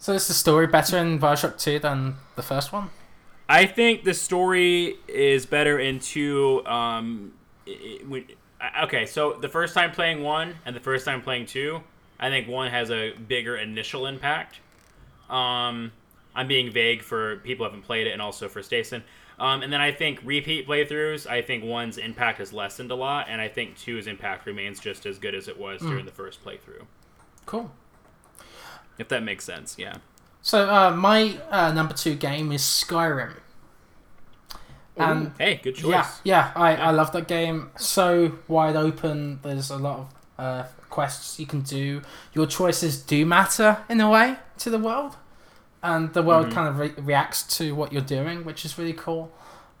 So 0.00 0.12
is 0.12 0.26
the 0.28 0.34
story 0.34 0.66
better 0.66 0.96
in 0.98 1.18
Bioshock 1.20 1.58
Two 1.60 1.78
than 1.78 2.16
the 2.36 2.42
first 2.42 2.72
one? 2.72 2.90
I 3.48 3.66
think 3.66 4.04
the 4.04 4.14
story 4.14 4.96
is 5.08 5.46
better 5.46 5.78
in 5.78 6.00
two. 6.00 6.64
Um, 6.66 7.32
i- 7.66 8.00
i- 8.60 8.82
okay, 8.84 9.06
so 9.06 9.32
the 9.34 9.48
first 9.48 9.74
time 9.74 9.90
playing 9.92 10.22
one 10.22 10.54
and 10.66 10.76
the 10.76 10.80
first 10.80 11.04
time 11.04 11.22
playing 11.22 11.46
two, 11.46 11.82
I 12.20 12.28
think 12.28 12.46
one 12.48 12.70
has 12.70 12.90
a 12.90 13.12
bigger 13.12 13.56
initial 13.56 14.06
impact. 14.06 14.60
Um, 15.30 15.92
I'm 16.34 16.46
being 16.46 16.70
vague 16.70 17.02
for 17.02 17.36
people 17.38 17.64
who 17.64 17.70
haven't 17.70 17.84
played 17.86 18.06
it 18.06 18.10
and 18.12 18.20
also 18.22 18.48
for 18.48 18.60
Stacin. 18.60 19.02
Um, 19.38 19.62
and 19.62 19.72
then 19.72 19.80
I 19.80 19.92
think 19.92 20.20
repeat 20.24 20.66
playthroughs, 20.66 21.26
I 21.26 21.42
think 21.42 21.62
one's 21.64 21.96
impact 21.96 22.38
has 22.38 22.52
lessened 22.52 22.90
a 22.90 22.94
lot, 22.96 23.26
and 23.28 23.40
I 23.40 23.46
think 23.48 23.78
two's 23.78 24.06
impact 24.08 24.46
remains 24.46 24.80
just 24.80 25.06
as 25.06 25.18
good 25.18 25.34
as 25.34 25.46
it 25.48 25.56
was 25.58 25.80
during 25.80 26.04
the 26.06 26.10
first 26.12 26.44
playthrough. 26.44 26.84
Cool. 27.46 27.70
If 28.98 29.08
that 29.08 29.22
makes 29.22 29.44
sense, 29.44 29.76
yeah. 29.78 29.98
So 30.42 30.68
uh, 30.68 30.90
my 30.94 31.38
uh, 31.50 31.72
number 31.72 31.94
two 31.94 32.14
game 32.14 32.52
is 32.52 32.62
Skyrim. 32.62 33.34
And 34.96 35.32
Hey, 35.38 35.60
good 35.62 35.76
choice. 35.76 35.90
yeah, 35.90 36.08
yeah, 36.24 36.52
I, 36.56 36.74
I 36.76 36.90
love 36.90 37.12
that 37.12 37.28
game. 37.28 37.70
So 37.76 38.32
wide 38.48 38.74
open. 38.74 39.38
There's 39.42 39.70
a 39.70 39.76
lot 39.76 39.98
of 40.00 40.44
uh, 40.44 40.64
quests 40.90 41.38
you 41.38 41.46
can 41.46 41.60
do. 41.60 42.02
Your 42.32 42.46
choices 42.46 43.00
do 43.00 43.24
matter 43.24 43.78
in 43.88 44.00
a 44.00 44.10
way 44.10 44.36
to 44.58 44.70
the 44.70 44.78
world, 44.78 45.16
and 45.84 46.12
the 46.14 46.22
world 46.22 46.46
Mhm. 46.46 46.52
kind 46.52 46.68
of 46.68 46.78
re- 46.78 46.94
reacts 47.04 47.44
to 47.58 47.74
what 47.76 47.92
you're 47.92 48.02
doing, 48.02 48.44
which 48.44 48.64
is 48.64 48.76
really 48.76 48.92
cool. 48.92 49.30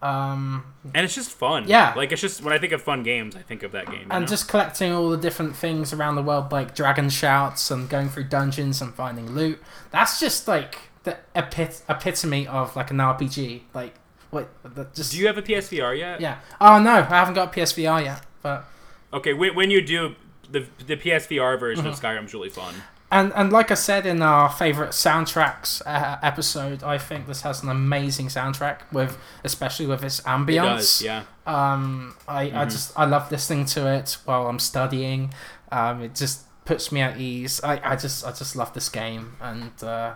Um, 0.00 0.64
And 0.94 1.04
it's 1.04 1.14
just 1.14 1.30
fun. 1.30 1.64
Yeah. 1.66 1.92
Like, 1.96 2.12
it's 2.12 2.20
just, 2.20 2.42
when 2.42 2.52
I 2.52 2.58
think 2.58 2.72
of 2.72 2.80
fun 2.82 3.02
games, 3.02 3.34
I 3.36 3.40
think 3.40 3.62
of 3.62 3.72
that 3.72 3.86
game. 3.86 4.06
and 4.10 4.22
know? 4.22 4.26
just 4.26 4.48
collecting 4.48 4.92
all 4.92 5.10
the 5.10 5.16
different 5.16 5.56
things 5.56 5.92
around 5.92 6.14
the 6.14 6.22
world, 6.22 6.52
like 6.52 6.74
dragon 6.74 7.10
shouts 7.10 7.70
and 7.70 7.88
going 7.88 8.08
through 8.08 8.24
dungeons 8.24 8.80
and 8.80 8.94
finding 8.94 9.32
loot. 9.32 9.60
That's 9.90 10.20
just 10.20 10.46
like 10.46 10.78
the 11.02 11.16
epit- 11.34 11.82
epitome 11.88 12.46
of 12.46 12.76
like 12.76 12.90
an 12.90 12.98
RPG. 12.98 13.62
Like, 13.74 13.94
what? 14.30 14.48
Just 14.94 15.12
Do 15.12 15.18
you 15.18 15.26
have 15.26 15.38
a 15.38 15.42
PSVR 15.42 15.96
yet? 15.98 16.20
yeah. 16.20 16.38
Oh 16.60 16.78
no, 16.78 16.90
I 16.96 17.02
haven't 17.02 17.34
got 17.34 17.56
a 17.56 17.60
PSVR 17.60 18.04
yet, 18.04 18.22
but 18.42 18.66
Okay, 19.12 19.32
when, 19.32 19.54
when 19.54 19.70
you 19.70 19.80
do, 19.80 20.14
the 20.50 20.66
the 20.86 20.96
PSVR 20.96 21.58
version 21.58 21.84
Mm-hmm. 21.86 21.92
of 21.94 22.00
Skyrim's 22.00 22.34
really 22.34 22.50
fun. 22.50 22.74
And 23.10 23.32
and 23.34 23.52
like 23.52 23.70
I 23.70 23.74
said 23.74 24.06
in 24.06 24.20
our 24.22 24.48
favorite 24.50 24.90
soundtracks 24.90 25.80
uh, 25.86 26.18
episode, 26.22 26.82
I 26.82 26.98
think 26.98 27.26
this 27.26 27.42
has 27.42 27.62
an 27.62 27.68
amazing 27.68 28.26
soundtrack 28.28 28.80
with, 28.92 29.16
especially 29.44 29.86
with 29.86 30.02
its 30.04 30.20
It 30.20 30.24
does, 30.24 31.02
yeah. 31.02 31.22
Um, 31.46 32.16
I, 32.26 32.42
I 32.42 32.50
Mhm. 32.66 32.70
just 32.70 32.92
I 32.98 33.04
love 33.06 33.30
listening 33.30 33.64
to 33.66 33.86
it 33.86 34.18
while 34.24 34.46
I'm 34.46 34.58
studying. 34.58 35.32
Um, 35.72 36.02
it 36.02 36.14
just 36.14 36.42
puts 36.64 36.92
me 36.92 37.00
at 37.00 37.16
ease. 37.18 37.60
I, 37.64 37.80
I 37.92 37.96
just 37.96 38.26
I 38.26 38.32
just 38.32 38.54
love 38.56 38.74
this 38.74 38.88
game 38.90 39.36
and 39.40 39.72
uh, 39.82 40.14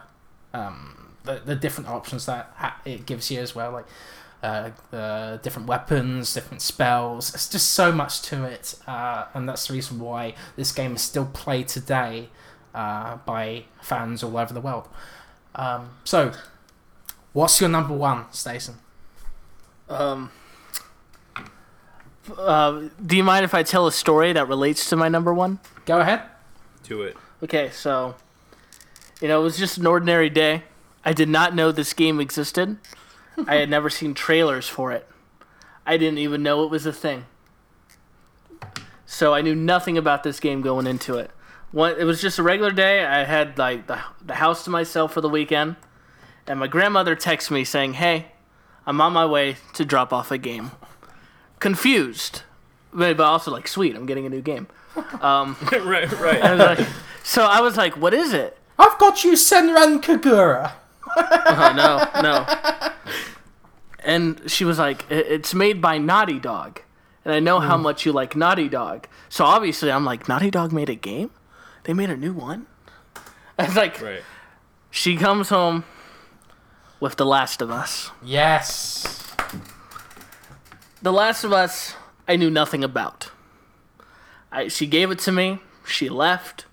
um, 0.52 1.14
the 1.24 1.40
the 1.44 1.56
different 1.56 1.88
options 1.88 2.26
that 2.26 2.52
ha- 2.56 2.80
it 2.84 3.06
gives 3.06 3.30
you 3.30 3.40
as 3.40 3.54
well, 3.54 3.72
like 3.72 3.86
uh, 4.42 4.70
the 4.90 5.40
different 5.42 5.68
weapons, 5.68 6.34
different 6.34 6.60
spells. 6.60 7.32
It's 7.34 7.48
just 7.48 7.72
so 7.72 7.92
much 7.92 8.20
to 8.22 8.44
it, 8.44 8.74
uh, 8.86 9.26
and 9.34 9.48
that's 9.48 9.68
the 9.68 9.72
reason 9.74 9.98
why 10.00 10.34
this 10.56 10.72
game 10.72 10.94
is 10.96 11.02
still 11.02 11.26
played 11.26 11.68
today 11.68 12.28
uh, 12.74 13.16
by 13.26 13.64
fans 13.80 14.22
all 14.22 14.36
over 14.36 14.52
the 14.52 14.60
world. 14.60 14.88
Um, 15.54 15.90
so, 16.04 16.32
what's 17.32 17.60
your 17.60 17.70
number 17.70 17.94
one, 17.94 18.24
Stacey? 18.32 18.72
Um, 19.88 20.30
uh, 22.38 22.88
do 23.04 23.16
you 23.16 23.24
mind 23.24 23.44
if 23.44 23.54
I 23.54 23.62
tell 23.62 23.86
a 23.86 23.92
story 23.92 24.32
that 24.32 24.48
relates 24.48 24.88
to 24.90 24.96
my 24.96 25.08
number 25.08 25.34
one? 25.34 25.58
Go 25.84 26.00
ahead. 26.00 26.22
To 26.84 27.02
it. 27.02 27.16
Okay, 27.42 27.70
so 27.70 28.14
you 29.20 29.28
know, 29.28 29.40
it 29.40 29.44
was 29.44 29.56
just 29.56 29.78
an 29.78 29.86
ordinary 29.86 30.30
day. 30.30 30.64
I 31.04 31.12
did 31.12 31.28
not 31.28 31.54
know 31.54 31.72
this 31.72 31.92
game 31.92 32.20
existed. 32.20 32.76
I 33.46 33.56
had 33.56 33.70
never 33.70 33.88
seen 33.88 34.14
trailers 34.14 34.68
for 34.68 34.92
it. 34.92 35.08
I 35.86 35.96
didn't 35.96 36.18
even 36.18 36.42
know 36.42 36.64
it 36.64 36.70
was 36.70 36.86
a 36.86 36.92
thing. 36.92 37.26
So 39.06 39.34
I 39.34 39.40
knew 39.42 39.54
nothing 39.54 39.98
about 39.98 40.22
this 40.22 40.40
game 40.40 40.62
going 40.62 40.86
into 40.86 41.18
it. 41.18 41.30
One, 41.72 41.96
it 41.98 42.04
was 42.04 42.20
just 42.20 42.38
a 42.38 42.42
regular 42.42 42.70
day. 42.70 43.04
I 43.04 43.24
had 43.24 43.56
like 43.58 43.86
the, 43.86 43.98
the 44.24 44.34
house 44.34 44.64
to 44.64 44.70
myself 44.70 45.14
for 45.14 45.22
the 45.22 45.28
weekend, 45.28 45.76
and 46.46 46.60
my 46.60 46.66
grandmother 46.66 47.16
texted 47.16 47.50
me 47.50 47.64
saying, 47.64 47.94
"Hey, 47.94 48.26
I'm 48.86 49.00
on 49.00 49.12
my 49.14 49.24
way 49.24 49.56
to 49.74 49.84
drop 49.84 50.12
off 50.12 50.30
a 50.30 50.38
game." 50.38 50.72
Confused, 51.58 52.42
but 52.92 53.16
but 53.16 53.24
also 53.24 53.50
like, 53.50 53.66
"Sweet, 53.66 53.96
I'm 53.96 54.06
getting 54.06 54.26
a 54.26 54.30
new 54.30 54.42
game." 54.42 54.68
Um, 55.22 55.56
right, 55.72 56.10
right. 56.20 56.42
I 56.42 56.50
was 56.54 56.60
like, 56.78 56.88
so 57.22 57.44
I 57.46 57.60
was 57.62 57.78
like, 57.78 57.96
"What 57.96 58.12
is 58.12 58.34
it?" 58.34 58.58
I've 58.78 58.98
got 58.98 59.24
you 59.24 59.32
Senran 59.32 60.02
Kagura. 60.02 60.72
Oh 61.16 61.72
no, 61.74 62.20
no. 62.22 62.46
And 64.04 64.50
she 64.50 64.64
was 64.64 64.78
like, 64.78 65.06
"It's 65.10 65.54
made 65.54 65.80
by 65.80 65.96
Naughty 65.96 66.38
Dog," 66.40 66.80
and 67.24 67.32
I 67.32 67.38
know 67.38 67.60
how 67.60 67.76
much 67.78 68.04
you 68.04 68.12
like 68.12 68.34
Naughty 68.36 68.68
Dog. 68.68 69.06
So 69.28 69.44
obviously, 69.44 69.90
I'm 69.92 70.04
like, 70.04 70.28
"Naughty 70.28 70.50
Dog 70.50 70.72
made 70.72 70.90
a 70.90 70.96
game? 70.96 71.30
They 71.84 71.92
made 71.92 72.10
a 72.10 72.16
new 72.16 72.32
one?" 72.32 72.66
It's 73.58 73.76
like, 73.76 74.00
right. 74.00 74.22
she 74.90 75.16
comes 75.16 75.50
home 75.50 75.84
with 77.00 77.16
The 77.16 77.26
Last 77.26 77.60
of 77.62 77.70
Us. 77.70 78.10
Yes. 78.24 79.34
The 81.02 81.12
Last 81.12 81.44
of 81.44 81.52
Us, 81.52 81.94
I 82.26 82.36
knew 82.36 82.50
nothing 82.50 82.82
about. 82.82 83.30
I 84.50 84.68
she 84.68 84.86
gave 84.86 85.10
it 85.10 85.18
to 85.20 85.32
me. 85.32 85.60
She 85.86 86.08
left. 86.08 86.64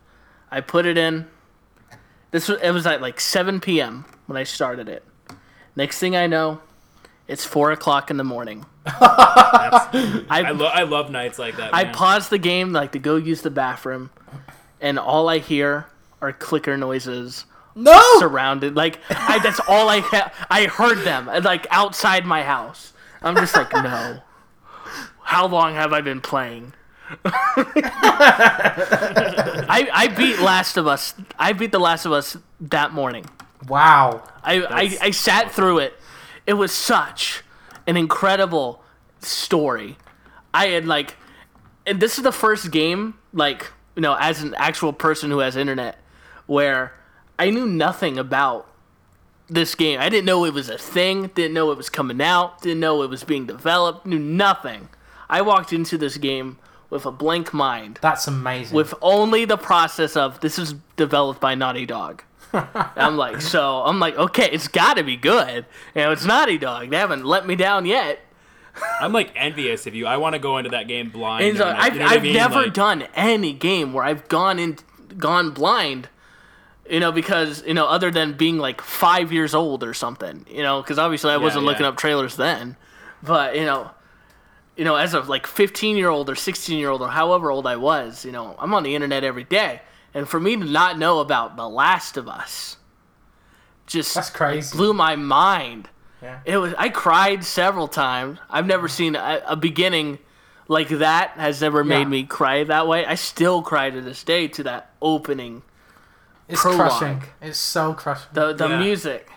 I 0.51 0.62
put 0.62 0.86
it 0.86 0.97
in. 0.97 1.28
This 2.32 2.47
was 2.47 2.60
it 2.62 2.72
was 2.72 2.86
at 2.88 3.01
like 3.01 3.20
7 3.20 3.60
p.m. 3.60 4.05
when 4.28 4.38
I 4.38 4.43
started 4.43 4.88
it. 4.88 5.03
Next 5.76 5.99
thing 5.99 6.16
I 6.16 6.28
know, 6.28 6.62
it's 7.28 7.45
four 7.45 7.72
o'clock 7.72 8.10
in 8.10 8.18
the 8.18 8.24
morning. 8.24 8.66
I, 8.86 10.26
I 10.30 10.51
lo- 10.51 10.66
I 10.74 10.84
love 10.84 11.10
nights 11.12 11.39
like 11.39 11.57
that. 11.57 11.74
I 11.74 11.86
paused 11.86 12.30
the 12.30 12.38
game 12.38 12.72
like 12.74 12.91
to 12.93 12.99
go 12.99 13.16
use 13.16 13.41
the 13.41 13.51
bathroom, 13.51 14.10
and 14.82 14.97
all 14.99 15.30
I 15.30 15.39
hear 15.39 15.88
are 16.21 16.34
clicker 16.34 16.77
noises 16.77 17.45
No. 17.75 18.01
surrounded. 18.19 18.75
Like 18.75 18.99
I, 19.09 19.39
that's 19.39 19.59
all 19.67 19.89
I 19.89 19.99
ha- 19.99 20.32
I 20.49 20.65
heard 20.65 20.99
them 20.99 21.27
like 21.43 21.67
outside 21.71 22.25
my 22.25 22.43
house. 22.43 22.93
I'm 23.21 23.36
just 23.36 23.55
like 23.55 23.71
no. 23.73 24.19
how 25.23 25.47
long 25.47 25.73
have 25.75 25.93
I 25.93 26.01
been 26.01 26.21
playing? 26.21 26.73
I 29.71 29.89
I 29.93 30.07
beat 30.15 30.39
Last 30.39 30.77
of 30.77 30.88
Us. 30.88 31.13
I 31.38 31.53
beat 31.53 31.71
The 31.71 31.80
Last 31.80 32.05
of 32.05 32.11
Us 32.11 32.38
that 32.61 32.93
morning. 32.93 33.25
Wow. 33.67 34.23
I, 34.43 34.61
I, 34.63 34.97
I 35.07 35.11
sat 35.11 35.51
through 35.51 35.80
it. 35.80 35.93
It 36.47 36.53
was 36.53 36.71
such 36.71 37.43
an 37.88 37.97
incredible 37.97 38.84
story. 39.19 39.97
I 40.53 40.67
had 40.67 40.86
like, 40.86 41.15
and 41.86 41.99
this 41.99 42.17
is 42.17 42.23
the 42.23 42.32
first 42.32 42.71
game, 42.71 43.15
like, 43.34 43.71
you 43.99 44.01
know, 44.01 44.15
as 44.17 44.41
an 44.41 44.55
actual 44.55 44.93
person 44.93 45.29
who 45.29 45.39
has 45.39 45.57
internet, 45.57 45.97
where 46.45 46.93
I 47.37 47.49
knew 47.49 47.65
nothing 47.67 48.17
about 48.17 48.65
this 49.49 49.75
game. 49.75 49.99
I 49.99 50.07
didn't 50.07 50.23
know 50.23 50.45
it 50.45 50.53
was 50.53 50.69
a 50.69 50.77
thing, 50.77 51.27
didn't 51.35 51.53
know 51.53 51.69
it 51.71 51.77
was 51.77 51.89
coming 51.89 52.21
out, 52.21 52.61
didn't 52.61 52.79
know 52.79 53.03
it 53.03 53.09
was 53.09 53.25
being 53.25 53.45
developed, 53.45 54.05
knew 54.05 54.17
nothing. 54.17 54.87
I 55.29 55.41
walked 55.41 55.73
into 55.73 55.97
this 55.97 56.15
game 56.15 56.59
with 56.89 57.05
a 57.05 57.11
blank 57.11 57.53
mind 57.53 57.99
That's 58.01 58.25
amazing. 58.25 58.73
with 58.73 58.93
only 59.01 59.43
the 59.43 59.57
process 59.57 60.15
of 60.15 60.39
this 60.39 60.57
is 60.57 60.75
developed 60.95 61.41
by 61.41 61.53
Naughty 61.55 61.85
Dog. 61.85 62.23
I'm 62.53 63.17
like, 63.17 63.41
so 63.41 63.83
I'm 63.83 63.99
like, 63.99 64.15
okay, 64.15 64.49
it's 64.49 64.69
got 64.69 64.93
to 64.95 65.03
be 65.03 65.17
good. 65.17 65.65
You 65.93 66.03
know, 66.03 66.11
it's 66.13 66.23
Naughty 66.23 66.57
Dog. 66.57 66.89
They 66.89 66.95
haven't 66.97 67.25
let 67.25 67.45
me 67.45 67.57
down 67.57 67.85
yet. 67.85 68.21
I'm 69.01 69.13
like 69.13 69.32
envious 69.36 69.88
of 69.88 69.95
you. 69.95 70.05
I 70.07 70.17
want 70.17 70.34
to 70.34 70.39
go 70.39 70.57
into 70.57 70.69
that 70.71 70.88
game 70.88 71.09
blind. 71.09 71.45
And 71.45 71.57
so 71.57 71.67
on 71.67 71.75
I've, 71.75 71.93
you 71.93 71.99
know 71.99 72.05
what 72.05 72.11
I 72.11 72.15
I've 72.15 72.23
mean? 72.23 72.34
never 72.34 72.61
Like, 72.63 72.73
done 72.73 73.07
any 73.15 73.53
game 73.53 73.93
where 73.93 74.03
I've 74.03 74.27
gone 74.27 74.59
in, 74.59 74.77
gone 75.17 75.51
blind. 75.51 76.09
You 76.89 76.99
know, 76.99 77.11
because 77.11 77.63
you 77.65 77.73
know, 77.75 77.86
other 77.86 78.09
than 78.09 78.34
being 78.34 78.57
like 78.57 78.82
five 78.82 79.32
years 79.32 79.53
old 79.53 79.84
or 79.84 79.93
something. 79.93 80.45
You 80.49 80.63
know, 80.63 80.82
because 80.82 80.97
obviously 80.97 81.32
I 81.32 81.38
wasn't 81.38 81.63
yeah. 81.63 81.69
looking 81.71 81.86
up 81.86 81.97
trailers 81.97 82.36
then. 82.36 82.75
But 83.21 83.55
you 83.55 83.65
know, 83.65 83.91
you 84.75 84.86
know, 84.86 84.95
as 84.95 85.13
a 85.13 85.19
like 85.19 85.45
15 85.45 85.97
year 85.97 86.09
old 86.09 86.30
or 86.30 86.36
16 86.36 86.80
year 86.80 86.89
old 86.89 87.01
or 87.01 87.09
however 87.09 87.51
old 87.51 87.67
I 87.67 87.75
was, 87.75 88.23
you 88.25 88.32
know, 88.32 88.55
I'm 88.57 88.73
on 88.73 88.84
the 88.84 88.95
internet 88.95 89.23
every 89.23 89.43
day, 89.43 89.82
and 90.13 90.27
for 90.27 90.39
me 90.39 90.55
to 90.55 90.63
not 90.63 90.97
know 90.97 91.19
about 91.19 91.57
The 91.57 91.67
Last 91.67 92.17
of 92.17 92.27
Us, 92.27 92.77
just 93.86 94.15
That's 94.15 94.30
crazy. 94.30 94.75
blew 94.77 94.93
my 94.93 95.15
mind. 95.15 95.89
Yeah. 96.22 96.39
It 96.45 96.57
was. 96.57 96.74
I 96.78 96.89
cried 96.89 97.43
several 97.43 97.88
times. 97.88 98.39
I've 98.49 98.65
never 98.65 98.88
seen 98.88 99.15
a, 99.15 99.41
a 99.47 99.55
beginning 99.55 100.20
like 100.67 100.89
that. 100.89 101.32
Has 101.32 101.61
never 101.61 101.84
made 101.84 101.99
Yeah. 102.01 102.05
me 102.05 102.24
cry 102.24 102.63
that 102.65 102.88
way. 102.88 103.05
I 103.05 103.15
still 103.15 103.61
cry 103.61 103.89
to 103.89 104.01
this 104.01 104.24
day 104.24 104.47
to 104.49 104.63
that 104.63 104.91
opening, 105.01 105.61
It's 106.47 106.61
prologue. 106.61 106.89
crushing. 106.99 107.24
It's 107.41 107.57
so 107.59 107.93
crushing. 107.93 108.28
the 108.34 108.53
the 108.53 108.67
Yeah. 108.67 108.80
music. 108.80 109.30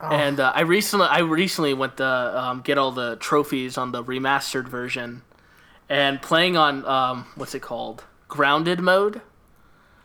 Oh. 0.00 0.08
And 0.08 0.40
uh, 0.40 0.50
I 0.54 0.62
recently, 0.62 1.06
I 1.06 1.20
recently 1.20 1.74
went 1.74 1.98
to 1.98 2.04
um, 2.06 2.60
get 2.62 2.76
all 2.76 2.90
the 2.90 3.14
trophies 3.16 3.78
on 3.78 3.92
the 3.92 4.02
remastered 4.02 4.66
version, 4.68 5.22
and 5.88 6.20
playing 6.20 6.56
on 6.56 6.84
um, 6.86 7.26
what's 7.36 7.54
it 7.54 7.60
called, 7.62 8.02
grounded 8.26 8.80
mode. 8.80 9.20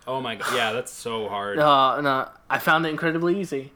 Oh 0.05 0.21
my 0.21 0.35
god, 0.35 0.53
yeah, 0.53 0.71
that's 0.71 0.91
so 0.91 1.27
hard. 1.27 1.57
Uh, 1.57 1.95
and, 1.97 2.05
uh, 2.05 2.27
I 2.49 2.59
found 2.59 2.85
it 2.85 2.89
incredibly 2.89 3.39
easy, 3.41 3.73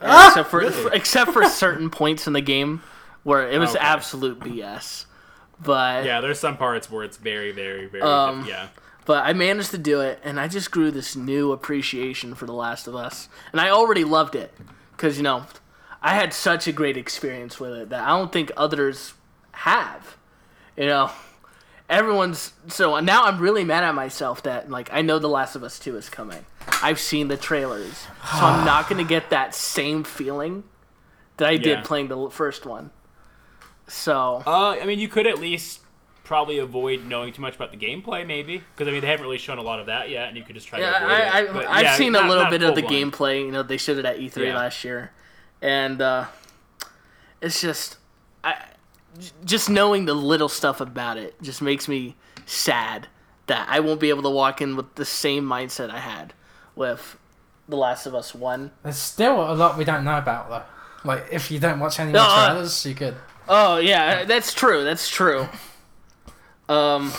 Ah! 0.00 0.28
except 0.28 0.50
for, 0.50 0.70
for- 0.70 0.92
except 0.92 1.32
for 1.32 1.44
certain 1.44 1.90
points 2.00 2.26
in 2.26 2.32
the 2.32 2.40
game 2.40 2.82
where 3.24 3.48
it 3.48 3.58
was 3.58 3.70
Okay. 3.70 3.78
absolute 3.80 4.38
BS. 4.40 5.04
But 5.62 6.04
Yeah, 6.04 6.20
there's 6.20 6.38
some 6.38 6.56
parts 6.56 6.90
where 6.90 7.02
it's 7.04 7.16
very, 7.16 7.50
very, 7.52 7.86
very. 7.86 8.02
Um, 8.02 8.44
yeah. 8.48 8.68
but 9.06 9.24
I 9.26 9.32
managed 9.32 9.72
to 9.72 9.78
do 9.78 10.00
it, 10.00 10.20
and 10.22 10.38
I 10.38 10.46
just 10.48 10.70
grew 10.70 10.90
this 10.92 11.16
new 11.16 11.50
appreciation 11.52 12.34
for 12.36 12.46
The 12.46 12.52
Last 12.52 12.86
of 12.86 12.94
Us, 12.94 13.28
and 13.52 13.60
I 13.60 13.70
already 13.70 14.04
loved 14.04 14.34
it 14.36 14.54
because 14.92 15.16
you 15.16 15.24
know 15.24 15.46
I 16.00 16.14
had 16.14 16.32
such 16.32 16.68
a 16.68 16.72
great 16.72 16.96
experience 16.96 17.58
with 17.58 17.72
it 17.72 17.88
that 17.88 18.02
I 18.04 18.08
don't 18.16 18.30
think 18.30 18.52
others 18.56 19.14
have. 19.50 20.16
You 20.76 20.86
know, 20.86 21.10
everyone's 21.90 22.52
so 22.68 22.98
now 23.00 23.24
I'm 23.24 23.40
really 23.40 23.64
mad 23.64 23.82
at 23.82 23.94
myself 23.96 24.42
that 24.44 24.70
like 24.70 24.88
I 24.92 25.02
know 25.02 25.18
The 25.18 25.28
Last 25.28 25.56
of 25.56 25.64
Us 25.64 25.78
Two 25.80 25.96
is 25.96 26.08
coming. 26.08 26.44
I've 26.82 27.00
seen 27.00 27.28
the 27.28 27.36
trailers, 27.36 28.06
so 28.38 28.46
I'm 28.46 28.64
not 28.64 28.88
gonna 28.88 29.04
get 29.04 29.30
that 29.30 29.54
same 29.54 30.04
feeling 30.04 30.64
that 31.36 31.48
I 31.48 31.56
did 31.56 31.66
Yeah. 31.78 31.80
playing 31.82 32.08
the 32.08 32.30
first 32.30 32.66
one. 32.66 32.90
So 33.86 34.42
Uh, 34.46 34.70
I 34.80 34.84
mean, 34.84 34.98
you 34.98 35.08
could 35.08 35.26
at 35.26 35.38
least 35.38 35.80
probably 36.24 36.58
avoid 36.58 37.06
knowing 37.06 37.32
too 37.32 37.40
much 37.40 37.56
about 37.56 37.70
the 37.70 37.76
gameplay, 37.78 38.26
maybe, 38.26 38.58
because 38.74 38.86
I 38.86 38.90
mean 38.90 39.00
they 39.00 39.06
haven't 39.06 39.24
really 39.24 39.38
shown 39.38 39.58
a 39.58 39.62
lot 39.62 39.80
of 39.80 39.86
that 39.86 40.10
yet, 40.10 40.28
and 40.28 40.36
you 40.36 40.42
could 40.44 40.54
just 40.54 40.68
try 40.68 40.78
Yeah, 40.78 40.92
I, 41.00 41.40
it. 41.40 41.50
I, 41.50 41.76
I've 41.78 41.82
yeah, 41.84 41.96
seen 41.96 42.14
a 42.14 42.20
little 42.20 42.44
not 42.44 42.50
bit 42.50 42.62
of 42.62 42.74
the 42.74 42.82
full-blown. 42.82 43.10
gameplay. 43.10 43.44
You 43.46 43.50
know, 43.52 43.62
they 43.62 43.78
showed 43.78 43.96
it 43.98 44.04
at 44.04 44.18
E3 44.18 44.48
Yeah. 44.48 44.56
last 44.56 44.84
year, 44.84 45.10
and 45.62 46.02
uh, 46.02 46.26
it's 47.40 47.60
just, 47.62 47.96
I, 48.44 48.56
just 49.44 49.70
knowing 49.70 50.04
the 50.04 50.14
little 50.14 50.48
stuff 50.50 50.80
about 50.82 51.16
it 51.16 51.40
just 51.42 51.62
makes 51.62 51.88
me 51.88 52.14
sad 52.44 53.08
that 53.46 53.66
I 53.70 53.80
won't 53.80 53.98
be 54.00 54.10
able 54.10 54.22
to 54.24 54.30
walk 54.30 54.60
in 54.60 54.76
with 54.76 54.94
the 54.96 55.06
same 55.06 55.44
mindset 55.44 55.88
I 55.90 55.98
had 56.00 56.34
with 56.78 57.18
The 57.68 57.76
Last 57.76 58.06
of 58.06 58.14
Us 58.14 58.34
One. 58.34 58.70
There's 58.82 58.96
still 58.96 59.52
a 59.52 59.54
lot 59.54 59.76
we 59.76 59.84
don't 59.84 60.04
know 60.04 60.16
about 60.18 60.48
though. 60.48 60.62
Like 61.08 61.26
if 61.30 61.50
you 61.50 61.58
don't 61.58 61.78
watch 61.80 62.00
any 62.00 62.12
more 62.12 62.22
No, 62.22 62.26
uh, 62.28 62.46
trailers, 62.50 62.86
you 62.86 62.94
could. 62.94 63.16
Oh 63.48 63.76
yeah, 63.78 64.24
that's 64.24 64.54
true. 64.54 64.84
That's 64.84 65.08
true. 65.08 65.46
Um, 66.68 67.12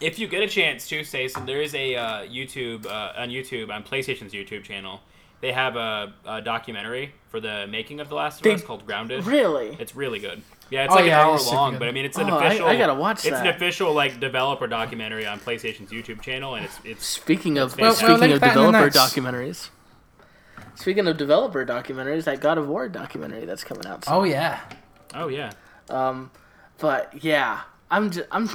If 0.00 0.18
you 0.18 0.26
get 0.26 0.42
a 0.42 0.48
chance 0.48 0.88
to, 0.88 1.04
Stacin, 1.04 1.46
there 1.46 1.62
is 1.62 1.74
a 1.76 1.94
uh, 1.94 2.06
YouTube 2.26 2.86
uh, 2.86 3.12
on 3.16 3.28
YouTube 3.28 3.70
on 3.70 3.84
PlayStation's 3.84 4.32
YouTube 4.32 4.64
channel. 4.64 5.00
They 5.40 5.52
have 5.52 5.76
a, 5.76 6.12
a 6.26 6.42
documentary 6.42 7.12
for 7.28 7.38
the 7.38 7.66
making 7.70 8.00
of 8.00 8.08
The 8.08 8.16
Last 8.16 8.38
of 8.38 8.42
They- 8.42 8.54
Us 8.54 8.62
called 8.62 8.84
Grounded. 8.84 9.26
really? 9.26 9.76
It's 9.78 9.94
really 9.94 10.18
good. 10.18 10.42
Yeah, 10.70 10.84
it's 10.84 10.92
Oh, 10.92 10.96
like 10.96 11.06
yeah, 11.06 11.20
an 11.20 11.26
hour 11.28 11.38
long, 11.40 11.78
but 11.78 11.88
I 11.88 11.92
mean, 11.92 12.04
it's 12.04 12.16
an 12.18 12.30
Oh, 12.30 12.38
official. 12.38 12.66
I 12.66 12.76
gotta 12.76 12.94
watch 12.94 13.18
It's 13.24 13.30
that. 13.30 13.46
an 13.46 13.54
official 13.54 13.92
like 13.92 14.18
developer 14.18 14.66
documentary 14.66 15.26
on 15.26 15.38
PlayStation's 15.38 15.90
YouTube 15.90 16.20
channel, 16.22 16.54
and 16.54 16.64
it's 16.64 16.78
it's 16.84 17.06
Speaking 17.06 17.58
of 17.58 17.76
Well, 17.76 17.90
well, 17.90 17.94
speaking 17.94 18.18
link 18.18 18.34
of 18.34 18.40
that 18.40 18.56
in 18.56 18.62
the 18.62 18.70
developer 18.72 18.90
documentaries. 18.98 19.68
Speaking 20.76 21.06
of 21.06 21.16
developer 21.16 21.64
documentaries, 21.64 22.24
that 22.24 22.40
God 22.40 22.58
of 22.58 22.66
War 22.68 22.88
documentary 22.88 23.44
that's 23.44 23.62
coming 23.62 23.86
out. 23.86 24.04
Soon. 24.04 24.14
Oh 24.14 24.24
yeah. 24.24 24.60
oh 25.14 25.28
yeah. 25.28 25.52
Um, 25.90 26.30
but 26.78 27.22
yeah, 27.22 27.60
I'm 27.90 28.10
just, 28.10 28.26
I'm 28.32 28.48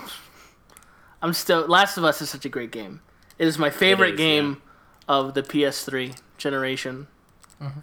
I'm 1.21 1.33
still 1.33 1.65
Last 1.67 1.97
of 1.97 2.03
Us 2.03 2.21
is 2.21 2.29
such 2.29 2.45
a 2.45 2.49
great 2.49 2.71
game. 2.71 3.01
It 3.37 3.47
is 3.47 3.57
my 3.57 3.69
favorite 3.69 4.15
is, 4.15 4.17
game 4.17 4.61
of 5.07 5.33
the 5.33 5.43
PS3 5.43 6.17
generation, 6.37 7.07
Mm-hmm. 7.61 7.79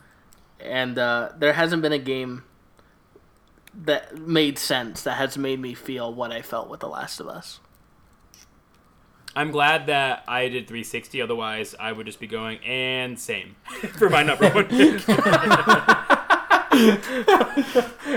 and 0.61 0.99
uh, 0.99 1.31
there 1.39 1.53
hasn't 1.53 1.81
been 1.83 1.93
a 1.93 1.99
game 1.99 2.45
that 3.85 4.16
made 4.18 4.59
sense 4.59 5.03
that 5.03 5.14
has 5.14 5.37
made 5.37 5.61
me 5.61 5.74
feel 5.74 6.12
what 6.12 6.33
I 6.33 6.43
felt 6.43 6.68
with 6.68 6.81
The 6.81 6.89
Last 6.89 7.20
of 7.20 7.29
Us. 7.29 7.61
I'm 9.35 9.51
glad 9.51 9.87
that 9.89 10.24
I 10.27 10.49
did 10.49 10.66
360. 10.66 11.20
Otherwise, 11.20 11.74
I 11.79 11.93
would 11.93 12.07
just 12.07 12.20
be 12.20 12.27
going 12.27 12.59
and 12.64 13.18
same 13.18 13.57
for 13.99 14.09
my 14.09 14.22
number 14.22 14.49
one. 14.51 14.66
pick. 14.66 15.03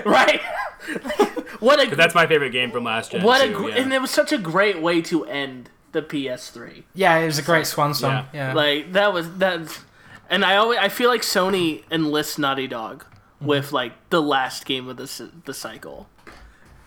Right? 0.06 0.42
what 1.60 1.86
a 1.86 1.96
That's 1.96 2.16
my 2.16 2.28
favorite 2.28 2.52
game 2.52 2.72
from 2.72 2.84
last 2.84 3.12
gen. 3.12 3.24
what 3.24 3.42
a 3.42 3.48
too, 3.48 3.54
gr- 3.54 3.70
yeah. 3.70 3.76
and 3.82 3.94
it 3.94 4.02
was 4.02 4.12
such 4.12 4.32
a 4.32 4.38
great 4.38 4.82
way 4.82 5.02
to 5.04 5.26
end 5.26 5.70
the 5.92 6.02
PS3. 6.02 6.84
Yeah, 6.94 7.18
it 7.18 7.26
was 7.26 7.38
a 7.38 7.44
great 7.44 7.68
swan 7.68 7.94
song. 7.94 8.26
Yeah. 8.34 8.54
Like 8.54 8.94
that 8.94 9.14
was 9.14 9.38
that, 9.38 9.80
and 10.30 10.46
I 10.46 10.56
always 10.58 10.80
I 10.80 10.90
feel 10.90 11.10
like 11.10 11.22
Sony 11.22 11.84
enlists 11.92 12.38
Naughty 12.38 12.68
Dog 12.68 13.06
Mm-hmm. 13.40 13.48
with 13.48 13.72
like 13.72 13.94
the 14.10 14.22
last 14.22 14.66
game 14.66 14.88
of 14.90 14.98
the 14.98 15.32
the 15.46 15.54
cycle. 15.54 16.08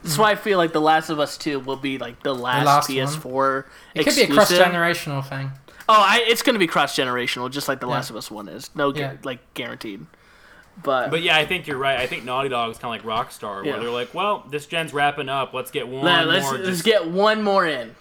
That's 0.03 0.19
why 0.19 0.33
I 0.33 0.35
feel 0.35 0.59
like 0.59 0.73
The 0.73 0.81
Last 0.81 1.11
of 1.11 1.21
Us 1.21 1.39
Two 1.39 1.61
will 1.61 1.77
be 1.77 1.97
like 1.97 2.23
the 2.25 2.35
last, 2.35 2.67
last. 2.67 2.91
PS4 2.91 3.65
it 3.95 4.03
could 4.05 4.17
be 4.17 4.23
a 4.23 4.27
cross 4.29 4.53
generational 4.53 5.25
thing. 5.25 5.53
Oh, 5.89 5.95
I, 5.95 6.25
it's 6.27 6.43
going 6.43 6.55
to 6.55 6.59
be 6.59 6.67
cross 6.67 6.97
generational, 6.97 7.49
just 7.51 7.69
like 7.69 7.79
The 7.81 7.87
Last 7.87 8.11
of 8.11 8.17
Us 8.17 8.29
One 8.31 8.49
is. 8.49 8.69
No, 8.75 8.91
gu- 8.93 8.99
Yeah. 9.01 9.17
like 9.23 9.55
guaranteed. 9.55 10.05
But, 10.83 11.11
But 11.11 11.23
yeah, 11.23 11.37
I 11.37 11.47
think 11.47 11.67
you're 11.69 11.77
right. 11.79 11.99
I 12.01 12.07
think 12.09 12.25
Naughty 12.25 12.49
Dog 12.49 12.71
is 12.73 12.79
kind 12.79 12.99
of 12.99 13.07
like 13.07 13.29
Rockstar, 13.29 13.65
Yeah. 13.65 13.73
where 13.75 13.81
they're 13.83 13.91
like, 13.91 14.13
"Well, 14.13 14.45
this 14.51 14.67
gen's 14.67 14.93
wrapping 14.93 15.29
up. 15.29 15.53
Let's 15.55 15.71
get 15.71 15.87
one 15.87 16.05
Nah, 16.05 16.23
let's, 16.25 16.45
more." 16.51 16.59
let's 16.59 16.83
get 16.83 17.07
one 17.09 17.43
more 17.43 17.65
in. 17.67 17.95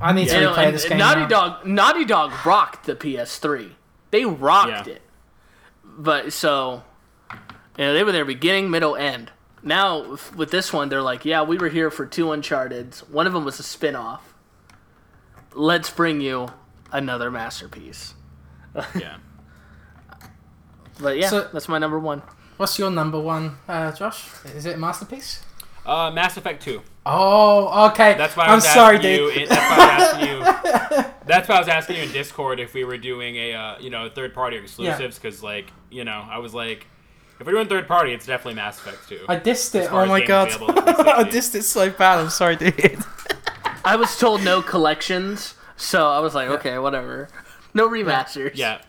I 0.00 0.12
need 0.12 0.28
to 0.28 0.34
You 0.34 0.40
know, 0.40 0.52
replay 0.54 0.64
and- 0.66 0.74
this 0.74 0.88
game. 0.88 0.98
Naughty 0.98 1.20
now. 1.22 1.28
Dog, 1.28 1.66
Naughty 1.66 2.04
Dog 2.04 2.32
rocked 2.44 2.86
the 2.86 2.96
PS3. 2.96 3.72
They 4.10 4.24
rocked 4.24 4.88
Yeah. 4.88 4.94
it. 4.94 5.02
But 5.84 6.32
so, 6.32 6.82
you 7.78 7.84
know, 7.84 7.94
they 7.94 8.04
were 8.04 8.12
there 8.12 8.24
beginning, 8.26 8.70
middle, 8.70 8.94
end. 8.96 9.30
Now 9.62 10.10
with- 10.10 10.36
with 10.36 10.50
this 10.50 10.72
one, 10.72 10.88
they're 10.90 11.02
like, 11.02 11.24
yeah, 11.24 11.42
we 11.42 11.56
were 11.56 11.68
here 11.70 11.90
for 11.90 12.04
two 12.04 12.30
Uncharted's. 12.32 13.00
One 13.08 13.26
of 13.26 13.32
them 13.32 13.44
was 13.44 13.58
a 13.58 13.62
spin-off. 13.62 14.34
Let's 15.54 15.88
bring 15.90 16.20
you 16.20 16.48
another 16.92 17.30
masterpiece. 17.30 18.14
yeah. 18.94 19.16
But 21.00 21.16
yeah, 21.16 21.28
So- 21.28 21.48
that's 21.52 21.68
my 21.68 21.78
number 21.78 21.98
one. 21.98 22.22
What's 22.56 22.76
your 22.78 22.90
number 22.90 23.20
one, 23.20 23.56
uh, 23.68 23.92
Josh? 23.92 24.26
Is 24.56 24.66
it 24.66 24.80
masterpiece? 24.80 25.44
Uh, 25.86 26.10
Mass 26.10 26.36
Effect 26.36 26.60
Two. 26.62 26.82
Oh, 27.06 27.86
okay. 27.90 28.14
That's 28.18 28.36
why 28.36 28.46
I 28.46 28.52
I'm 28.52 28.60
sorry, 28.60 28.96
you. 28.96 29.02
dude. 29.02 29.36
in- 29.36 29.48
that's 29.48 29.70
why 29.70 29.78
I 29.78 29.96
was 29.98 30.02
asking 30.02 30.28
you. 30.28 31.04
That's 31.28 31.46
why 31.48 31.56
I 31.56 31.58
was 31.60 31.68
asking 31.68 31.96
you 31.96 32.02
in 32.04 32.10
Discord 32.12 32.58
if 32.58 32.72
we 32.74 32.84
were 32.84 32.96
doing 32.98 33.36
a 33.36 33.52
uh, 33.54 33.78
you 33.78 33.90
know 33.90 34.08
third 34.08 34.34
party 34.34 34.56
exclusives 34.56 35.18
because 35.18 35.42
like 35.42 35.70
you 35.90 36.04
know 36.04 36.26
I 36.28 36.38
was 36.38 36.52
like 36.54 36.86
if 37.38 37.46
we're 37.46 37.52
doing 37.52 37.68
third 37.68 37.86
party, 37.86 38.12
it's 38.12 38.26
definitely 38.26 38.54
Mass 38.54 38.78
Effect 38.78 39.08
2. 39.08 39.26
I 39.28 39.36
dissed 39.36 39.74
it. 39.74 39.92
Oh 39.92 40.06
my 40.06 40.24
god. 40.24 40.48
I 40.60 41.24
dissed 41.24 41.54
it 41.54 41.62
so 41.62 41.90
bad. 41.90 42.18
I'm 42.18 42.30
sorry, 42.30 42.56
dude. 42.56 42.98
I 43.84 43.96
was 43.96 44.18
told 44.18 44.42
no 44.42 44.60
collections, 44.60 45.54
so 45.76 46.08
I 46.08 46.18
was 46.20 46.34
like, 46.34 46.48
okay, 46.48 46.78
whatever. 46.78 47.28
No 47.74 47.88
remasters. 47.88 48.52
Yeah. 48.54 48.80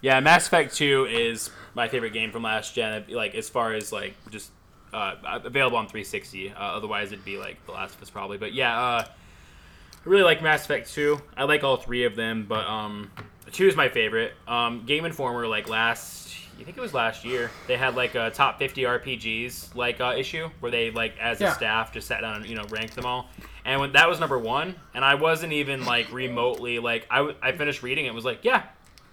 Yeah, 0.00 0.20
Mass 0.20 0.46
Effect 0.46 0.74
2 0.76 1.06
is 1.10 1.50
my 1.74 1.88
favorite 1.88 2.12
game 2.12 2.30
from 2.30 2.42
last 2.42 2.74
gen. 2.74 3.04
Like 3.08 3.34
as 3.34 3.48
far 3.48 3.74
as 3.74 3.92
like 3.92 4.14
just 4.30 4.50
uh, 4.92 5.14
available 5.44 5.76
on 5.76 5.86
360. 5.86 6.50
Uh, 6.50 6.54
otherwise, 6.56 7.12
it'd 7.12 7.24
be 7.24 7.38
like 7.38 7.64
The 7.66 7.72
Last 7.72 7.94
of 7.96 8.02
Us 8.02 8.10
probably. 8.10 8.38
But 8.38 8.52
yeah, 8.54 8.78
uh, 8.78 9.04
I 9.04 10.08
really 10.08 10.22
like 10.22 10.42
Mass 10.42 10.64
Effect 10.64 10.90
2. 10.92 11.20
I 11.36 11.44
like 11.44 11.64
all 11.64 11.76
three 11.76 12.04
of 12.04 12.16
them, 12.16 12.46
but 12.48 12.66
um, 12.66 13.10
2 13.52 13.68
is 13.68 13.76
my 13.76 13.88
favorite. 13.88 14.32
Um, 14.46 14.84
Game 14.86 15.04
Informer 15.04 15.46
like 15.46 15.68
last, 15.68 16.27
I 16.60 16.64
think 16.64 16.76
it 16.76 16.80
was 16.80 16.92
last 16.94 17.24
year, 17.24 17.50
they 17.66 17.76
had 17.76 17.94
like 17.94 18.14
a 18.14 18.30
top 18.30 18.58
50 18.58 18.82
RPGs 18.82 19.74
like 19.74 20.00
uh, 20.00 20.14
issue 20.16 20.48
where 20.60 20.70
they 20.72 20.90
like 20.90 21.16
as 21.18 21.40
Yeah. 21.40 21.52
a 21.52 21.54
staff 21.54 21.92
just 21.92 22.06
sat 22.08 22.20
down 22.20 22.36
and 22.36 22.46
you 22.46 22.56
know 22.56 22.64
ranked 22.70 22.94
them 22.96 23.06
all. 23.06 23.28
And 23.64 23.80
when 23.80 23.92
that 23.92 24.08
was 24.08 24.18
number 24.20 24.38
one, 24.38 24.74
and 24.94 25.04
I 25.04 25.14
wasn't 25.14 25.52
even 25.52 25.84
like 25.84 26.10
remotely 26.12 26.78
like 26.78 27.06
I, 27.10 27.18
w- 27.18 27.36
I 27.42 27.52
finished 27.52 27.82
reading 27.82 28.06
it 28.06 28.14
was 28.14 28.24
like 28.24 28.40
yeah, 28.44 28.64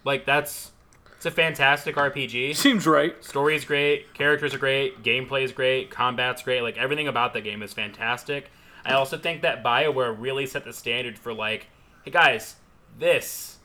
like 0.04 0.26
that's 0.26 0.72
it's 1.18 1.26
a 1.26 1.32
fantastic 1.32 1.96
RPG. 1.96 2.56
Seems 2.56 2.86
right. 2.88 3.22
Story 3.24 3.56
is 3.56 3.64
great, 3.66 4.14
characters 4.14 4.54
are 4.54 4.58
great, 4.60 5.02
gameplay 5.04 5.44
is 5.44 5.52
great, 5.52 5.90
combat's 5.92 6.42
great. 6.44 6.62
Like 6.62 6.78
everything 6.78 7.08
about 7.08 7.34
the 7.34 7.42
game 7.42 7.62
is 7.64 7.74
fantastic. 7.74 8.50
I 8.86 8.94
also 8.94 9.18
think 9.18 9.42
that 9.42 9.64
BioWare 9.64 10.16
really 10.18 10.46
set 10.46 10.64
the 10.66 10.74
standard 10.74 11.18
for 11.18 11.34
like, 11.34 11.68
hey 12.04 12.12
guys, 12.12 12.56
this 13.00 13.58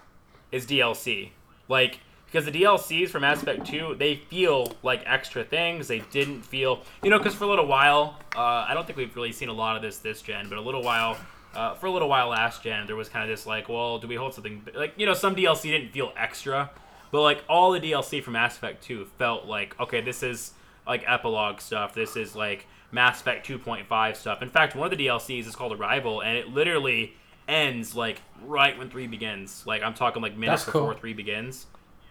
is 0.52 0.66
DLC. 0.66 1.30
Like 1.68 2.00
because 2.30 2.44
the 2.44 2.52
DLCs 2.52 3.08
from 3.08 3.22
Mass 3.22 3.42
Effect 3.42 3.66
2, 3.66 3.96
they 3.98 4.16
feel 4.16 4.72
like 4.84 5.02
extra 5.04 5.42
things. 5.42 5.88
They 5.88 5.98
didn't 6.12 6.42
feel, 6.42 6.82
you 7.02 7.10
know, 7.10 7.18
because 7.18 7.34
for 7.34 7.44
a 7.44 7.48
little 7.48 7.66
while, 7.66 8.18
uh, 8.36 8.66
I 8.68 8.74
don't 8.74 8.86
think 8.86 8.96
we've 8.96 9.14
really 9.16 9.32
seen 9.32 9.48
a 9.48 9.52
lot 9.52 9.74
of 9.74 9.82
this 9.82 9.98
this 9.98 10.22
gen, 10.22 10.48
but 10.48 10.56
a 10.56 10.60
little 10.60 10.82
while, 10.82 11.18
uh, 11.54 11.74
for 11.74 11.86
a 11.86 11.90
little 11.90 12.08
while 12.08 12.28
last 12.28 12.62
gen, 12.62 12.86
there 12.86 12.94
was 12.94 13.08
kind 13.08 13.28
of 13.28 13.36
this 13.36 13.46
like, 13.46 13.68
well, 13.68 13.98
do 13.98 14.06
we 14.06 14.14
hold 14.14 14.32
something 14.32 14.62
like, 14.74 14.94
you 14.96 15.06
know, 15.06 15.14
some 15.14 15.34
DLC 15.34 15.62
didn't 15.62 15.90
feel 15.90 16.12
extra, 16.16 16.70
but 17.10 17.22
like 17.22 17.42
all 17.48 17.72
the 17.72 17.80
DLC 17.80 18.22
from 18.22 18.34
Mass 18.34 18.56
Effect 18.56 18.84
2 18.84 19.06
felt 19.18 19.46
like, 19.46 19.78
okay, 19.80 20.00
this 20.00 20.22
is 20.22 20.52
like 20.86 21.02
epilogue 21.08 21.60
stuff. 21.60 21.94
This 21.94 22.16
is 22.16 22.36
like 22.36 22.66
Mass 22.92 23.20
Effect 23.20 23.44
2.5 23.46 24.16
stuff. 24.16 24.40
In 24.40 24.50
fact, 24.50 24.76
one 24.76 24.90
of 24.90 24.96
the 24.96 25.04
DLCs 25.04 25.48
is 25.48 25.56
called 25.56 25.72
Arrival, 25.72 26.20
and 26.20 26.36
it 26.36 26.48
literally 26.48 27.16
ends 27.48 27.96
like 27.96 28.22
right 28.46 28.78
when 28.78 28.88
three 28.88 29.08
begins. 29.08 29.64
Like 29.66 29.82
I'm 29.82 29.94
talking 29.94 30.22
like 30.22 30.36
minutes 30.36 30.62
cool. 30.62 30.82
before 30.82 30.94
three 30.94 31.14
begins. 31.14 31.66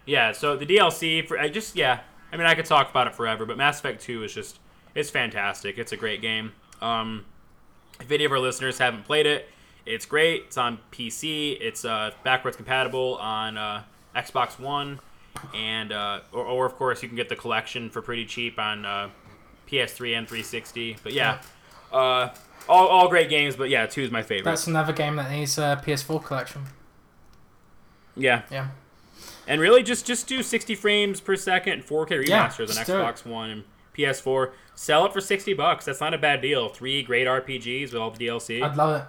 Yeah, 0.09 0.31
so 0.31 0.55
the 0.55 0.65
DLC 0.65 1.27
for 1.27 1.37
I 1.39 1.49
just 1.49 1.75
yeah, 1.75 1.99
I 2.31 2.37
mean 2.37 2.47
I 2.47 2.55
could 2.55 2.65
talk 2.65 2.89
about 2.89 3.07
it 3.07 3.15
forever, 3.15 3.45
but 3.45 3.57
Mass 3.57 3.79
Effect 3.79 4.01
2 4.01 4.23
is 4.23 4.33
just 4.33 4.59
it's 4.95 5.09
fantastic. 5.09 5.77
It's 5.77 5.91
a 5.91 5.97
great 5.97 6.21
game. 6.21 6.53
Um 6.81 7.25
if 7.99 8.11
any 8.11 8.25
of 8.25 8.31
our 8.31 8.39
listeners 8.39 8.77
haven't 8.77 9.05
played 9.05 9.25
it, 9.25 9.49
it's 9.85 10.05
great. 10.05 10.43
It's 10.47 10.57
on 10.57 10.79
PC. 10.91 11.57
It's 11.59 11.83
uh, 11.85 12.11
backwards 12.23 12.55
compatible 12.55 13.15
on 13.15 13.57
uh, 13.57 13.83
Xbox 14.15 14.59
One, 14.59 14.99
and 15.53 15.91
uh, 15.91 16.21
or, 16.31 16.45
or 16.45 16.65
of 16.65 16.75
course 16.75 17.01
you 17.01 17.09
can 17.09 17.15
get 17.15 17.29
the 17.29 17.35
collection 17.35 17.89
for 17.89 18.01
pretty 18.01 18.25
cheap 18.25 18.59
on 18.59 18.85
uh, 18.85 19.09
PS3 19.69 20.17
and 20.17 20.27
360. 20.27 20.97
But 21.03 21.13
yeah, 21.13 21.41
uh, 21.91 22.29
all, 22.67 22.87
all 22.87 23.09
great 23.09 23.29
games. 23.29 23.55
But 23.55 23.69
yeah, 23.69 23.85
two 23.85 24.01
is 24.01 24.11
my 24.11 24.21
favorite. 24.21 24.51
That's 24.51 24.67
another 24.67 24.93
game 24.93 25.15
that 25.17 25.31
needs 25.31 25.57
a 25.57 25.81
PS4 25.83 26.23
collection. 26.23 26.65
yeah, 28.15 28.43
Yeah. 28.51 28.67
And 29.49 29.59
really 29.59 29.83
just 29.83 30.05
just 30.05 30.27
do 30.27 30.41
60 30.41 30.75
frames 30.75 31.19
per 31.19 31.35
second, 31.35 31.85
4K 31.85 32.27
Yeah, 32.27 32.47
remasters 32.47 32.61
on 32.61 32.67
just 32.67 32.85
do 32.85 32.99
it. 32.99 33.03
Xbox 33.03 33.25
One 33.25 33.49
and 33.49 33.63
PS4. 33.97 34.51
Sell 34.75 35.05
it 35.05 35.11
for 35.11 35.19
60 35.19 35.53
bucks. 35.55 35.83
That's 35.85 35.99
not 35.99 36.13
a 36.13 36.17
bad 36.17 36.41
deal. 36.41 36.69
Three 36.69 37.03
great 37.03 37.27
RPGs 37.27 37.91
with 37.91 37.95
all 37.95 38.11
the 38.11 38.27
DLC. 38.27 38.63
I'd 38.63 38.77
love 38.77 39.01
it. 39.01 39.07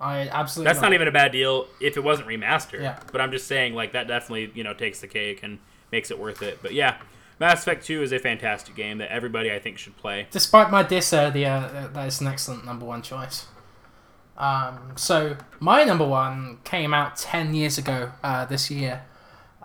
I 0.00 0.28
absolutely. 0.28 0.68
That's 0.68 0.82
not 0.82 0.92
it. 0.92 0.96
even 0.96 1.08
a 1.08 1.12
bad 1.12 1.32
deal 1.32 1.68
if 1.80 1.96
it 1.96 2.02
wasn't 2.04 2.28
remastered. 2.28 2.82
Yeah. 2.82 2.98
But 3.12 3.20
I'm 3.20 3.30
just 3.30 3.46
saying, 3.46 3.74
like 3.74 3.92
that 3.92 4.08
definitely 4.08 4.50
you 4.54 4.64
know 4.64 4.74
takes 4.74 5.00
the 5.00 5.06
cake 5.06 5.40
and 5.42 5.58
makes 5.92 6.10
it 6.10 6.18
worth 6.18 6.42
it. 6.42 6.58
But 6.60 6.74
yeah, 6.74 6.98
Mass 7.40 7.62
Effect 7.62 7.84
Two 7.86 8.02
is 8.02 8.12
a 8.12 8.18
fantastic 8.18 8.74
game 8.74 8.98
that 8.98 9.10
everybody 9.10 9.50
I 9.52 9.58
think 9.58 9.78
should 9.78 9.96
play. 9.96 10.26
Despite 10.30 10.70
my 10.70 10.82
diss 10.82 11.12
earlier, 11.14 11.70
uh, 11.74 11.88
that 11.88 12.06
is 12.08 12.20
an 12.20 12.26
excellent 12.26 12.66
number 12.66 12.84
one 12.84 13.00
choice. 13.00 13.46
Um, 14.36 14.92
so 14.96 15.36
my 15.60 15.84
number 15.84 16.06
one 16.06 16.58
came 16.64 16.92
out 16.92 17.16
ten 17.16 17.54
years 17.54 17.78
ago 17.78 18.12
uh, 18.22 18.44
this 18.44 18.70
year, 18.70 19.05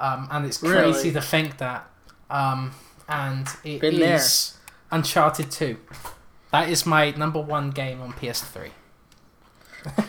um, 0.01 0.27
and 0.31 0.45
it's 0.45 0.57
crazy 0.57 0.73
Really? 1.09 1.11
to 1.11 1.21
think 1.21 1.57
that. 1.59 1.87
Um, 2.29 2.71
and 3.07 3.47
it 3.63 3.79
Been 3.81 4.01
is 4.01 4.57
Uncharted 4.91 5.51
Two. 5.51 5.77
That 6.51 6.67
is 6.69 6.85
my 6.85 7.11
number 7.11 7.39
one 7.39 7.69
game 7.71 8.01
on 8.01 8.11
PS3. 8.13 8.71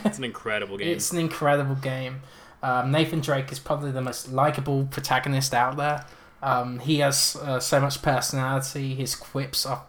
It's 0.05 0.17
an 0.17 0.23
incredible 0.23 0.77
game. 0.77 0.87
It's 0.89 1.11
an 1.11 1.19
incredible 1.19 1.75
game. 1.75 2.21
Um, 2.61 2.91
Nathan 2.91 3.19
Drake 3.21 3.51
is 3.51 3.59
probably 3.59 3.91
the 3.91 4.01
most 4.01 4.31
likable 4.31 4.85
protagonist 4.85 5.53
out 5.53 5.77
there. 5.77 6.05
Um, 6.41 6.79
he 6.79 6.99
has 6.99 7.35
uh, 7.41 7.59
so 7.59 7.79
much 7.79 8.01
personality. 8.01 8.95
His 8.95 9.15
quips 9.15 9.65
are 9.65 9.83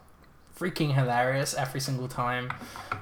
freaking 0.58 0.94
hilarious 0.94 1.54
every 1.54 1.80
single 1.80 2.08
time. 2.08 2.52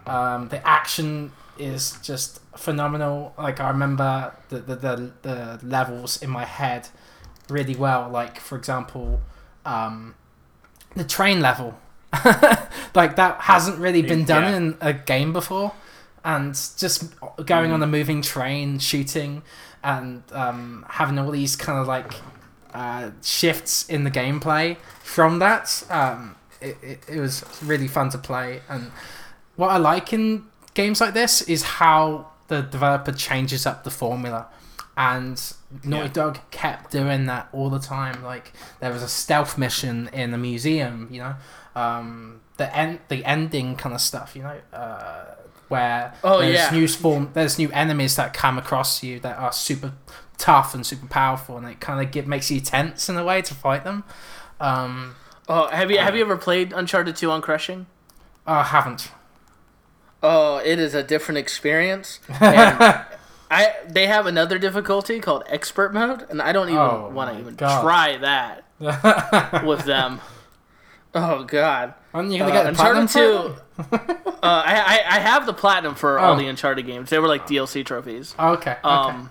Um, 0.06 0.48
the 0.48 0.66
action 0.66 1.32
is 1.58 1.98
just 2.02 2.40
phenomenal. 2.56 3.34
Like 3.38 3.60
I 3.60 3.68
remember 3.70 4.34
the, 4.48 4.58
the, 4.60 4.76
the, 4.76 5.12
the 5.22 5.60
levels 5.62 6.22
in 6.22 6.30
my 6.30 6.44
head 6.44 6.88
really 7.48 7.74
well. 7.76 8.08
Like 8.08 8.38
for 8.40 8.56
example, 8.56 9.20
um, 9.64 10.14
the 10.96 11.04
train 11.04 11.40
level. 11.40 11.78
like 12.94 13.16
that 13.16 13.40
hasn't 13.40 13.78
really 13.78 14.02
been 14.02 14.24
done 14.24 14.42
Yeah. 14.42 14.56
in 14.56 14.76
a 14.82 14.92
game 14.92 15.32
before 15.32 15.72
and 16.24 16.54
just 16.76 17.14
going 17.46 17.72
on 17.72 17.82
a 17.82 17.86
moving 17.86 18.20
train, 18.22 18.78
shooting, 18.78 19.42
and 19.82 20.22
um, 20.32 20.84
having 20.88 21.18
all 21.18 21.30
these 21.30 21.56
kind 21.56 21.78
of 21.78 21.86
like 21.88 22.12
uh, 22.74 23.10
shifts 23.22 23.88
in 23.88 24.04
the 24.04 24.10
gameplay 24.10 24.76
from 25.02 25.38
that. 25.40 25.82
Um, 25.90 26.36
it, 26.60 26.76
it, 26.82 27.00
it 27.08 27.18
was 27.20 27.44
really 27.64 27.88
fun 27.88 28.10
to 28.10 28.18
play, 28.18 28.60
and 28.68 28.92
what 29.56 29.70
I 29.70 29.78
like 29.78 30.12
in 30.12 30.44
games 30.74 31.00
like 31.00 31.14
this 31.14 31.42
is 31.42 31.62
how 31.62 32.28
the 32.48 32.62
developer 32.62 33.12
changes 33.12 33.66
up 33.66 33.84
the 33.84 33.90
formula. 33.90 34.48
And 34.96 35.40
Naughty 35.84 36.06
Yeah. 36.08 36.12
Dog 36.12 36.38
kept 36.50 36.90
doing 36.90 37.24
that 37.26 37.48
all 37.52 37.70
the 37.70 37.78
time. 37.78 38.22
Like 38.22 38.52
there 38.80 38.92
was 38.92 39.02
a 39.02 39.08
stealth 39.08 39.56
mission 39.56 40.10
in 40.12 40.30
the 40.32 40.38
museum, 40.38 41.08
you 41.10 41.20
know, 41.20 41.34
um, 41.74 42.40
the 42.58 42.74
end, 42.76 42.98
the 43.08 43.24
ending 43.24 43.76
kind 43.76 43.94
of 43.94 44.00
stuff, 44.02 44.36
you 44.36 44.42
know, 44.42 44.58
uh, 44.72 45.34
where 45.68 46.12
Oh, 46.22 46.40
there's 46.40 46.54
yeah. 46.54 46.70
new 46.70 46.86
form, 46.86 47.30
there's 47.32 47.58
new 47.58 47.70
enemies 47.70 48.16
that 48.16 48.34
come 48.34 48.58
across 48.58 49.02
you 49.02 49.18
that 49.20 49.38
are 49.38 49.52
super 49.52 49.92
tough 50.36 50.74
and 50.74 50.84
super 50.84 51.06
powerful, 51.06 51.56
and 51.56 51.66
it 51.66 51.80
kind 51.80 52.04
of 52.04 52.12
get, 52.12 52.26
makes 52.26 52.50
you 52.50 52.60
tense 52.60 53.08
in 53.08 53.16
a 53.16 53.24
way 53.24 53.40
to 53.40 53.54
fight 53.54 53.84
them. 53.84 54.04
Um, 54.60 55.14
Oh, 55.48 55.68
have 55.68 55.90
you 55.90 55.98
have 55.98 56.14
you 56.14 56.20
ever 56.22 56.36
played 56.36 56.72
Uncharted 56.72 57.16
Two 57.16 57.30
on 57.30 57.40
Crushing? 57.40 57.86
I 58.46 58.62
haven't. 58.62 59.10
Oh, 60.22 60.58
it 60.58 60.78
is 60.78 60.94
a 60.94 61.02
different 61.02 61.38
experience. 61.38 62.20
And 62.40 63.04
I 63.50 63.74
they 63.86 64.06
have 64.06 64.26
another 64.26 64.58
difficulty 64.58 65.20
called 65.20 65.42
expert 65.46 65.92
mode, 65.92 66.24
and 66.30 66.40
I 66.40 66.52
don't 66.52 66.68
even 66.68 66.80
Oh 66.80 67.10
want 67.12 67.34
to 67.34 67.38
even 67.40 67.54
God. 67.54 67.82
try 67.82 68.16
that 68.18 68.64
with 69.66 69.84
them. 69.84 70.20
Oh 71.14 71.44
God. 71.44 71.92
You 72.14 72.38
gonna 72.38 72.44
Uh, 72.44 72.50
get 72.50 72.66
Uncharted 72.66 73.08
2. 73.10 73.54
Uh, 73.78 74.38
I, 74.42 75.02
I 75.06 75.16
I 75.16 75.20
have 75.20 75.44
the 75.44 75.52
platinum 75.52 75.94
for 75.94 76.18
all 76.18 76.34
Oh. 76.34 76.38
the 76.38 76.46
Uncharted 76.46 76.86
games. 76.86 77.10
They 77.10 77.18
were 77.18 77.28
like 77.28 77.46
DLC 77.46 77.84
trophies. 77.84 78.34
Oh, 78.38 78.52
okay. 78.54 78.72
Okay. 78.72 78.80
Um, 78.82 79.30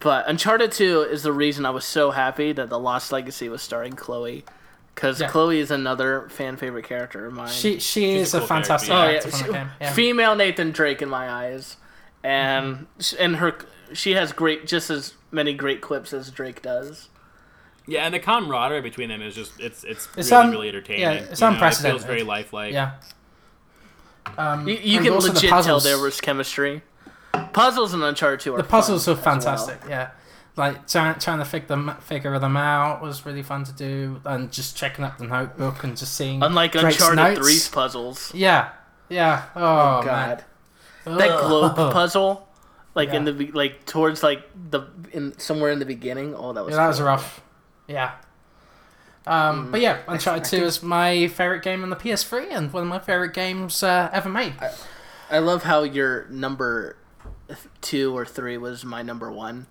but 0.00 0.26
Uncharted 0.28 0.72
2 0.72 1.02
is 1.02 1.22
the 1.22 1.32
reason 1.32 1.66
I 1.66 1.70
was 1.70 1.84
so 1.84 2.12
happy 2.12 2.52
that 2.52 2.70
The 2.70 2.78
Lost 2.78 3.12
Legacy 3.12 3.48
was 3.50 3.60
starring 3.62 3.92
Chloe. 3.94 4.44
Because 4.96 5.20
Yeah. 5.20 5.28
Chloe 5.28 5.60
is 5.60 5.70
another 5.70 6.26
fan 6.30 6.56
favorite 6.56 6.86
character 6.86 7.26
of 7.26 7.34
mine. 7.34 7.48
she 7.48 7.78
she 7.78 8.14
She's 8.16 8.28
is 8.28 8.34
a 8.34 8.40
a 8.42 8.46
fantastic 8.46 8.90
character, 8.90 9.30
oh, 9.32 9.36
yeah. 9.52 9.68
she- 9.78 9.84
Yeah. 9.84 9.92
Female 9.92 10.34
Nathan 10.34 10.72
Drake 10.72 11.00
in 11.02 11.08
my 11.10 11.30
eyes. 11.30 11.76
And 12.24 12.86
and 13.20 13.36
her 13.36 13.56
she 13.92 14.12
has 14.14 14.32
great 14.32 14.66
just 14.66 14.90
as 14.90 15.14
many 15.30 15.52
great 15.54 15.80
clips 15.82 16.12
as 16.12 16.30
Drake 16.30 16.60
does. 16.62 17.08
yeah, 17.86 18.04
and 18.06 18.12
the 18.14 18.18
camaraderie 18.18 18.80
between 18.80 19.08
them 19.10 19.22
is 19.22 19.34
just 19.36 19.52
it's 19.60 19.84
it's, 19.84 20.08
It's 20.16 20.30
really 20.32 20.44
un- 20.44 20.50
really 20.50 20.68
entertaining. 20.70 21.02
yeah, 21.02 21.12
it's 21.12 21.40
you 21.40 21.46
know, 21.46 21.50
It 21.50 21.54
unprecedented. 21.54 22.00
feels 22.00 22.06
very 22.06 22.22
lifelike. 22.24 22.72
yeah. 22.72 22.92
Um, 24.38 24.66
You, 24.66 24.74
you 24.82 25.00
can 25.00 25.12
also 25.12 25.28
the 25.28 25.34
legit 25.34 25.50
tell 25.50 25.78
there 25.80 25.98
was 25.98 26.20
chemistry. 26.20 26.82
Puzzles 27.52 27.94
in 27.94 28.02
Uncharted 28.02 28.40
2 28.40 28.54
are 28.54 28.56
the 28.58 28.64
puzzles 28.64 29.04
fun 29.04 29.14
were 29.14 29.20
as 29.20 29.24
well. 29.26 29.34
fantastic. 29.34 29.80
Yeah, 29.88 30.10
like 30.56 30.88
trying 30.88 31.18
trying 31.18 31.38
to 31.38 31.44
figure 31.44 31.68
them 31.68 31.94
figure 32.00 32.38
them 32.38 32.56
out 32.56 33.02
was 33.02 33.24
really 33.26 33.42
fun 33.42 33.64
to 33.64 33.72
do, 33.72 34.20
and 34.24 34.50
just 34.50 34.76
checking 34.76 35.04
up 35.04 35.18
the 35.18 35.26
notebook 35.26 35.84
and 35.84 35.96
just 35.96 36.14
seeing 36.14 36.42
Unlike 36.42 36.72
Drake's 36.72 36.96
Uncharted 36.96 37.16
notes. 37.16 37.40
3's 37.40 37.68
puzzles. 37.68 38.34
Yeah, 38.34 38.70
yeah. 39.08 39.44
Oh, 39.54 40.02
God. 40.02 40.44
man. 41.04 41.18
that 41.18 41.40
globe 41.40 41.76
puzzle 41.92 42.48
like 42.94 43.10
in 43.10 43.24
the 43.24 43.32
like 43.52 43.84
towards 43.84 44.22
like 44.22 44.42
the 44.70 44.82
in 45.12 45.38
somewhere 45.38 45.70
in 45.70 45.78
the 45.78 45.84
beginning 45.84 46.34
oh 46.34 46.52
that 46.54 46.64
was 46.64 46.72
Yeah, 46.72 46.78
that 46.78 46.88
was 46.88 47.00
rough. 47.02 47.42
Yeah. 47.86 48.12
Um, 49.26 49.72
But 49.72 49.80
yeah, 49.80 49.98
Uncharted 50.06 50.44
2 50.44 50.64
is 50.64 50.82
my 50.82 51.26
favorite 51.28 51.62
game 51.64 51.82
on 51.82 51.90
the 51.90 51.96
PS3 51.96 52.46
and 52.50 52.72
one 52.72 52.84
of 52.84 52.88
my 52.88 53.00
favorite 53.00 53.34
games 53.34 53.82
uh, 53.82 54.08
ever 54.12 54.28
made. 54.28 54.54
I 55.30 55.40
love 55.40 55.64
how 55.64 55.82
your 55.82 56.26
number 56.28 56.96
two 57.80 58.16
or 58.16 58.24
three 58.24 58.56
was 58.56 58.84
my 58.84 59.02
number 59.02 59.30
one, 59.32 59.66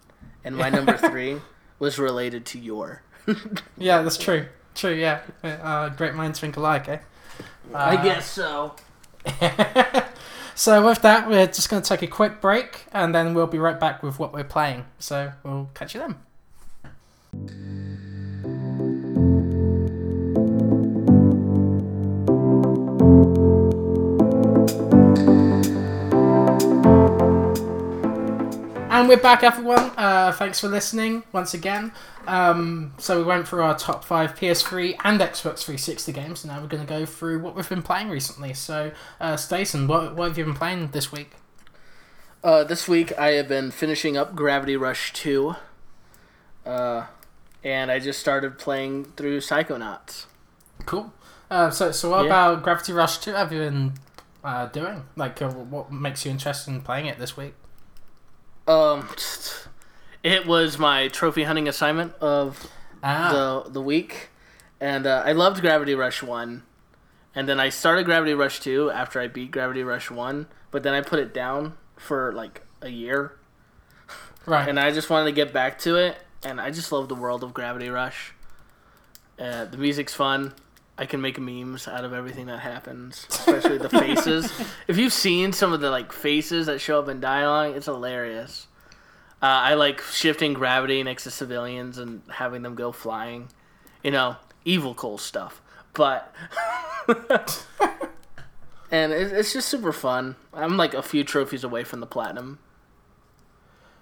and 0.45 0.55
my 0.55 0.69
number 0.69 0.95
three 0.95 1.41
was 1.80 1.99
related 1.99 2.45
to 2.47 2.59
your. 2.59 3.01
Yeah, 3.77 4.03
that's 4.03 4.17
true. 4.17 4.45
True, 4.76 4.93
yeah. 4.93 5.22
Uh, 5.43 5.89
great 5.89 6.13
minds 6.13 6.39
think 6.39 6.55
alike, 6.55 6.88
eh? 6.88 6.99
I 7.73 7.95
guess 8.01 8.30
so. 8.30 8.76
So 10.57 10.88
with 10.88 11.01
that, 11.01 11.27
we're 11.27 11.47
just 11.47 11.69
going 11.69 11.84
to 11.84 11.88
take 11.88 12.01
a 12.01 12.07
quick 12.07 12.39
break, 12.39 12.85
and 12.93 13.13
then 13.13 13.34
we'll 13.34 13.45
be 13.45 13.57
right 13.59 13.77
back 13.77 14.01
with 14.01 14.19
what 14.19 14.31
we're 14.34 14.45
playing. 14.45 14.85
So 14.99 15.34
we'll 15.43 15.69
catch 15.73 15.93
you 15.93 15.99
then. 15.99 17.74
And 28.95 29.09
we're 29.09 29.17
back, 29.17 29.43
everyone. 29.43 29.91
Uh, 29.97 30.31
thanks 30.31 30.61
for 30.61 30.69
listening 30.69 31.23
once 31.34 31.53
again. 31.53 31.91
Um, 32.27 32.93
so 32.97 33.17
we 33.17 33.26
went 33.26 33.45
through 33.45 33.61
our 33.61 33.77
top 33.77 34.05
five 34.05 34.35
PS3 34.35 34.95
and 35.03 35.19
Xbox 35.19 35.65
360 35.65 36.13
games, 36.13 36.45
and 36.45 36.53
now 36.53 36.61
we're 36.61 36.69
going 36.69 36.81
to 36.81 36.88
go 36.88 37.05
through 37.05 37.39
what 37.39 37.57
we've 37.57 37.67
been 37.67 37.81
playing 37.81 38.07
recently. 38.07 38.53
So, 38.53 38.93
uh, 39.19 39.35
Stacey, 39.35 39.85
what, 39.85 40.15
what 40.15 40.30
have 40.30 40.38
you 40.38 40.45
been 40.45 40.53
playing 40.53 40.91
this 40.91 41.11
week? 41.11 41.31
Uh, 42.41 42.63
this 42.63 42.88
week 42.88 43.11
I 43.19 43.31
have 43.31 43.49
been 43.49 43.69
finishing 43.69 44.15
up 44.15 44.34
Gravity 44.34 44.77
Rush 44.77 45.11
2. 45.11 45.57
Uh, 46.65 47.07
and 47.65 47.91
I 47.91 47.99
just 47.99 48.22
started 48.22 48.57
playing 48.57 49.11
through 49.17 49.39
Psychonauts. 49.41 50.27
Cool. 50.85 51.11
Uh, 51.51 51.69
so, 51.69 51.91
so 51.91 52.11
what 52.11 52.22
Yeah. 52.22 52.27
about 52.27 52.63
Gravity 52.63 52.93
Rush 52.93 53.17
2 53.17 53.34
have 53.34 53.51
you 53.51 53.59
been 53.59 53.93
uh, 54.41 54.67
doing? 54.67 55.03
Like, 55.17 55.41
uh, 55.41 55.49
what 55.49 55.91
makes 55.91 56.23
you 56.23 56.31
interested 56.31 56.72
in 56.73 56.80
playing 56.80 57.07
it 57.07 57.19
this 57.19 57.35
week? 57.35 57.55
Um, 58.67 59.07
it 60.23 60.47
was 60.47 60.77
my 60.79 61.07
trophy 61.07 61.43
hunting 61.43 61.67
assignment 61.67 62.13
of 62.15 62.67
Ah, 63.03 63.63
the 63.63 63.69
the 63.69 63.81
week, 63.81 64.29
and 64.79 65.05
uh, 65.05 65.21
I 65.23 65.33
loved 65.33 65.61
Gravity 65.61 65.93
Rush 65.93 66.23
one, 66.23 66.63
and 67.35 67.47
then 67.47 67.59
I 67.59 67.69
started 67.69 68.05
Gravity 68.05 68.33
Rush 68.33 68.59
two 68.59 68.89
after 68.89 69.19
I 69.21 69.27
beat 69.27 69.51
Gravity 69.51 69.83
Rush 69.83 70.09
one, 70.09 70.47
but 70.71 70.81
then 70.81 70.93
I 70.93 71.01
put 71.01 71.19
it 71.19 71.31
down 71.31 71.77
for 71.95 72.33
like 72.33 72.63
a 72.81 72.89
year, 72.89 73.37
right. 74.47 74.67
and 74.67 74.79
I 74.79 74.91
just 74.91 75.11
wanted 75.11 75.25
to 75.25 75.31
get 75.33 75.53
back 75.53 75.77
to 75.79 75.97
it, 75.97 76.17
and 76.43 76.59
I 76.59 76.71
just 76.71 76.91
love 76.91 77.07
the 77.07 77.15
world 77.15 77.43
of 77.43 77.53
Gravity 77.53 77.89
Rush. 77.89 78.33
Uh, 79.37 79.65
the 79.65 79.77
music's 79.77 80.15
fun. 80.15 80.53
I 80.97 81.05
can 81.05 81.19
make 81.22 81.38
memes 81.39 81.88
out 81.88 82.05
of 82.05 82.13
everything 82.13 82.45
that 82.45 82.59
happens, 82.59 83.26
especially 83.30 83.77
the 83.77 83.89
faces. 83.89 84.51
If 84.88 84.97
you've 84.97 85.13
seen 85.13 85.51
some 85.51 85.73
of 85.73 85.81
the 85.81 85.89
like 85.89 86.11
faces 86.11 86.67
that 86.67 86.80
show 86.80 86.99
up 86.99 87.09
in 87.09 87.19
dialogue, 87.19 87.76
it's 87.76 87.88
hilarious. 87.88 88.67
Uh, 89.41 89.45
I 89.45 89.73
like 89.73 90.01
shifting 90.01 90.53
gravity 90.53 91.03
next 91.03 91.23
to 91.26 91.31
civilians 91.31 91.97
and 91.97 92.22
having 92.30 92.61
them 92.61 92.76
go 92.76 92.91
flying. 92.91 93.49
You 94.03 94.11
know, 94.11 94.38
evil 94.63 94.93
cool 94.95 95.17
stuff. 95.17 95.61
But 95.93 96.34
and 98.91 99.11
it, 99.11 99.34
it's 99.34 99.51
just 99.53 99.67
super 99.67 99.91
fun. 99.91 100.35
I'm 100.53 100.77
like 100.77 100.93
a 100.93 101.03
few 101.03 101.23
trophies 101.23 101.63
away 101.63 101.84
from 101.84 101.99
the 101.99 102.05
platinum. 102.07 102.59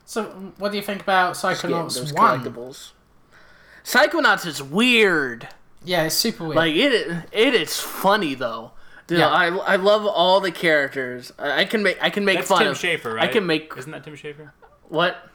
so, 0.06 0.26
what 0.58 0.72
do 0.72 0.78
you 0.78 0.84
think 0.84 1.02
about 1.02 1.36
Psychonauts 1.36 2.14
1? 2.14 2.40
collectibles. 2.44 2.92
Psychonauts 3.84 4.46
is 4.46 4.62
weird. 4.62 5.50
Yeah, 5.86 6.04
it's 6.04 6.16
super 6.16 6.44
weird. 6.46 6.56
Like 6.56 6.74
it, 6.76 7.26
it 7.32 7.54
is 7.54 7.80
funny 7.80 8.36
though. 8.36 8.72
Dude, 9.08 9.20
Yeah. 9.20 9.30
I, 9.30 9.48
I 9.48 9.76
love 9.76 10.06
all 10.06 10.40
the 10.40 10.52
characters. 10.52 11.34
I, 11.38 11.62
I 11.62 11.66
can 11.66 11.84
make 11.84 11.98
I 12.02 12.10
can 12.10 12.24
make 12.26 12.38
That's 12.38 12.48
fun 12.48 12.60
Tim 12.64 12.72
of. 12.72 12.78
Schafer, 12.78 13.16
right? 13.16 13.24
I 13.26 13.28
can 13.28 13.46
make 13.46 13.74
Isn't 13.78 13.92
that 13.92 14.04
Tim 14.04 14.16
Schafer? 14.16 14.52
what? 14.88 15.30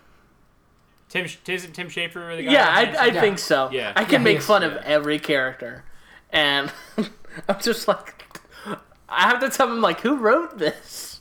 Tim 1.08 1.26
Sh- 1.26 1.38
isn't 1.46 1.72
Tim 1.74 1.88
Schafer 1.88 2.36
the 2.36 2.42
guy? 2.44 2.52
Yeah, 2.52 2.68
I, 2.68 2.82
I 2.94 3.06
Yeah. 3.06 3.20
think 3.20 3.38
so. 3.38 3.70
Yeah. 3.72 3.92
I 3.96 4.04
can 4.04 4.20
Yeah, 4.20 4.24
make 4.24 4.38
is, 4.38 4.46
fun 4.46 4.62
of 4.62 4.76
every 4.78 5.18
character, 5.18 5.84
and 6.30 6.70
I'm 7.48 7.60
just 7.60 7.88
like, 7.88 8.24
I 9.08 9.22
have 9.28 9.40
to 9.40 9.48
tell 9.48 9.68
him 9.70 9.80
like, 9.80 10.00
who 10.00 10.16
wrote 10.16 10.58
this? 10.58 11.20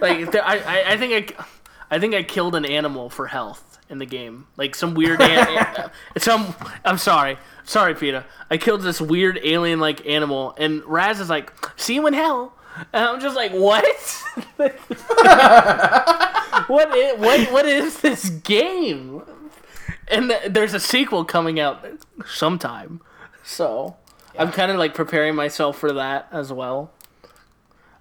Like, 0.00 0.30
there, 0.32 0.44
I, 0.44 0.58
I, 0.58 0.92
I 0.92 0.96
think 0.96 1.36
I, 1.38 1.44
I 1.90 1.98
think 1.98 2.14
I 2.14 2.22
killed 2.22 2.54
an 2.54 2.64
animal 2.64 3.10
for 3.10 3.26
health 3.26 3.73
in 3.88 3.98
the 3.98 4.06
game, 4.06 4.46
like 4.56 4.74
some 4.74 4.94
weird. 4.94 5.20
an- 5.20 5.90
some, 6.18 6.54
I'm 6.84 6.98
sorry, 6.98 7.38
sorry, 7.64 7.94
Peter. 7.94 8.24
I 8.50 8.56
killed 8.56 8.82
this 8.82 9.00
weird 9.00 9.38
alien-like 9.42 10.06
animal, 10.06 10.54
and 10.58 10.82
Raz 10.84 11.20
is 11.20 11.28
like, 11.30 11.52
"See 11.76 11.94
you 11.94 12.06
in 12.06 12.14
hell," 12.14 12.52
and 12.92 13.04
I'm 13.04 13.20
just 13.20 13.36
like, 13.36 13.52
"What? 13.52 13.84
what 16.66 16.96
is 16.96 17.18
what? 17.18 17.52
What 17.52 17.66
is 17.66 18.00
this 18.00 18.28
game?" 18.30 19.22
and 20.08 20.30
th- 20.30 20.52
there's 20.52 20.74
a 20.74 20.80
sequel 20.80 21.24
coming 21.24 21.58
out 21.60 21.84
sometime. 22.26 23.00
So 23.42 23.96
I'm 24.38 24.52
kind 24.52 24.70
of 24.70 24.78
like 24.78 24.94
preparing 24.94 25.34
myself 25.34 25.78
for 25.78 25.92
that 25.94 26.28
as 26.32 26.52
well. 26.52 26.90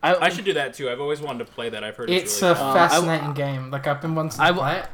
I, 0.01 0.15
I 0.15 0.29
should 0.29 0.43
do 0.45 0.53
that 0.53 0.73
too. 0.73 0.89
I've 0.89 0.99
always 0.99 1.21
wanted 1.21 1.45
to 1.47 1.51
play 1.53 1.69
that. 1.69 1.83
I've 1.83 1.95
heard 1.95 2.09
it's, 2.09 2.33
it's 2.33 2.41
really 2.41 2.53
a 2.53 2.55
fun. 2.55 2.67
Um, 2.67 2.73
fascinating 2.75 3.33
game. 3.33 3.71
Like, 3.71 3.87
I've 3.87 4.01
been 4.01 4.15
wanting 4.15 4.31
to 4.37 4.43
I- 4.43 4.51
play 4.51 4.79
it. 4.79 4.85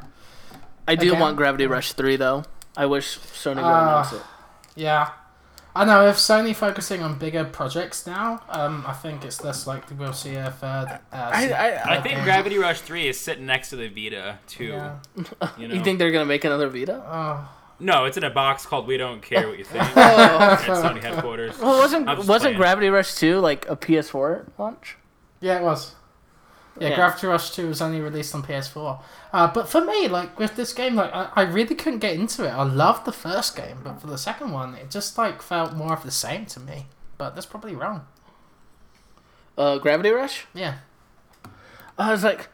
I 0.91 0.95
do 0.95 1.07
again? 1.09 1.19
want 1.19 1.37
Gravity 1.37 1.67
Rush 1.67 1.93
three 1.93 2.15
though. 2.15 2.43
I 2.77 2.85
wish 2.85 3.17
Sony 3.19 3.55
would 3.57 3.63
Ah. 3.65 3.81
announce 4.01 4.13
it. 4.13 4.21
Yeah. 4.75 5.09
I 5.75 5.85
know, 5.85 6.07
if 6.07 6.15
Sony 6.15 6.55
focusing 6.55 7.03
on 7.03 7.19
bigger 7.19 7.45
projects 7.45 8.07
now, 8.07 8.41
um, 8.49 8.83
I 8.87 8.93
think 8.93 9.23
it's 9.23 9.43
less 9.43 9.67
likely 9.67 9.95
we'll 9.95 10.13
see 10.13 10.35
a 10.35 10.49
third. 10.51 10.99
Uh, 11.13 11.29
I, 11.31 11.47
se- 11.47 11.53
I, 11.53 11.97
I 11.97 12.01
think 12.01 12.15
Okay. 12.15 12.23
Gravity 12.23 12.57
Rush 12.57 12.81
Three 12.81 13.07
is 13.07 13.19
sitting 13.19 13.45
next 13.45 13.69
to 13.69 13.75
the 13.75 13.87
Vita 13.87 14.39
too. 14.47 14.65
Yeah. 14.65 14.95
You 15.57 15.67
know. 15.67 15.75
you 15.75 15.83
think 15.83 15.99
they're 15.99 16.11
gonna 16.11 16.25
make 16.25 16.43
another 16.43 16.69
Vita? 16.69 17.01
Oh, 17.05 17.49
No, 17.79 18.05
it's 18.05 18.17
in 18.17 18.23
a 18.23 18.29
box 18.31 18.65
called 18.65 18.87
"We 18.87 18.97
Don't 18.97 19.21
Care 19.21 19.47
What 19.47 19.57
You 19.59 19.63
Think" 19.73 19.83
at 19.95 20.67
Oh. 20.67 20.73
Sony 20.73 21.01
headquarters. 21.01 21.57
Well, 21.59 21.77
wasn't 21.77 22.07
wasn't 22.07 22.27
playing. 22.41 22.57
Gravity 22.57 22.89
Rush 22.89 23.13
two 23.15 23.39
like 23.39 23.69
a 23.69 23.75
PS4 23.77 24.47
launch? 24.57 24.97
yeah, 25.39 25.59
it 25.59 25.63
was. 25.63 25.95
Yeah, 26.79 26.89
Yeah. 26.89 26.95
Gravity 26.95 27.27
Rush 27.27 27.51
2 27.51 27.67
was 27.67 27.81
only 27.81 27.99
released 28.01 28.33
on 28.33 28.43
PS4. 28.43 29.01
Uh, 29.33 29.47
but 29.53 29.67
for 29.69 29.81
me, 29.83 30.07
like, 30.07 30.37
with 30.39 30.55
this 30.55 30.73
game, 30.73 30.95
like, 30.95 31.13
I, 31.13 31.29
I 31.35 31.41
really 31.43 31.75
couldn't 31.75 31.99
get 31.99 32.15
into 32.15 32.45
it. 32.45 32.49
I 32.51 32.63
loved 32.63 33.05
the 33.05 33.11
first 33.11 33.55
game, 33.55 33.79
but 33.83 33.99
for 34.01 34.07
the 34.07 34.17
second 34.17 34.51
one, 34.51 34.75
it 34.75 34.89
just, 34.89 35.17
like, 35.17 35.41
felt 35.41 35.73
more 35.73 35.93
of 35.93 36.03
the 36.03 36.11
same 36.11 36.45
to 36.47 36.59
me. 36.59 36.87
But 37.17 37.35
that's 37.35 37.45
probably 37.45 37.75
wrong. 37.75 38.07
Uh, 39.57 39.77
Gravity 39.77 40.09
Rush. 40.11 40.45
Yeah. 40.53 40.75
I 41.97 42.11
was 42.11 42.23
like, 42.23 42.47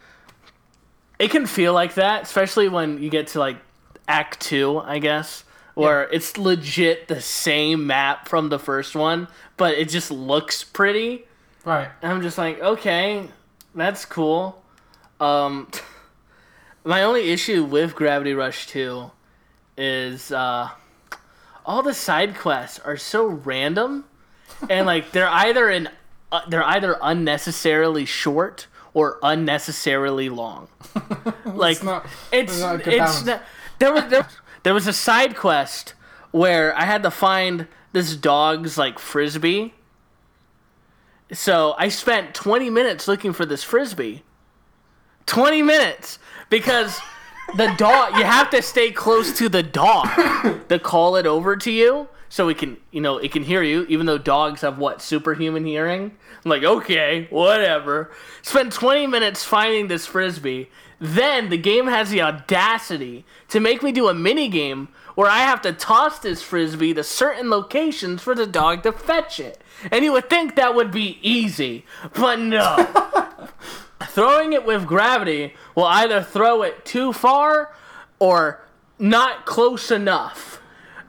it 1.20 1.30
can 1.30 1.46
feel 1.46 1.72
like 1.74 1.94
that, 1.96 2.24
especially 2.24 2.68
when 2.68 3.02
you 3.02 3.10
get 3.12 3.28
to 3.28 3.40
like 3.40 3.58
Act 4.08 4.40
Two, 4.42 4.80
I 4.80 4.98
guess, 4.98 5.44
where 5.76 6.04
it's 6.12 6.38
legit 6.38 7.08
the 7.08 7.22
same 7.22 7.86
map 7.86 8.28
from 8.28 8.50
the 8.50 8.58
first 8.58 8.96
one, 8.96 9.28
but 9.56 9.76
it 9.76 9.90
just 9.90 10.10
looks 10.10 10.64
pretty. 10.64 11.26
Right. 11.64 11.90
And 12.02 12.12
I'm 12.12 12.22
just 12.24 12.38
like, 12.40 12.60
okay, 12.60 13.28
that's 13.76 14.06
cool. 14.06 14.64
Um, 15.20 15.68
my 16.84 17.04
only 17.04 17.32
issue 17.32 17.64
with 17.64 17.96
Gravity 17.96 18.34
Rush 18.34 18.68
2 18.68 19.12
is 19.78 20.32
uh, 20.32 20.70
all 21.66 21.84
the 21.84 21.94
side 21.94 22.36
quests 22.36 22.80
are 22.80 22.98
so 22.98 23.26
random, 23.28 24.06
and 24.70 24.86
like 24.86 25.12
they're 25.12 25.30
either 25.30 25.70
in 25.70 25.90
uh, 26.32 26.42
they're 26.48 26.64
either 26.64 26.98
unnecessarily 27.02 28.06
short 28.06 28.68
or 28.94 29.20
unnecessarily 29.22 30.30
long. 30.30 30.68
like 31.46 31.78
It's 31.78 31.84
not. 31.84 32.06
it's 32.32 32.60
not 32.60 32.88
it's 32.88 33.26
not, 33.26 33.42
there 33.80 33.94
was 33.94 34.06
there, 34.10 34.28
there 34.64 34.74
was 34.74 34.88
a 34.88 34.94
side 34.94 35.36
quest 35.36 35.94
where 36.32 36.78
I 36.78 36.86
had 36.86 37.04
to 37.04 37.12
find 37.12 37.68
this 37.92 38.16
dog's 38.16 38.78
like 38.78 39.00
frisbee. 39.00 39.74
So 41.32 41.76
I 41.78 41.90
spent 41.90 42.36
20 42.36 42.70
minutes 42.70 43.08
looking 43.08 43.34
for 43.34 43.46
this 43.46 43.64
frisbee. 43.64 44.24
20 45.26 45.62
minutes! 45.64 46.20
Because 46.50 47.00
the 47.58 47.74
dog 47.78 48.18
you 48.18 48.24
have 48.24 48.50
to 48.52 48.62
stay 48.62 48.92
close 48.92 49.38
to 49.38 49.50
the 49.50 49.64
dog 49.64 50.08
to 50.70 50.80
call 50.80 51.16
it 51.16 51.26
over 51.26 51.56
to 51.56 51.72
you 51.72 52.08
so 52.30 52.50
it 52.50 52.58
can 52.58 52.78
you 52.92 53.00
know 53.00 53.18
it 53.18 53.32
can 53.32 53.44
hear 53.44 53.62
you 53.62 53.86
even 53.88 54.06
though 54.06 54.18
dogs 54.18 54.62
have 54.62 54.78
what 54.78 55.02
superhuman 55.02 55.66
hearing? 55.66 56.16
I'm 56.44 56.50
like 56.50 56.64
okay 56.64 57.28
whatever. 57.30 58.12
Spend 58.42 58.72
20 58.72 59.08
minutes 59.08 59.44
finding 59.44 59.88
this 59.88 60.06
frisbee. 60.06 60.70
Then 61.00 61.50
the 61.50 61.58
game 61.58 61.88
has 61.88 62.10
the 62.10 62.22
audacity 62.22 63.26
to 63.50 63.60
make 63.60 63.84
me 63.84 63.92
do 63.92 64.08
a 64.08 64.14
mini 64.14 64.48
game 64.48 64.90
where 65.16 65.30
i 65.30 65.40
have 65.40 65.62
to 65.62 65.72
toss 65.74 66.20
this 66.20 66.42
frisbee 66.44 66.94
to 66.94 67.04
certain 67.04 67.50
locations 67.50 68.22
for 68.22 68.36
the 68.36 68.46
dog 68.48 68.84
to 68.84 68.92
fetch 68.92 69.40
it 69.40 69.62
and 69.92 70.04
you 70.06 70.12
would 70.12 70.30
think 70.30 70.56
that 70.56 70.76
would 70.76 70.92
be 70.92 71.18
easy 71.22 71.86
but 72.14 72.40
no 72.40 72.88
throwing 74.08 74.54
it 74.54 74.66
with 74.66 74.86
gravity 74.86 75.54
will 75.74 75.86
either 75.86 76.22
throw 76.22 76.62
it 76.62 76.86
too 76.86 77.12
far 77.14 77.74
or 78.20 78.62
not 79.00 79.46
close 79.46 79.92
enough. 79.92 80.62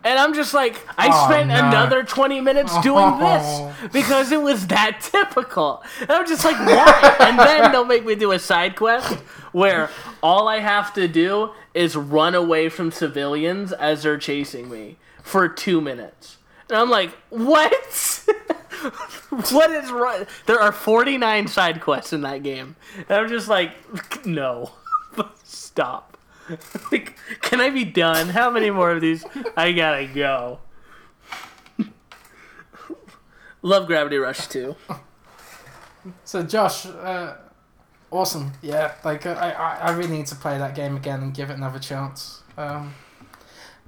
And 0.02 0.18
I'm 0.20 0.34
just 0.34 0.54
like, 0.54 0.80
I 0.96 1.08
Oh, 1.12 1.28
spent 1.28 1.48
no. 1.48 1.54
another 1.68 2.04
20 2.04 2.40
minutes 2.40 2.72
doing 2.80 3.04
Oh. 3.04 3.72
this 3.82 3.92
because 3.92 4.30
it 4.32 4.40
was 4.40 4.68
that 4.68 5.00
typical. 5.00 5.82
And 6.00 6.10
I'm 6.10 6.26
just 6.26 6.44
like, 6.44 6.56
why? 6.58 7.16
and 7.20 7.38
then 7.38 7.72
they'll 7.72 7.84
make 7.84 8.04
me 8.04 8.14
do 8.14 8.32
a 8.32 8.38
side 8.38 8.76
quest 8.76 9.12
where 9.52 9.90
all 10.22 10.46
I 10.48 10.58
have 10.60 10.94
to 10.94 11.08
do 11.08 11.50
is 11.76 11.94
run 11.94 12.34
away 12.34 12.70
from 12.70 12.90
civilians 12.90 13.70
as 13.70 14.02
they're 14.02 14.16
chasing 14.16 14.70
me 14.70 14.96
for 15.22 15.46
two 15.46 15.80
minutes. 15.80 16.38
And 16.70 16.78
I'm 16.78 16.88
like, 16.88 17.10
what? 17.28 17.74
what 19.50 19.70
is 19.70 19.90
right? 19.92 20.26
There 20.46 20.58
are 20.58 20.72
49 20.72 21.46
side 21.48 21.82
quests 21.82 22.14
in 22.14 22.22
that 22.22 22.42
game. 22.42 22.76
And 22.96 23.18
I'm 23.18 23.28
just 23.28 23.46
like, 23.46 23.74
no. 24.26 24.72
Stop. 25.44 26.16
like, 26.90 27.18
can 27.42 27.60
I 27.60 27.68
be 27.68 27.84
done? 27.84 28.30
How 28.30 28.50
many 28.50 28.70
more 28.70 28.92
of 28.92 29.02
these? 29.02 29.24
I 29.56 29.72
gotta 29.72 30.06
go. 30.06 30.60
Love 33.60 33.86
Gravity 33.86 34.16
Rush 34.16 34.46
2. 34.46 34.76
So 36.24 36.42
Josh, 36.42 36.86
uh, 36.86 37.36
awesome. 38.16 38.52
Yeah, 38.62 38.94
like 39.04 39.26
uh, 39.26 39.30
I, 39.32 39.50
I, 39.50 39.74
I 39.88 39.90
really 39.92 40.16
need 40.18 40.26
to 40.26 40.34
play 40.36 40.58
that 40.58 40.74
game 40.74 40.96
again 40.96 41.22
and 41.22 41.34
give 41.34 41.50
it 41.50 41.54
another 41.54 41.78
chance. 41.78 42.42
Um, 42.56 42.94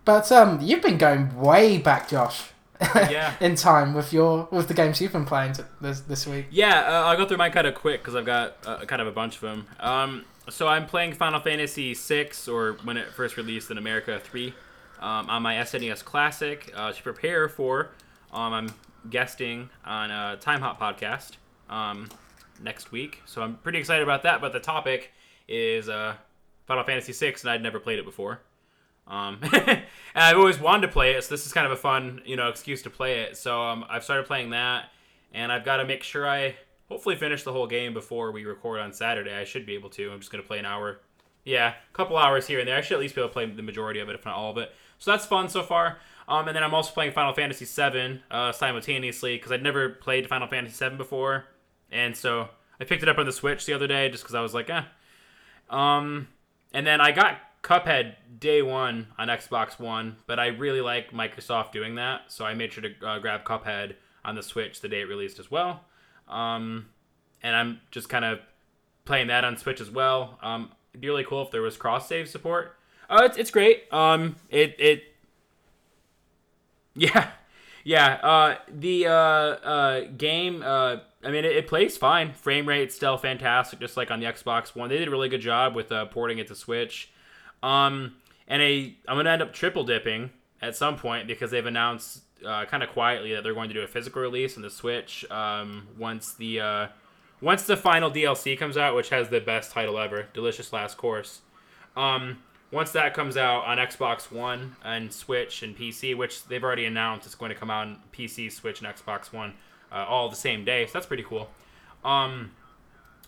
but 0.05 0.31
um, 0.33 0.61
you've 0.61 0.83
been 0.83 0.99
going 0.99 1.39
way 1.39 1.79
back, 1.79 2.09
Josh. 2.09 2.51
Yeah. 2.95 3.35
in 3.41 3.57
time 3.57 3.93
with 3.93 4.13
your 4.13 4.47
with 4.53 4.69
the 4.69 4.75
games 4.75 5.01
you've 5.01 5.11
been 5.13 5.25
playing 5.25 5.55
t- 5.55 5.65
this 5.81 6.01
this 6.03 6.29
week. 6.29 6.47
Yeah, 6.51 6.79
uh, 6.87 7.07
I'll 7.09 7.17
go 7.17 7.27
through 7.27 7.39
mine 7.39 7.51
kind 7.51 7.67
of 7.67 7.75
quick 7.75 8.01
because 8.01 8.15
I've 8.15 8.25
got 8.25 8.57
uh, 8.65 8.85
kind 8.85 9.03
of 9.03 9.09
a 9.09 9.11
bunch 9.11 9.35
of 9.35 9.41
them. 9.41 9.67
Um, 9.81 10.25
so 10.49 10.69
I'm 10.69 10.87
playing 10.87 11.15
Final 11.15 11.41
Fantasy 11.41 11.95
VI, 11.95 12.31
or 12.49 12.75
when 12.85 12.97
it 12.97 13.09
first 13.09 13.37
released 13.37 13.71
in 13.73 13.79
America, 13.79 14.21
3, 14.23 14.55
um, 15.01 15.29
on 15.29 15.43
my 15.43 15.57
SNES 15.57 16.05
Classic 16.05 16.73
uh, 16.77 16.93
to 16.93 17.03
prepare 17.03 17.49
for. 17.49 17.91
Um, 18.33 18.53
I'm 18.53 18.71
guesting 19.11 19.71
on 19.85 20.11
a 20.11 20.37
Time 20.41 20.61
Hop 20.61 20.81
podcast 20.81 21.33
um, 21.69 22.09
next 22.61 22.93
week, 22.93 23.23
so 23.27 23.43
I'm 23.43 23.57
pretty 23.57 23.79
excited 23.79 24.03
about 24.03 24.23
that. 24.25 24.41
But 24.41 24.53
the 24.53 24.61
topic 24.61 25.13
is 25.49 25.89
uh, 25.89 26.15
Final 26.67 26.85
Fantasy 26.85 27.13
VI, 27.13 27.37
and 27.41 27.51
I'd 27.51 27.63
never 27.63 27.81
played 27.81 27.99
it 27.99 28.05
before. 28.05 28.41
Um, 29.07 29.39
and 29.53 29.83
I've 30.15 30.37
always 30.37 30.61
wanted 30.61 30.87
to 30.87 30.93
play 30.93 31.13
it, 31.13 31.25
so 31.25 31.35
this 31.35 31.47
is 31.47 31.53
kind 31.53 31.67
of 31.67 31.73
a 31.73 31.77
fun, 31.77 32.21
you 32.25 32.37
know, 32.37 32.49
excuse 32.49 32.83
to 32.83 32.91
play 32.91 33.21
it. 33.21 33.37
So 33.37 33.61
um, 33.63 33.85
I've 33.89 34.05
started 34.05 34.27
playing 34.27 34.51
that, 34.51 34.91
and 35.33 35.51
I've 35.51 35.65
got 35.65 35.79
to 35.79 35.85
make 35.85 36.03
sure 36.03 36.29
I 36.29 36.57
hopefully 36.89 37.17
finish 37.17 37.43
the 37.43 37.53
whole 37.53 37.67
game 37.67 37.95
before 37.95 38.33
we 38.33 38.45
record 38.45 38.81
on 38.81 38.93
Saturday. 38.93 39.35
I 39.35 39.45
should 39.45 39.67
be 39.67 39.75
able 39.75 39.91
to. 39.91 40.11
I'm 40.11 40.21
just 40.21 40.31
gonna 40.31 40.43
play 40.43 40.59
an 40.59 40.67
hour, 40.67 41.01
yeah, 41.45 41.75
a 41.91 41.97
couple 41.97 42.17
hours 42.17 42.47
here 42.47 42.59
and 42.59 42.69
there. 42.69 42.77
I 42.77 42.81
should 42.81 42.95
at 42.95 43.01
least 43.01 43.15
be 43.15 43.21
able 43.21 43.31
to 43.31 43.33
play 43.33 43.47
the 43.47 43.63
majority 43.63 44.01
of 44.01 44.09
it, 44.09 44.15
if 44.15 44.25
not 44.25 44.35
all 44.35 44.51
of 44.51 44.59
it. 44.59 44.73
So 44.99 45.11
that's 45.11 45.27
fun 45.27 45.49
so 45.49 45.63
far. 45.63 45.99
Um, 46.27 46.47
and 46.47 46.55
then 46.55 46.63
I'm 46.63 46.75
also 46.75 46.93
playing 46.93 47.13
Final 47.13 47.33
Fantasy 47.33 47.65
VII 47.65 48.21
uh, 48.31 48.53
simultaneously 48.53 49.37
because 49.37 49.53
I'd 49.53 49.63
never 49.63 49.89
played 49.89 50.29
Final 50.29 50.49
Fantasy 50.49 50.87
VII 50.87 50.97
before, 50.97 51.47
and 51.91 52.17
so 52.17 52.49
I 52.81 52.85
picked 52.85 53.03
it 53.03 53.09
up 53.09 53.19
on 53.19 53.27
the 53.27 53.33
Switch 53.33 53.67
the 53.67 53.73
other 53.73 53.87
day 53.87 54.09
just 54.09 54.23
because 54.23 54.35
I 54.35 54.41
was 54.41 54.55
like, 54.55 54.71
eh. 54.71 54.83
Um, 55.71 56.29
and 56.73 56.87
then 56.87 57.01
I 57.01 57.13
got 57.13 57.39
Cuphead 57.63 58.15
day 58.39 58.63
one 58.63 59.09
on 59.19 59.29
Xbox 59.29 59.79
One, 59.79 60.17
but 60.27 60.39
I 60.39 60.49
really 60.49 60.81
like 60.81 61.13
Microsoft 61.13 61.73
doing 61.73 61.97
that, 61.97 62.23
so 62.29 62.45
I 62.45 62.55
made 62.55 62.73
sure 62.73 62.83
to 62.83 63.07
uh, 63.07 63.19
grab 63.19 63.45
Cuphead 63.45 63.95
on 64.25 64.35
the 64.35 64.43
Switch 64.43 64.81
the 64.81 64.89
day 64.89 65.01
it 65.01 65.09
released 65.09 65.39
as 65.39 65.51
well. 65.51 65.85
Um, 66.29 66.87
and 67.43 67.57
I'm 67.57 67.81
just 67.91 68.09
kind 68.09 68.25
of 68.25 68.41
playing 69.05 69.29
that 69.29 69.45
on 69.45 69.57
Switch 69.57 69.81
as 69.81 69.91
well. 69.91 70.39
Um, 70.43 70.73
it'd 70.93 71.01
be 71.01 71.09
really 71.09 71.25
cool 71.25 71.43
if 71.43 71.51
there 71.51 71.63
was 71.63 71.77
cross 71.77 72.09
save 72.09 72.29
support. 72.29 72.77
Oh, 73.11 73.25
it's, 73.25 73.37
it's 73.37 73.51
great. 73.51 73.85
Um, 73.93 74.37
it 74.51 74.77
it 74.79 75.03
yeah 76.95 77.31
yeah. 77.89 78.19
Uh, 78.23 78.57
the 78.69 79.07
uh, 79.07 79.11
uh, 79.11 80.01
game. 80.17 80.63
Uh, 80.65 80.99
I 81.25 81.31
mean, 81.31 81.45
it, 81.45 81.57
it 81.57 81.67
plays 81.67 81.97
fine. 81.97 82.33
Frame 82.33 82.67
rate's 82.67 82.95
still 82.95 83.17
fantastic, 83.17 83.81
just 83.81 83.97
like 83.97 84.11
on 84.11 84.21
the 84.21 84.27
Xbox 84.27 84.75
One. 84.77 84.89
They 84.89 84.99
did 84.99 85.09
a 85.09 85.11
really 85.11 85.29
good 85.29 85.41
job 85.41 85.75
with 85.75 85.91
uh, 85.91 86.07
porting 86.07 86.39
it 86.39 86.47
to 86.49 86.55
Switch. 86.55 87.11
Um, 87.63 88.17
and 88.47 88.63
a 88.63 88.97
I'm 89.07 89.17
gonna 89.17 89.31
end 89.31 89.43
up 89.43 89.53
triple 89.53 89.85
dipping 89.85 90.31
at 90.63 90.77
some 90.77 90.97
point 90.97 91.27
because 91.27 91.51
they've 91.51 91.67
announced 91.67 92.23
uh, 92.47 92.65
kind 92.67 92.83
of 92.83 92.89
quietly 92.91 93.35
that 93.35 93.43
they're 93.43 93.55
going 93.55 93.69
to 93.69 93.75
do 93.75 93.83
a 93.83 93.87
physical 93.87 94.23
release 94.23 94.57
on 94.57 94.63
the 94.63 94.71
Switch 94.71 95.25
um, 95.31 95.89
once 95.99 96.35
the 96.35 96.61
uh, 96.61 96.87
once 97.41 97.65
the 97.65 97.77
final 97.77 98.11
DLC 98.11 98.59
comes 98.59 98.77
out, 98.77 98.95
which 98.95 99.11
has 99.11 99.29
the 99.29 99.41
best 99.41 99.71
title 99.73 99.99
ever, 99.99 100.27
Delicious 100.35 100.73
Last 100.73 100.97
Course. 100.97 101.41
Um, 101.97 102.39
once 102.71 102.93
that 102.93 103.15
comes 103.15 103.37
out 103.37 103.65
on 103.65 103.79
Xbox 103.79 104.31
One 104.31 104.77
and 104.85 105.13
Switch 105.13 105.63
and 105.63 105.77
PC, 105.77 106.17
which 106.17 106.45
they've 106.45 106.63
already 106.63 106.85
announced 106.85 107.27
it's 107.27 107.35
going 107.35 107.51
to 107.51 107.55
come 107.55 107.71
out 107.71 107.87
on 107.87 107.99
PC, 108.13 108.53
Switch, 108.53 108.83
and 108.83 108.95
Xbox 108.95 109.33
One 109.33 109.55
uh, 109.93 110.05
all 110.09 110.29
the 110.29 110.37
same 110.37 110.65
day, 110.65 110.87
so 110.87 110.93
that's 110.95 111.07
pretty 111.07 111.23
cool. 111.23 111.49
Um, 112.05 112.53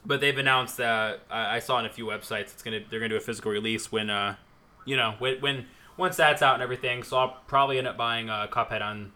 but 0.04 0.20
they've 0.20 0.38
announced 0.38 0.76
that 0.78 1.20
I 1.30 1.56
I 1.56 1.58
saw 1.58 1.76
on 1.76 1.86
a 1.86 1.90
few 1.90 2.06
websites 2.06 2.52
it's 2.52 2.62
gonna 2.62 2.80
they're 2.88 3.00
gonna 3.00 3.10
do 3.10 3.16
a 3.16 3.20
physical 3.20 3.50
release 3.52 3.92
when 3.92 4.08
uh 4.08 4.36
you 4.86 4.96
know 4.96 5.14
when, 5.18 5.40
when 5.40 5.66
once 5.96 6.16
that's 6.16 6.42
out 6.42 6.54
and 6.54 6.62
everything. 6.62 7.02
So 7.02 7.18
I'll 7.18 7.36
probably 7.46 7.78
end 7.78 7.86
up 7.86 7.96
buying 7.96 8.28
a 8.28 8.48
Cuphead 8.50 8.82
on 8.82 9.12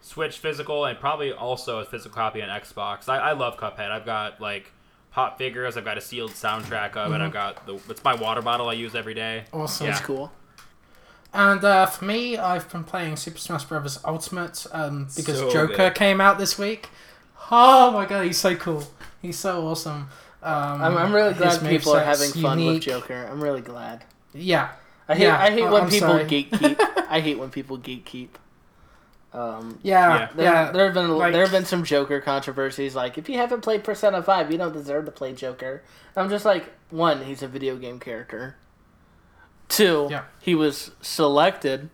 Switch 0.00 0.38
physical 0.38 0.84
and 0.84 0.98
probably 0.98 1.32
also 1.32 1.78
a 1.78 1.84
physical 1.84 2.14
copy 2.14 2.42
on 2.42 2.48
Xbox. 2.48 3.08
I, 3.08 3.18
I 3.18 3.32
love 3.32 3.56
Cuphead. 3.56 3.90
I've 3.90 4.04
got 4.04 4.40
like 4.40 4.72
pop 5.10 5.38
figures. 5.38 5.76
I've 5.76 5.84
got 5.84 5.96
a 5.96 6.00
sealed 6.00 6.32
soundtrack 6.32 6.96
of 6.96 7.12
it. 7.12 7.20
I've 7.20 7.32
got 7.32 7.66
the 7.66 7.80
it's 7.88 8.04
my 8.04 8.14
water 8.14 8.42
bottle 8.42 8.68
I 8.68 8.74
use 8.74 8.94
every 8.94 9.14
day. 9.14 9.44
Awesome. 9.52 9.86
Yeah. 9.86 9.92
That's 9.92 10.04
cool. 10.04 10.30
And 11.36 11.62
uh, 11.62 11.84
for 11.86 12.04
me, 12.06 12.38
I've 12.38 12.70
been 12.72 12.82
playing 12.84 13.16
Super 13.16 13.38
Smash 13.38 13.64
Bros. 13.64 13.98
Ultimate 14.04 14.66
um, 14.72 15.04
because 15.14 15.38
So 15.38 15.50
Joker 15.50 15.76
good. 15.76 15.94
came 15.94 16.20
out 16.20 16.38
this 16.38 16.58
week. 16.58 16.88
Oh 17.50 17.90
my 17.92 18.06
god, 18.06 18.24
he's 18.24 18.38
so 18.38 18.56
cool. 18.56 18.84
He's 19.20 19.38
so 19.38 19.66
awesome. 19.66 20.08
Um, 20.42 20.82
I'm, 20.82 20.96
I'm 20.96 21.12
really 21.14 21.34
glad 21.34 21.60
people 21.68 21.92
are 21.94 22.00
moveset's 22.04 22.32
having 22.32 22.42
fun 22.42 22.64
with. 22.66 22.82
Joker. 22.82 23.28
I'm 23.30 23.42
really 23.42 23.60
glad. 23.60 24.04
Yeah. 24.32 24.70
I 25.08 25.14
hate 25.14 25.24
Yeah, 25.24 25.38
I 25.38 25.50
hate 25.50 25.64
I- 25.64 25.72
when 25.72 25.82
I'm 25.84 25.90
people 25.90 26.08
sorry. 26.08 26.24
gatekeep. 26.24 27.04
I 27.08 27.20
hate 27.20 27.38
when 27.38 27.50
people 27.50 27.78
gatekeep. 27.78 28.28
Um, 29.32 29.78
Yeah. 29.82 30.08
Yeah. 30.08 30.28
Yeah. 30.38 30.64
there, 30.64 30.72
there 30.72 30.84
have 30.86 30.94
been 30.94 31.10
like- 31.18 31.32
there 31.32 31.42
have 31.42 31.50
been 31.52 31.64
some 31.66 31.84
Joker 31.84 32.20
controversies. 32.20 32.94
Like 32.94 33.18
if 33.18 33.28
you 33.28 33.36
haven't 33.36 33.60
played 33.60 33.84
Persona 33.84 34.22
Five, 34.22 34.50
you 34.50 34.58
don't 34.58 34.72
deserve 34.72 35.04
to 35.04 35.10
play 35.10 35.32
Joker. 35.34 35.82
I'm 36.16 36.30
just 36.30 36.44
like, 36.44 36.72
one, 36.90 37.24
he's 37.24 37.42
a 37.42 37.48
video 37.48 37.76
game 37.76 38.00
character. 38.00 38.56
Two, 39.68 40.08
Yeah. 40.10 40.24
he 40.40 40.54
was 40.54 40.92
selected 41.00 41.90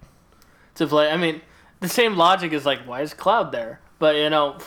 to 0.74 0.86
play. 0.86 1.10
I 1.10 1.16
mean, 1.16 1.40
the 1.80 1.88
same 1.88 2.16
logic 2.16 2.52
is 2.52 2.66
like, 2.66 2.80
why 2.86 3.00
is 3.02 3.14
Cloud 3.14 3.50
there? 3.52 3.80
But 3.98 4.16
you 4.16 4.28
know, 4.30 4.58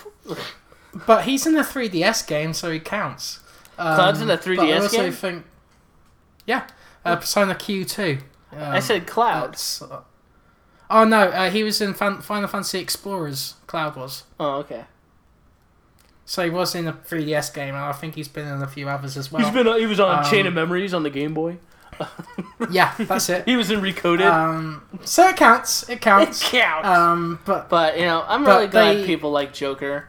But 1.05 1.25
he's 1.25 1.45
in 1.45 1.53
the 1.55 1.61
3DS 1.61 2.25
game, 2.25 2.53
so 2.53 2.71
he 2.71 2.79
counts. 2.79 3.39
Um, 3.77 3.95
Cloud's 3.95 4.21
in 4.21 4.27
the 4.27 4.37
3DS 4.37 4.55
but 4.55 4.65
I 4.65 4.71
3DS 4.71 4.81
also 4.81 4.97
game? 5.03 5.11
Think, 5.11 5.45
yeah. 6.45 6.67
Uh, 7.03 7.15
Persona 7.17 7.53
Q2. 7.53 8.21
Um, 8.53 8.59
I 8.59 8.79
said 8.79 9.05
Cloud. 9.05 9.57
uh, 9.81 9.99
oh 10.89 11.03
no, 11.03 11.23
uh, 11.23 11.49
he 11.49 11.63
was 11.63 11.81
in 11.81 11.93
Fan- 11.93 12.21
Final 12.21 12.47
Fantasy 12.47 12.79
Explorers. 12.79 13.55
Cloud 13.67 13.95
was. 13.97 14.23
Oh, 14.39 14.55
okay. 14.59 14.85
So 16.27 16.43
he 16.43 16.49
was 16.49 16.73
in 16.73 16.87
a 16.87 16.93
3DS 16.93 17.53
game, 17.53 17.75
and 17.75 17.83
I 17.83 17.91
think 17.91 18.15
he's 18.15 18.27
been 18.29 18.47
in 18.47 18.61
a 18.61 18.67
few 18.67 18.87
others 18.89 19.15
as 19.17 19.31
well. 19.31 19.43
He's 19.43 19.53
been 19.53 19.67
he 19.77 19.85
was 19.85 19.99
on 19.99 20.19
Um, 20.23 20.31
Chain 20.31 20.47
of 20.47 20.53
Memories 20.53 20.93
on 20.93 21.03
the 21.03 21.09
Game 21.11 21.33
Boy. 21.33 21.57
Yeah, 22.69 22.93
that's 22.97 23.29
it. 23.29 23.43
He 23.47 23.55
was 23.55 23.71
in 23.71 23.81
Recoded. 23.81 24.25
Um, 24.29 24.81
so 25.03 25.27
it 25.29 25.35
counts. 25.37 25.89
It 25.89 26.01
counts. 26.01 26.41
it 26.41 26.45
counts. 26.51 26.87
Um, 26.87 27.39
but 27.45 27.69
but 27.69 27.97
you 27.97 28.05
know, 28.05 28.23
I'm 28.27 28.45
really 28.45 28.67
glad 28.67 28.97
they- 28.97 29.05
people 29.05 29.31
like 29.31 29.53
Joker. 29.53 30.07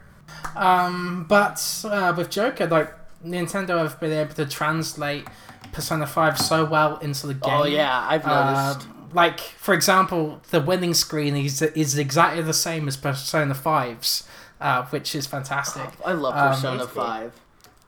um, 0.54 1.26
but 1.28 1.60
uh, 1.88 2.14
with 2.16 2.30
Joker, 2.30 2.66
like 2.66 2.92
Nintendo 3.24 3.78
have 3.78 3.98
been 4.00 4.12
able 4.12 4.34
to 4.34 4.46
translate 4.46 5.26
Persona 5.72 6.06
Five 6.06 6.38
so 6.38 6.64
well 6.64 6.98
into 6.98 7.26
the 7.26 7.34
game. 7.34 7.52
Oh 7.52 7.64
yeah, 7.64 8.06
I've 8.08 8.24
noticed. 8.26 8.88
Um, 8.88 8.92
like 9.12 9.40
for 9.40 9.74
example, 9.74 10.40
the 10.50 10.60
winning 10.60 10.94
screen 10.94 11.36
is 11.36 11.62
is 11.62 11.96
exactly 11.98 12.42
the 12.42 12.52
same 12.54 12.86
as 12.88 12.96
Persona 12.96 13.54
5's, 13.54 14.24
uh, 14.60 14.84
which 14.86 15.14
is 15.14 15.26
fantastic. 15.26 15.88
I 16.04 16.12
love 16.12 16.34
um, 16.36 16.48
Persona 16.54 16.78
cool. 16.86 17.04
Five. 17.04 17.32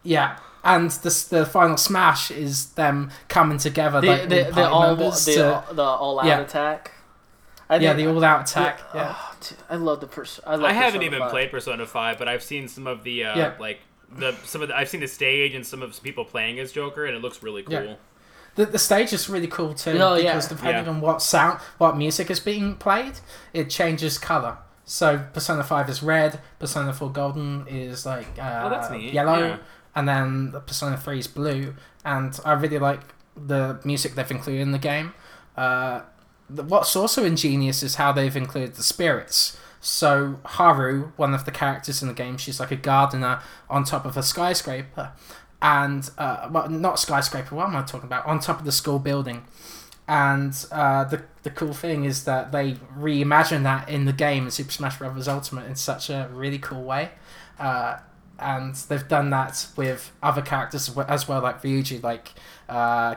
Yeah, 0.03 0.39
and 0.77 0.91
the 0.91 1.27
the 1.31 1.47
final 1.47 1.77
smash 1.77 2.31
is 2.31 2.71
them 2.75 3.11
coming 3.29 3.59
together 3.59 4.01
The 4.01 4.07
like 4.07 4.23
the, 4.29 4.29
the, 4.45 4.51
the 4.53 4.69
all 4.69 4.95
the, 4.97 5.11
to, 5.11 5.65
the 5.75 5.83
all 5.83 6.21
out 6.21 6.27
Yeah. 6.27 6.41
attack. 6.41 6.93
I 7.71 7.77
yeah 7.77 7.93
the 7.93 8.07
all 8.09 8.25
out 8.25 8.49
attack. 8.51 8.81
Yeah. 8.95 9.15
Oh, 9.17 9.35
dude, 9.41 9.59
I 9.69 9.77
love 9.77 10.01
the 10.01 10.07
person. 10.07 10.43
I, 10.47 10.55
love 10.57 10.65
I 10.71 10.73
haven't 10.73 11.01
Persona 11.01 11.05
even 11.07 11.19
5. 11.21 11.31
played 11.31 11.51
Persona 11.51 11.87
Five, 11.87 12.19
but 12.19 12.27
I've 12.29 12.43
seen 12.43 12.67
some 12.69 12.87
of 12.87 13.05
the 13.05 13.25
uh, 13.25 13.37
Yeah. 13.39 13.53
like 13.61 13.81
the 14.11 14.33
some 14.45 14.63
of 14.63 14.69
the 14.69 14.77
I've 14.77 14.89
seen 14.89 15.01
the 15.01 15.09
stage 15.09 15.55
and 15.55 15.67
some 15.67 15.83
of 15.83 15.95
some 15.95 16.03
people 16.05 16.25
playing 16.25 16.59
as 16.61 16.73
Joker, 16.73 17.05
and 17.05 17.15
it 17.17 17.21
looks 17.21 17.43
really 17.43 17.63
cool. 17.63 17.75
Yeah. 17.75 17.95
The, 18.55 18.67
the 18.67 18.79
stage 18.79 19.13
is 19.13 19.29
really 19.29 19.47
cool 19.47 19.75
too 19.75 19.99
Oh, 20.01 20.15
yeah. 20.17 20.33
because 20.33 20.49
depending 20.49 20.85
Yeah. 20.85 20.91
on 20.91 21.01
what 21.01 21.23
sound, 21.23 21.61
what 21.77 21.97
music 21.97 22.31
is 22.31 22.41
being 22.41 22.75
played, 22.75 23.21
it 23.53 23.69
changes 23.71 24.19
color. 24.19 24.57
So 24.85 25.19
Persona 25.35 25.63
Five 25.63 25.89
is 25.91 26.03
red, 26.03 26.41
Persona 26.59 26.93
Four 26.95 27.11
Golden 27.13 27.67
is 27.69 28.07
like 28.07 28.27
uh, 28.39 28.63
Oh, 28.65 28.71
that's 28.71 28.91
neat. 28.91 29.13
yellow, 29.13 29.39
Yeah. 29.39 29.57
And 29.99 30.09
then 30.09 30.53
the 30.53 30.61
Persona 30.61 30.97
Three 30.97 31.19
is 31.19 31.27
blue. 31.27 31.75
And 32.05 32.39
I 32.45 32.53
really 32.53 32.79
like 32.79 33.01
the 33.37 33.81
music 33.85 34.15
they've 34.15 34.31
included 34.31 34.63
in 34.63 34.71
the 34.71 34.79
game. 34.79 35.13
Uh, 35.57 36.03
what's 36.49 36.95
also 36.95 37.25
ingenious 37.25 37.83
is 37.83 37.97
how 37.97 38.13
they've 38.13 38.37
included 38.37 38.77
the 38.77 38.85
spirits. 38.85 39.59
So 39.81 40.39
Haru, 40.45 41.11
one 41.17 41.35
of 41.35 41.45
the 41.45 41.51
characters 41.51 42.01
in 42.01 42.07
the 42.07 42.15
game, 42.15 42.37
she's 42.37 42.61
like 42.61 42.71
a 42.71 42.77
gardener 42.77 43.41
on 43.69 43.83
top 43.83 44.07
of 44.07 44.17
a 44.17 44.23
skyscraper, 44.23 45.11
and 45.61 46.09
uh, 46.17 46.49
well, 46.49 46.69
not 46.69 47.01
skyscraper. 47.01 47.57
What 47.57 47.67
am 47.67 47.75
I 47.75 47.83
talking 47.83 48.07
about? 48.07 48.25
On 48.25 48.39
top 48.39 48.61
of 48.61 48.65
the 48.65 48.73
school 48.73 49.01
building. 49.01 49.47
And 50.07 50.55
uh, 50.71 51.05
the 51.05 51.25
the 51.43 51.51
cool 51.51 51.75
thing 51.75 52.05
is 52.05 52.25
that 52.25 52.53
they 52.53 52.75
reimagine 52.97 53.65
that 53.65 53.89
in 53.89 54.05
the 54.05 54.13
game 54.13 54.45
in 54.45 54.53
Super 54.53 54.71
Smash 54.71 54.99
Bros. 54.99 55.27
Ultimate 55.27 55.67
in 55.67 55.75
such 55.75 56.09
a 56.09 56.31
really 56.33 56.59
cool 56.59 56.85
way. 56.85 57.11
Uh, 57.59 57.99
and 58.39 58.75
they've 58.75 59.07
done 59.09 59.31
that 59.31 59.67
with 59.77 60.13
other 60.23 60.43
characters 60.43 60.91
as 61.09 61.29
well, 61.29 61.43
like 61.43 61.63
Ryuji. 61.63 62.03
Like 62.03 62.33
uh, 62.69 63.17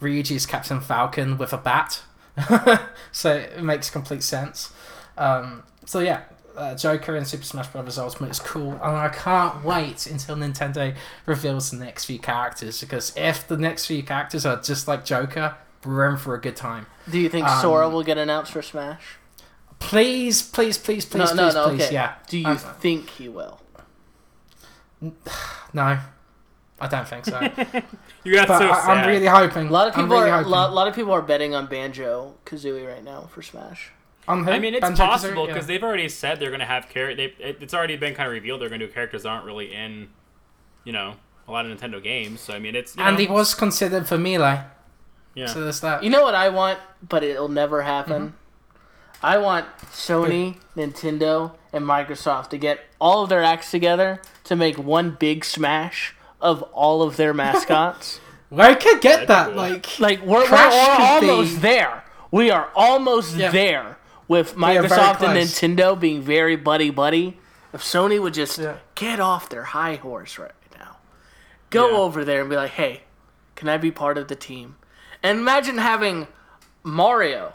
Ryuji's 0.00 0.46
Captain 0.46 0.80
Falcon 0.80 1.36
with 1.38 1.52
a 1.52 1.58
bat, 1.58 2.02
so 3.12 3.34
it 3.34 3.62
makes 3.62 3.90
complete 3.90 4.22
sense. 4.22 4.72
Um, 5.18 5.62
so 5.84 6.00
yeah, 6.00 6.22
uh, 6.56 6.74
Joker 6.74 7.16
in 7.16 7.24
Super 7.24 7.44
Smash 7.44 7.68
Bros. 7.68 7.98
Ultimate 7.98 8.30
is 8.30 8.40
cool, 8.40 8.72
and 8.72 8.82
I 8.96 9.08
can't 9.08 9.64
wait 9.64 10.06
until 10.06 10.36
Nintendo 10.36 10.94
reveals 11.26 11.70
the 11.70 11.76
next 11.76 12.04
few 12.06 12.18
characters 12.18 12.80
because 12.80 13.12
if 13.16 13.46
the 13.46 13.56
next 13.56 13.86
few 13.86 14.02
characters 14.02 14.44
are 14.46 14.60
just 14.60 14.88
like 14.88 15.04
Joker, 15.04 15.56
we're 15.84 16.08
in 16.10 16.16
for 16.16 16.34
a 16.34 16.40
good 16.40 16.56
time. 16.56 16.86
Do 17.10 17.18
you 17.18 17.28
think 17.28 17.46
Um, 17.46 17.60
Sora 17.60 17.88
will 17.88 18.02
get 18.02 18.18
announced 18.18 18.52
for 18.52 18.62
Smash? 18.62 19.02
Please, 19.78 20.40
please, 20.42 20.78
please, 20.78 21.04
please, 21.04 21.34
no, 21.34 21.44
please, 21.44 21.54
no, 21.54 21.64
no. 21.64 21.68
please, 21.68 21.82
okay. 21.84 21.94
yeah. 21.94 22.14
Do 22.28 22.38
you 22.38 22.46
Um, 22.46 22.56
think 22.56 23.10
he 23.10 23.28
will? 23.28 23.60
no, 25.72 25.98
I 26.80 26.86
don't 26.88 27.08
think 27.08 27.24
so. 27.24 27.40
You 28.24 28.32
got 28.32 28.48
but 28.48 28.58
so 28.58 28.68
I, 28.68 28.94
I'm 28.94 29.06
really 29.06 29.26
hoping. 29.26 29.68
A 29.68 29.70
lot 29.70 29.86
of 29.86 29.94
people 29.94 30.08
really 30.16 30.30
are 30.30 30.40
a 30.40 30.48
lot, 30.48 30.72
lot 30.72 30.88
of 30.88 30.94
people 30.94 31.12
are 31.12 31.20
betting 31.20 31.54
on 31.54 31.66
Banjo 31.66 32.34
Kazooie 32.46 32.88
right 32.88 33.04
now 33.04 33.28
for 33.30 33.42
Smash. 33.42 33.90
On 34.26 34.44
who? 34.44 34.50
I 34.50 34.58
mean, 34.58 34.72
it's 34.72 34.80
Banjo-Kazooie? 34.80 35.06
possible 35.06 35.46
because 35.46 35.64
Yeah. 35.64 35.66
they've 35.66 35.84
already 35.84 36.08
said 36.08 36.40
they're 36.40 36.48
going 36.48 36.60
to 36.60 36.66
have 36.66 36.88
character. 36.88 37.28
It's 37.38 37.74
already 37.74 37.96
been 37.96 38.14
kind 38.14 38.26
of 38.26 38.32
revealed 38.32 38.62
they're 38.62 38.70
going 38.70 38.80
to 38.80 38.86
do 38.86 38.92
characters 38.92 39.24
that 39.24 39.28
aren't 39.28 39.44
really 39.44 39.74
in, 39.74 40.08
you 40.84 40.92
know, 40.92 41.16
a 41.46 41.52
lot 41.52 41.66
of 41.66 41.78
Nintendo 41.78 42.02
games. 42.02 42.40
So 42.40 42.54
I 42.54 42.58
mean, 42.58 42.74
it's 42.74 42.96
and 42.96 43.16
know, 43.16 43.20
he 43.20 43.26
was 43.26 43.54
considered 43.54 44.08
for 44.08 44.16
Melee, 44.16 44.62
yeah. 45.34 45.46
so 45.46 45.60
there's 45.60 45.80
that. 45.80 46.02
You 46.02 46.08
know 46.08 46.22
what 46.22 46.34
I 46.34 46.48
want, 46.48 46.78
but 47.06 47.22
it'll 47.22 47.50
never 47.50 47.82
happen. 47.82 48.28
Mm-hmm. 48.28 48.36
I 49.22 49.36
want 49.36 49.66
Sony, 49.90 50.56
Nintendo, 50.76 51.52
and 51.74 51.84
Microsoft 51.84 52.48
to 52.50 52.58
get 52.58 52.80
all 52.98 53.22
of 53.22 53.28
their 53.28 53.42
acts 53.42 53.70
together 53.70 54.20
to 54.44 54.56
make 54.56 54.76
one 54.78 55.16
big 55.18 55.44
smash 55.44 56.14
of 56.40 56.62
all 56.72 57.02
of 57.02 57.16
their 57.16 57.32
mascots. 57.34 58.20
I 58.56 58.74
could 58.74 59.00
get 59.00 59.26
That'd 59.26 59.54
be 59.54 59.60
that. 59.60 59.82
cool. 59.82 60.00
Like, 60.00 60.00
like 60.00 60.20
we're, 60.22 60.44
we're, 60.44 60.50
we're 60.50 60.96
almost 61.00 61.54
be- 61.56 61.60
there. 61.60 62.04
We 62.30 62.50
are 62.50 62.68
almost 62.74 63.36
Yeah. 63.36 63.50
there 63.50 63.98
with 64.28 64.54
Microsoft 64.54 65.20
and. 65.22 65.38
Nintendo 65.38 65.98
being 65.98 66.22
very 66.22 66.56
buddy 66.56 66.90
buddy. 66.90 67.38
If 67.72 67.82
Sony 67.82 68.20
would 68.22 68.34
just 68.34 68.58
Yeah. 68.58 68.76
get 68.94 69.18
off 69.20 69.48
their 69.48 69.64
high 69.64 69.96
horse 69.96 70.38
right 70.38 70.52
now, 70.78 70.98
go 71.70 71.90
Yeah. 71.90 71.96
over 71.96 72.24
there 72.24 72.40
and 72.42 72.50
be 72.50 72.54
like, 72.56 72.70
"Hey, 72.72 73.02
can 73.56 73.68
I 73.68 73.76
be 73.78 73.90
part 73.90 74.16
of 74.18 74.28
the 74.28 74.36
team?" 74.36 74.76
And 75.22 75.38
imagine 75.40 75.78
having 75.78 76.28
Mario, 76.84 77.54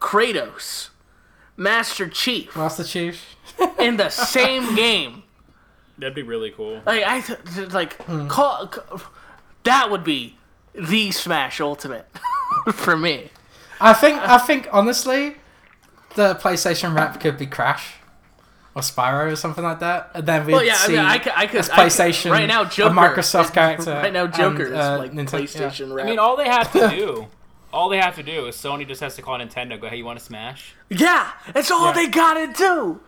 Kratos, 0.00 0.90
Master 1.56 2.08
Chief 2.08 2.54
Master 2.56 2.84
Chief. 2.84 3.36
in 3.78 3.96
the 3.96 4.08
same 4.10 4.74
game. 4.74 5.22
That'd 5.98 6.14
be 6.14 6.22
really 6.22 6.50
cool. 6.50 6.80
Like 6.84 7.02
I 7.04 7.20
th- 7.20 7.38
th- 7.54 7.72
like 7.72 7.94
Hmm. 8.02 8.28
call, 8.28 8.70
c- 8.72 8.80
that 9.64 9.90
would 9.90 10.04
be 10.04 10.36
the 10.74 11.10
Smash 11.10 11.60
Ultimate 11.60 12.06
for 12.72 12.96
me. 12.96 13.30
I 13.80 13.92
think. 13.94 14.18
I 14.20 14.38
think 14.38 14.68
honestly, 14.72 15.36
the 16.14 16.34
PlayStation 16.36 16.94
rap 16.94 17.18
could 17.20 17.38
be 17.38 17.46
Crash. 17.46 17.94
Or 18.74 18.82
Spyro 18.82 19.32
or 19.32 19.36
something 19.36 19.64
like 19.64 19.78
that, 19.80 20.10
and 20.12 20.26
then 20.26 20.44
we'd 20.44 20.52
Well, 20.52 20.62
yeah, 20.62 20.74
I 20.74 20.76
see 20.76 20.92
mean, 20.92 21.00
I 21.00 21.16
could, 21.16 21.32
I 21.34 21.46
could, 21.46 21.60
as 21.60 21.70
I 21.70 21.76
could- 21.76 21.84
PlayStation 21.92 22.30
right 22.30 22.44
now. 22.46 22.64
Joker, 22.66 22.92
a 22.92 22.94
Microsoft 22.94 23.54
character. 23.54 23.90
Right 23.90 24.12
now, 24.12 24.24
and, 24.24 24.34
Joker 24.34 24.64
is 24.66 24.72
uh, 24.72 24.98
like 24.98 25.12
Nintendo- 25.12 25.32
yeah. 25.32 25.68
PlayStation. 25.70 25.98
I 26.02 26.04
mean, 26.04 26.18
all 26.18 26.36
they 26.36 26.44
have 26.44 26.70
to 26.72 26.88
do, 26.94 27.26
all 27.72 27.88
they 27.88 27.96
have 27.96 28.16
to 28.16 28.22
do 28.22 28.44
is 28.48 28.54
Sony 28.54 28.86
just 28.86 29.00
has 29.00 29.16
to 29.16 29.22
call 29.22 29.38
Nintendo. 29.38 29.80
Go, 29.80 29.88
hey, 29.88 29.96
you 29.96 30.04
want 30.04 30.18
to 30.18 30.24
Smash? 30.26 30.74
yeah, 30.90 31.30
that's 31.54 31.70
all 31.70 31.86
Yeah. 31.86 31.92
they 31.94 32.08
gotta 32.08 32.52
do. 32.52 33.00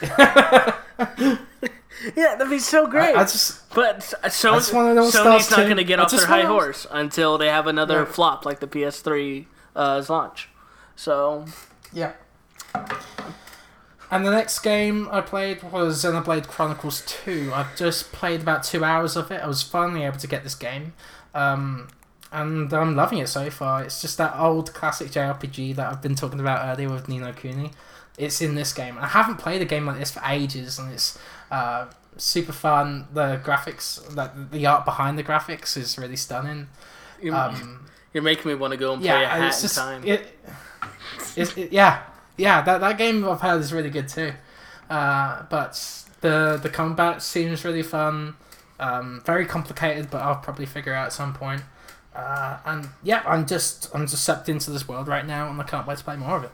yeah, 2.16 2.34
that'd 2.36 2.50
be 2.50 2.58
so 2.58 2.86
great. 2.86 3.14
I, 3.16 3.20
I 3.20 3.24
just 3.24 3.68
but 3.74 4.02
so, 4.02 4.54
just 4.54 4.72
wanna 4.72 4.94
know 4.94 5.08
Sony's 5.08 5.50
not 5.50 5.58
going 5.64 5.76
to 5.76 5.84
get 5.84 5.98
I 5.98 6.04
off 6.04 6.10
their 6.10 6.26
high 6.26 6.38
wanna- 6.44 6.48
horse 6.48 6.86
until 6.90 7.38
they 7.38 7.48
have 7.48 7.66
another 7.66 8.00
Yeah. 8.00 8.04
flop 8.04 8.44
like 8.44 8.60
the 8.60 8.66
PS3's 8.68 9.46
uh, 9.76 10.04
launch. 10.08 10.48
So 10.96 11.44
Yeah. 11.92 12.12
And 14.10 14.24
the 14.24 14.30
next 14.30 14.60
game 14.60 15.08
I 15.10 15.20
played 15.22 15.62
was 15.64 16.04
Xenoblade 16.04 16.46
Chronicles 16.46 17.02
2. 17.06 17.50
I've 17.52 17.74
just 17.76 18.12
played 18.12 18.42
about 18.42 18.62
two 18.62 18.84
hours 18.84 19.16
of 19.16 19.30
it. 19.32 19.42
I 19.42 19.46
was 19.48 19.62
finally 19.62 20.04
able 20.04 20.18
to 20.18 20.26
get 20.28 20.44
this 20.44 20.54
game. 20.54 20.92
Um, 21.34 21.88
and 22.30 22.72
I'm 22.72 22.94
loving 22.94 23.18
it 23.18 23.28
so 23.28 23.50
far. 23.50 23.82
It's 23.82 24.00
just 24.00 24.18
that 24.18 24.36
old 24.38 24.72
classic 24.74 25.08
JRPG 25.10 25.74
that 25.76 25.90
I've 25.90 26.02
been 26.02 26.14
talking 26.14 26.38
about 26.38 26.64
earlier 26.68 26.90
with 26.90 27.08
Ni 27.08 27.18
no 27.18 27.32
Kuni. 27.32 27.72
It's 28.16 28.40
in 28.40 28.54
this 28.54 28.72
game. 28.72 28.96
I 29.00 29.08
haven't 29.08 29.38
played 29.38 29.62
a 29.62 29.64
game 29.64 29.86
like 29.86 29.98
this 29.98 30.12
for 30.12 30.22
ages, 30.24 30.78
and 30.78 30.92
it's 30.92 31.18
uh, 31.54 31.86
super 32.16 32.52
fun. 32.52 33.06
The 33.12 33.40
graphics, 33.44 34.14
like 34.16 34.50
the 34.50 34.66
art 34.66 34.84
behind 34.84 35.18
the 35.18 35.24
graphics, 35.24 35.76
is 35.76 35.98
really 35.98 36.16
stunning. 36.16 36.68
you're, 37.22 37.34
Um, 37.34 37.86
you're 38.12 38.22
making 38.22 38.48
me 38.50 38.54
want 38.54 38.72
to 38.72 38.76
go 38.76 38.92
and 38.92 39.02
play 39.02 39.20
yeah, 39.20 39.36
a 39.36 39.40
hat 39.40 39.48
it's 39.48 39.58
in 39.58 39.62
just 39.62 39.76
time. 39.76 40.04
it, 40.04 40.38
it's 41.36 41.56
it, 41.56 41.72
yeah, 41.72 42.02
yeah. 42.36 42.62
That 42.62 42.78
that 42.80 42.98
game 42.98 43.24
I've 43.28 43.40
heard 43.40 43.60
is 43.60 43.72
really 43.72 43.90
good 43.90 44.08
too. 44.08 44.32
Uh, 44.90 45.42
but 45.50 46.04
the 46.20 46.58
the 46.62 46.68
combat 46.70 47.22
seems 47.22 47.64
really 47.64 47.82
fun. 47.82 48.36
Um, 48.80 49.22
very 49.24 49.46
complicated, 49.46 50.10
but 50.10 50.20
I'll 50.22 50.36
probably 50.46 50.66
figure 50.66 50.94
out 50.94 51.06
at 51.06 51.12
some 51.12 51.32
point. 51.32 51.62
Uh, 52.14 52.58
and 52.64 52.88
yeah, 53.02 53.22
I'm 53.26 53.46
just 53.46 53.90
I'm 53.94 54.06
just 54.06 54.24
sucked 54.24 54.48
into 54.48 54.70
this 54.70 54.86
world 54.88 55.08
right 55.08 55.26
now, 55.26 55.48
and 55.50 55.60
I 55.60 55.64
can't 55.64 55.86
wait 55.86 55.98
to 55.98 56.04
play 56.04 56.16
more 56.16 56.36
of 56.36 56.44
it. 56.44 56.50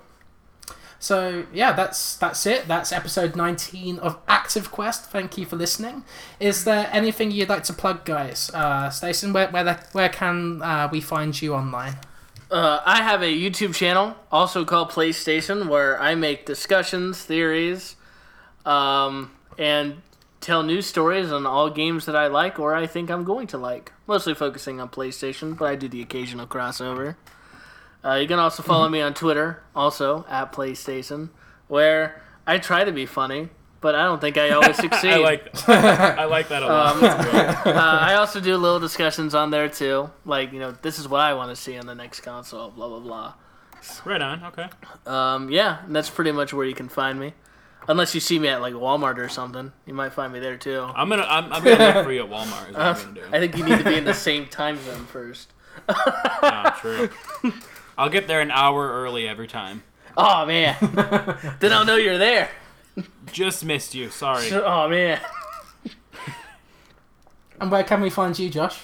So 1.01 1.47
yeah, 1.53 1.73
that's 1.73 2.17
that's 2.17 2.45
it. 2.45 2.69
That's 2.69 2.93
episode 2.93 3.35
19 3.35 3.99
of 4.01 4.19
Active 4.29 4.71
Quest. 4.71 5.07
Thank 5.07 5.39
you 5.39 5.47
for 5.47 5.57
listening. 5.57 6.05
Is 6.39 6.65
there 6.65 6.91
anything 6.93 7.31
you'd 7.31 7.49
like 7.49 7.65
to 7.65 7.73
plug, 7.73 8.05
guys? 8.05 8.51
Uh, 8.53 8.91
Stacey, 8.91 9.31
where 9.31 9.49
where, 9.49 9.65
the, 9.65 9.81
where 9.93 10.11
can 10.11 10.61
uh, 10.61 10.91
we 10.93 11.01
find 11.01 11.41
you 11.41 11.55
online? 11.55 11.97
Uh, 12.51 12.81
I 12.85 13.03
have 13.03 13.23
a 13.23 13.33
YouTube 13.33 13.75
channel, 13.75 14.15
also 14.31 14.65
called 14.65 14.91
PlayStacin, 14.91 15.69
where 15.69 16.01
I 16.01 16.15
make 16.17 16.45
discussions, 16.45 17.23
theories, 17.23 17.97
um, 18.67 19.31
and 19.57 20.03
tell 20.41 20.63
news 20.63 20.87
stories 20.87 21.33
on 21.33 21.47
all 21.47 21.71
games 21.71 22.07
that 22.07 22.17
I 22.17 22.27
like 22.27 22.59
or 22.59 22.75
I 22.75 22.87
think 22.87 23.11
I'm 23.11 23.25
going 23.25 23.47
to 23.49 23.59
like. 23.59 23.93
Mostly 24.07 24.35
focusing 24.35 24.81
on 24.81 24.89
PlayStation, 24.91 25.57
but 25.57 25.67
I 25.67 25.77
do 25.77 25.89
the 25.89 26.03
occasional 26.03 26.47
crossover. 26.47 27.17
Uh, 28.05 28.15
you 28.15 28.27
can 28.27 28.39
also 28.39 28.63
follow 28.63 28.89
me 28.89 29.01
on 29.01 29.13
Twitter, 29.15 29.63
also 29.75 30.25
at 30.29 30.53
PlayStacin, 30.53 31.29
where 31.69 32.23
I 32.47 32.59
try 32.59 32.85
to 32.85 32.93
be 32.93 33.05
funny, 33.07 33.51
but 33.83 33.95
I 33.95 34.05
don't 34.05 34.21
think 34.21 34.39
I 34.39 34.51
always 34.51 34.77
succeed. 34.81 35.13
I 35.13 35.17
like, 35.19 35.69
I 35.69 36.25
like 36.25 36.49
that 36.49 36.63
a 36.63 36.67
lot. 36.67 36.97
Um, 36.97 37.05
uh, 37.05 37.73
I 37.79 38.15
also 38.15 38.41
do 38.41 38.57
little 38.57 38.81
discussions 38.81 39.35
on 39.35 39.51
there 39.51 39.69
too, 39.69 40.11
like 40.25 40.53
you 40.53 40.59
know, 40.61 40.73
this 40.83 40.99
is 40.99 41.09
what 41.09 41.21
I 41.21 41.35
want 41.35 41.51
to 41.55 41.57
see 41.57 41.77
on 41.79 41.87
the 41.87 41.95
next 41.95 42.21
console, 42.21 42.71
blah 42.71 42.89
blah 42.89 43.01
blah. 43.01 43.35
right 44.07 44.23
on. 44.23 44.45
Okay. 44.45 44.69
Um, 45.07 45.51
yeah, 45.51 45.85
and 45.85 45.95
that's 45.95 46.11
pretty 46.11 46.33
much 46.33 46.53
where 46.55 46.65
you 46.67 46.75
can 46.75 46.89
find 46.89 47.21
me, 47.21 47.35
unless 47.87 48.15
you 48.15 48.21
see 48.21 48.39
me 48.39 48.49
at 48.49 48.63
like 48.63 48.73
Walmart 48.75 49.19
or 49.19 49.29
something. 49.29 49.73
You 49.85 49.93
might 49.93 50.15
find 50.15 50.33
me 50.33 50.39
there 50.41 50.57
too. 50.57 50.81
I'm 50.95 51.11
gonna, 51.11 51.27
I'm, 51.29 51.53
I'm 51.53 51.63
gonna 51.63 51.95
look 51.97 52.05
for 52.07 52.13
you 52.13 52.23
at 52.25 52.31
Walmart. 52.31 52.71
Is 52.71 52.75
what 52.77 52.83
I'm 52.83 52.95
gonna 53.15 53.15
do. 53.15 53.37
I 53.37 53.39
think 53.41 53.59
you 53.59 53.65
need 53.65 53.77
to 53.79 53.85
be 53.85 53.97
in 53.97 54.05
the 54.05 54.15
same 54.15 54.47
time 54.47 54.79
zone 54.85 55.05
first. 55.05 55.53
Ah, 55.89 56.77
true. 56.81 57.11
I'll 58.01 58.09
get 58.09 58.27
there 58.27 58.41
an 58.41 58.51
hour 58.51 58.91
early 58.91 59.29
every 59.29 59.47
time. 59.47 59.83
Oh 60.17 60.47
man, 60.47 60.75
then 61.61 61.71
I'll 61.71 61.85
know 61.85 61.97
you're 61.97 62.17
there. 62.17 62.49
Just 63.31 63.63
missed 63.63 63.95
you. 63.95 64.09
Sorry. 64.09 64.51
Oh 64.53 64.89
man. 64.89 65.21
And 67.61 67.71
where 67.71 67.85
can 67.85 68.01
we 68.01 68.09
find 68.09 68.39
you, 68.39 68.49
Josh? 68.49 68.81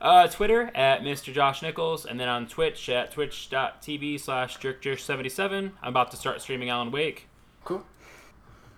Uh, 0.00 0.28
Twitter 0.28 0.70
at 0.72 1.02
Mr. 1.02 1.32
Josh 1.32 1.62
Nichols, 1.62 2.06
and 2.06 2.20
then 2.20 2.28
on 2.28 2.46
Twitch 2.46 2.88
at 2.88 3.10
twitch.tv 3.10 4.20
slash 4.20 4.56
jerkjerk77. 4.58 5.72
I'm 5.82 5.88
about 5.88 6.12
to 6.12 6.16
start 6.16 6.40
streaming 6.40 6.70
Alan 6.70 6.92
Wake. 6.92 7.26
Cool. 7.64 7.84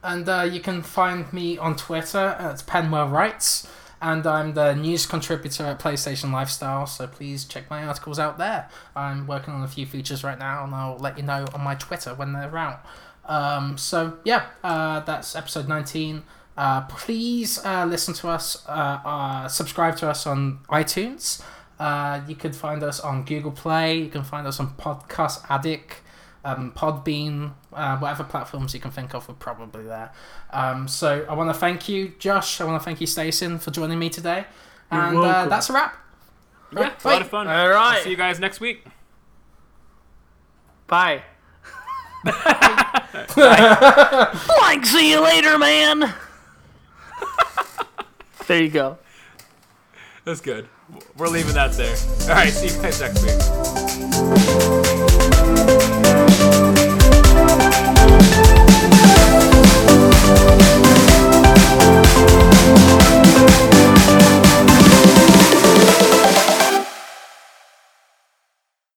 And 0.02 0.26
uh, 0.26 0.48
you 0.50 0.60
can 0.60 0.80
find 0.80 1.30
me 1.34 1.58
on 1.58 1.76
Twitter 1.76 2.34
at 2.38 2.56
Penwell 2.66 3.12
Writes, 3.12 3.68
and 4.02 4.26
I'm 4.26 4.54
the 4.54 4.74
news 4.74 5.06
contributor 5.06 5.64
at 5.64 5.78
PlayStation 5.78 6.32
Lifestyle, 6.32 6.86
so 6.86 7.06
please 7.06 7.44
check 7.44 7.68
my 7.68 7.84
articles 7.84 8.18
out 8.18 8.38
there. 8.38 8.68
I'm 8.96 9.26
working 9.26 9.52
on 9.52 9.62
a 9.62 9.68
few 9.68 9.86
features 9.86 10.24
right 10.24 10.38
now, 10.38 10.64
and 10.64 10.74
I'll 10.74 10.96
let 10.98 11.18
you 11.18 11.24
know 11.24 11.46
on 11.54 11.62
my 11.62 11.74
Twitter 11.74 12.14
when 12.14 12.32
they're 12.32 12.56
out. 12.56 12.84
Um, 13.26 13.76
so, 13.76 14.18
yeah, 14.24 14.46
uh, 14.64 15.00
that's 15.00 15.36
episode 15.36 15.68
19. 15.68 16.22
Uh, 16.56 16.82
please 16.82 17.64
uh, 17.64 17.84
listen 17.86 18.12
to 18.14 18.28
us, 18.28 18.66
uh, 18.68 19.00
uh, 19.04 19.48
subscribe 19.48 19.96
to 19.96 20.08
us 20.08 20.26
on 20.26 20.60
iTunes. 20.68 21.42
Uh, 21.78 22.20
you 22.28 22.34
can 22.34 22.52
find 22.52 22.82
us 22.82 23.00
on 23.00 23.24
Google 23.24 23.52
Play. 23.52 23.98
You 23.98 24.10
can 24.10 24.24
find 24.24 24.46
us 24.46 24.60
on 24.60 24.74
Podcast 24.74 25.44
Addict, 25.48 26.02
um, 26.44 26.72
Podbean, 26.72 27.52
uh, 27.72 27.98
whatever 27.98 28.24
platforms 28.24 28.74
you 28.74 28.80
can 28.80 28.90
think 28.90 29.14
of, 29.14 29.28
we're 29.28 29.34
probably 29.34 29.84
there. 29.84 30.12
Um, 30.50 30.88
so 30.88 31.24
I 31.28 31.34
want 31.34 31.50
to 31.50 31.54
thank 31.58 31.88
you, 31.88 32.12
Josh. 32.18 32.60
I 32.60 32.64
want 32.64 32.80
to 32.80 32.84
thank 32.84 33.00
you, 33.00 33.06
Stacey, 33.06 33.56
for 33.58 33.70
joining 33.70 33.98
me 33.98 34.10
today. 34.10 34.44
and 34.90 35.16
uh, 35.18 35.46
that's 35.46 35.70
a 35.70 35.72
wrap. 35.72 35.96
Yeah, 36.72 36.92
it's 36.92 37.04
a 37.04 37.08
lot 37.08 37.22
of 37.22 37.28
fun. 37.28 37.48
All 37.48 37.74
I'll 37.74 38.00
see 38.02 38.10
you 38.10 38.16
guys 38.16 38.38
next 38.38 38.60
week. 38.60 38.84
Bye. 40.86 41.22
like, 42.24 42.36
see 44.84 45.10
you 45.10 45.20
later, 45.20 45.58
man. 45.58 46.00
there 48.46 48.62
you 48.62 48.70
go. 48.70 48.98
That's 50.24 50.40
good. 50.40 50.68
We're 51.16 51.28
leaving 51.28 51.54
that 51.54 51.72
there. 51.72 51.96
All 52.28 52.34
right, 52.36 52.52
see 52.52 52.68
you 52.74 52.82
guys 52.82 53.00
next 53.00 53.22
week. 53.22 54.70